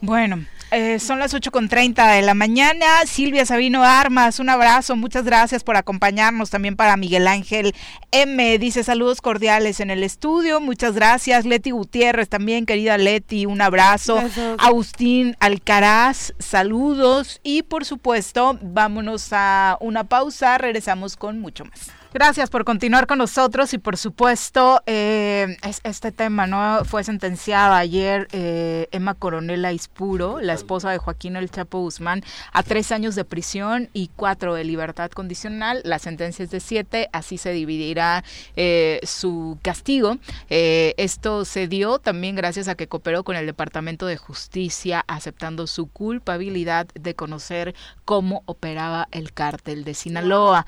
Bueno, 0.00 0.44
eh, 0.72 0.98
son 0.98 1.20
las 1.20 1.32
8.30 1.32 2.16
de 2.16 2.22
la 2.22 2.34
mañana. 2.34 2.86
Silvia 3.06 3.46
Sabino 3.46 3.82
Armas, 3.82 4.40
un 4.40 4.50
abrazo. 4.50 4.94
Muchas 4.94 5.24
gracias 5.24 5.64
por 5.64 5.76
acompañarnos. 5.76 6.50
También 6.50 6.76
para 6.76 6.96
Miguel 6.96 7.26
Ángel 7.28 7.72
M. 8.10 8.58
Dice 8.58 8.84
saludos 8.84 9.20
cordiales 9.20 9.80
en 9.80 9.90
el 9.90 10.02
estudio. 10.02 10.60
Muchas 10.60 10.94
gracias. 10.94 11.46
Leti 11.46 11.70
Gutiérrez 11.70 12.28
también, 12.28 12.66
querida 12.66 12.98
Leti, 12.98 13.46
un 13.46 13.62
abrazo. 13.62 14.20
Agustín 14.58 15.36
Alcaraz, 15.40 16.34
saludos. 16.38 17.40
Y 17.42 17.62
por 17.62 17.84
supuesto, 17.84 18.58
vámonos 18.60 19.28
a 19.32 19.78
una 19.80 20.04
pausa. 20.04 20.58
Regresamos 20.58 21.16
con 21.16 21.40
mucho 21.40 21.64
más. 21.64 21.92
Gracias 22.16 22.48
por 22.48 22.64
continuar 22.64 23.06
con 23.06 23.18
nosotros 23.18 23.74
y 23.74 23.78
por 23.78 23.98
supuesto 23.98 24.80
eh, 24.86 25.58
este 25.84 26.12
tema 26.12 26.46
no 26.46 26.82
fue 26.86 27.04
sentenciada 27.04 27.76
ayer 27.76 28.26
eh, 28.32 28.88
Emma 28.90 29.12
Coronel 29.12 29.66
Aispuro, 29.66 30.40
la 30.40 30.54
esposa 30.54 30.90
de 30.90 30.96
Joaquín 30.96 31.36
El 31.36 31.50
Chapo 31.50 31.80
Guzmán, 31.80 32.24
a 32.54 32.62
tres 32.62 32.90
años 32.90 33.16
de 33.16 33.26
prisión 33.26 33.90
y 33.92 34.08
cuatro 34.16 34.54
de 34.54 34.64
libertad 34.64 35.10
condicional. 35.10 35.82
La 35.84 35.98
sentencia 35.98 36.42
es 36.42 36.50
de 36.50 36.60
siete, 36.60 37.10
así 37.12 37.36
se 37.36 37.52
dividirá 37.52 38.24
eh, 38.56 38.98
su 39.02 39.58
castigo. 39.60 40.16
esto 40.48 41.44
se 41.44 41.68
dio 41.68 41.98
también 41.98 42.34
gracias 42.34 42.68
a 42.68 42.76
que 42.76 42.88
cooperó 42.88 43.24
con 43.24 43.36
el 43.36 43.44
Departamento 43.44 44.06
de 44.06 44.16
Justicia 44.16 45.04
aceptando 45.06 45.66
su 45.66 45.88
culpabilidad 45.88 46.86
de 46.94 47.14
conocer 47.14 47.74
cómo 48.06 48.42
operaba 48.46 49.06
el 49.10 49.34
cártel 49.34 49.84
de 49.84 49.92
Sinaloa 49.92 50.64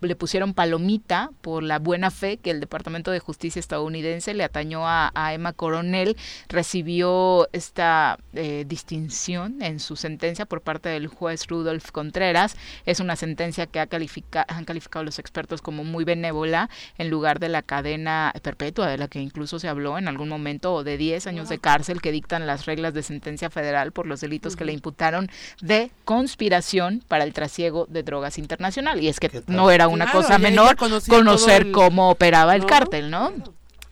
le 0.00 0.16
pusieron 0.16 0.54
palomita 0.54 1.30
por 1.40 1.62
la 1.62 1.78
buena 1.78 2.10
fe 2.10 2.36
que 2.36 2.50
el 2.50 2.60
Departamento 2.60 3.10
de 3.10 3.18
Justicia 3.18 3.60
estadounidense 3.60 4.34
le 4.34 4.44
atañó 4.44 4.82
a, 4.86 5.12
Emma 5.32 5.52
Coronel. 5.52 6.16
Recibió 6.48 7.48
esta 7.52 8.18
eh, 8.34 8.64
distinción 8.66 9.62
en 9.62 9.80
su 9.80 9.96
sentencia 9.96 10.46
por 10.46 10.60
parte 10.60 10.88
del 10.88 11.08
juez 11.08 11.46
Rudolf 11.46 11.90
Contreras. 11.90 12.56
Es 12.84 13.00
una 13.00 13.16
sentencia 13.16 13.66
que 13.66 13.80
ha 13.80 13.88
han 14.48 14.64
calificado 14.64 15.04
los 15.04 15.18
expertos 15.18 15.62
como 15.62 15.84
muy 15.84 16.04
benévola 16.04 16.68
en 16.98 17.10
lugar 17.10 17.40
de 17.40 17.48
la 17.48 17.62
cadena 17.62 18.32
perpetua 18.42 18.88
de 18.88 18.98
la 18.98 19.08
que 19.08 19.20
incluso 19.20 19.58
se 19.58 19.68
habló 19.68 19.98
en 19.98 20.08
algún 20.08 20.28
momento 20.28 20.74
o 20.74 20.84
de 20.84 20.96
10 20.96 21.26
años 21.26 21.48
de 21.48 21.58
cárcel 21.58 22.00
que 22.00 22.12
dictan 22.12 22.46
las 22.46 22.66
reglas 22.66 22.94
de 22.94 23.02
sentencia 23.02 23.50
federal 23.50 23.92
por 23.92 24.06
los 24.06 24.20
delitos 24.20 24.56
que 24.56 24.64
le 24.64 24.72
imputaron 24.72 25.28
de 25.60 25.90
conspiración 26.04 27.02
para 27.08 27.24
el 27.24 27.32
trasiego 27.32 27.86
de 27.88 28.02
drogas 28.02 28.38
internacional. 28.38 29.02
Y 29.02 29.08
es 29.08 29.20
que 29.20 29.42
no 29.46 29.70
era 29.70 29.85
una 29.88 30.10
cosa 30.10 30.38
menor 30.38 30.76
conocer 30.76 31.70
cómo 31.70 32.10
operaba 32.10 32.54
el 32.54 32.66
cártel, 32.66 33.10
¿no? 33.10 33.32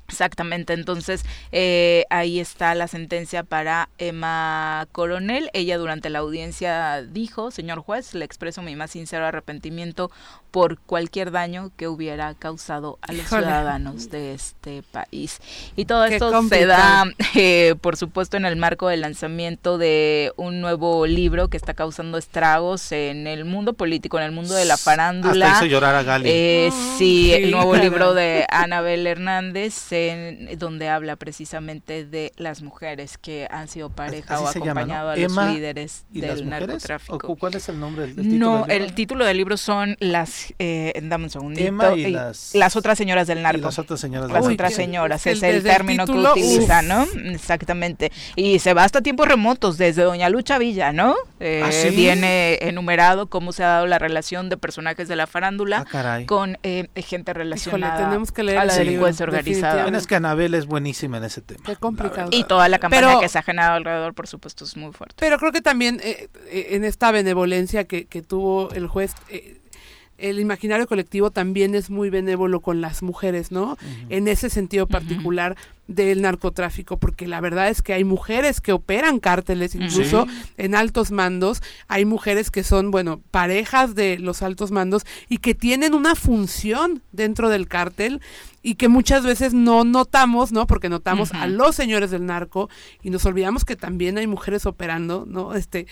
Exactamente, 0.06 0.74
entonces 0.74 1.24
eh, 1.50 2.04
ahí 2.10 2.38
está 2.38 2.74
la 2.74 2.88
sentencia 2.88 3.42
para 3.42 3.88
Emma 3.98 4.86
Coronel. 4.92 5.50
Ella 5.54 5.78
durante 5.78 6.10
la 6.10 6.18
audiencia 6.18 7.02
dijo, 7.02 7.50
señor 7.50 7.80
juez, 7.80 8.14
le 8.14 8.24
expreso 8.24 8.60
mi 8.62 8.76
más 8.76 8.90
sincero 8.90 9.26
arrepentimiento 9.26 10.10
por 10.54 10.78
cualquier 10.78 11.32
daño 11.32 11.72
que 11.76 11.88
hubiera 11.88 12.32
causado 12.34 13.00
a 13.02 13.12
los 13.12 13.26
ciudadanos 13.26 14.08
de 14.08 14.34
este 14.34 14.84
país. 14.84 15.40
Y 15.74 15.86
todo 15.86 16.04
esto 16.04 16.48
se 16.48 16.64
da, 16.64 17.06
eh, 17.34 17.74
por 17.80 17.96
supuesto, 17.96 18.36
en 18.36 18.44
el 18.44 18.54
marco 18.54 18.86
del 18.86 19.00
lanzamiento 19.00 19.78
de 19.78 20.32
un 20.36 20.60
nuevo 20.60 21.08
libro 21.08 21.48
que 21.48 21.56
está 21.56 21.74
causando 21.74 22.18
estragos 22.18 22.92
en 22.92 23.26
el 23.26 23.44
mundo 23.44 23.72
político, 23.72 24.16
en 24.18 24.26
el 24.26 24.30
mundo 24.30 24.54
de 24.54 24.64
la 24.64 24.76
farándula. 24.76 25.54
Hasta 25.54 25.64
hizo 25.64 25.72
llorar 25.72 25.96
a 25.96 26.04
Gali. 26.04 26.28
Eh, 26.30 26.70
sí, 26.98 27.32
el 27.32 27.50
nuevo 27.50 27.74
libro 27.74 28.14
de 28.14 28.46
Anabel 28.48 29.08
Hernández, 29.08 29.90
en, 29.90 30.56
donde 30.56 30.88
habla 30.88 31.16
precisamente 31.16 32.04
de 32.04 32.32
las 32.36 32.62
mujeres 32.62 33.18
que 33.18 33.48
han 33.50 33.66
sido 33.66 33.90
pareja 33.90 34.38
o 34.38 34.46
acompañado 34.46 35.10
a 35.10 35.16
los 35.16 35.36
líderes 35.36 36.04
del 36.10 36.48
narcotráfico. 36.48 37.34
¿Cuál 37.34 37.56
es 37.56 37.68
el 37.68 37.80
nombre 37.80 38.06
del, 38.06 38.14
título? 38.14 38.38
No, 38.38 38.66
el 38.66 38.94
título 38.94 39.24
del 39.24 39.36
libro 39.36 39.56
son 39.56 39.96
las 39.98 40.43
eh, 40.58 40.92
dame 41.02 41.24
un 41.24 41.30
segundito. 41.30 41.96
y, 41.96 42.10
las, 42.10 42.54
las, 42.54 42.76
otras 42.76 42.98
señoras 42.98 43.26
del 43.26 43.42
narco. 43.42 43.62
las 43.62 43.78
otras 43.78 44.00
señoras 44.00 44.30
Las 44.30 44.46
otras 44.46 44.74
señoras, 44.74 45.26
es 45.26 45.42
el, 45.42 45.62
término 45.62 46.06
que 46.06 46.12
utiliza, 46.12 46.82
¿no? 46.82 47.06
Exactamente. 47.24 48.12
Y 48.36 48.58
se 48.58 48.74
va 48.74 48.84
hasta 48.84 49.00
tiempos 49.00 49.28
remotos, 49.28 49.78
desde 49.78 50.02
Doña 50.02 50.28
Lucha 50.28 50.58
Villa, 50.58 50.92
¿no? 50.92 51.14
Eh, 51.40 51.62
¿Ah, 51.64 51.70
Viene 51.94 52.58
enumerado 52.60 53.28
cómo 53.28 53.52
se 53.52 53.62
ha 53.62 53.68
dado 53.68 53.86
la 53.86 53.98
relación 53.98 54.48
de 54.48 54.56
personajes 54.56 55.08
de 55.08 55.16
la 55.16 55.26
farándula 55.26 55.84
ah, 55.92 56.20
con 56.26 56.58
eh, 56.62 56.88
gente 56.96 57.32
relacionada 57.32 57.94
tenemos 57.96 58.32
que 58.32 58.42
leer 58.42 58.58
a 58.58 58.64
la 58.64 58.74
delincuencia 58.74 59.24
organizada. 59.24 59.82
Bueno, 59.82 59.98
es 59.98 60.06
que 60.06 60.14
Anabel 60.14 60.54
es 60.54 60.66
buenísima 60.66 61.18
en 61.18 61.24
ese 61.24 61.40
tema. 61.40 61.62
Qué 61.64 61.76
complicado. 61.76 62.30
Y 62.32 62.44
toda 62.44 62.68
la 62.68 62.78
campaña 62.78 63.20
que 63.20 63.28
se 63.28 63.38
ha 63.38 63.42
generado 63.42 63.76
alrededor, 63.76 64.14
por 64.14 64.26
supuesto, 64.26 64.64
es 64.64 64.76
muy 64.76 64.92
fuerte. 64.92 65.16
Pero 65.18 65.38
creo 65.38 65.52
que 65.52 65.60
también 65.60 66.00
eh, 66.02 66.28
en 66.50 66.84
esta 66.84 67.10
benevolencia 67.10 67.84
que, 67.84 68.06
que 68.06 68.22
tuvo 68.22 68.70
el 68.72 68.86
juez 68.86 69.14
el 70.18 70.38
imaginario 70.38 70.86
colectivo 70.86 71.30
también 71.30 71.74
es 71.74 71.90
muy 71.90 72.10
benévolo 72.10 72.60
con 72.60 72.80
las 72.80 73.02
mujeres, 73.02 73.50
¿no? 73.50 73.76
En 74.08 74.28
ese 74.28 74.48
sentido 74.48 74.86
particular 74.86 75.56
del 75.86 76.22
narcotráfico, 76.22 76.98
porque 76.98 77.26
la 77.26 77.40
verdad 77.40 77.68
es 77.68 77.82
que 77.82 77.92
hay 77.92 78.04
mujeres 78.04 78.60
que 78.60 78.72
operan 78.72 79.20
cárteles, 79.20 79.74
incluso 79.74 80.26
en 80.56 80.74
altos 80.74 81.10
mandos, 81.10 81.62
hay 81.88 82.04
mujeres 82.04 82.50
que 82.50 82.64
son, 82.64 82.90
bueno, 82.90 83.20
parejas 83.30 83.94
de 83.94 84.18
los 84.18 84.42
altos 84.42 84.70
mandos 84.70 85.04
y 85.28 85.38
que 85.38 85.54
tienen 85.54 85.94
una 85.94 86.14
función 86.14 87.02
dentro 87.12 87.48
del 87.48 87.68
cártel 87.68 88.20
y 88.62 88.76
que 88.76 88.88
muchas 88.88 89.24
veces 89.24 89.52
no 89.52 89.84
notamos, 89.84 90.52
¿no? 90.52 90.66
Porque 90.66 90.88
notamos 90.88 91.32
a 91.32 91.46
los 91.46 91.74
señores 91.76 92.10
del 92.10 92.24
narco 92.24 92.70
y 93.02 93.10
nos 93.10 93.26
olvidamos 93.26 93.64
que 93.66 93.76
también 93.76 94.16
hay 94.16 94.26
mujeres 94.26 94.64
operando, 94.64 95.24
¿no? 95.28 95.54
Este, 95.54 95.86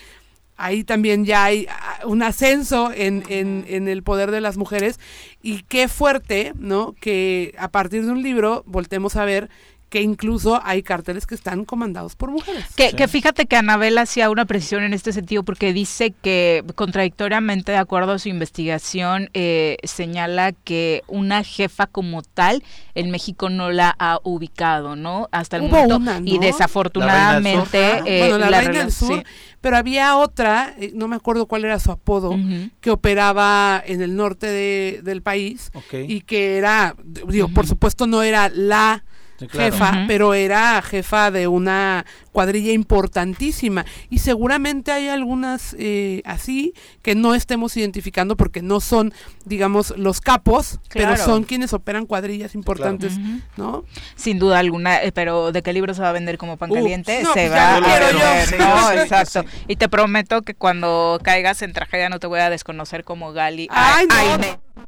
ahí 0.55 0.83
también 0.83 1.25
ya 1.25 1.43
hay 1.45 1.67
ah, 1.69 1.99
un 2.05 2.23
ascenso 2.23 2.91
en, 2.93 3.23
en, 3.27 3.87
el 3.87 4.03
poder 4.03 4.31
de 4.31 4.41
las 4.41 4.57
mujeres 4.57 4.99
y 5.41 5.63
qué 5.63 5.87
fuerte, 5.87 6.53
¿no? 6.55 6.93
Que 6.99 7.53
a 7.57 7.69
partir 7.69 8.05
de 8.05 8.11
un 8.11 8.21
libro 8.21 8.63
voltemos 8.65 9.15
a 9.15 9.25
ver 9.25 9.49
que 9.93 10.01
incluso 10.01 10.59
hay 10.63 10.81
carteles 10.81 11.27
que 11.27 11.35
están 11.35 11.65
comandados 11.65 12.15
por 12.15 12.31
mujeres. 12.31 12.65
Que, 12.75 12.93
que 12.93 13.07
fíjate 13.07 13.45
que 13.45 13.57
Anabel 13.57 13.95
hacía 13.99 14.31
una 14.31 14.45
precisión 14.45 14.81
en 14.81 14.91
este 14.91 15.13
sentido 15.13 15.43
porque 15.43 15.71
dice 15.71 16.15
que 16.23 16.63
contradictoriamente, 16.73 17.73
de 17.73 17.77
acuerdo 17.77 18.13
a 18.13 18.17
su 18.17 18.27
investigación, 18.27 19.29
eh, 19.35 19.77
señala 19.83 20.51
que 20.51 21.03
una 21.05 21.43
jefa 21.43 21.85
como 21.85 22.23
tal 22.23 22.63
en 22.95 23.11
México 23.11 23.51
no 23.51 23.69
la 23.69 23.95
ha 23.99 24.17
ubicado, 24.23 24.95
¿no? 24.95 25.29
Hasta 25.31 25.57
el 25.57 25.69
momento. 25.69 26.01
Y 26.25 26.39
desafortunadamente... 26.39 28.01
bueno, 28.01 28.39
la, 28.39 28.61
Reina 28.61 28.79
del 28.79 28.91
Sur, 28.91 29.23
pero 29.61 29.77
había 29.77 30.17
otra, 30.17 30.73
eh, 30.79 30.91
no 30.95 31.07
me 31.07 31.17
acuerdo 31.17 31.45
cuál 31.45 31.65
era 31.65 31.77
su 31.77 31.91
apodo, 31.91 32.35
que 32.81 32.89
operaba 32.89 33.79
en 33.85 34.01
el 34.01 34.15
norte 34.15 34.47
de, 34.47 35.01
del 35.03 35.21
país 35.21 35.71
y 35.91 36.21
que 36.21 36.57
era, 36.57 36.95
digo, 37.03 37.47
por 37.49 37.67
supuesto 37.67 38.07
no 38.07 38.23
era 38.23 38.49
la 38.49 39.03
jefa, 39.49 40.05
pero 40.07 40.33
era 40.33 40.81
jefa 40.81 41.31
de 41.31 41.47
una 41.47 42.05
cuadrilla 42.31 42.73
importantísima. 42.73 43.85
Y 44.09 44.19
seguramente 44.19 44.91
hay 44.91 45.07
algunas 45.07 45.75
eh, 45.79 46.21
así 46.25 46.73
que 47.01 47.15
no 47.15 47.35
estemos 47.35 47.77
identificando 47.77 48.35
porque 48.35 48.61
no 48.61 48.79
son, 48.79 49.13
digamos, 49.45 49.93
los 49.97 50.19
capos, 50.19 50.79
pero 50.91 51.15
son 51.17 51.43
quienes 51.43 51.73
operan 51.73 52.05
cuadrillas 52.05 52.55
importantes, 52.55 53.17
¿no? 53.55 53.85
Sin 54.15 54.39
duda 54.39 54.59
alguna, 54.59 55.01
eh, 55.01 55.11
pero 55.11 55.51
¿de 55.51 55.61
qué 55.61 55.73
libro 55.73 55.93
se 55.93 56.01
va 56.01 56.09
a 56.09 56.13
vender 56.13 56.37
como 56.37 56.57
pan 56.57 56.71
caliente? 56.71 57.19
se 57.19 57.31
pues 57.31 57.51
va 57.51 57.75
a 57.75 57.79
vender, 57.79 58.59
¿no? 58.59 58.91
Exacto. 59.01 59.45
Y 59.67 59.75
te 59.75 59.89
prometo 59.89 60.41
que 60.41 60.55
cuando 60.55 61.19
caigas 61.23 61.61
en 61.61 61.73
tragedia 61.73 62.09
no 62.09 62.19
te 62.19 62.27
voy 62.27 62.39
a 62.39 62.49
desconocer 62.49 63.03
como 63.03 63.33
Gali. 63.33 63.67
Ay, 63.71 64.07
no. 64.07 64.83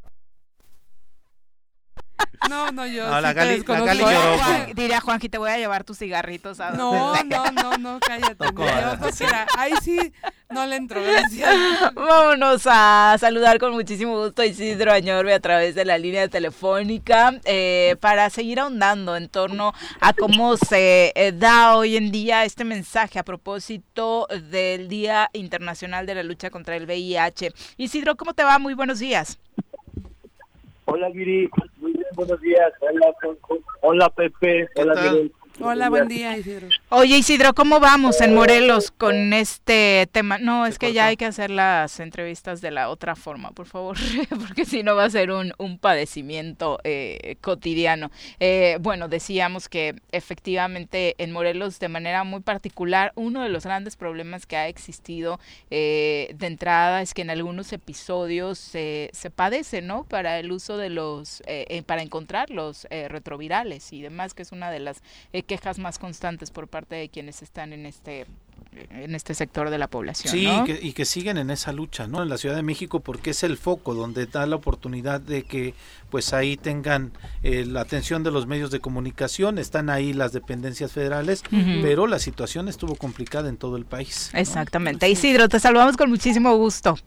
No, 2.50 2.72
no, 2.72 2.86
yo. 2.86 3.10
No, 3.10 3.22
la 3.22 3.34
Gali, 3.34 3.64
la 3.68 3.80
Gali 3.82 4.00
lloró. 4.00 4.38
Juan, 4.38 4.72
diría 4.76 5.02
Juanji, 5.02 5.30
te 5.30 5.38
voy 5.38 5.50
a 5.50 5.58
llevar 5.58 5.84
tus 5.84 5.98
cigarritos. 5.98 6.60
A 6.60 6.72
no, 6.72 7.16
no, 7.24 7.52
no, 7.52 7.78
no, 7.78 8.00
cállate. 8.00 8.46
No, 8.52 8.52
Dios, 8.52 9.22
no 9.22 9.28
ahí 9.58 9.74
sí 9.82 10.14
no 10.50 10.66
le 10.68 10.76
entro, 10.76 11.02
Vámonos 11.96 12.64
a 12.66 13.18
saludar 13.20 13.60
con 13.60 13.74
muchísimo 13.74 14.18
gusto 14.18 14.42
a 14.42 14.46
Isidro 14.46 14.92
Añorbe 14.92 15.34
a 15.34 15.40
través 15.40 15.76
de 15.76 15.86
la 15.86 15.98
línea 15.98 16.28
telefónica 16.28 17.40
eh, 17.46 17.96
para 18.00 18.30
seguir 18.30 18.60
ahondando 18.60 19.18
en 19.18 19.28
torno 19.28 19.74
a 20.00 20.14
cómo 20.14 20.56
se 20.56 21.12
eh, 21.16 21.32
da 21.34 21.76
hoy 21.76 21.98
en 21.98 22.12
día 22.12 22.46
este 22.46 22.64
mensaje 22.64 23.20
a 23.20 23.24
propósito 23.24 24.28
del 24.50 24.88
Día 24.88 25.30
Internacional 25.34 26.06
de 26.06 26.16
la 26.16 26.24
Lucha 26.24 26.52
contra 26.52 26.76
el 26.76 26.86
VIH. 26.86 27.52
Isidro, 27.78 28.16
¿cómo 28.16 28.34
te 28.34 28.44
va? 28.44 28.60
Muy 28.60 28.76
buenos 28.76 29.00
días. 29.00 29.40
Hola, 30.86 31.10
Giri. 31.12 31.50
Buenos 32.16 32.40
días. 32.42 32.72
Hola, 32.80 33.14
Hola 33.82 34.10
Pepe. 34.10 34.70
Hola, 34.76 34.96
Hola, 35.62 35.90
buen 35.90 36.10
día, 36.10 36.38
Isidro. 36.38 36.68
Oye, 36.90 37.18
Isidro, 37.18 37.54
¿cómo 37.54 37.80
vamos 37.80 38.20
en 38.20 38.36
Morelos 38.36 38.92
con 38.92 39.32
este 39.32 40.08
tema? 40.12 40.38
No, 40.38 40.66
es 40.66 40.78
que 40.78 40.92
ya 40.92 41.06
hay 41.06 41.16
que 41.16 41.26
hacer 41.26 41.50
las 41.50 42.02
entrevistas 42.02 42.60
de 42.60 42.72
la 42.72 42.90
otra 42.90 43.16
forma, 43.16 43.52
por 43.52 43.66
favor, 43.66 43.98
porque 44.30 44.66
si 44.66 44.84
no 44.84 44.96
va 44.96 45.06
a 45.06 45.10
ser 45.10 45.32
un, 45.32 45.54
un 45.58 45.80
padecimiento 45.80 46.80
eh, 46.84 47.38
cotidiano. 47.40 48.12
Eh, 48.42 48.78
bueno, 48.82 49.08
decíamos 49.08 49.70
que 49.70 49.96
efectivamente 50.12 51.16
en 51.20 51.32
Morelos, 51.32 51.80
de 51.80 51.88
manera 51.88 52.26
muy 52.26 52.42
particular, 52.42 53.14
uno 53.16 53.42
de 53.42 53.50
los 53.50 53.64
grandes 53.64 53.96
problemas 53.96 54.46
que 54.46 54.58
ha 54.58 54.68
existido 54.68 55.40
eh, 55.72 56.36
de 56.36 56.48
entrada 56.48 57.02
es 57.02 57.14
que 57.14 57.22
en 57.22 57.30
algunos 57.30 57.72
episodios 57.72 58.60
se 58.60 59.32
padece, 59.34 59.82
¿no? 59.82 60.04
Para 60.04 60.38
el 60.38 60.52
uso 60.52 60.76
de 60.78 60.90
los, 60.90 61.42
para 61.86 62.02
encontrar 62.02 62.50
los 62.50 62.86
retrovirales 62.90 63.94
y 63.94 64.02
demás, 64.02 64.34
que 64.34 64.42
es 64.42 64.52
una 64.52 64.70
de 64.70 64.80
las 64.80 65.02
quejas 65.46 65.80
más 65.80 66.00
constantes 66.00 66.52
por 66.52 66.68
parte 66.68 66.96
de 66.96 67.10
quienes 67.10 67.42
están 67.42 67.74
en 67.74 67.86
este 67.86 68.26
en 68.90 69.16
este 69.16 69.34
sector 69.34 69.70
de 69.70 69.78
la 69.78 69.88
población. 69.88 70.34
Sí, 70.34 70.48
y, 70.82 70.94
que, 70.94 71.06
siguen 71.06 71.38
en 71.38 71.50
esa 71.50 71.72
lucha, 71.72 72.08
¿no? 72.08 72.24
En 72.24 72.30
la 72.30 72.38
Ciudad 72.38 72.56
de 72.56 72.64
México, 72.64 73.00
porque 73.00 73.30
es 73.30 73.44
el 73.44 73.58
foco 73.58 73.94
donde 73.94 74.26
da 74.26 74.46
la 74.46 74.58
oportunidad 74.58 75.22
de 75.22 75.44
que 75.44 75.74
pues 76.10 76.34
ahí 76.34 76.58
tengan 76.58 77.12
eh, 77.44 77.66
la 77.66 77.82
atención 77.82 78.24
de 78.24 78.32
los 78.32 78.48
medios 78.48 78.72
de 78.72 78.80
comunicación, 78.80 79.60
están 79.60 79.90
ahí 79.90 80.14
las 80.14 80.34
dependencias 80.34 80.92
federales, 80.92 81.44
pero 81.82 82.08
la 82.08 82.20
situación 82.20 82.68
estuvo 82.68 82.96
complicada 82.96 83.50
en 83.50 83.58
todo 83.58 83.78
el 83.78 83.86
país. 83.86 84.30
Exactamente. 84.34 85.08
Isidro, 85.10 85.48
te 85.48 85.60
saludamos 85.60 85.96
con 85.98 86.10
muchísimo 86.10 86.56
gusto. 86.58 86.98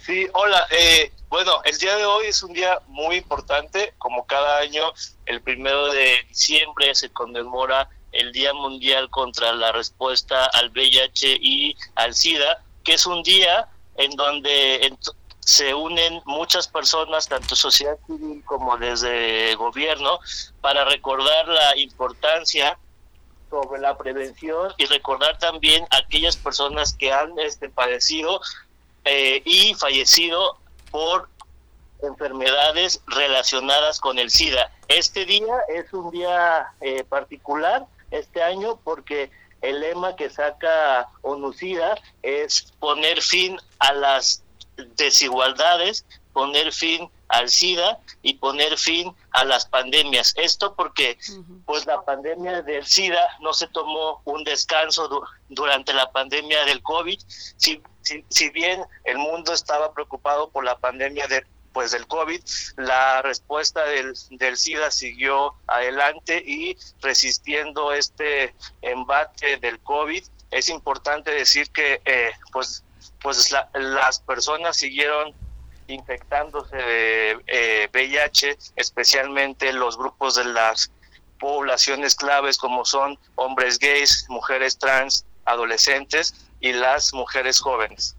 Sí, 0.00 0.26
hola. 0.32 0.66
Eh, 0.70 1.12
bueno, 1.28 1.62
el 1.64 1.76
día 1.78 1.96
de 1.96 2.04
hoy 2.04 2.26
es 2.26 2.42
un 2.42 2.52
día 2.52 2.80
muy 2.86 3.16
importante. 3.16 3.94
Como 3.98 4.26
cada 4.26 4.58
año, 4.58 4.92
el 5.26 5.40
primero 5.42 5.92
de 5.92 6.24
diciembre 6.28 6.94
se 6.94 7.10
conmemora 7.10 7.88
el 8.12 8.32
Día 8.32 8.52
Mundial 8.52 9.10
contra 9.10 9.52
la 9.52 9.72
Respuesta 9.72 10.46
al 10.46 10.70
VIH 10.70 11.38
y 11.40 11.76
al 11.94 12.14
SIDA, 12.14 12.62
que 12.84 12.94
es 12.94 13.06
un 13.06 13.22
día 13.22 13.68
en 13.96 14.12
donde 14.12 14.96
se 15.40 15.74
unen 15.74 16.22
muchas 16.24 16.68
personas, 16.68 17.28
tanto 17.28 17.54
sociedad 17.54 17.98
civil 18.06 18.42
como 18.44 18.76
desde 18.76 19.54
gobierno, 19.56 20.20
para 20.60 20.84
recordar 20.84 21.48
la 21.48 21.76
importancia 21.76 22.78
sobre 23.50 23.80
la 23.80 23.96
prevención 23.96 24.72
y 24.78 24.86
recordar 24.86 25.38
también 25.38 25.84
a 25.90 25.98
aquellas 25.98 26.36
personas 26.36 26.94
que 26.94 27.12
han 27.12 27.38
este, 27.38 27.68
padecido 27.68 28.40
eh, 29.04 29.42
y 29.44 29.74
fallecido 29.74 30.58
por 30.90 31.28
enfermedades 32.02 33.00
relacionadas 33.06 34.00
con 34.00 34.18
el 34.18 34.30
SIDA. 34.30 34.70
Este 34.88 35.24
día 35.24 35.54
es 35.68 35.92
un 35.92 36.10
día 36.10 36.68
eh, 36.80 37.04
particular 37.04 37.86
este 38.10 38.42
año 38.42 38.78
porque 38.84 39.30
el 39.62 39.80
lema 39.80 40.14
que 40.14 40.28
saca 40.28 41.08
ONUCIDA 41.22 41.96
es 42.22 42.72
poner 42.80 43.22
fin 43.22 43.58
a 43.78 43.92
las 43.94 44.42
desigualdades, 44.96 46.04
poner 46.32 46.72
fin 46.72 47.08
al 47.34 47.48
SIDA 47.48 47.98
y 48.22 48.34
poner 48.34 48.78
fin 48.78 49.14
a 49.32 49.44
las 49.44 49.66
pandemias. 49.66 50.34
Esto 50.36 50.74
porque 50.74 51.18
pues 51.66 51.86
la 51.86 52.02
pandemia 52.02 52.62
del 52.62 52.86
SIDA 52.86 53.26
no 53.40 53.52
se 53.52 53.66
tomó 53.68 54.22
un 54.24 54.44
descanso 54.44 55.08
durante 55.48 55.92
la 55.92 56.10
pandemia 56.12 56.64
del 56.64 56.82
COVID, 56.82 57.20
si, 57.56 57.82
si, 58.28 58.50
bien 58.50 58.84
el 59.04 59.18
mundo 59.18 59.52
estaba 59.52 59.92
preocupado 59.92 60.50
por 60.50 60.64
la 60.64 60.78
pandemia 60.78 61.26
de, 61.26 61.44
pues 61.72 61.90
del 61.90 62.06
COVID, 62.06 62.40
la 62.76 63.22
respuesta 63.22 63.84
del, 63.84 64.14
del 64.30 64.56
SIDA 64.56 64.90
siguió 64.90 65.54
adelante 65.66 66.42
y 66.44 66.76
resistiendo 67.00 67.92
este 67.92 68.54
embate 68.82 69.56
del 69.58 69.80
COVID. 69.80 70.24
Es 70.50 70.68
importante 70.68 71.32
decir 71.32 71.70
que 71.70 72.00
eh, 72.04 72.30
pues, 72.52 72.84
pues 73.20 73.52
las 73.72 74.20
personas 74.20 74.76
siguieron 74.76 75.34
infectándose 75.88 76.76
de 76.76 77.88
VIH, 77.92 78.50
eh, 78.50 78.58
especialmente 78.76 79.72
los 79.72 79.96
grupos 79.98 80.36
de 80.36 80.44
las 80.44 80.90
poblaciones 81.38 82.14
claves 82.14 82.56
como 82.56 82.84
son 82.84 83.18
hombres 83.34 83.78
gays, 83.78 84.26
mujeres 84.28 84.78
trans, 84.78 85.26
adolescentes 85.44 86.34
y 86.60 86.72
las 86.72 87.12
mujeres 87.12 87.60
jóvenes. 87.60 88.16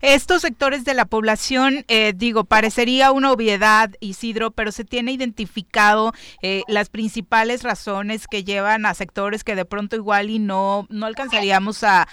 Estos 0.00 0.42
sectores 0.42 0.84
de 0.84 0.94
la 0.94 1.04
población, 1.04 1.84
eh, 1.88 2.12
digo, 2.14 2.44
parecería 2.44 3.12
una 3.12 3.32
obviedad, 3.32 3.90
Isidro, 4.00 4.50
pero 4.50 4.72
se 4.72 4.84
tiene 4.84 5.12
identificado 5.12 6.12
eh, 6.42 6.62
las 6.68 6.88
principales 6.88 7.62
razones 7.62 8.26
que 8.26 8.44
llevan 8.44 8.86
a 8.86 8.94
sectores 8.94 9.44
que 9.44 9.54
de 9.54 9.64
pronto 9.64 9.96
igual 9.96 10.30
y 10.30 10.38
no, 10.38 10.86
no 10.90 11.06
alcanzaríamos 11.06 11.84
a, 11.84 12.06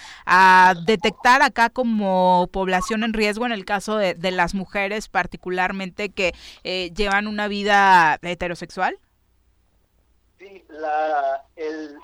detectar 0.86 1.42
acá 1.42 1.70
como 1.70 2.50
población 2.52 3.04
en 3.04 3.14
riesgo 3.14 3.46
en 3.46 3.52
el 3.52 3.66
caso 3.66 3.98
de, 3.98 4.16
las 4.32 4.54
mujeres 4.54 5.08
particularmente 5.08 6.10
que 6.10 6.34
eh, 6.64 6.92
llevan 6.96 7.28
una 7.28 7.48
vida 7.48 8.20
heterosexual. 8.22 9.00
Sí, 10.38 10.64
la, 10.70 11.44
el, 11.56 11.98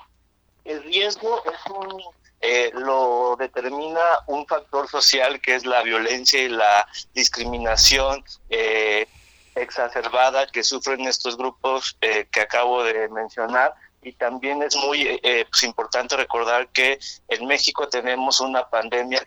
el 0.64 0.82
riesgo 0.84 1.42
es 1.44 1.70
un 1.70 2.02
eh, 2.46 2.70
lo 2.74 3.36
determina 3.38 4.02
un 4.26 4.46
factor 4.46 4.86
social 4.86 5.40
que 5.40 5.54
es 5.54 5.64
la 5.64 5.82
violencia 5.82 6.42
y 6.42 6.50
la 6.50 6.86
discriminación 7.14 8.22
eh, 8.50 9.08
exacerbada 9.54 10.46
que 10.48 10.62
sufren 10.62 11.00
estos 11.06 11.38
grupos 11.38 11.96
eh, 12.02 12.28
que 12.30 12.42
acabo 12.42 12.84
de 12.84 13.08
mencionar. 13.08 13.72
Y 14.02 14.12
también 14.12 14.62
es 14.62 14.76
muy 14.76 15.18
pues, 15.22 15.62
importante 15.62 16.18
recordar 16.18 16.68
que 16.68 16.98
en 17.28 17.46
México 17.46 17.88
tenemos 17.88 18.38
una 18.42 18.68
pandemia 18.68 19.26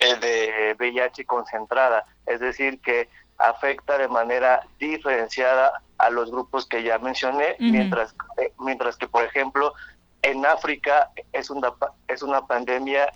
de 0.00 0.74
VIH 0.80 1.26
concentrada, 1.26 2.04
es 2.26 2.40
decir, 2.40 2.80
que 2.80 3.08
afecta 3.36 3.98
de 3.98 4.08
manera 4.08 4.66
diferenciada 4.80 5.80
a 5.98 6.10
los 6.10 6.32
grupos 6.32 6.66
que 6.66 6.82
ya 6.82 6.98
mencioné, 6.98 7.54
mientras, 7.60 8.16
mientras 8.58 8.96
que, 8.96 9.06
por 9.06 9.22
ejemplo, 9.22 9.72
en 10.22 10.44
África 10.44 11.10
es 11.32 11.50
una, 11.50 11.72
es 12.08 12.22
una 12.22 12.46
pandemia 12.46 13.12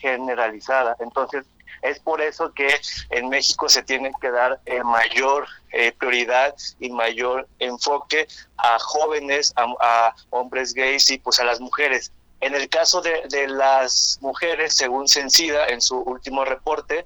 generalizada. 0.00 0.96
Entonces, 1.00 1.46
es 1.82 1.98
por 2.00 2.20
eso 2.20 2.52
que 2.52 2.80
en 3.10 3.28
México 3.28 3.68
se 3.68 3.82
tiene 3.82 4.10
que 4.20 4.30
dar 4.30 4.60
eh, 4.66 4.82
mayor 4.82 5.46
eh, 5.72 5.92
prioridad 5.92 6.54
y 6.80 6.90
mayor 6.90 7.48
enfoque 7.58 8.26
a 8.56 8.78
jóvenes, 8.78 9.52
a, 9.56 10.14
hombres 10.30 10.74
gays 10.74 11.10
y 11.10 11.18
pues 11.18 11.38
a 11.40 11.44
las 11.44 11.60
mujeres. 11.60 12.12
En 12.40 12.54
el 12.54 12.68
caso 12.68 13.00
de, 13.00 13.22
de 13.28 13.48
las 13.48 14.18
mujeres, 14.20 14.74
según 14.74 15.08
Sencida 15.08 15.66
en 15.66 15.80
su 15.80 15.98
último 15.98 16.44
reporte, 16.44 17.04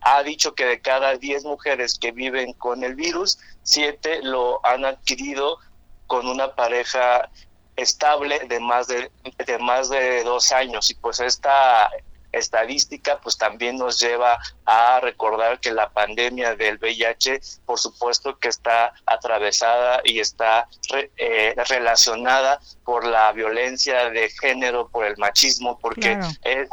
ha 0.00 0.22
dicho 0.22 0.54
que 0.54 0.64
de 0.64 0.80
cada 0.80 1.16
10 1.16 1.44
mujeres 1.44 1.98
que 1.98 2.10
viven 2.10 2.52
con 2.54 2.82
el 2.82 2.96
virus, 2.96 3.38
7 3.62 4.22
lo 4.22 4.64
han 4.64 4.84
adquirido 4.84 5.58
con 6.06 6.26
una 6.26 6.54
pareja 6.54 7.30
estable 7.76 8.40
de 8.48 8.60
más 8.60 8.88
de, 8.88 9.10
de 9.46 9.58
más 9.58 9.88
de 9.88 10.24
dos 10.24 10.52
años. 10.52 10.90
Y 10.90 10.94
pues 10.94 11.20
esta 11.20 11.90
estadística 12.32 13.18
pues 13.22 13.38
también 13.38 13.76
nos 13.76 13.98
lleva 13.98 14.38
a 14.64 15.00
recordar 15.00 15.58
que 15.60 15.72
la 15.72 15.88
pandemia 15.88 16.54
del 16.54 16.78
VIH 16.78 17.40
por 17.64 17.78
supuesto 17.78 18.38
que 18.38 18.48
está 18.48 18.92
atravesada 19.06 20.00
y 20.04 20.20
está 20.20 20.68
eh, 21.16 21.54
relacionada 21.68 22.60
por 22.84 23.06
la 23.06 23.32
violencia 23.32 24.10
de 24.10 24.28
género, 24.28 24.88
por 24.88 25.06
el 25.06 25.16
machismo, 25.16 25.78
porque 25.78 26.18
es, 26.42 26.68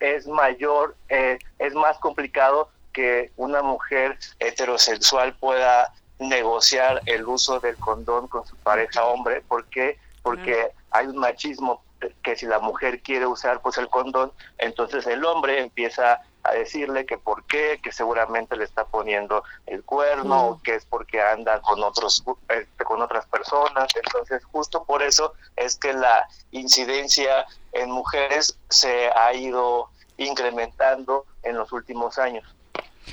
es 0.00 0.26
mayor, 0.26 0.96
eh, 1.08 1.38
es 1.58 1.74
más 1.74 1.98
complicado 1.98 2.70
que 2.92 3.32
una 3.36 3.62
mujer 3.62 4.18
heterosexual 4.38 5.34
pueda 5.36 5.92
negociar 6.18 7.02
el 7.06 7.26
uso 7.26 7.58
del 7.60 7.76
condón 7.76 8.28
con 8.28 8.46
su 8.46 8.56
pareja 8.56 9.04
hombre, 9.04 9.42
porque 9.48 9.98
porque 10.24 10.70
hay 10.90 11.06
un 11.06 11.18
machismo 11.18 11.82
que 12.22 12.34
si 12.34 12.46
la 12.46 12.58
mujer 12.58 13.02
quiere 13.02 13.26
usar 13.26 13.60
pues 13.60 13.78
el 13.78 13.88
condón, 13.88 14.32
entonces 14.58 15.06
el 15.06 15.24
hombre 15.24 15.60
empieza 15.60 16.22
a 16.42 16.52
decirle 16.52 17.06
que 17.06 17.18
por 17.18 17.44
qué, 17.44 17.78
que 17.82 17.92
seguramente 17.92 18.56
le 18.56 18.64
está 18.64 18.86
poniendo 18.86 19.44
el 19.66 19.82
cuerno, 19.84 20.46
o 20.46 20.62
que 20.62 20.74
es 20.74 20.84
porque 20.86 21.20
anda 21.20 21.60
con 21.60 21.82
otros 21.82 22.24
este, 22.48 22.84
con 22.84 23.00
otras 23.02 23.26
personas, 23.26 23.88
entonces 24.02 24.42
justo 24.46 24.84
por 24.84 25.02
eso 25.02 25.34
es 25.56 25.76
que 25.76 25.92
la 25.92 26.26
incidencia 26.50 27.46
en 27.72 27.90
mujeres 27.90 28.58
se 28.70 29.10
ha 29.10 29.34
ido 29.34 29.90
incrementando 30.16 31.26
en 31.42 31.56
los 31.56 31.70
últimos 31.72 32.18
años. 32.18 32.44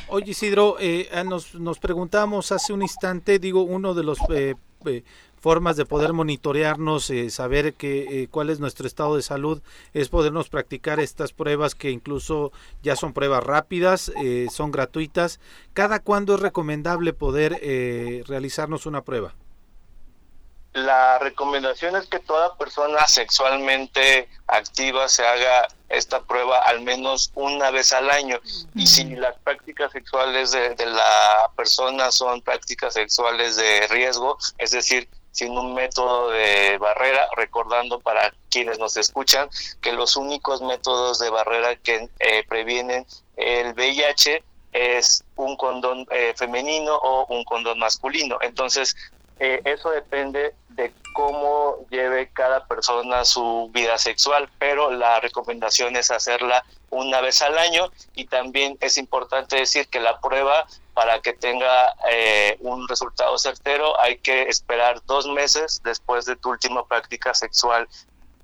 Oye 0.07 0.31
Isidro, 0.31 0.77
eh, 0.79 1.09
ah, 1.13 1.23
nos, 1.23 1.55
nos 1.55 1.79
preguntamos 1.79 2.51
hace 2.51 2.71
un 2.73 2.81
instante, 2.81 3.39
digo, 3.39 3.63
uno 3.63 3.93
de 3.93 4.03
los 4.03 4.17
eh, 4.29 4.55
eh, 4.85 5.03
formas 5.41 5.75
de 5.75 5.85
poder 5.85 6.13
monitorearnos, 6.13 7.09
eh, 7.09 7.31
saber 7.31 7.73
que, 7.73 8.23
eh, 8.23 8.27
cuál 8.29 8.51
es 8.51 8.59
nuestro 8.59 8.85
estado 8.85 9.15
de 9.15 9.23
salud, 9.23 9.61
es 9.93 10.07
podernos 10.07 10.49
practicar 10.49 10.99
estas 10.99 11.33
pruebas 11.33 11.73
que 11.73 11.89
incluso 11.89 12.51
ya 12.83 12.95
son 12.95 13.11
pruebas 13.11 13.43
rápidas, 13.43 14.11
eh, 14.23 14.47
son 14.51 14.71
gratuitas. 14.71 15.39
¿Cada 15.73 15.99
cuándo 15.99 16.35
es 16.35 16.41
recomendable 16.41 17.13
poder 17.13 17.59
realizarnos 18.27 18.85
una 18.85 19.01
prueba? 19.01 19.33
La 20.73 21.19
recomendación 21.19 21.95
es 21.97 22.07
que 22.07 22.19
toda 22.19 22.55
persona 22.55 23.05
sexualmente 23.07 24.29
activa 24.47 25.09
se 25.09 25.25
haga 25.25 25.67
esta 25.89 26.23
prueba 26.23 26.59
al 26.59 26.81
menos 26.81 27.31
una 27.35 27.71
vez 27.71 27.91
al 27.91 28.09
año. 28.09 28.39
Y 28.73 28.87
si 28.87 29.03
las 29.15 29.37
prácticas 29.39 29.91
sexuales 29.91 30.51
de, 30.51 30.75
de 30.75 30.85
la 30.85 31.51
persona 31.57 32.11
son 32.11 32.41
prácticas 32.41 32.93
sexuales 32.93 33.57
de 33.57 33.87
riesgo, 33.87 34.37
es 34.57 34.71
decir, 34.71 35.09
sin 35.31 35.57
un 35.57 35.73
método 35.73 36.29
de 36.29 36.77
barrera, 36.77 37.27
recordando 37.35 37.99
para 37.99 38.33
quienes 38.49 38.79
nos 38.79 38.97
escuchan 38.97 39.49
que 39.81 39.93
los 39.93 40.15
únicos 40.15 40.61
métodos 40.61 41.19
de 41.19 41.29
barrera 41.29 41.75
que 41.77 42.09
eh, 42.19 42.43
previenen 42.47 43.05
el 43.37 43.73
VIH 43.73 44.43
es 44.73 45.23
un 45.35 45.57
condón 45.57 46.05
eh, 46.11 46.33
femenino 46.35 46.95
o 46.95 47.25
un 47.33 47.43
condón 47.43 47.79
masculino. 47.79 48.37
Entonces, 48.41 48.95
eh, 49.43 49.59
eso 49.65 49.89
depende 49.89 50.53
de 50.69 50.93
cómo 51.15 51.87
lleve 51.89 52.29
cada 52.31 52.67
persona 52.67 53.25
su 53.25 53.71
vida 53.73 53.97
sexual, 53.97 54.47
pero 54.59 54.91
la 54.91 55.19
recomendación 55.19 55.95
es 55.95 56.11
hacerla 56.11 56.63
una 56.91 57.21
vez 57.21 57.41
al 57.41 57.57
año 57.57 57.91
y 58.13 58.25
también 58.25 58.77
es 58.81 58.99
importante 58.99 59.55
decir 59.55 59.87
que 59.87 59.99
la 59.99 60.19
prueba 60.19 60.67
para 60.93 61.21
que 61.21 61.33
tenga 61.33 61.91
eh, 62.11 62.55
un 62.59 62.87
resultado 62.87 63.35
certero 63.39 63.99
hay 63.99 64.19
que 64.19 64.43
esperar 64.43 65.01
dos 65.07 65.25
meses 65.25 65.81
después 65.83 66.25
de 66.25 66.35
tu 66.35 66.51
última 66.51 66.85
práctica 66.85 67.33
sexual 67.33 67.87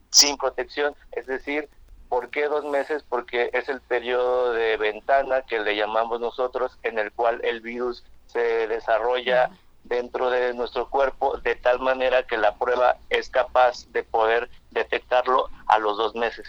sin 0.09 0.35
protección, 0.35 0.95
es 1.11 1.27
decir, 1.27 1.69
¿por 2.09 2.31
qué 2.31 2.47
dos 2.47 2.65
meses? 2.65 3.03
Porque 3.07 3.51
es 3.53 3.69
el 3.69 3.81
periodo 3.81 4.51
de 4.53 4.77
ventana 4.77 5.43
que 5.43 5.59
le 5.59 5.75
llamamos 5.75 6.19
nosotros 6.19 6.75
en 6.81 6.97
el 6.97 7.11
cual 7.11 7.39
el 7.43 7.61
virus 7.61 8.03
se 8.25 8.67
desarrolla 8.67 9.51
dentro 9.87 10.29
de 10.29 10.53
nuestro 10.53 10.89
cuerpo 10.89 11.37
de 11.37 11.55
tal 11.55 11.79
manera 11.79 12.23
que 12.23 12.37
la 12.37 12.57
prueba 12.57 12.97
es 13.09 13.29
capaz 13.29 13.85
de 13.91 14.03
poder 14.03 14.49
detectarlo 14.71 15.49
a 15.67 15.79
los 15.79 15.97
dos 15.97 16.15
meses. 16.15 16.47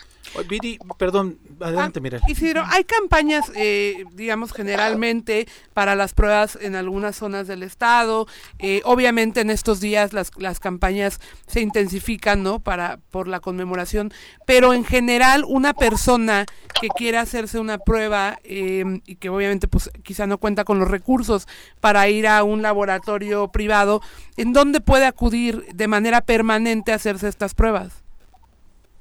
Viri, 0.48 0.78
perdón, 0.98 1.38
adelante, 1.60 2.00
mira. 2.00 2.20
Isidro, 2.28 2.62
hay 2.68 2.84
campañas, 2.84 3.50
eh, 3.54 4.04
digamos, 4.12 4.52
generalmente 4.52 5.48
para 5.74 5.94
las 5.94 6.12
pruebas 6.12 6.58
en 6.60 6.76
algunas 6.76 7.16
zonas 7.16 7.46
del 7.46 7.62
estado. 7.62 8.26
Eh, 8.58 8.82
obviamente 8.84 9.40
en 9.40 9.50
estos 9.50 9.80
días 9.80 10.12
las, 10.12 10.30
las 10.36 10.60
campañas 10.60 11.20
se 11.46 11.60
intensifican, 11.60 12.42
¿no? 12.42 12.60
Para, 12.60 12.98
por 13.10 13.26
la 13.26 13.40
conmemoración. 13.40 14.12
Pero 14.46 14.72
en 14.74 14.84
general, 14.84 15.44
una 15.46 15.72
persona 15.74 16.46
que 16.80 16.88
quiera 16.88 17.22
hacerse 17.22 17.58
una 17.58 17.78
prueba 17.78 18.38
em, 18.44 19.00
y 19.06 19.16
que 19.16 19.30
obviamente 19.30 19.66
pues 19.66 19.90
quizá 20.02 20.26
no 20.26 20.38
cuenta 20.38 20.64
con 20.64 20.78
los 20.78 20.88
recursos 20.88 21.48
para 21.80 22.08
ir 22.08 22.28
a 22.28 22.44
un 22.44 22.62
laboratorio 22.62 23.48
privado, 23.48 24.00
¿en 24.36 24.52
dónde 24.52 24.80
puede 24.80 25.06
acudir 25.06 25.66
de 25.74 25.88
manera 25.88 26.20
permanente 26.20 26.92
a 26.92 26.96
hacerse 26.96 27.28
estas 27.28 27.54
pruebas? 27.54 28.04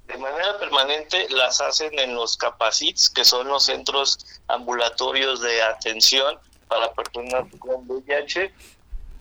De 0.07 0.17
manera 0.17 0.57
permanente 0.57 1.27
las 1.29 1.59
hacen 1.59 1.97
en 1.99 2.15
los 2.15 2.37
capacits, 2.37 3.09
que 3.09 3.25
son 3.25 3.47
los 3.47 3.65
centros 3.65 4.17
ambulatorios 4.47 5.41
de 5.41 5.61
atención 5.61 6.39
para 6.67 6.91
personas 6.93 7.45
con 7.59 7.85
VIH. 7.87 8.53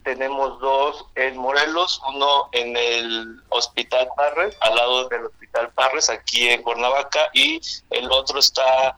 Tenemos 0.04 0.60
dos 0.60 1.06
en 1.16 1.36
Morelos, 1.36 2.00
uno 2.08 2.48
en 2.52 2.76
el 2.76 3.42
Hospital 3.48 4.08
Parres, 4.16 4.56
al 4.60 4.76
lado 4.76 5.08
del 5.08 5.26
Hospital 5.26 5.70
Parres, 5.72 6.08
aquí 6.08 6.48
en 6.48 6.62
Cuernavaca, 6.62 7.30
y 7.32 7.60
el 7.90 8.10
otro 8.12 8.38
está 8.38 8.96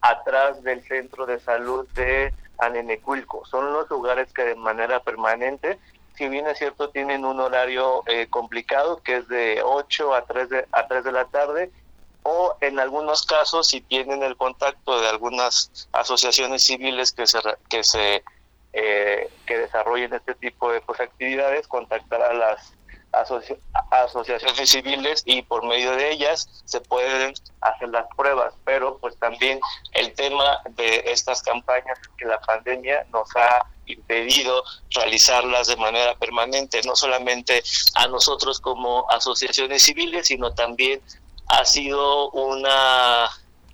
atrás 0.00 0.62
del 0.62 0.82
Centro 0.88 1.26
de 1.26 1.38
Salud 1.40 1.86
de 1.90 2.32
Anenecuilco. 2.56 3.44
Son 3.44 3.70
los 3.74 3.90
lugares 3.90 4.32
que 4.32 4.44
de 4.44 4.54
manera 4.54 5.00
permanente 5.00 5.78
si 6.20 6.28
bien 6.28 6.46
es 6.46 6.58
cierto, 6.58 6.90
tienen 6.90 7.24
un 7.24 7.40
horario 7.40 8.02
eh, 8.06 8.26
complicado, 8.28 8.98
que 9.02 9.16
es 9.16 9.28
de 9.28 9.62
8 9.64 10.14
a 10.14 10.26
3 10.26 10.50
de, 10.50 10.66
a 10.70 10.86
3 10.86 11.02
de 11.02 11.12
la 11.12 11.24
tarde, 11.24 11.70
o 12.24 12.58
en 12.60 12.78
algunos 12.78 13.24
casos, 13.24 13.68
si 13.68 13.80
tienen 13.80 14.22
el 14.22 14.36
contacto 14.36 15.00
de 15.00 15.08
algunas 15.08 15.88
asociaciones 15.92 16.62
civiles 16.62 17.12
que 17.12 17.26
se, 17.26 17.38
que 17.70 17.82
se 17.82 18.22
eh, 18.74 19.30
que 19.46 19.60
desarrollen 19.60 20.12
este 20.12 20.34
tipo 20.34 20.70
de 20.70 20.82
pues, 20.82 21.00
actividades, 21.00 21.66
contactar 21.66 22.20
a 22.20 22.34
las 22.34 22.74
asociaciones 23.12 24.70
civiles 24.70 25.22
y 25.24 25.42
por 25.42 25.66
medio 25.66 25.92
de 25.92 26.12
ellas 26.12 26.48
se 26.64 26.80
pueden 26.80 27.34
hacer 27.60 27.88
las 27.88 28.06
pruebas, 28.16 28.54
pero 28.64 28.98
pues 28.98 29.16
también 29.18 29.60
el 29.92 30.12
tema 30.14 30.60
de 30.76 31.02
estas 31.06 31.42
campañas 31.42 31.98
que 32.16 32.24
la 32.24 32.40
pandemia 32.40 33.06
nos 33.12 33.28
ha 33.36 33.66
impedido 33.86 34.62
realizarlas 34.90 35.66
de 35.66 35.76
manera 35.76 36.14
permanente, 36.14 36.80
no 36.84 36.94
solamente 36.94 37.62
a 37.94 38.06
nosotros 38.06 38.60
como 38.60 39.10
asociaciones 39.10 39.82
civiles, 39.82 40.28
sino 40.28 40.52
también 40.54 41.00
ha 41.48 41.64
sido 41.64 42.30
una, 42.30 43.28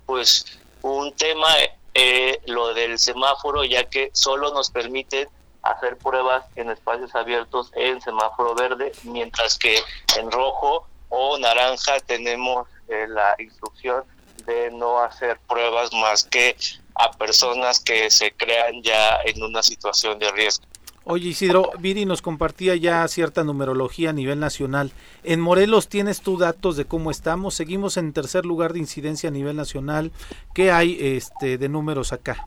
pues, 0.05 0.45
un 0.81 1.13
tema 1.13 1.47
eh, 1.93 2.41
lo 2.45 2.73
del 2.73 2.97
semáforo, 2.97 3.63
ya 3.63 3.83
que 3.89 4.09
solo 4.13 4.53
nos 4.53 4.71
permite 4.71 5.29
hacer 5.71 5.97
pruebas 5.97 6.45
en 6.55 6.69
espacios 6.69 7.13
abiertos 7.15 7.71
en 7.75 8.01
semáforo 8.01 8.55
verde, 8.55 8.91
mientras 9.03 9.57
que 9.57 9.79
en 10.17 10.31
rojo 10.31 10.87
o 11.09 11.37
naranja 11.37 11.99
tenemos 12.01 12.67
eh, 12.87 13.05
la 13.07 13.35
instrucción 13.39 14.03
de 14.45 14.71
no 14.71 14.99
hacer 14.99 15.39
pruebas 15.47 15.91
más 15.93 16.23
que 16.23 16.55
a 16.95 17.11
personas 17.11 17.79
que 17.79 18.09
se 18.09 18.31
crean 18.31 18.81
ya 18.81 19.17
en 19.25 19.43
una 19.43 19.61
situación 19.61 20.17
de 20.19 20.31
riesgo. 20.31 20.65
Oye 21.09 21.29
Isidro, 21.29 21.71
Viri 21.79 22.05
nos 22.05 22.21
compartía 22.21 22.75
ya 22.75 23.07
cierta 23.07 23.45
numerología 23.45 24.09
a 24.09 24.13
nivel 24.13 24.41
nacional. 24.41 24.91
En 25.23 25.39
Morelos 25.39 25.87
tienes 25.87 26.19
tú 26.19 26.37
datos 26.37 26.75
de 26.75 26.83
cómo 26.83 27.11
estamos. 27.11 27.55
Seguimos 27.55 27.95
en 27.95 28.11
tercer 28.11 28.45
lugar 28.45 28.73
de 28.73 28.79
incidencia 28.79 29.29
a 29.29 29.31
nivel 29.31 29.55
nacional. 29.55 30.11
¿Qué 30.53 30.69
hay 30.69 30.97
este 30.99 31.57
de 31.57 31.69
números 31.69 32.11
acá? 32.11 32.45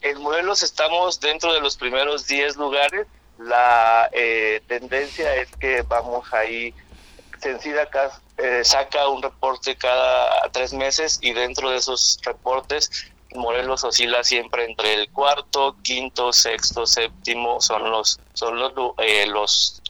En 0.00 0.20
Morelos 0.20 0.62
estamos 0.62 1.20
dentro 1.20 1.52
de 1.52 1.60
los 1.60 1.76
primeros 1.76 2.26
10 2.26 2.56
lugares. 2.56 3.06
La 3.38 4.08
eh, 4.12 4.62
tendencia 4.66 5.34
es 5.36 5.48
que 5.56 5.82
vamos 5.82 6.32
ahí. 6.32 6.74
Sencilla 7.40 7.88
eh, 8.38 8.62
saca 8.64 9.08
un 9.08 9.22
reporte 9.22 9.76
cada 9.76 10.50
tres 10.50 10.72
meses 10.72 11.18
y 11.22 11.32
dentro 11.32 11.70
de 11.70 11.76
esos 11.76 12.18
reportes 12.24 13.12
Morelos 13.34 13.84
oscila 13.84 14.24
siempre 14.24 14.64
entre 14.64 14.94
el 14.94 15.10
cuarto, 15.10 15.76
quinto, 15.82 16.32
sexto, 16.32 16.86
séptimo, 16.86 17.60
son 17.60 17.90
los, 17.90 18.18
son 18.32 18.58
los, 18.58 18.72
eh, 18.98 19.26
los 19.26 19.82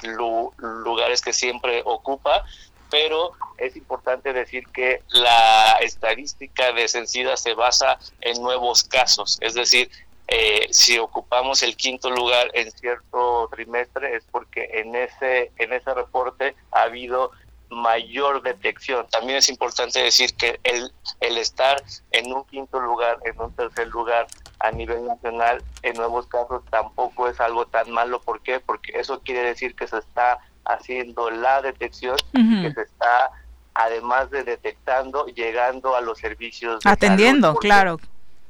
lugares 0.58 1.22
que 1.22 1.32
siempre 1.32 1.82
ocupa, 1.84 2.44
pero 2.90 3.32
es 3.56 3.76
importante 3.76 4.32
decir 4.32 4.66
que 4.68 5.02
la 5.08 5.78
estadística 5.80 6.72
de 6.72 6.88
Sencida 6.88 7.36
se 7.36 7.54
basa 7.54 7.98
en 8.20 8.40
nuevos 8.42 8.84
casos, 8.84 9.38
es 9.40 9.54
decir, 9.54 9.90
eh, 10.30 10.68
si 10.70 10.98
ocupamos 10.98 11.62
el 11.62 11.74
quinto 11.74 12.10
lugar 12.10 12.50
en 12.52 12.70
cierto 12.70 13.48
trimestre 13.50 14.14
es 14.14 14.24
porque 14.30 14.68
en 14.74 14.94
ese 14.94 15.50
en 15.56 15.72
ese 15.72 15.94
reporte 15.94 16.54
ha 16.70 16.82
habido 16.82 17.32
mayor 17.70 18.42
detección. 18.42 19.06
También 19.08 19.38
es 19.38 19.48
importante 19.48 20.00
decir 20.00 20.34
que 20.34 20.60
el, 20.64 20.92
el 21.20 21.38
estar 21.38 21.82
en 22.10 22.32
un 22.32 22.44
quinto 22.44 22.80
lugar, 22.80 23.18
en 23.24 23.40
un 23.40 23.54
tercer 23.54 23.88
lugar 23.88 24.26
a 24.60 24.70
nivel 24.70 25.06
nacional 25.06 25.62
en 25.82 25.96
nuevos 25.96 26.26
casos 26.26 26.62
tampoco 26.70 27.28
es 27.28 27.38
algo 27.40 27.66
tan 27.66 27.90
malo. 27.90 28.20
¿Por 28.20 28.40
qué? 28.40 28.60
Porque 28.60 28.98
eso 28.98 29.20
quiere 29.20 29.42
decir 29.42 29.74
que 29.74 29.86
se 29.86 29.98
está 29.98 30.38
haciendo 30.68 31.30
la 31.30 31.62
detección, 31.62 32.16
que 32.32 32.72
se 32.72 32.82
está, 32.82 33.30
además 33.74 34.30
de 34.30 34.44
detectando, 34.44 35.26
llegando 35.26 35.96
a 35.96 36.00
los 36.00 36.18
servicios. 36.18 36.84
Atendiendo, 36.84 37.54
claro. 37.56 37.98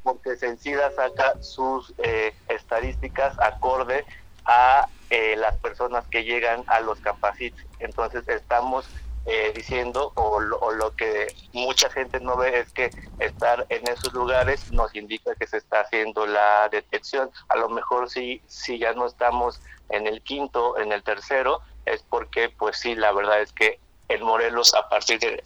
Porque 0.03 0.36
Sencida 0.36 0.90
saca 0.90 1.40
sus 1.43 1.95
eh, 1.99 2.35
estadísticas 2.49 3.39
acorde 3.39 4.05
a 4.45 4.89
eh, 5.11 5.36
las 5.36 5.57
personas 5.57 6.07
que 6.09 6.24
llegan 6.24 6.65
a 6.66 6.81
los 6.81 6.99
capacites. 7.01 7.65
Entonces 7.78 8.27
estamos 8.28 8.89
eh, 9.27 9.53
diciendo 9.55 10.12
o 10.15 10.40
lo, 10.40 10.97
que 10.97 11.27
mucha 11.53 11.90
gente 11.90 12.19
no 12.19 12.36
ve 12.39 12.61
es 12.61 12.73
que 12.73 12.90
estar 13.19 13.66
en 13.69 13.86
esos 13.86 14.15
lugares 14.15 14.73
nos 14.73 14.95
indica 14.95 15.35
que 15.35 15.47
se 15.47 15.59
está 15.59 15.81
haciendo 15.81 16.27
la 16.27 16.69
detección. 16.70 17.31
A 17.51 17.57
lo 17.57 17.69
mejor 17.69 18.09
si, 18.09 18.40
si 18.47 18.78
ya 18.78 18.95
no 18.95 19.07
estamos 19.07 19.61
en 19.90 20.07
el 20.07 20.23
quinto, 20.23 20.78
en 20.78 20.93
el 20.93 21.03
tercero, 21.03 21.61
es 21.93 22.05
porque 22.09 22.51
pues 22.51 22.78
sí, 22.78 22.94
la 22.94 23.12
verdad 23.12 23.43
es 23.43 23.52
que 23.52 23.78
en 24.09 24.23
Morelos 24.23 24.74
a 24.74 24.89
partir 24.89 25.19
de, 25.19 25.43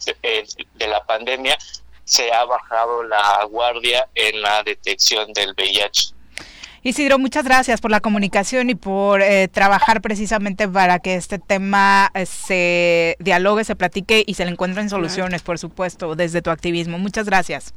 de 0.75 0.87
la 0.87 1.03
pandemia 1.05 1.57
se 2.05 2.31
ha 2.31 2.45
bajado 2.45 3.03
la 3.03 3.43
guardia 3.49 4.07
en 4.15 4.41
la 4.41 4.63
detección 4.63 5.31
del 5.33 5.53
VIH. 5.53 6.13
Isidro, 6.85 7.17
muchas 7.17 7.45
gracias 7.45 7.79
por 7.79 7.91
la 7.91 8.01
comunicación 8.01 8.69
y 8.69 8.75
por 8.75 9.21
eh, 9.21 9.47
trabajar 9.47 10.01
precisamente 10.01 10.67
para 10.67 10.99
que 10.99 11.15
este 11.15 11.39
tema 11.39 12.11
eh, 12.13 12.25
se 12.25 13.15
dialogue, 13.19 13.63
se 13.63 13.77
platique 13.77 14.25
y 14.27 14.33
se 14.33 14.43
le 14.43 14.51
encuentren 14.51 14.89
soluciones, 14.89 15.43
por 15.43 15.57
supuesto, 15.57 16.15
desde 16.15 16.41
tu 16.41 16.49
activismo. 16.49 16.99
Muchas 16.99 17.25
gracias. 17.25 17.73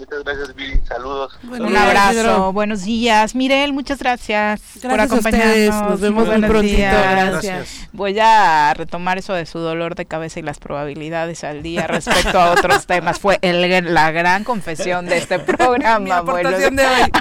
Muchas 0.00 0.24
gracias, 0.24 0.54
Viri. 0.54 0.80
Saludos. 0.88 1.38
Un 1.42 1.76
abrazo. 1.76 2.54
Buenos 2.54 2.84
días. 2.84 3.34
Mirel, 3.34 3.74
muchas 3.74 3.98
gracias, 3.98 4.62
por 4.80 4.98
acompañarnos. 4.98 5.90
Nos 5.90 6.00
vemos 6.00 6.26
muy 6.26 6.40
prontito. 6.40 6.78
Gracias. 6.78 7.86
Voy 7.92 8.18
a 8.18 8.72
retomar 8.74 9.18
eso 9.18 9.34
de 9.34 9.44
su 9.44 9.58
dolor 9.58 9.96
de 9.96 10.06
cabeza 10.06 10.40
y 10.40 10.42
las 10.42 10.58
probabilidades 10.58 11.44
al 11.44 11.62
día 11.62 11.86
respecto 11.86 12.40
a 12.40 12.52
otros 12.52 12.86
temas. 12.86 13.20
Fue 13.20 13.38
el, 13.42 13.92
la 13.92 14.10
gran 14.10 14.42
confesión 14.42 15.04
de 15.04 15.18
este 15.18 15.38
programa. 15.40 15.98
Mi 15.98 16.10
aportación 16.10 16.76
de 16.76 16.86
hoy. 16.86 17.12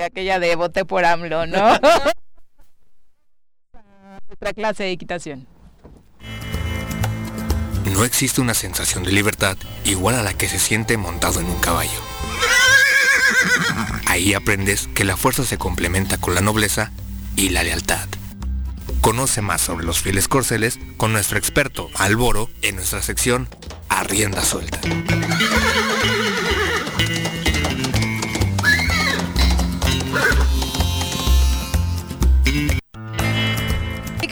aquella 0.02 0.38
de 0.38 0.56
voté 0.56 0.86
por 0.86 1.04
AMLO, 1.04 1.46
¿no? 1.46 1.74
Otra 4.32 4.54
clase 4.54 4.84
de 4.84 4.92
equitación. 4.92 5.46
No 7.84 8.04
existe 8.04 8.40
una 8.40 8.54
sensación 8.54 9.04
de 9.04 9.12
libertad 9.12 9.56
igual 9.84 10.14
a 10.14 10.22
la 10.22 10.34
que 10.34 10.48
se 10.48 10.58
siente 10.58 10.96
montado 10.96 11.40
en 11.40 11.46
un 11.46 11.58
caballo. 11.60 11.90
Ahí 14.06 14.34
aprendes 14.34 14.88
que 14.94 15.04
la 15.04 15.16
fuerza 15.16 15.44
se 15.44 15.58
complementa 15.58 16.18
con 16.18 16.34
la 16.34 16.40
nobleza 16.40 16.90
y 17.36 17.50
la 17.50 17.62
lealtad. 17.62 18.08
Conoce 19.00 19.40
más 19.40 19.60
sobre 19.60 19.86
los 19.86 20.00
fieles 20.00 20.28
corceles 20.28 20.78
con 20.96 21.12
nuestro 21.12 21.38
experto 21.38 21.88
Alboro 21.94 22.50
en 22.62 22.76
nuestra 22.76 23.02
sección 23.02 23.48
Arrienda 23.88 24.44
Suelta. 24.44 24.80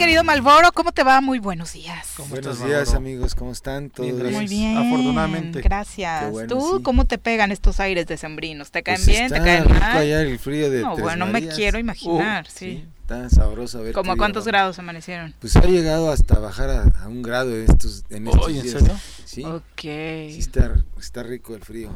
Querido 0.09 0.23
Malboro, 0.23 0.71
¿cómo 0.73 0.91
te 0.91 1.03
va? 1.03 1.21
Muy 1.21 1.37
buenos 1.37 1.73
días. 1.73 2.15
Buenos 2.29 2.65
días 2.65 2.95
amigos, 2.95 3.35
¿cómo 3.35 3.51
están? 3.51 3.91
¿Todo 3.91 4.07
Bien? 4.07 4.33
Muy 4.33 4.47
bien. 4.47 4.75
Afortunadamente. 4.75 5.61
Gracias. 5.61 6.31
Bueno, 6.31 6.47
¿Tú 6.47 6.77
sí. 6.77 6.83
cómo 6.83 7.05
te 7.05 7.19
pegan 7.19 7.51
estos 7.51 7.79
aires 7.79 8.07
decembrinos? 8.07 8.71
¿Te 8.71 8.81
caen 8.81 8.97
Pues 8.97 9.07
bien? 9.07 9.29
¿Te 9.31 9.37
caen 9.37 9.65
rico 9.65 9.79
mal? 9.79 9.97
allá 9.97 10.21
el 10.21 10.39
frío 10.39 10.71
de 10.71 10.81
No, 10.81 10.93
Tres 10.95 11.03
bueno, 11.03 11.27
me 11.27 11.33
Marías. 11.33 11.53
quiero 11.55 11.77
imaginar, 11.77 12.45
Uh, 12.47 12.51
sí. 12.51 12.85
Está 13.01 13.29
sabroso 13.29 13.77
a 13.77 13.81
ver. 13.81 13.93
¿Cómo 13.93 14.17
cuántos 14.17 14.45
grados 14.45 14.79
amanecieron? 14.79 15.35
Pues 15.39 15.55
ha 15.57 15.61
llegado 15.65 16.11
hasta 16.11 16.39
bajar 16.39 16.71
a, 16.71 16.83
a 17.03 17.07
un 17.07 17.21
grado 17.21 17.55
estos, 17.55 18.03
en 18.09 18.27
estos 18.29 18.47
Oye, 18.47 18.57
¿en 18.61 18.63
días. 18.63 18.79
serio? 18.79 18.99
Sí, 19.25 19.43
Ok. 19.45 19.61
sí 19.81 20.37
está, 20.39 20.73
está 20.99 21.21
rico 21.21 21.53
el 21.53 21.61
frío. 21.61 21.91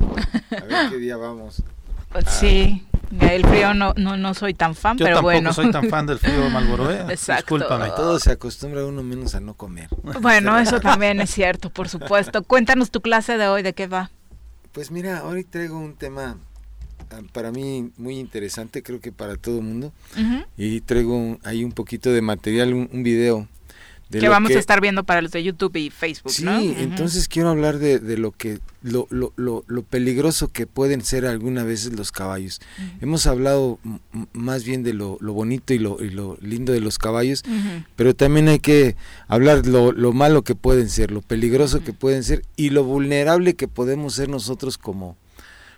A 0.52 0.66
ver 0.66 0.90
qué 0.92 0.98
día 0.98 1.18
vamos. 1.18 1.64
Sí, 2.28 2.86
el 3.20 3.46
frío 3.46 3.74
no, 3.74 3.94
no, 3.96 4.18
no 4.18 4.34
soy 4.34 4.54
tan 4.54 4.76
fan, 4.76 4.98
Yo 4.98 5.06
pero 5.06 5.18
tampoco 5.18 5.34
bueno. 5.34 5.54
soy 5.54 5.72
tan 5.72 5.90
fan 5.90 6.06
del 6.06 6.20
frío 6.20 6.50
Malboro, 6.52 6.92
¿eh? 6.92 7.06
Exacto. 7.10 7.56
Discúlpame. 7.56 7.90
Todo 7.96 8.20
se 8.20 8.32
acostumbra 8.32 8.86
uno 8.86 9.04
menos 9.04 9.36
a 9.36 9.40
no 9.40 9.54
comer. 9.54 9.90
Bueno, 10.22 10.58
eso 10.60 10.80
también 10.80 11.20
es 11.22 11.30
cierto, 11.30 11.70
por 11.70 11.90
supuesto. 11.90 12.44
Cuéntanos 12.44 12.92
tu 12.92 13.02
clase 13.02 13.38
de 13.38 13.48
hoy, 13.48 13.62
¿de 13.64 13.74
qué 13.74 13.88
va? 13.88 14.12
Pues 14.72 14.90
mira, 14.92 15.24
hoy 15.24 15.44
traigo 15.44 15.78
un 15.78 15.94
tema 15.96 16.38
ah, 17.12 17.22
para 17.32 17.52
mí 17.52 17.92
muy 17.98 18.18
interesante, 18.18 18.82
creo 18.82 19.00
que 19.00 19.12
para 19.12 19.36
todo 19.36 19.58
el 19.60 19.64
mundo. 19.64 19.94
Ujú. 20.20 20.44
Y 20.58 20.82
traigo 20.82 21.16
un- 21.16 21.40
ahí 21.44 21.64
un 21.64 21.72
poquito 21.72 22.12
de 22.12 22.22
material, 22.22 22.74
un, 22.74 22.90
un 22.92 23.04
video. 23.04 23.48
De 24.10 24.20
Que 24.20 24.30
vamos 24.30 24.52
que- 24.52 24.58
a 24.58 24.60
estar 24.60 24.80
viendo 24.80 25.04
para 25.04 25.22
los 25.24 25.32
de 25.32 25.44
YouTube 25.44 25.76
y 25.78 25.90
Facebook, 25.90 26.32
Sí, 26.32 26.46
entonces 26.78 27.28
quiero 27.28 27.50
hablar 27.50 27.80
de, 27.80 27.98
de 28.00 28.18
lo 28.18 28.32
que 28.32 28.60
lo, 28.84 29.08
lo, 29.10 29.34
lo, 29.38 29.64
lo 29.66 29.82
peligroso 29.84 30.50
que 30.50 30.68
pueden 30.68 31.04
ser 31.04 31.26
algunas 31.26 31.66
veces 31.66 31.94
los 31.94 32.12
caballos. 32.12 32.62
Hemos 33.02 33.26
hablado 33.26 33.80
más 34.34 34.66
bien 34.66 34.84
de 34.84 34.94
lo, 34.94 35.18
lo 35.20 35.34
bonito 35.34 35.74
y 35.74 35.80
lo, 35.80 36.04
y 36.04 36.10
lo 36.12 36.38
lindo 36.42 36.74
de 36.74 36.82
los 36.82 37.00
caballos, 37.00 37.44
pero 37.96 38.14
también 38.14 38.50
hay 38.50 38.60
que 38.60 38.96
hablar 39.28 39.66
lo, 39.66 39.92
lo 39.92 40.12
malo 40.14 40.44
que 40.44 40.54
pueden 40.54 40.90
ser, 40.90 41.10
lo 41.10 41.22
peligroso 41.22 41.84
que 41.84 41.94
pueden 41.94 42.24
ser 42.24 42.44
y 42.56 42.70
lo 42.70 42.84
vulnerable 42.84 43.56
que 43.56 43.68
podemos 43.68 44.14
ser 44.14 44.30
nosotros 44.30 44.78
como, 44.78 45.18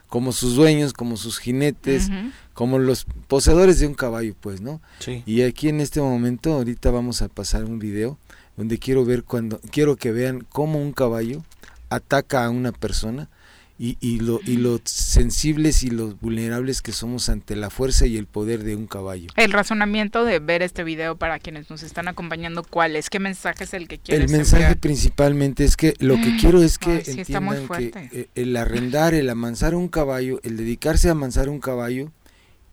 como 0.07 0.31
sus 0.31 0.55
dueños, 0.55 0.93
como 0.93 1.17
sus 1.17 1.39
jinetes, 1.39 2.09
como 2.53 2.79
los 2.79 3.05
poseedores 3.27 3.79
de 3.79 3.87
un 3.87 3.93
caballo, 3.93 4.35
pues, 4.39 4.61
¿no? 4.61 4.81
Sí. 4.99 5.23
Y 5.25 5.41
aquí 5.41 5.69
en 5.69 5.81
este 5.81 6.01
momento, 6.01 6.53
ahorita 6.53 6.91
vamos 6.91 7.21
a 7.21 7.27
pasar 7.27 7.65
un 7.65 7.79
video 7.79 8.17
donde 8.57 8.79
quiero 8.79 9.05
ver 9.05 9.23
cuando, 9.23 9.59
quiero 9.71 9.95
que 9.95 10.11
vean 10.11 10.45
cómo 10.49 10.79
un 10.81 10.93
caballo 10.93 11.43
ataca 11.89 12.45
a 12.45 12.49
una 12.49 12.71
persona 12.71 13.29
y, 13.77 13.97
y 13.99 14.19
lo, 14.19 14.39
y 14.45 14.57
lo 14.57 14.79
sensibles 14.85 15.83
y 15.83 15.89
los 15.89 16.19
vulnerables 16.19 16.81
que 16.81 16.93
somos 16.93 17.27
ante 17.27 17.55
la 17.55 17.69
fuerza 17.69 18.05
y 18.05 18.17
el 18.17 18.25
poder 18.25 18.63
de 18.63 18.75
un 18.75 18.87
caballo. 18.87 19.27
El 19.35 19.51
razonamiento 19.51 20.23
de 20.23 20.39
ver 20.39 20.61
este 20.61 20.83
video 20.83 21.17
para 21.17 21.39
quienes 21.39 21.69
nos 21.69 21.83
están 21.83 22.07
acompañando, 22.07 22.63
¿cuál 22.63 22.95
es? 22.95 23.09
¿Qué 23.09 23.19
mensaje 23.19 23.65
es 23.65 23.73
el 23.73 23.87
que 23.87 23.97
quieres 23.99 24.31
El 24.31 24.37
mensaje 24.37 24.63
enviar? 24.63 24.79
principalmente 24.79 25.65
es 25.65 25.75
que 25.75 25.93
lo 25.99 26.15
que 26.15 26.37
quiero 26.37 26.63
es 26.63 26.77
que 26.77 26.91
Ay, 26.91 27.03
sí, 27.03 27.11
entiendan 27.19 27.67
que 27.67 27.91
eh, 28.13 28.29
el 28.35 28.55
arrendar, 28.55 29.13
el 29.13 29.29
amansar 29.29 29.75
un 29.75 29.89
caballo, 29.89 30.39
el 30.43 30.55
dedicarse 30.55 31.09
a 31.09 31.11
amansar 31.11 31.49
un 31.49 31.59
caballo 31.59 32.11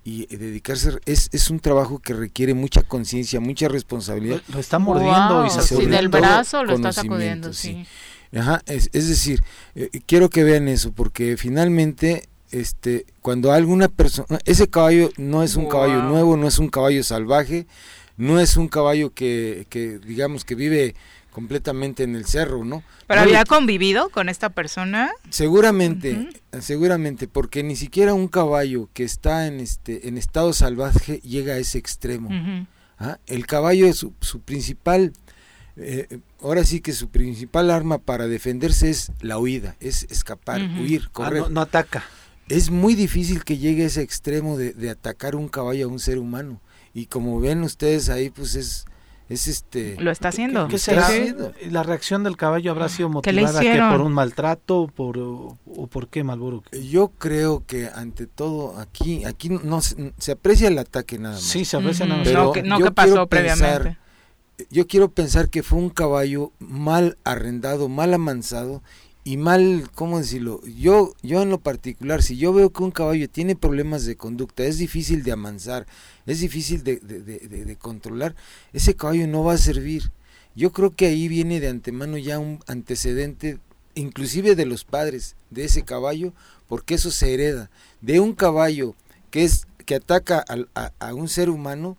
y 0.05 0.27
dedicarse 0.27 0.99
es, 1.07 1.29
es 1.33 1.51
un 1.51 1.61
trabajo 1.61 2.01
que 2.01 2.13
requiere 2.13 2.55
mucha 2.55 2.83
conciencia, 2.83 3.41
mucha 3.41 3.69
responsabilidad. 3.69 4.43
Lo, 4.49 4.55
lo 4.55 4.61
está 4.61 4.79
mordiendo 4.79 5.39
Wow, 5.39 5.47
y 5.47 5.51
se 5.51 5.63
sí, 5.63 5.87
del 5.87 6.09
brazo 6.09 6.65
lo 6.65 6.75
está 6.75 6.93
sacudiendo, 6.93 7.53
sí. 7.53 7.87
Ajá, 8.35 8.63
es, 8.67 8.89
es 8.93 9.09
decir, 9.09 9.43
eh, 9.75 9.91
quiero 10.07 10.31
que 10.31 10.45
vean 10.45 10.69
eso, 10.69 10.93
porque 10.93 11.37
finalmente, 11.37 12.29
este, 12.51 13.05
cuando 13.21 13.53
alguna 13.53 13.89
persona, 13.89 14.39
ese 14.45 14.69
caballo 14.69 15.11
no 15.17 15.43
es 15.43 15.57
un 15.57 15.69
caballo 15.69 16.03
nuevo, 16.03 16.37
no 16.37 16.47
es 16.49 16.59
un 16.59 16.69
caballo 16.69 17.03
salvaje, 17.05 17.67
no 18.17 18.41
es 18.41 18.57
un 18.57 18.69
caballo 18.69 19.13
que, 19.13 19.67
que 19.69 19.99
digamos 19.99 20.45
que 20.45 20.55
vive 20.55 20.95
completamente 21.31 22.05
en 22.05 22.15
el 22.15 22.27
cerro, 22.27 22.65
¿no? 22.65 22.83
¿Pero 23.07 23.23
No, 23.23 23.27
había 23.27 23.45
convivido 23.45 24.11
con 24.11 24.29
esta 24.29 24.51
persona? 24.51 25.11
Seguramente, 25.31 26.29
seguramente, 26.61 27.27
porque 27.27 27.63
ni 27.63 27.75
siquiera 27.75 28.15
un 28.15 28.29
caballo 28.29 28.89
que 28.93 29.05
está 29.05 29.47
en 29.47 29.61
este, 29.61 30.09
en 30.09 30.19
estado 30.19 30.53
salvaje 30.53 31.21
llega 31.21 31.55
a 31.55 31.59
ese 31.59 31.79
extremo. 31.79 32.29
Ah, 32.99 33.19
El 33.27 33.47
caballo 33.47 33.87
es 33.87 33.97
su, 33.97 34.13
su 34.21 34.41
principal, 34.41 35.13
eh, 35.77 36.19
ahora 36.43 36.65
sí 36.65 36.81
que 36.81 36.93
su 36.93 37.09
principal 37.09 37.71
arma 37.71 37.99
para 37.99 38.27
defenderse 38.29 38.91
es 38.91 39.13
la 39.21 39.39
huida, 39.39 39.77
es 39.81 40.05
escapar, 40.11 40.61
huir, 40.61 41.05
Ah, 41.07 41.11
correr. 41.13 41.43
no, 41.43 41.49
no 41.49 41.61
ataca. 41.63 42.05
Es 42.49 42.71
muy 42.71 42.95
difícil 42.95 43.45
que 43.45 43.57
llegue 43.59 43.85
a 43.85 43.87
ese 43.87 44.03
extremo 44.03 44.57
de, 44.59 44.73
de 44.73 44.91
atacar 44.91 45.37
un 45.37 45.49
caballo 45.49 45.87
a 45.87 45.89
un 45.89 45.99
ser 45.99 46.19
humano. 46.19 46.61
Y 46.93 47.07
como 47.07 47.41
ven 47.41 47.63
ustedes 47.63 48.11
ahí, 48.11 48.29
pues 48.29 48.55
es, 48.57 48.85
es 49.31 49.49
este... 49.49 49.97
Lo 49.99 50.11
está 50.11 50.29
haciendo. 50.29 50.69
¿Qué 50.69 50.77
será? 50.77 51.09
sí. 51.09 51.33
¿La 51.71 51.83
reacción 51.83 52.23
del 52.25 52.37
caballo 52.37 52.71
habrá 52.73 52.91
sido 52.91 53.09
¿Qué 53.23 53.33
le 53.33 53.43
motivada 53.43 53.61
que 53.61 53.97
por 53.97 54.05
un 54.05 54.13
maltrato 54.13 54.89
por, 54.95 55.17
o, 55.17 55.59
o 55.65 55.87
por 55.87 56.09
qué, 56.09 56.23
Malboro? 56.25 56.63
Yo 56.91 57.09
creo 57.17 57.65
que 57.65 57.87
ante 57.87 58.27
todo 58.27 58.79
aquí, 58.79 59.25
aquí 59.25 59.49
no 59.49 59.81
se, 59.81 60.13
se 60.19 60.33
aprecia 60.33 60.69
el 60.69 60.77
ataque 60.79 61.19
nada 61.19 61.37
más. 61.37 61.43
Sí, 61.45 61.65
se 61.65 61.79
aprecia 61.79 62.05
nada 62.05 62.19
más. 62.19 62.29
Pero 62.29 62.45
no, 62.45 62.53
que, 62.53 62.63
no 62.63 62.79
yo 62.79 62.85
que 62.87 62.91
pasó 62.93 63.09
quiero 63.13 63.27
previamente. 63.29 63.97
Yo 64.71 64.87
quiero 64.87 65.11
pensar 65.11 65.49
que 65.49 65.63
fue 65.63 65.79
un 65.79 65.91
caballo 65.91 66.53
mal 66.59 67.17
arrendado, 67.25 67.89
mal 67.89 68.13
amansado 68.15 68.83
y 69.25 69.37
mal, 69.37 69.89
¿cómo 69.95 70.19
decirlo? 70.19 70.61
Yo, 70.67 71.15
yo 71.23 71.43
en 71.43 71.51
lo 71.51 71.59
particular, 71.61 72.23
si 72.23 72.37
yo 72.37 72.53
veo 72.53 72.71
que 72.71 72.83
un 72.83 72.91
caballo 72.91 73.29
tiene 73.29 73.55
problemas 73.55 74.05
de 74.05 74.17
conducta, 74.17 74.65
es 74.65 74.79
difícil 74.79 75.23
de 75.23 75.33
amansar, 75.33 75.87
es 76.27 76.41
difícil 76.41 76.83
de, 76.83 76.97
de- 76.97 77.21
de- 77.21 77.77
controlar, 77.77 78.35
ese 78.73 78.95
caballo 78.97 79.27
no 79.29 79.45
va 79.45 79.55
a 79.55 79.59
servir. 79.59 80.11
Yo 80.57 80.73
creo 80.73 80.95
que 80.95 81.07
ahí 81.07 81.29
viene 81.29 81.61
de 81.61 81.69
antemano 81.69 82.19
ya 82.19 82.39
un 82.39 82.59
antecedente, 82.67 83.59
inclusive 83.95 84.55
de 84.57 84.67
los 84.67 84.85
padres 84.85 85.37
de 85.51 85.65
ese 85.65 85.83
caballo, 85.83 86.33
porque 86.69 86.95
eso 86.95 87.11
se 87.11 87.33
hereda. 87.33 87.71
De 88.01 88.21
un 88.21 88.35
caballo 88.35 88.95
que 89.31 89.45
es 89.45 89.67
que 89.87 89.95
ataca 89.97 90.45
a, 90.75 90.93
a 91.01 91.15
un 91.15 91.29
ser 91.29 91.49
humano, 91.51 91.97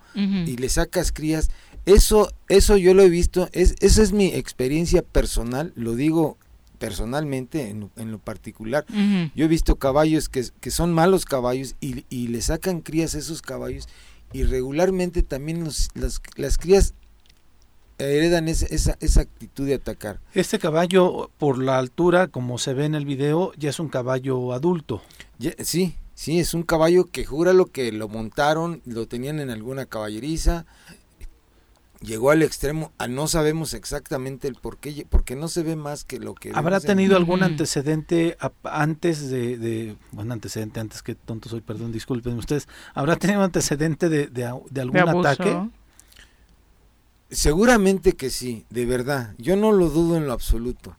y 0.48 0.56
le 0.58 0.70
sacas 0.70 1.12
crías. 1.12 1.50
Eso, 1.86 2.30
eso 2.48 2.78
yo 2.78 2.94
lo 2.94 3.04
he 3.04 3.10
visto, 3.10 3.50
es, 3.52 3.76
esa 3.82 4.02
es 4.04 4.14
mi 4.14 4.28
experiencia 4.28 5.02
personal, 5.02 5.74
lo 5.76 5.96
digo 5.96 6.38
personalmente, 6.80 7.70
en 7.70 7.82
lo, 7.82 7.90
en 7.98 8.12
lo 8.12 8.20
particular. 8.20 8.86
Yo 9.36 9.46
he 9.46 9.48
visto 9.48 9.76
caballos 9.78 10.30
que, 10.30 10.46
que 10.62 10.72
son 10.72 10.94
malos 10.94 11.26
caballos 11.26 11.76
y, 11.82 12.06
y 12.10 12.28
le 12.28 12.42
sacan 12.42 12.82
crías 12.82 13.16
a 13.16 13.20
esos 13.20 13.42
caballos 13.42 13.88
y 14.34 14.44
regularmente 14.44 15.24
también 15.24 15.64
los- 15.64 15.90
las, 15.94 16.22
las 16.36 16.58
crías 16.58 16.94
heredan 18.00 18.48
esa, 18.48 18.66
esa, 18.68 18.98
esa 19.00 19.22
actitud 19.22 19.66
de 19.68 19.76
atacar. 19.76 20.20
Este 20.34 20.60
caballo, 20.60 21.30
por 21.38 21.58
la 21.62 21.78
altura, 21.78 22.28
como 22.28 22.58
se 22.58 22.74
ve 22.74 22.86
en 22.86 22.96
el 22.96 23.06
video, 23.06 23.54
ya 23.58 23.70
es 23.70 23.80
un 23.80 23.88
caballo 23.90 24.52
adulto. 24.54 25.02
Ya- 25.40 25.54
sí, 25.64 25.96
sí, 26.16 26.40
es 26.40 26.54
un 26.54 26.64
caballo 26.64 27.06
que 27.06 27.24
jura 27.24 27.54
lo 27.54 27.68
que 27.68 27.92
lo 27.92 28.08
montaron, 28.10 28.82
lo 28.86 29.08
tenían 29.08 29.40
en 29.40 29.50
alguna 29.52 29.86
caballeriza, 29.86 30.66
llegó 32.04 32.32
al 32.32 32.44
extremo, 32.44 32.92
a 32.98 33.08
no 33.08 33.28
sabemos 33.28 33.74
exactamente 33.74 34.48
el 34.48 34.56
por 34.56 34.78
qué, 34.78 35.06
porque 35.10 35.36
no 35.36 35.48
se 35.48 35.64
ve 35.64 35.76
más 35.76 36.04
que 36.04 36.20
lo 36.20 36.36
que... 36.36 36.52
¿Habrá 36.54 36.78
en- 36.78 36.84
tenido 36.84 37.16
algún 37.18 37.42
antecedente 37.44 38.38
a- 38.40 38.52
antes 38.64 39.30
de, 39.30 39.58
de- 39.58 39.96
bueno, 40.12 40.34
antecedente, 40.34 40.80
antes 40.80 41.02
que 41.02 41.16
tonto 41.16 41.50
soy, 41.50 41.62
perdón, 41.62 41.92
disculpen 41.92 42.38
ustedes, 42.38 42.68
¿habrá 42.94 43.16
tenido 43.16 43.42
antecedente 43.44 44.10
de, 44.10 44.28
de, 44.28 44.46
algún 44.82 44.98
ataque? 44.98 45.70
Seguramente 47.30 48.14
que 48.14 48.30
sí, 48.30 48.66
de 48.70 48.86
verdad, 48.86 49.34
yo 49.40 49.56
no 49.56 49.72
lo 49.72 49.90
dudo 49.90 50.18
en 50.18 50.28
lo 50.28 50.34
absoluto. 50.34 50.96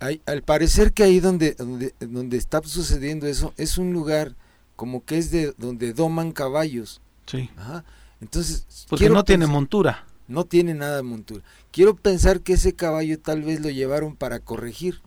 Hay- 0.00 0.22
al 0.26 0.42
parecer 0.42 0.92
que 0.92 1.02
ahí 1.02 1.20
donde, 1.20 1.54
donde, 1.54 1.94
donde 2.00 2.36
está 2.36 2.62
sucediendo 2.62 3.26
eso 3.26 3.52
es 3.56 3.76
un 3.78 3.92
lugar 3.92 4.34
como 4.76 5.04
que 5.04 5.18
es 5.18 5.30
de 5.30 5.52
donde 5.58 5.92
doman 5.92 6.32
caballos. 6.32 7.00
Sí. 7.26 7.50
Ajá. 7.56 7.84
Entonces, 8.20 8.86
Porque 8.88 9.10
no 9.10 9.24
tiene 9.24 9.46
montura. 9.46 10.04
No 10.28 10.44
tiene 10.44 10.74
nada 10.74 10.96
de 10.96 11.02
montura. 11.02 11.42
Quiero 11.72 11.96
pensar 11.96 12.40
que 12.40 12.52
ese 12.54 12.74
caballo 12.74 13.18
tal 13.18 13.42
vez 13.42 13.60
lo 13.60 13.70
llevaron 13.70 14.14
para 14.14 14.38
corregir. 14.40 15.00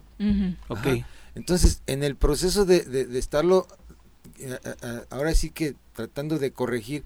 Entonces, 1.36 1.82
en 1.88 2.04
el 2.04 2.16
proceso 2.16 2.66
de, 2.66 2.82
de- 2.82 3.06
de 3.06 3.20
estarlo, 3.20 3.66
eh, 4.40 4.58
a- 4.64 4.86
a- 4.88 5.06
ahora 5.10 5.34
sí 5.34 5.50
que 5.50 5.76
tratando 5.94 6.40
de 6.40 6.52
corregir, 6.52 7.04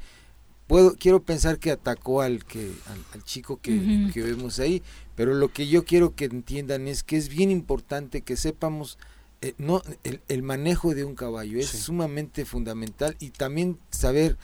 puedo 0.67 0.95
quiero 0.95 1.21
pensar 1.21 1.59
que 1.59 1.69
atacó 1.71 2.21
al 2.21 2.43
que 2.43 2.71
al, 2.87 2.99
al 3.13 3.23
chico 3.23 3.59
que, 3.61 4.09
que 4.13 4.21
vemos 4.23 4.59
ahí, 4.59 4.81
pero 5.15 5.33
lo 5.35 5.49
que 5.53 5.67
yo 5.67 5.85
quiero 5.85 6.15
que 6.15 6.25
entiendan 6.25 6.87
es 6.87 7.03
que 7.03 7.17
es 7.17 7.29
bien 7.29 7.51
importante 7.51 8.21
que 8.21 8.35
sepamos 8.35 8.97
eh, 9.41 9.53
no 9.59 9.83
el, 10.03 10.21
el 10.27 10.41
manejo 10.41 10.95
de 10.95 11.03
un 11.05 11.13
caballo 11.13 11.59
es 11.59 11.67
Sí. 11.69 11.77
sumamente 11.77 12.45
fundamental 12.45 13.15
y 13.19 13.29
también 13.29 13.77
saber 13.91 14.37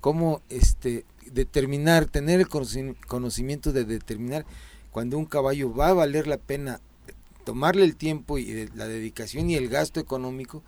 cómo 0.00 0.42
este, 0.48 1.04
determinar, 1.32 2.06
tener 2.06 2.40
el 2.40 2.48
conocimiento 2.48 3.72
de 3.72 3.84
determinar 3.84 4.44
cuando 4.90 5.18
un 5.18 5.26
caballo 5.26 5.74
va 5.74 5.88
a 5.88 5.94
valer 5.94 6.26
la 6.26 6.38
pena 6.38 6.80
tomarle 7.44 7.84
el 7.84 7.96
tiempo 7.96 8.38
y 8.38 8.68
la 8.74 8.86
dedicación 8.86 9.48
y 9.48 9.54
el 9.54 9.68
gasto 9.68 10.00
económico 10.00 10.62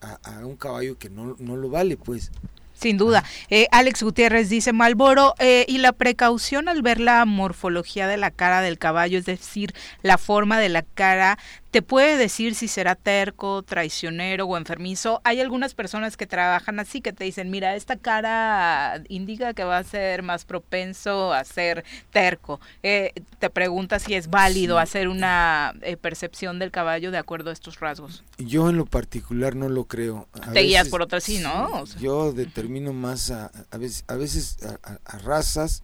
a, 0.00 0.18
a 0.22 0.46
un 0.46 0.56
caballo 0.56 0.98
que 0.98 1.08
no, 1.08 1.34
no 1.38 1.56
lo 1.56 1.70
vale, 1.70 1.96
pues. 1.96 2.30
Sin 2.78 2.98
duda. 2.98 3.24
Eh, 3.48 3.66
Alex 3.70 4.02
Gutiérrez 4.02 4.50
dice 4.50 4.74
Malboro, 4.74 5.34
eh, 5.38 5.64
y 5.66 5.78
la 5.78 5.92
precaución 5.92 6.68
al 6.68 6.82
ver 6.82 7.00
la 7.00 7.24
morfología 7.24 8.06
de 8.06 8.18
la 8.18 8.30
cara 8.30 8.60
del 8.60 8.76
caballo, 8.76 9.18
es 9.18 9.24
decir, 9.24 9.72
la 10.02 10.18
forma 10.18 10.58
de 10.58 10.68
la 10.68 10.82
cara, 10.82 11.38
te 11.76 11.82
puede 11.82 12.16
decir 12.16 12.54
si 12.54 12.68
será 12.68 12.94
terco, 12.94 13.62
traicionero 13.62 14.46
o 14.46 14.56
enfermizo. 14.56 15.20
Hay 15.24 15.42
algunas 15.42 15.74
personas 15.74 16.16
que 16.16 16.26
trabajan 16.26 16.80
así 16.80 17.02
que 17.02 17.12
te 17.12 17.24
dicen, 17.24 17.50
mira, 17.50 17.76
esta 17.76 17.96
cara 17.96 19.02
indica 19.10 19.52
que 19.52 19.62
va 19.62 19.76
a 19.76 19.84
ser 19.84 20.22
más 20.22 20.46
propenso 20.46 21.34
a 21.34 21.44
ser 21.44 21.84
terco. 22.10 22.62
Eh, 22.82 23.12
te 23.40 23.50
pregunta 23.50 23.98
si 23.98 24.14
es 24.14 24.30
válido 24.30 24.78
hacer 24.78 25.06
una 25.06 25.74
eh, 25.82 25.98
percepción 25.98 26.58
del 26.58 26.70
caballo 26.70 27.10
de 27.10 27.18
acuerdo 27.18 27.50
a 27.50 27.52
estos 27.52 27.78
rasgos. 27.78 28.24
Yo 28.38 28.70
en 28.70 28.78
lo 28.78 28.86
particular 28.86 29.54
no 29.54 29.68
lo 29.68 29.84
creo. 29.84 30.28
te 30.54 30.60
guías 30.60 30.88
por 30.88 31.02
otras 31.02 31.24
sí, 31.24 31.40
¿no? 31.40 31.84
yo 32.00 32.32
determino 32.32 32.94
más 32.94 33.30
a, 33.30 33.50
a 33.70 33.76
veces, 33.76 34.02
a, 34.08 34.14
veces 34.14 34.56
a 34.80 35.18
razas 35.18 35.82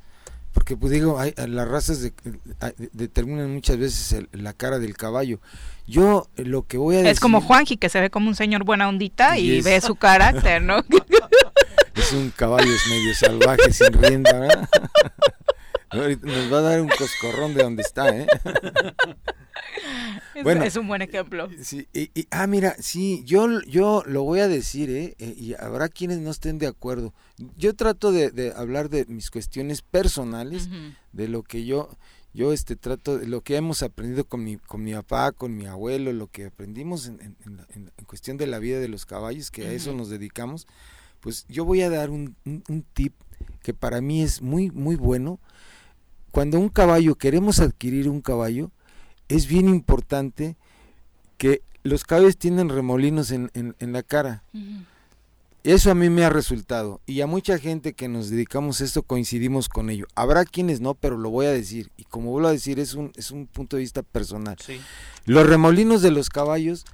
porque 0.53 0.77
pues 0.77 0.93
digo, 0.93 1.19
hay, 1.19 1.35
las 1.49 1.67
razas 1.67 2.11
determinan 2.93 3.53
muchas 3.53 3.79
veces 3.79 4.27
la 4.33 4.53
cara 4.53 4.79
del 4.79 4.97
caballo. 4.97 5.41
Yo 5.87 6.29
eh, 6.37 6.45
lo 6.45 6.67
que 6.67 6.79
voy 6.79 6.97
a 6.97 6.99
decir... 6.99 7.13
Es 7.13 7.21
como 7.21 7.41
Juanji, 7.41 7.77
que 7.77 7.89
se 7.89 8.01
ve 8.01 8.11
como 8.11 8.29
un 8.29 8.35
señor 8.35 8.65
buena 8.65 8.89
ondita 8.89 9.39
y, 9.39 9.61
ve 9.63 9.81
su 9.81 9.97
carácter, 9.97 10.63
¿no? 10.63 10.79
es 11.95 12.13
un 12.13 12.31
caballo 12.31 12.71
medio 12.89 13.15
salvaje, 13.15 13.73
sin 13.73 13.93
rienda, 13.93 14.39
¿verdad? 14.39 14.69
Nos 16.23 16.53
va 16.53 16.59
a 16.59 16.63
dar 16.63 16.81
un 16.81 16.89
coscorrón 16.89 17.55
de 17.55 17.63
donde 17.63 17.83
está, 17.83 18.09
¿eh? 18.17 18.27
bueno, 20.43 20.65
es 20.65 20.77
un 20.77 20.89
buen 20.89 21.03
ejemplo. 21.03 21.49
Sí, 21.63 21.89
y, 21.93 22.11
ah, 22.31 22.47
mira, 22.47 22.77
sí, 22.79 23.23
yo, 23.25 23.61
yo 23.63 24.03
lo 24.07 24.23
voy 24.23 24.41
a 24.41 24.49
decir, 24.49 24.91
¿eh? 24.91 25.15
¿eh? 25.19 25.35
Y 25.37 25.55
habrá 25.55 25.89
quienes 25.89 26.19
no 26.19 26.31
estén 26.31 26.59
de 26.59 26.67
acuerdo. 26.67 27.13
Yo 27.57 27.75
trato 27.75 28.13
de, 28.13 28.53
hablar 28.57 28.89
de 28.89 29.07
mis 29.07 29.31
cuestiones 29.31 29.83
personales, 29.83 30.69
de 31.13 31.29
lo 31.29 31.43
que 31.43 31.65
yo, 31.65 31.89
yo 32.35 32.53
este 32.53 32.77
trato, 32.77 33.19
de 33.19 33.27
lo 33.27 33.41
que 33.41 33.57
hemos 33.57 33.83
aprendido 33.83 34.25
con 34.25 34.45
mi, 34.45 34.57
con 34.57 34.83
mi 34.83 34.95
papá, 34.95 35.33
con 35.33 35.57
mi 35.57 35.67
abuelo, 35.67 36.13
lo 36.13 36.29
que 36.29 36.47
aprendimos 36.47 37.07
en, 37.07 37.37
en, 37.45 37.91
cuestión 38.07 38.37
de 38.37 38.47
la 38.47 38.59
vida 38.59 38.79
de 38.79 38.89
los 38.89 39.07
caballos, 39.07 39.51
que 39.51 39.67
a 39.67 39.73
eso 39.73 39.93
nos 39.95 40.09
dedicamos. 40.09 40.67
Pues 41.21 41.47
yo 41.49 41.65
voy 41.65 41.83
a 41.83 41.91
dar 41.91 42.11
un, 42.11 42.37
un 42.45 42.85
tip 42.95 43.15
que 43.63 43.75
para 43.75 44.01
mí 44.01 44.23
es 44.23 44.43
muy, 44.43 44.71
muy 44.71 44.97
bueno 44.97 45.41
cuando 46.33 46.59
un 46.59 46.71
caballo, 46.71 47.15
queremos 47.15 47.61
adquirir 47.61 48.09
un 48.09 48.23
caballo, 48.23 48.73
es 49.29 49.47
bien 49.47 49.69
importante 49.69 50.57
que 51.39 51.63
los 51.83 52.05
caballos 52.05 52.37
tienen 52.37 52.69
remolinos 52.69 53.31
en, 53.31 53.51
la 53.81 54.03
cara. 54.03 54.43
Eso 55.65 55.93
a 55.93 55.95
mí 55.95 56.11
me 56.11 56.25
ha 56.25 56.31
resultado. 56.31 57.01
Y 57.07 57.21
a 57.21 57.29
mucha 57.29 57.57
gente 57.59 57.93
que 57.93 58.09
nos 58.09 58.31
dedicamos 58.31 58.81
a 58.81 58.85
esto 58.85 59.03
coincidimos 59.05 59.69
con 59.69 59.91
ello. 59.91 60.07
Habrá 60.17 60.45
quienes 60.45 60.81
no, 60.81 60.95
pero 60.95 61.17
lo 61.17 61.31
voy 61.31 61.47
a 61.47 61.53
decir. 61.53 61.91
Y 61.97 62.05
como 62.05 62.33
vuelvo 62.33 62.49
a 62.49 62.53
decir, 62.53 62.81
es 62.81 62.95
un, 62.95 63.13
es 63.17 63.31
un 63.31 63.47
punto 63.47 63.77
de 63.77 63.83
vista 63.83 64.03
personal. 64.03 64.57
Los 65.25 65.47
remolinos 65.47 66.03
de 66.03 66.11
los 66.11 66.31
caballos, 66.31 66.85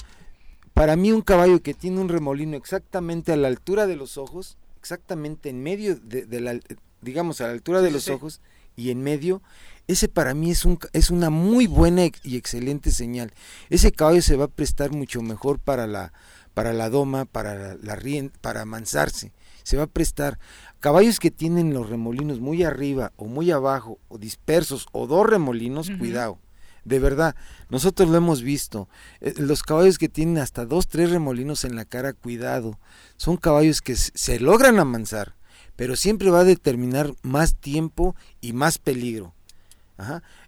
para 0.74 0.96
mí 0.96 1.12
un 1.12 1.22
caballo 1.22 1.62
que 1.62 1.72
tiene 1.72 2.00
un 2.00 2.10
remolino 2.10 2.58
exactamente 2.58 3.32
a 3.32 3.36
la 3.36 3.48
altura 3.48 3.86
de 3.86 3.96
los 3.96 4.18
ojos, 4.18 4.58
exactamente 4.78 5.48
en 5.48 5.62
medio 5.62 5.96
de, 5.96 6.40
la, 6.40 6.60
digamos, 7.00 7.40
a 7.40 7.46
la 7.46 7.52
altura 7.52 7.80
de 7.80 7.90
los 7.90 8.08
ojos, 8.08 8.42
y 8.76 8.90
en 8.90 9.02
medio, 9.02 9.40
ese 9.88 10.08
para 10.08 10.34
mí 10.34 10.50
es, 10.50 10.64
un, 10.64 10.78
es 10.92 11.10
una 11.10 11.30
muy 11.30 11.66
buena 11.66 12.04
y 12.22 12.36
excelente 12.36 12.90
señal. 12.90 13.32
Ese 13.70 13.90
caballo 13.90 14.22
se 14.22 14.36
va 14.36 14.44
a 14.44 14.48
prestar 14.48 14.92
mucho 14.92 15.22
mejor 15.22 15.58
para 15.58 15.86
la, 15.86 16.12
para 16.54 16.72
la 16.72 16.90
doma, 16.90 17.24
para 17.24 17.74
la, 17.74 17.98
para 18.40 18.62
amansarse. 18.62 19.32
Se 19.64 19.76
va 19.76 19.84
a 19.84 19.88
prestar. 19.88 20.38
Caballos 20.80 21.18
que 21.18 21.30
tienen 21.30 21.74
los 21.74 21.88
remolinos 21.88 22.38
muy 22.38 22.62
arriba 22.62 23.12
o 23.16 23.24
muy 23.24 23.50
abajo, 23.50 23.98
o 24.08 24.18
dispersos, 24.18 24.86
o 24.92 25.06
dos 25.06 25.26
remolinos, 25.26 25.90
cuidado. 25.98 26.38
De 26.84 27.00
verdad, 27.00 27.34
nosotros 27.68 28.08
lo 28.08 28.16
hemos 28.16 28.42
visto. 28.42 28.88
Eh, 29.20 29.34
los 29.38 29.62
caballos 29.62 29.98
que 29.98 30.08
tienen 30.08 30.38
hasta 30.38 30.64
dos, 30.64 30.86
tres 30.86 31.10
remolinos 31.10 31.64
en 31.64 31.76
la 31.76 31.84
cara, 31.84 32.12
cuidado. 32.12 32.78
Son 33.16 33.36
caballos 33.36 33.82
que 33.82 33.96
se 33.96 34.38
logran 34.38 34.78
amansar 34.78 35.34
pero 35.78 35.94
siempre 35.94 36.28
va 36.30 36.40
a 36.40 36.44
determinar 36.44 37.14
más 37.22 37.54
tiempo 37.54 38.16
y 38.40 38.52
más 38.52 38.78
peligro. 38.78 39.32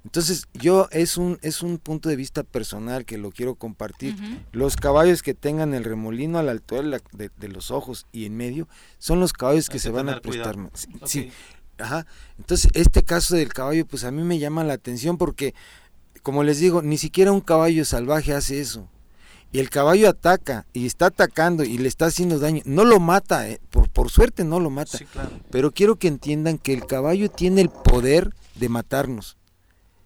Entonces, 0.05 0.47
yo 0.55 0.89
es 0.93 1.17
un, 1.17 1.39
es 1.43 1.63
un 1.63 1.79
punto 1.79 2.09
de 2.09 2.17
vista 2.17 2.43
personal 2.45 3.05
que 3.05 3.19
lo 3.19 3.31
quiero 3.31 3.57
compartir. 3.57 4.15
Los 4.53 4.77
caballos 4.77 5.23
que 5.23 5.35
tengan 5.35 5.75
el 5.75 5.85
remolino 5.85 6.39
a 6.39 6.43
la 6.43 6.53
altura 6.53 7.01
de, 7.13 7.49
los 7.49 7.71
ojos 7.71 8.07
y 8.13 8.27
en 8.27 8.37
medio 8.37 8.69
son 8.99 9.21
los 9.21 9.33
caballos 9.33 9.69
que, 9.69 9.79
se 9.79 9.91
van 9.91 10.09
a 10.09 10.21
prestar 10.21 10.57
más. 10.57 10.89
Sí. 11.05 11.31
Ajá. 11.79 12.07
Entonces, 12.39 12.71
este 12.75 13.03
caso 13.03 13.35
del 13.35 13.53
caballo, 13.53 13.87
pues 13.87 14.05
a 14.05 14.11
mí 14.11 14.23
me 14.23 14.39
llama 14.39 14.65
la 14.65 14.75
atención 14.75 15.17
porque, 15.17 15.55
como 16.23 16.45
les 16.45 16.61
digo, 16.61 16.83
ni 16.83 16.99
siquiera 16.99 17.33
un 17.33 17.41
caballo 17.41 17.85
salvaje 17.85 18.35
hace 18.35 18.61
eso 18.61 18.89
y 19.53 19.59
el 19.59 19.71
caballo 19.71 20.09
ataca 20.09 20.67
y 20.73 20.87
está 20.87 21.07
atacando 21.07 21.65
y 21.65 21.79
le 21.79 21.89
está 21.89 22.07
haciendo 22.07 22.39
daño, 22.39 22.63
no 22.65 22.85
lo 22.85 23.01
mata, 23.01 23.49
eh, 23.49 23.61
por, 23.71 23.89
por 23.89 24.11
suerte 24.11 24.45
no 24.45 24.61
lo 24.61 24.71
mata, 24.71 24.99
pero 25.51 25.73
quiero 25.73 25.97
que 25.97 26.09
entiendan 26.09 26.59
que 26.59 26.73
el 26.73 26.87
caballo 26.87 27.31
tiene 27.31 27.61
el 27.63 27.71
poder 27.71 28.31
de 28.55 28.69
matarnos. 28.69 29.37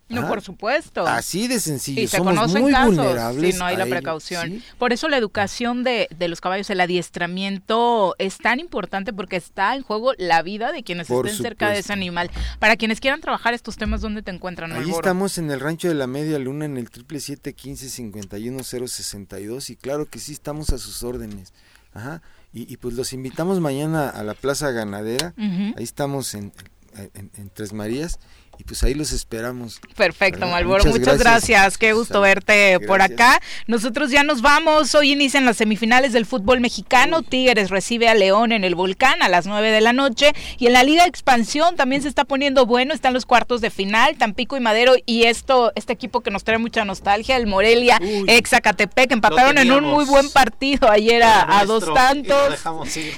No, 0.09 0.29
por 0.29 0.43
supuesto. 0.43 1.07
Así 1.07 1.49
de 1.49 1.59
sencillo. 1.59 2.03
Y 2.03 2.07
se 2.07 2.19
Somos 2.19 2.53
muy 2.53 2.73
vulnerables. 2.73 3.55
Si 3.55 3.59
no 3.59 3.65
hay 3.65 3.77
la 3.77 3.87
precaución. 3.87 4.63
Por 4.79 4.93
eso 4.93 5.09
la 5.09 5.17
educación 5.17 5.83
de, 5.83 6.09
de, 6.17 6.29
los 6.29 6.41
caballos, 6.41 6.69
el 6.71 6.81
adiestramiento 6.81 8.15
es 8.19 8.39
tan 8.39 8.61
importante 8.61 9.13
porque 9.13 9.37
está 9.37 9.75
en 9.75 9.83
juego 9.83 10.13
la 10.19 10.43
vida 10.43 10.73
de 10.73 10.83
quienes 10.83 11.09
estén 11.09 11.35
cerca 11.35 11.71
de 11.71 11.79
ese 11.79 11.93
animal. 11.93 12.31
Para 12.59 12.77
quienes 12.77 13.01
quieran 13.01 13.21
trabajar 13.21 13.55
estos 13.55 13.77
temas, 13.77 14.03
¿dónde 14.03 14.23
te 14.23 14.31
encuentran? 14.31 14.73
Ahí 14.73 14.91
estamos 14.91 15.39
en 15.39 15.51
el 15.51 15.61
rancho 15.61 15.89
de 15.89 15.95
la 15.95 16.07
Media 16.07 16.39
Luna 16.39 16.67
en 16.67 16.77
el 16.77 16.91
triple 16.91 17.21
siete 17.21 17.55
quince 17.55 17.89
cincuenta 17.89 18.39
y 18.39 18.45
y 18.55 19.77
claro 19.77 20.07
que 20.07 20.19
sí 20.19 20.33
estamos 20.33 20.71
a 20.71 20.79
sus 20.79 21.03
órdenes. 21.03 21.53
Ajá. 21.93 22.23
Y, 22.53 22.77
pues 22.77 22.95
los 22.95 23.13
invitamos 23.13 23.59
mañana 23.59 24.09
a 24.09 24.23
la 24.23 24.35
Plaza 24.35 24.71
Ganadera. 24.71 25.35
Ahí 25.37 25.83
estamos 25.83 26.35
en, 26.35 26.53
en 26.95 27.51
Tres 27.53 27.73
Marías 27.73 28.21
y 28.59 28.65
pues 28.65 28.83
ahí 28.83 28.95
los 28.95 29.13
esperamos. 29.13 29.81
Perfecto, 29.97 30.47
Malboro, 30.47 30.85
muchas, 30.85 31.19
gracias. 31.19 31.79
qué 31.79 31.93
gusto 31.93 32.21
verte 32.21 32.81
por 32.81 33.03
acá. 33.03 33.41
Nosotros 33.67 34.11
ya 34.11 34.23
nos 34.23 34.43
vamos, 34.43 34.95
hoy 34.95 35.13
inician 35.13 35.45
las 35.45 35.57
semifinales 35.57 36.13
del 36.13 36.27
fútbol 36.27 36.61
mexicano, 36.61 37.23
Tigres 37.23 37.71
recibe 37.71 38.09
a 38.09 38.15
León 38.15 38.53
en 38.53 38.65
el 38.65 38.75
Volcán 38.75 39.23
a 39.23 39.29
las 39.29 39.47
9 39.47 39.71
de 39.71 39.81
la 39.81 39.93
noche. 39.93 40.33
Y 40.59 40.67
en 40.67 40.73
la 40.73 40.83
Liga 40.83 41.03
de 41.03 41.09
Expansión 41.09 41.77
también 41.77 42.03
se 42.03 42.09
está 42.09 42.25
poniendo 42.25 42.67
bueno, 42.67 42.95
están 42.95 43.15
los 43.15 43.27
cuartos 43.27 43.61
de 43.61 43.71
final, 43.71 44.17
Tampico 44.17 44.57
y 44.57 44.61
Madero. 44.61 44.95
Y 45.07 45.25
esto 45.25 45.73
este 45.75 45.93
equipo 45.93 46.21
que 46.21 46.31
nos 46.31 46.45
trae 46.45 46.59
mucha 46.59 46.85
nostalgia, 46.85 47.37
el 47.37 47.47
Morelia, 47.47 48.01
ex 48.27 48.51
Zacatepec, 48.51 49.13
empataron 49.13 49.59
en 49.59 49.73
un 49.73 49.85
muy 49.85 50.05
buen 50.05 50.31
partido 50.31 50.91
ayer 50.91 51.23
a, 51.23 51.65
dos 51.67 51.93
tantos. 51.93 52.59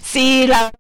Sí, 0.03 0.47
la 0.47 0.73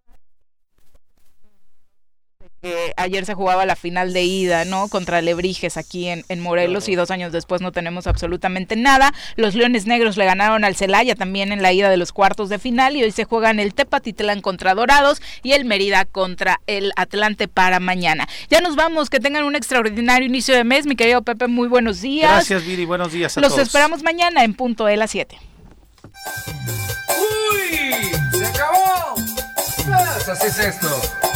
ayer 2.96 3.24
se 3.26 3.34
jugaba 3.34 3.66
la 3.66 3.76
final 3.76 4.12
de 4.12 4.22
ida, 4.22 4.64
¿no? 4.64 4.88
Contra 4.88 5.20
Lebrijes 5.20 5.76
aquí 5.76 6.08
en, 6.08 6.24
Morelos 6.40 6.88
y 6.88 6.94
dos 6.94 7.10
años 7.10 7.32
después 7.32 7.60
no 7.60 7.72
tenemos 7.72 8.06
absolutamente 8.06 8.76
nada. 8.76 9.12
Los 9.36 9.54
Leones 9.54 9.86
Negros 9.86 10.16
le 10.16 10.24
ganaron 10.24 10.64
al 10.64 10.76
Celaya 10.76 11.14
también 11.14 11.52
en 11.52 11.62
la 11.62 11.72
ida 11.72 11.90
de 11.90 11.96
los 11.96 12.12
cuartos 12.12 12.48
de 12.48 12.58
final 12.58 12.96
y 12.96 13.02
hoy 13.02 13.10
se 13.10 13.24
juegan 13.24 13.58
el 13.58 13.74
Tepatitlán 13.74 14.40
contra 14.40 14.74
Dorados 14.74 15.20
y 15.42 15.52
el 15.52 15.64
Mérida 15.64 16.04
contra 16.04 16.60
el 16.66 16.92
Atlante 16.96 17.48
para 17.48 17.80
mañana. 17.80 18.28
Ya 18.48 18.60
nos 18.60 18.76
vamos, 18.76 19.10
que 19.10 19.20
tengan 19.20 19.44
un 19.44 19.56
extraordinario 19.56 20.26
inicio 20.26 20.54
de 20.54 20.64
mes, 20.64 20.86
mi 20.86 20.96
querido 20.96 21.22
Pepe, 21.22 21.48
muy 21.48 21.68
buenos 21.68 22.00
días. 22.00 22.30
Gracias, 22.30 22.64
Viri, 22.64 22.84
buenos 22.84 23.12
días 23.12 23.36
a 23.36 23.40
Los 23.40 23.58
esperamos 23.58 24.02
mañana 24.02 24.44
en 24.44 24.54
punto 24.54 24.86
de 24.86 24.96
las 24.96 25.10
7. 25.10 25.38
¡Uy! 27.18 28.38
¡Se 28.38 28.46
acabó! 28.46 29.14
Pues 29.86 30.28
así 30.28 30.46
es 30.46 30.58
esto. 30.58 31.35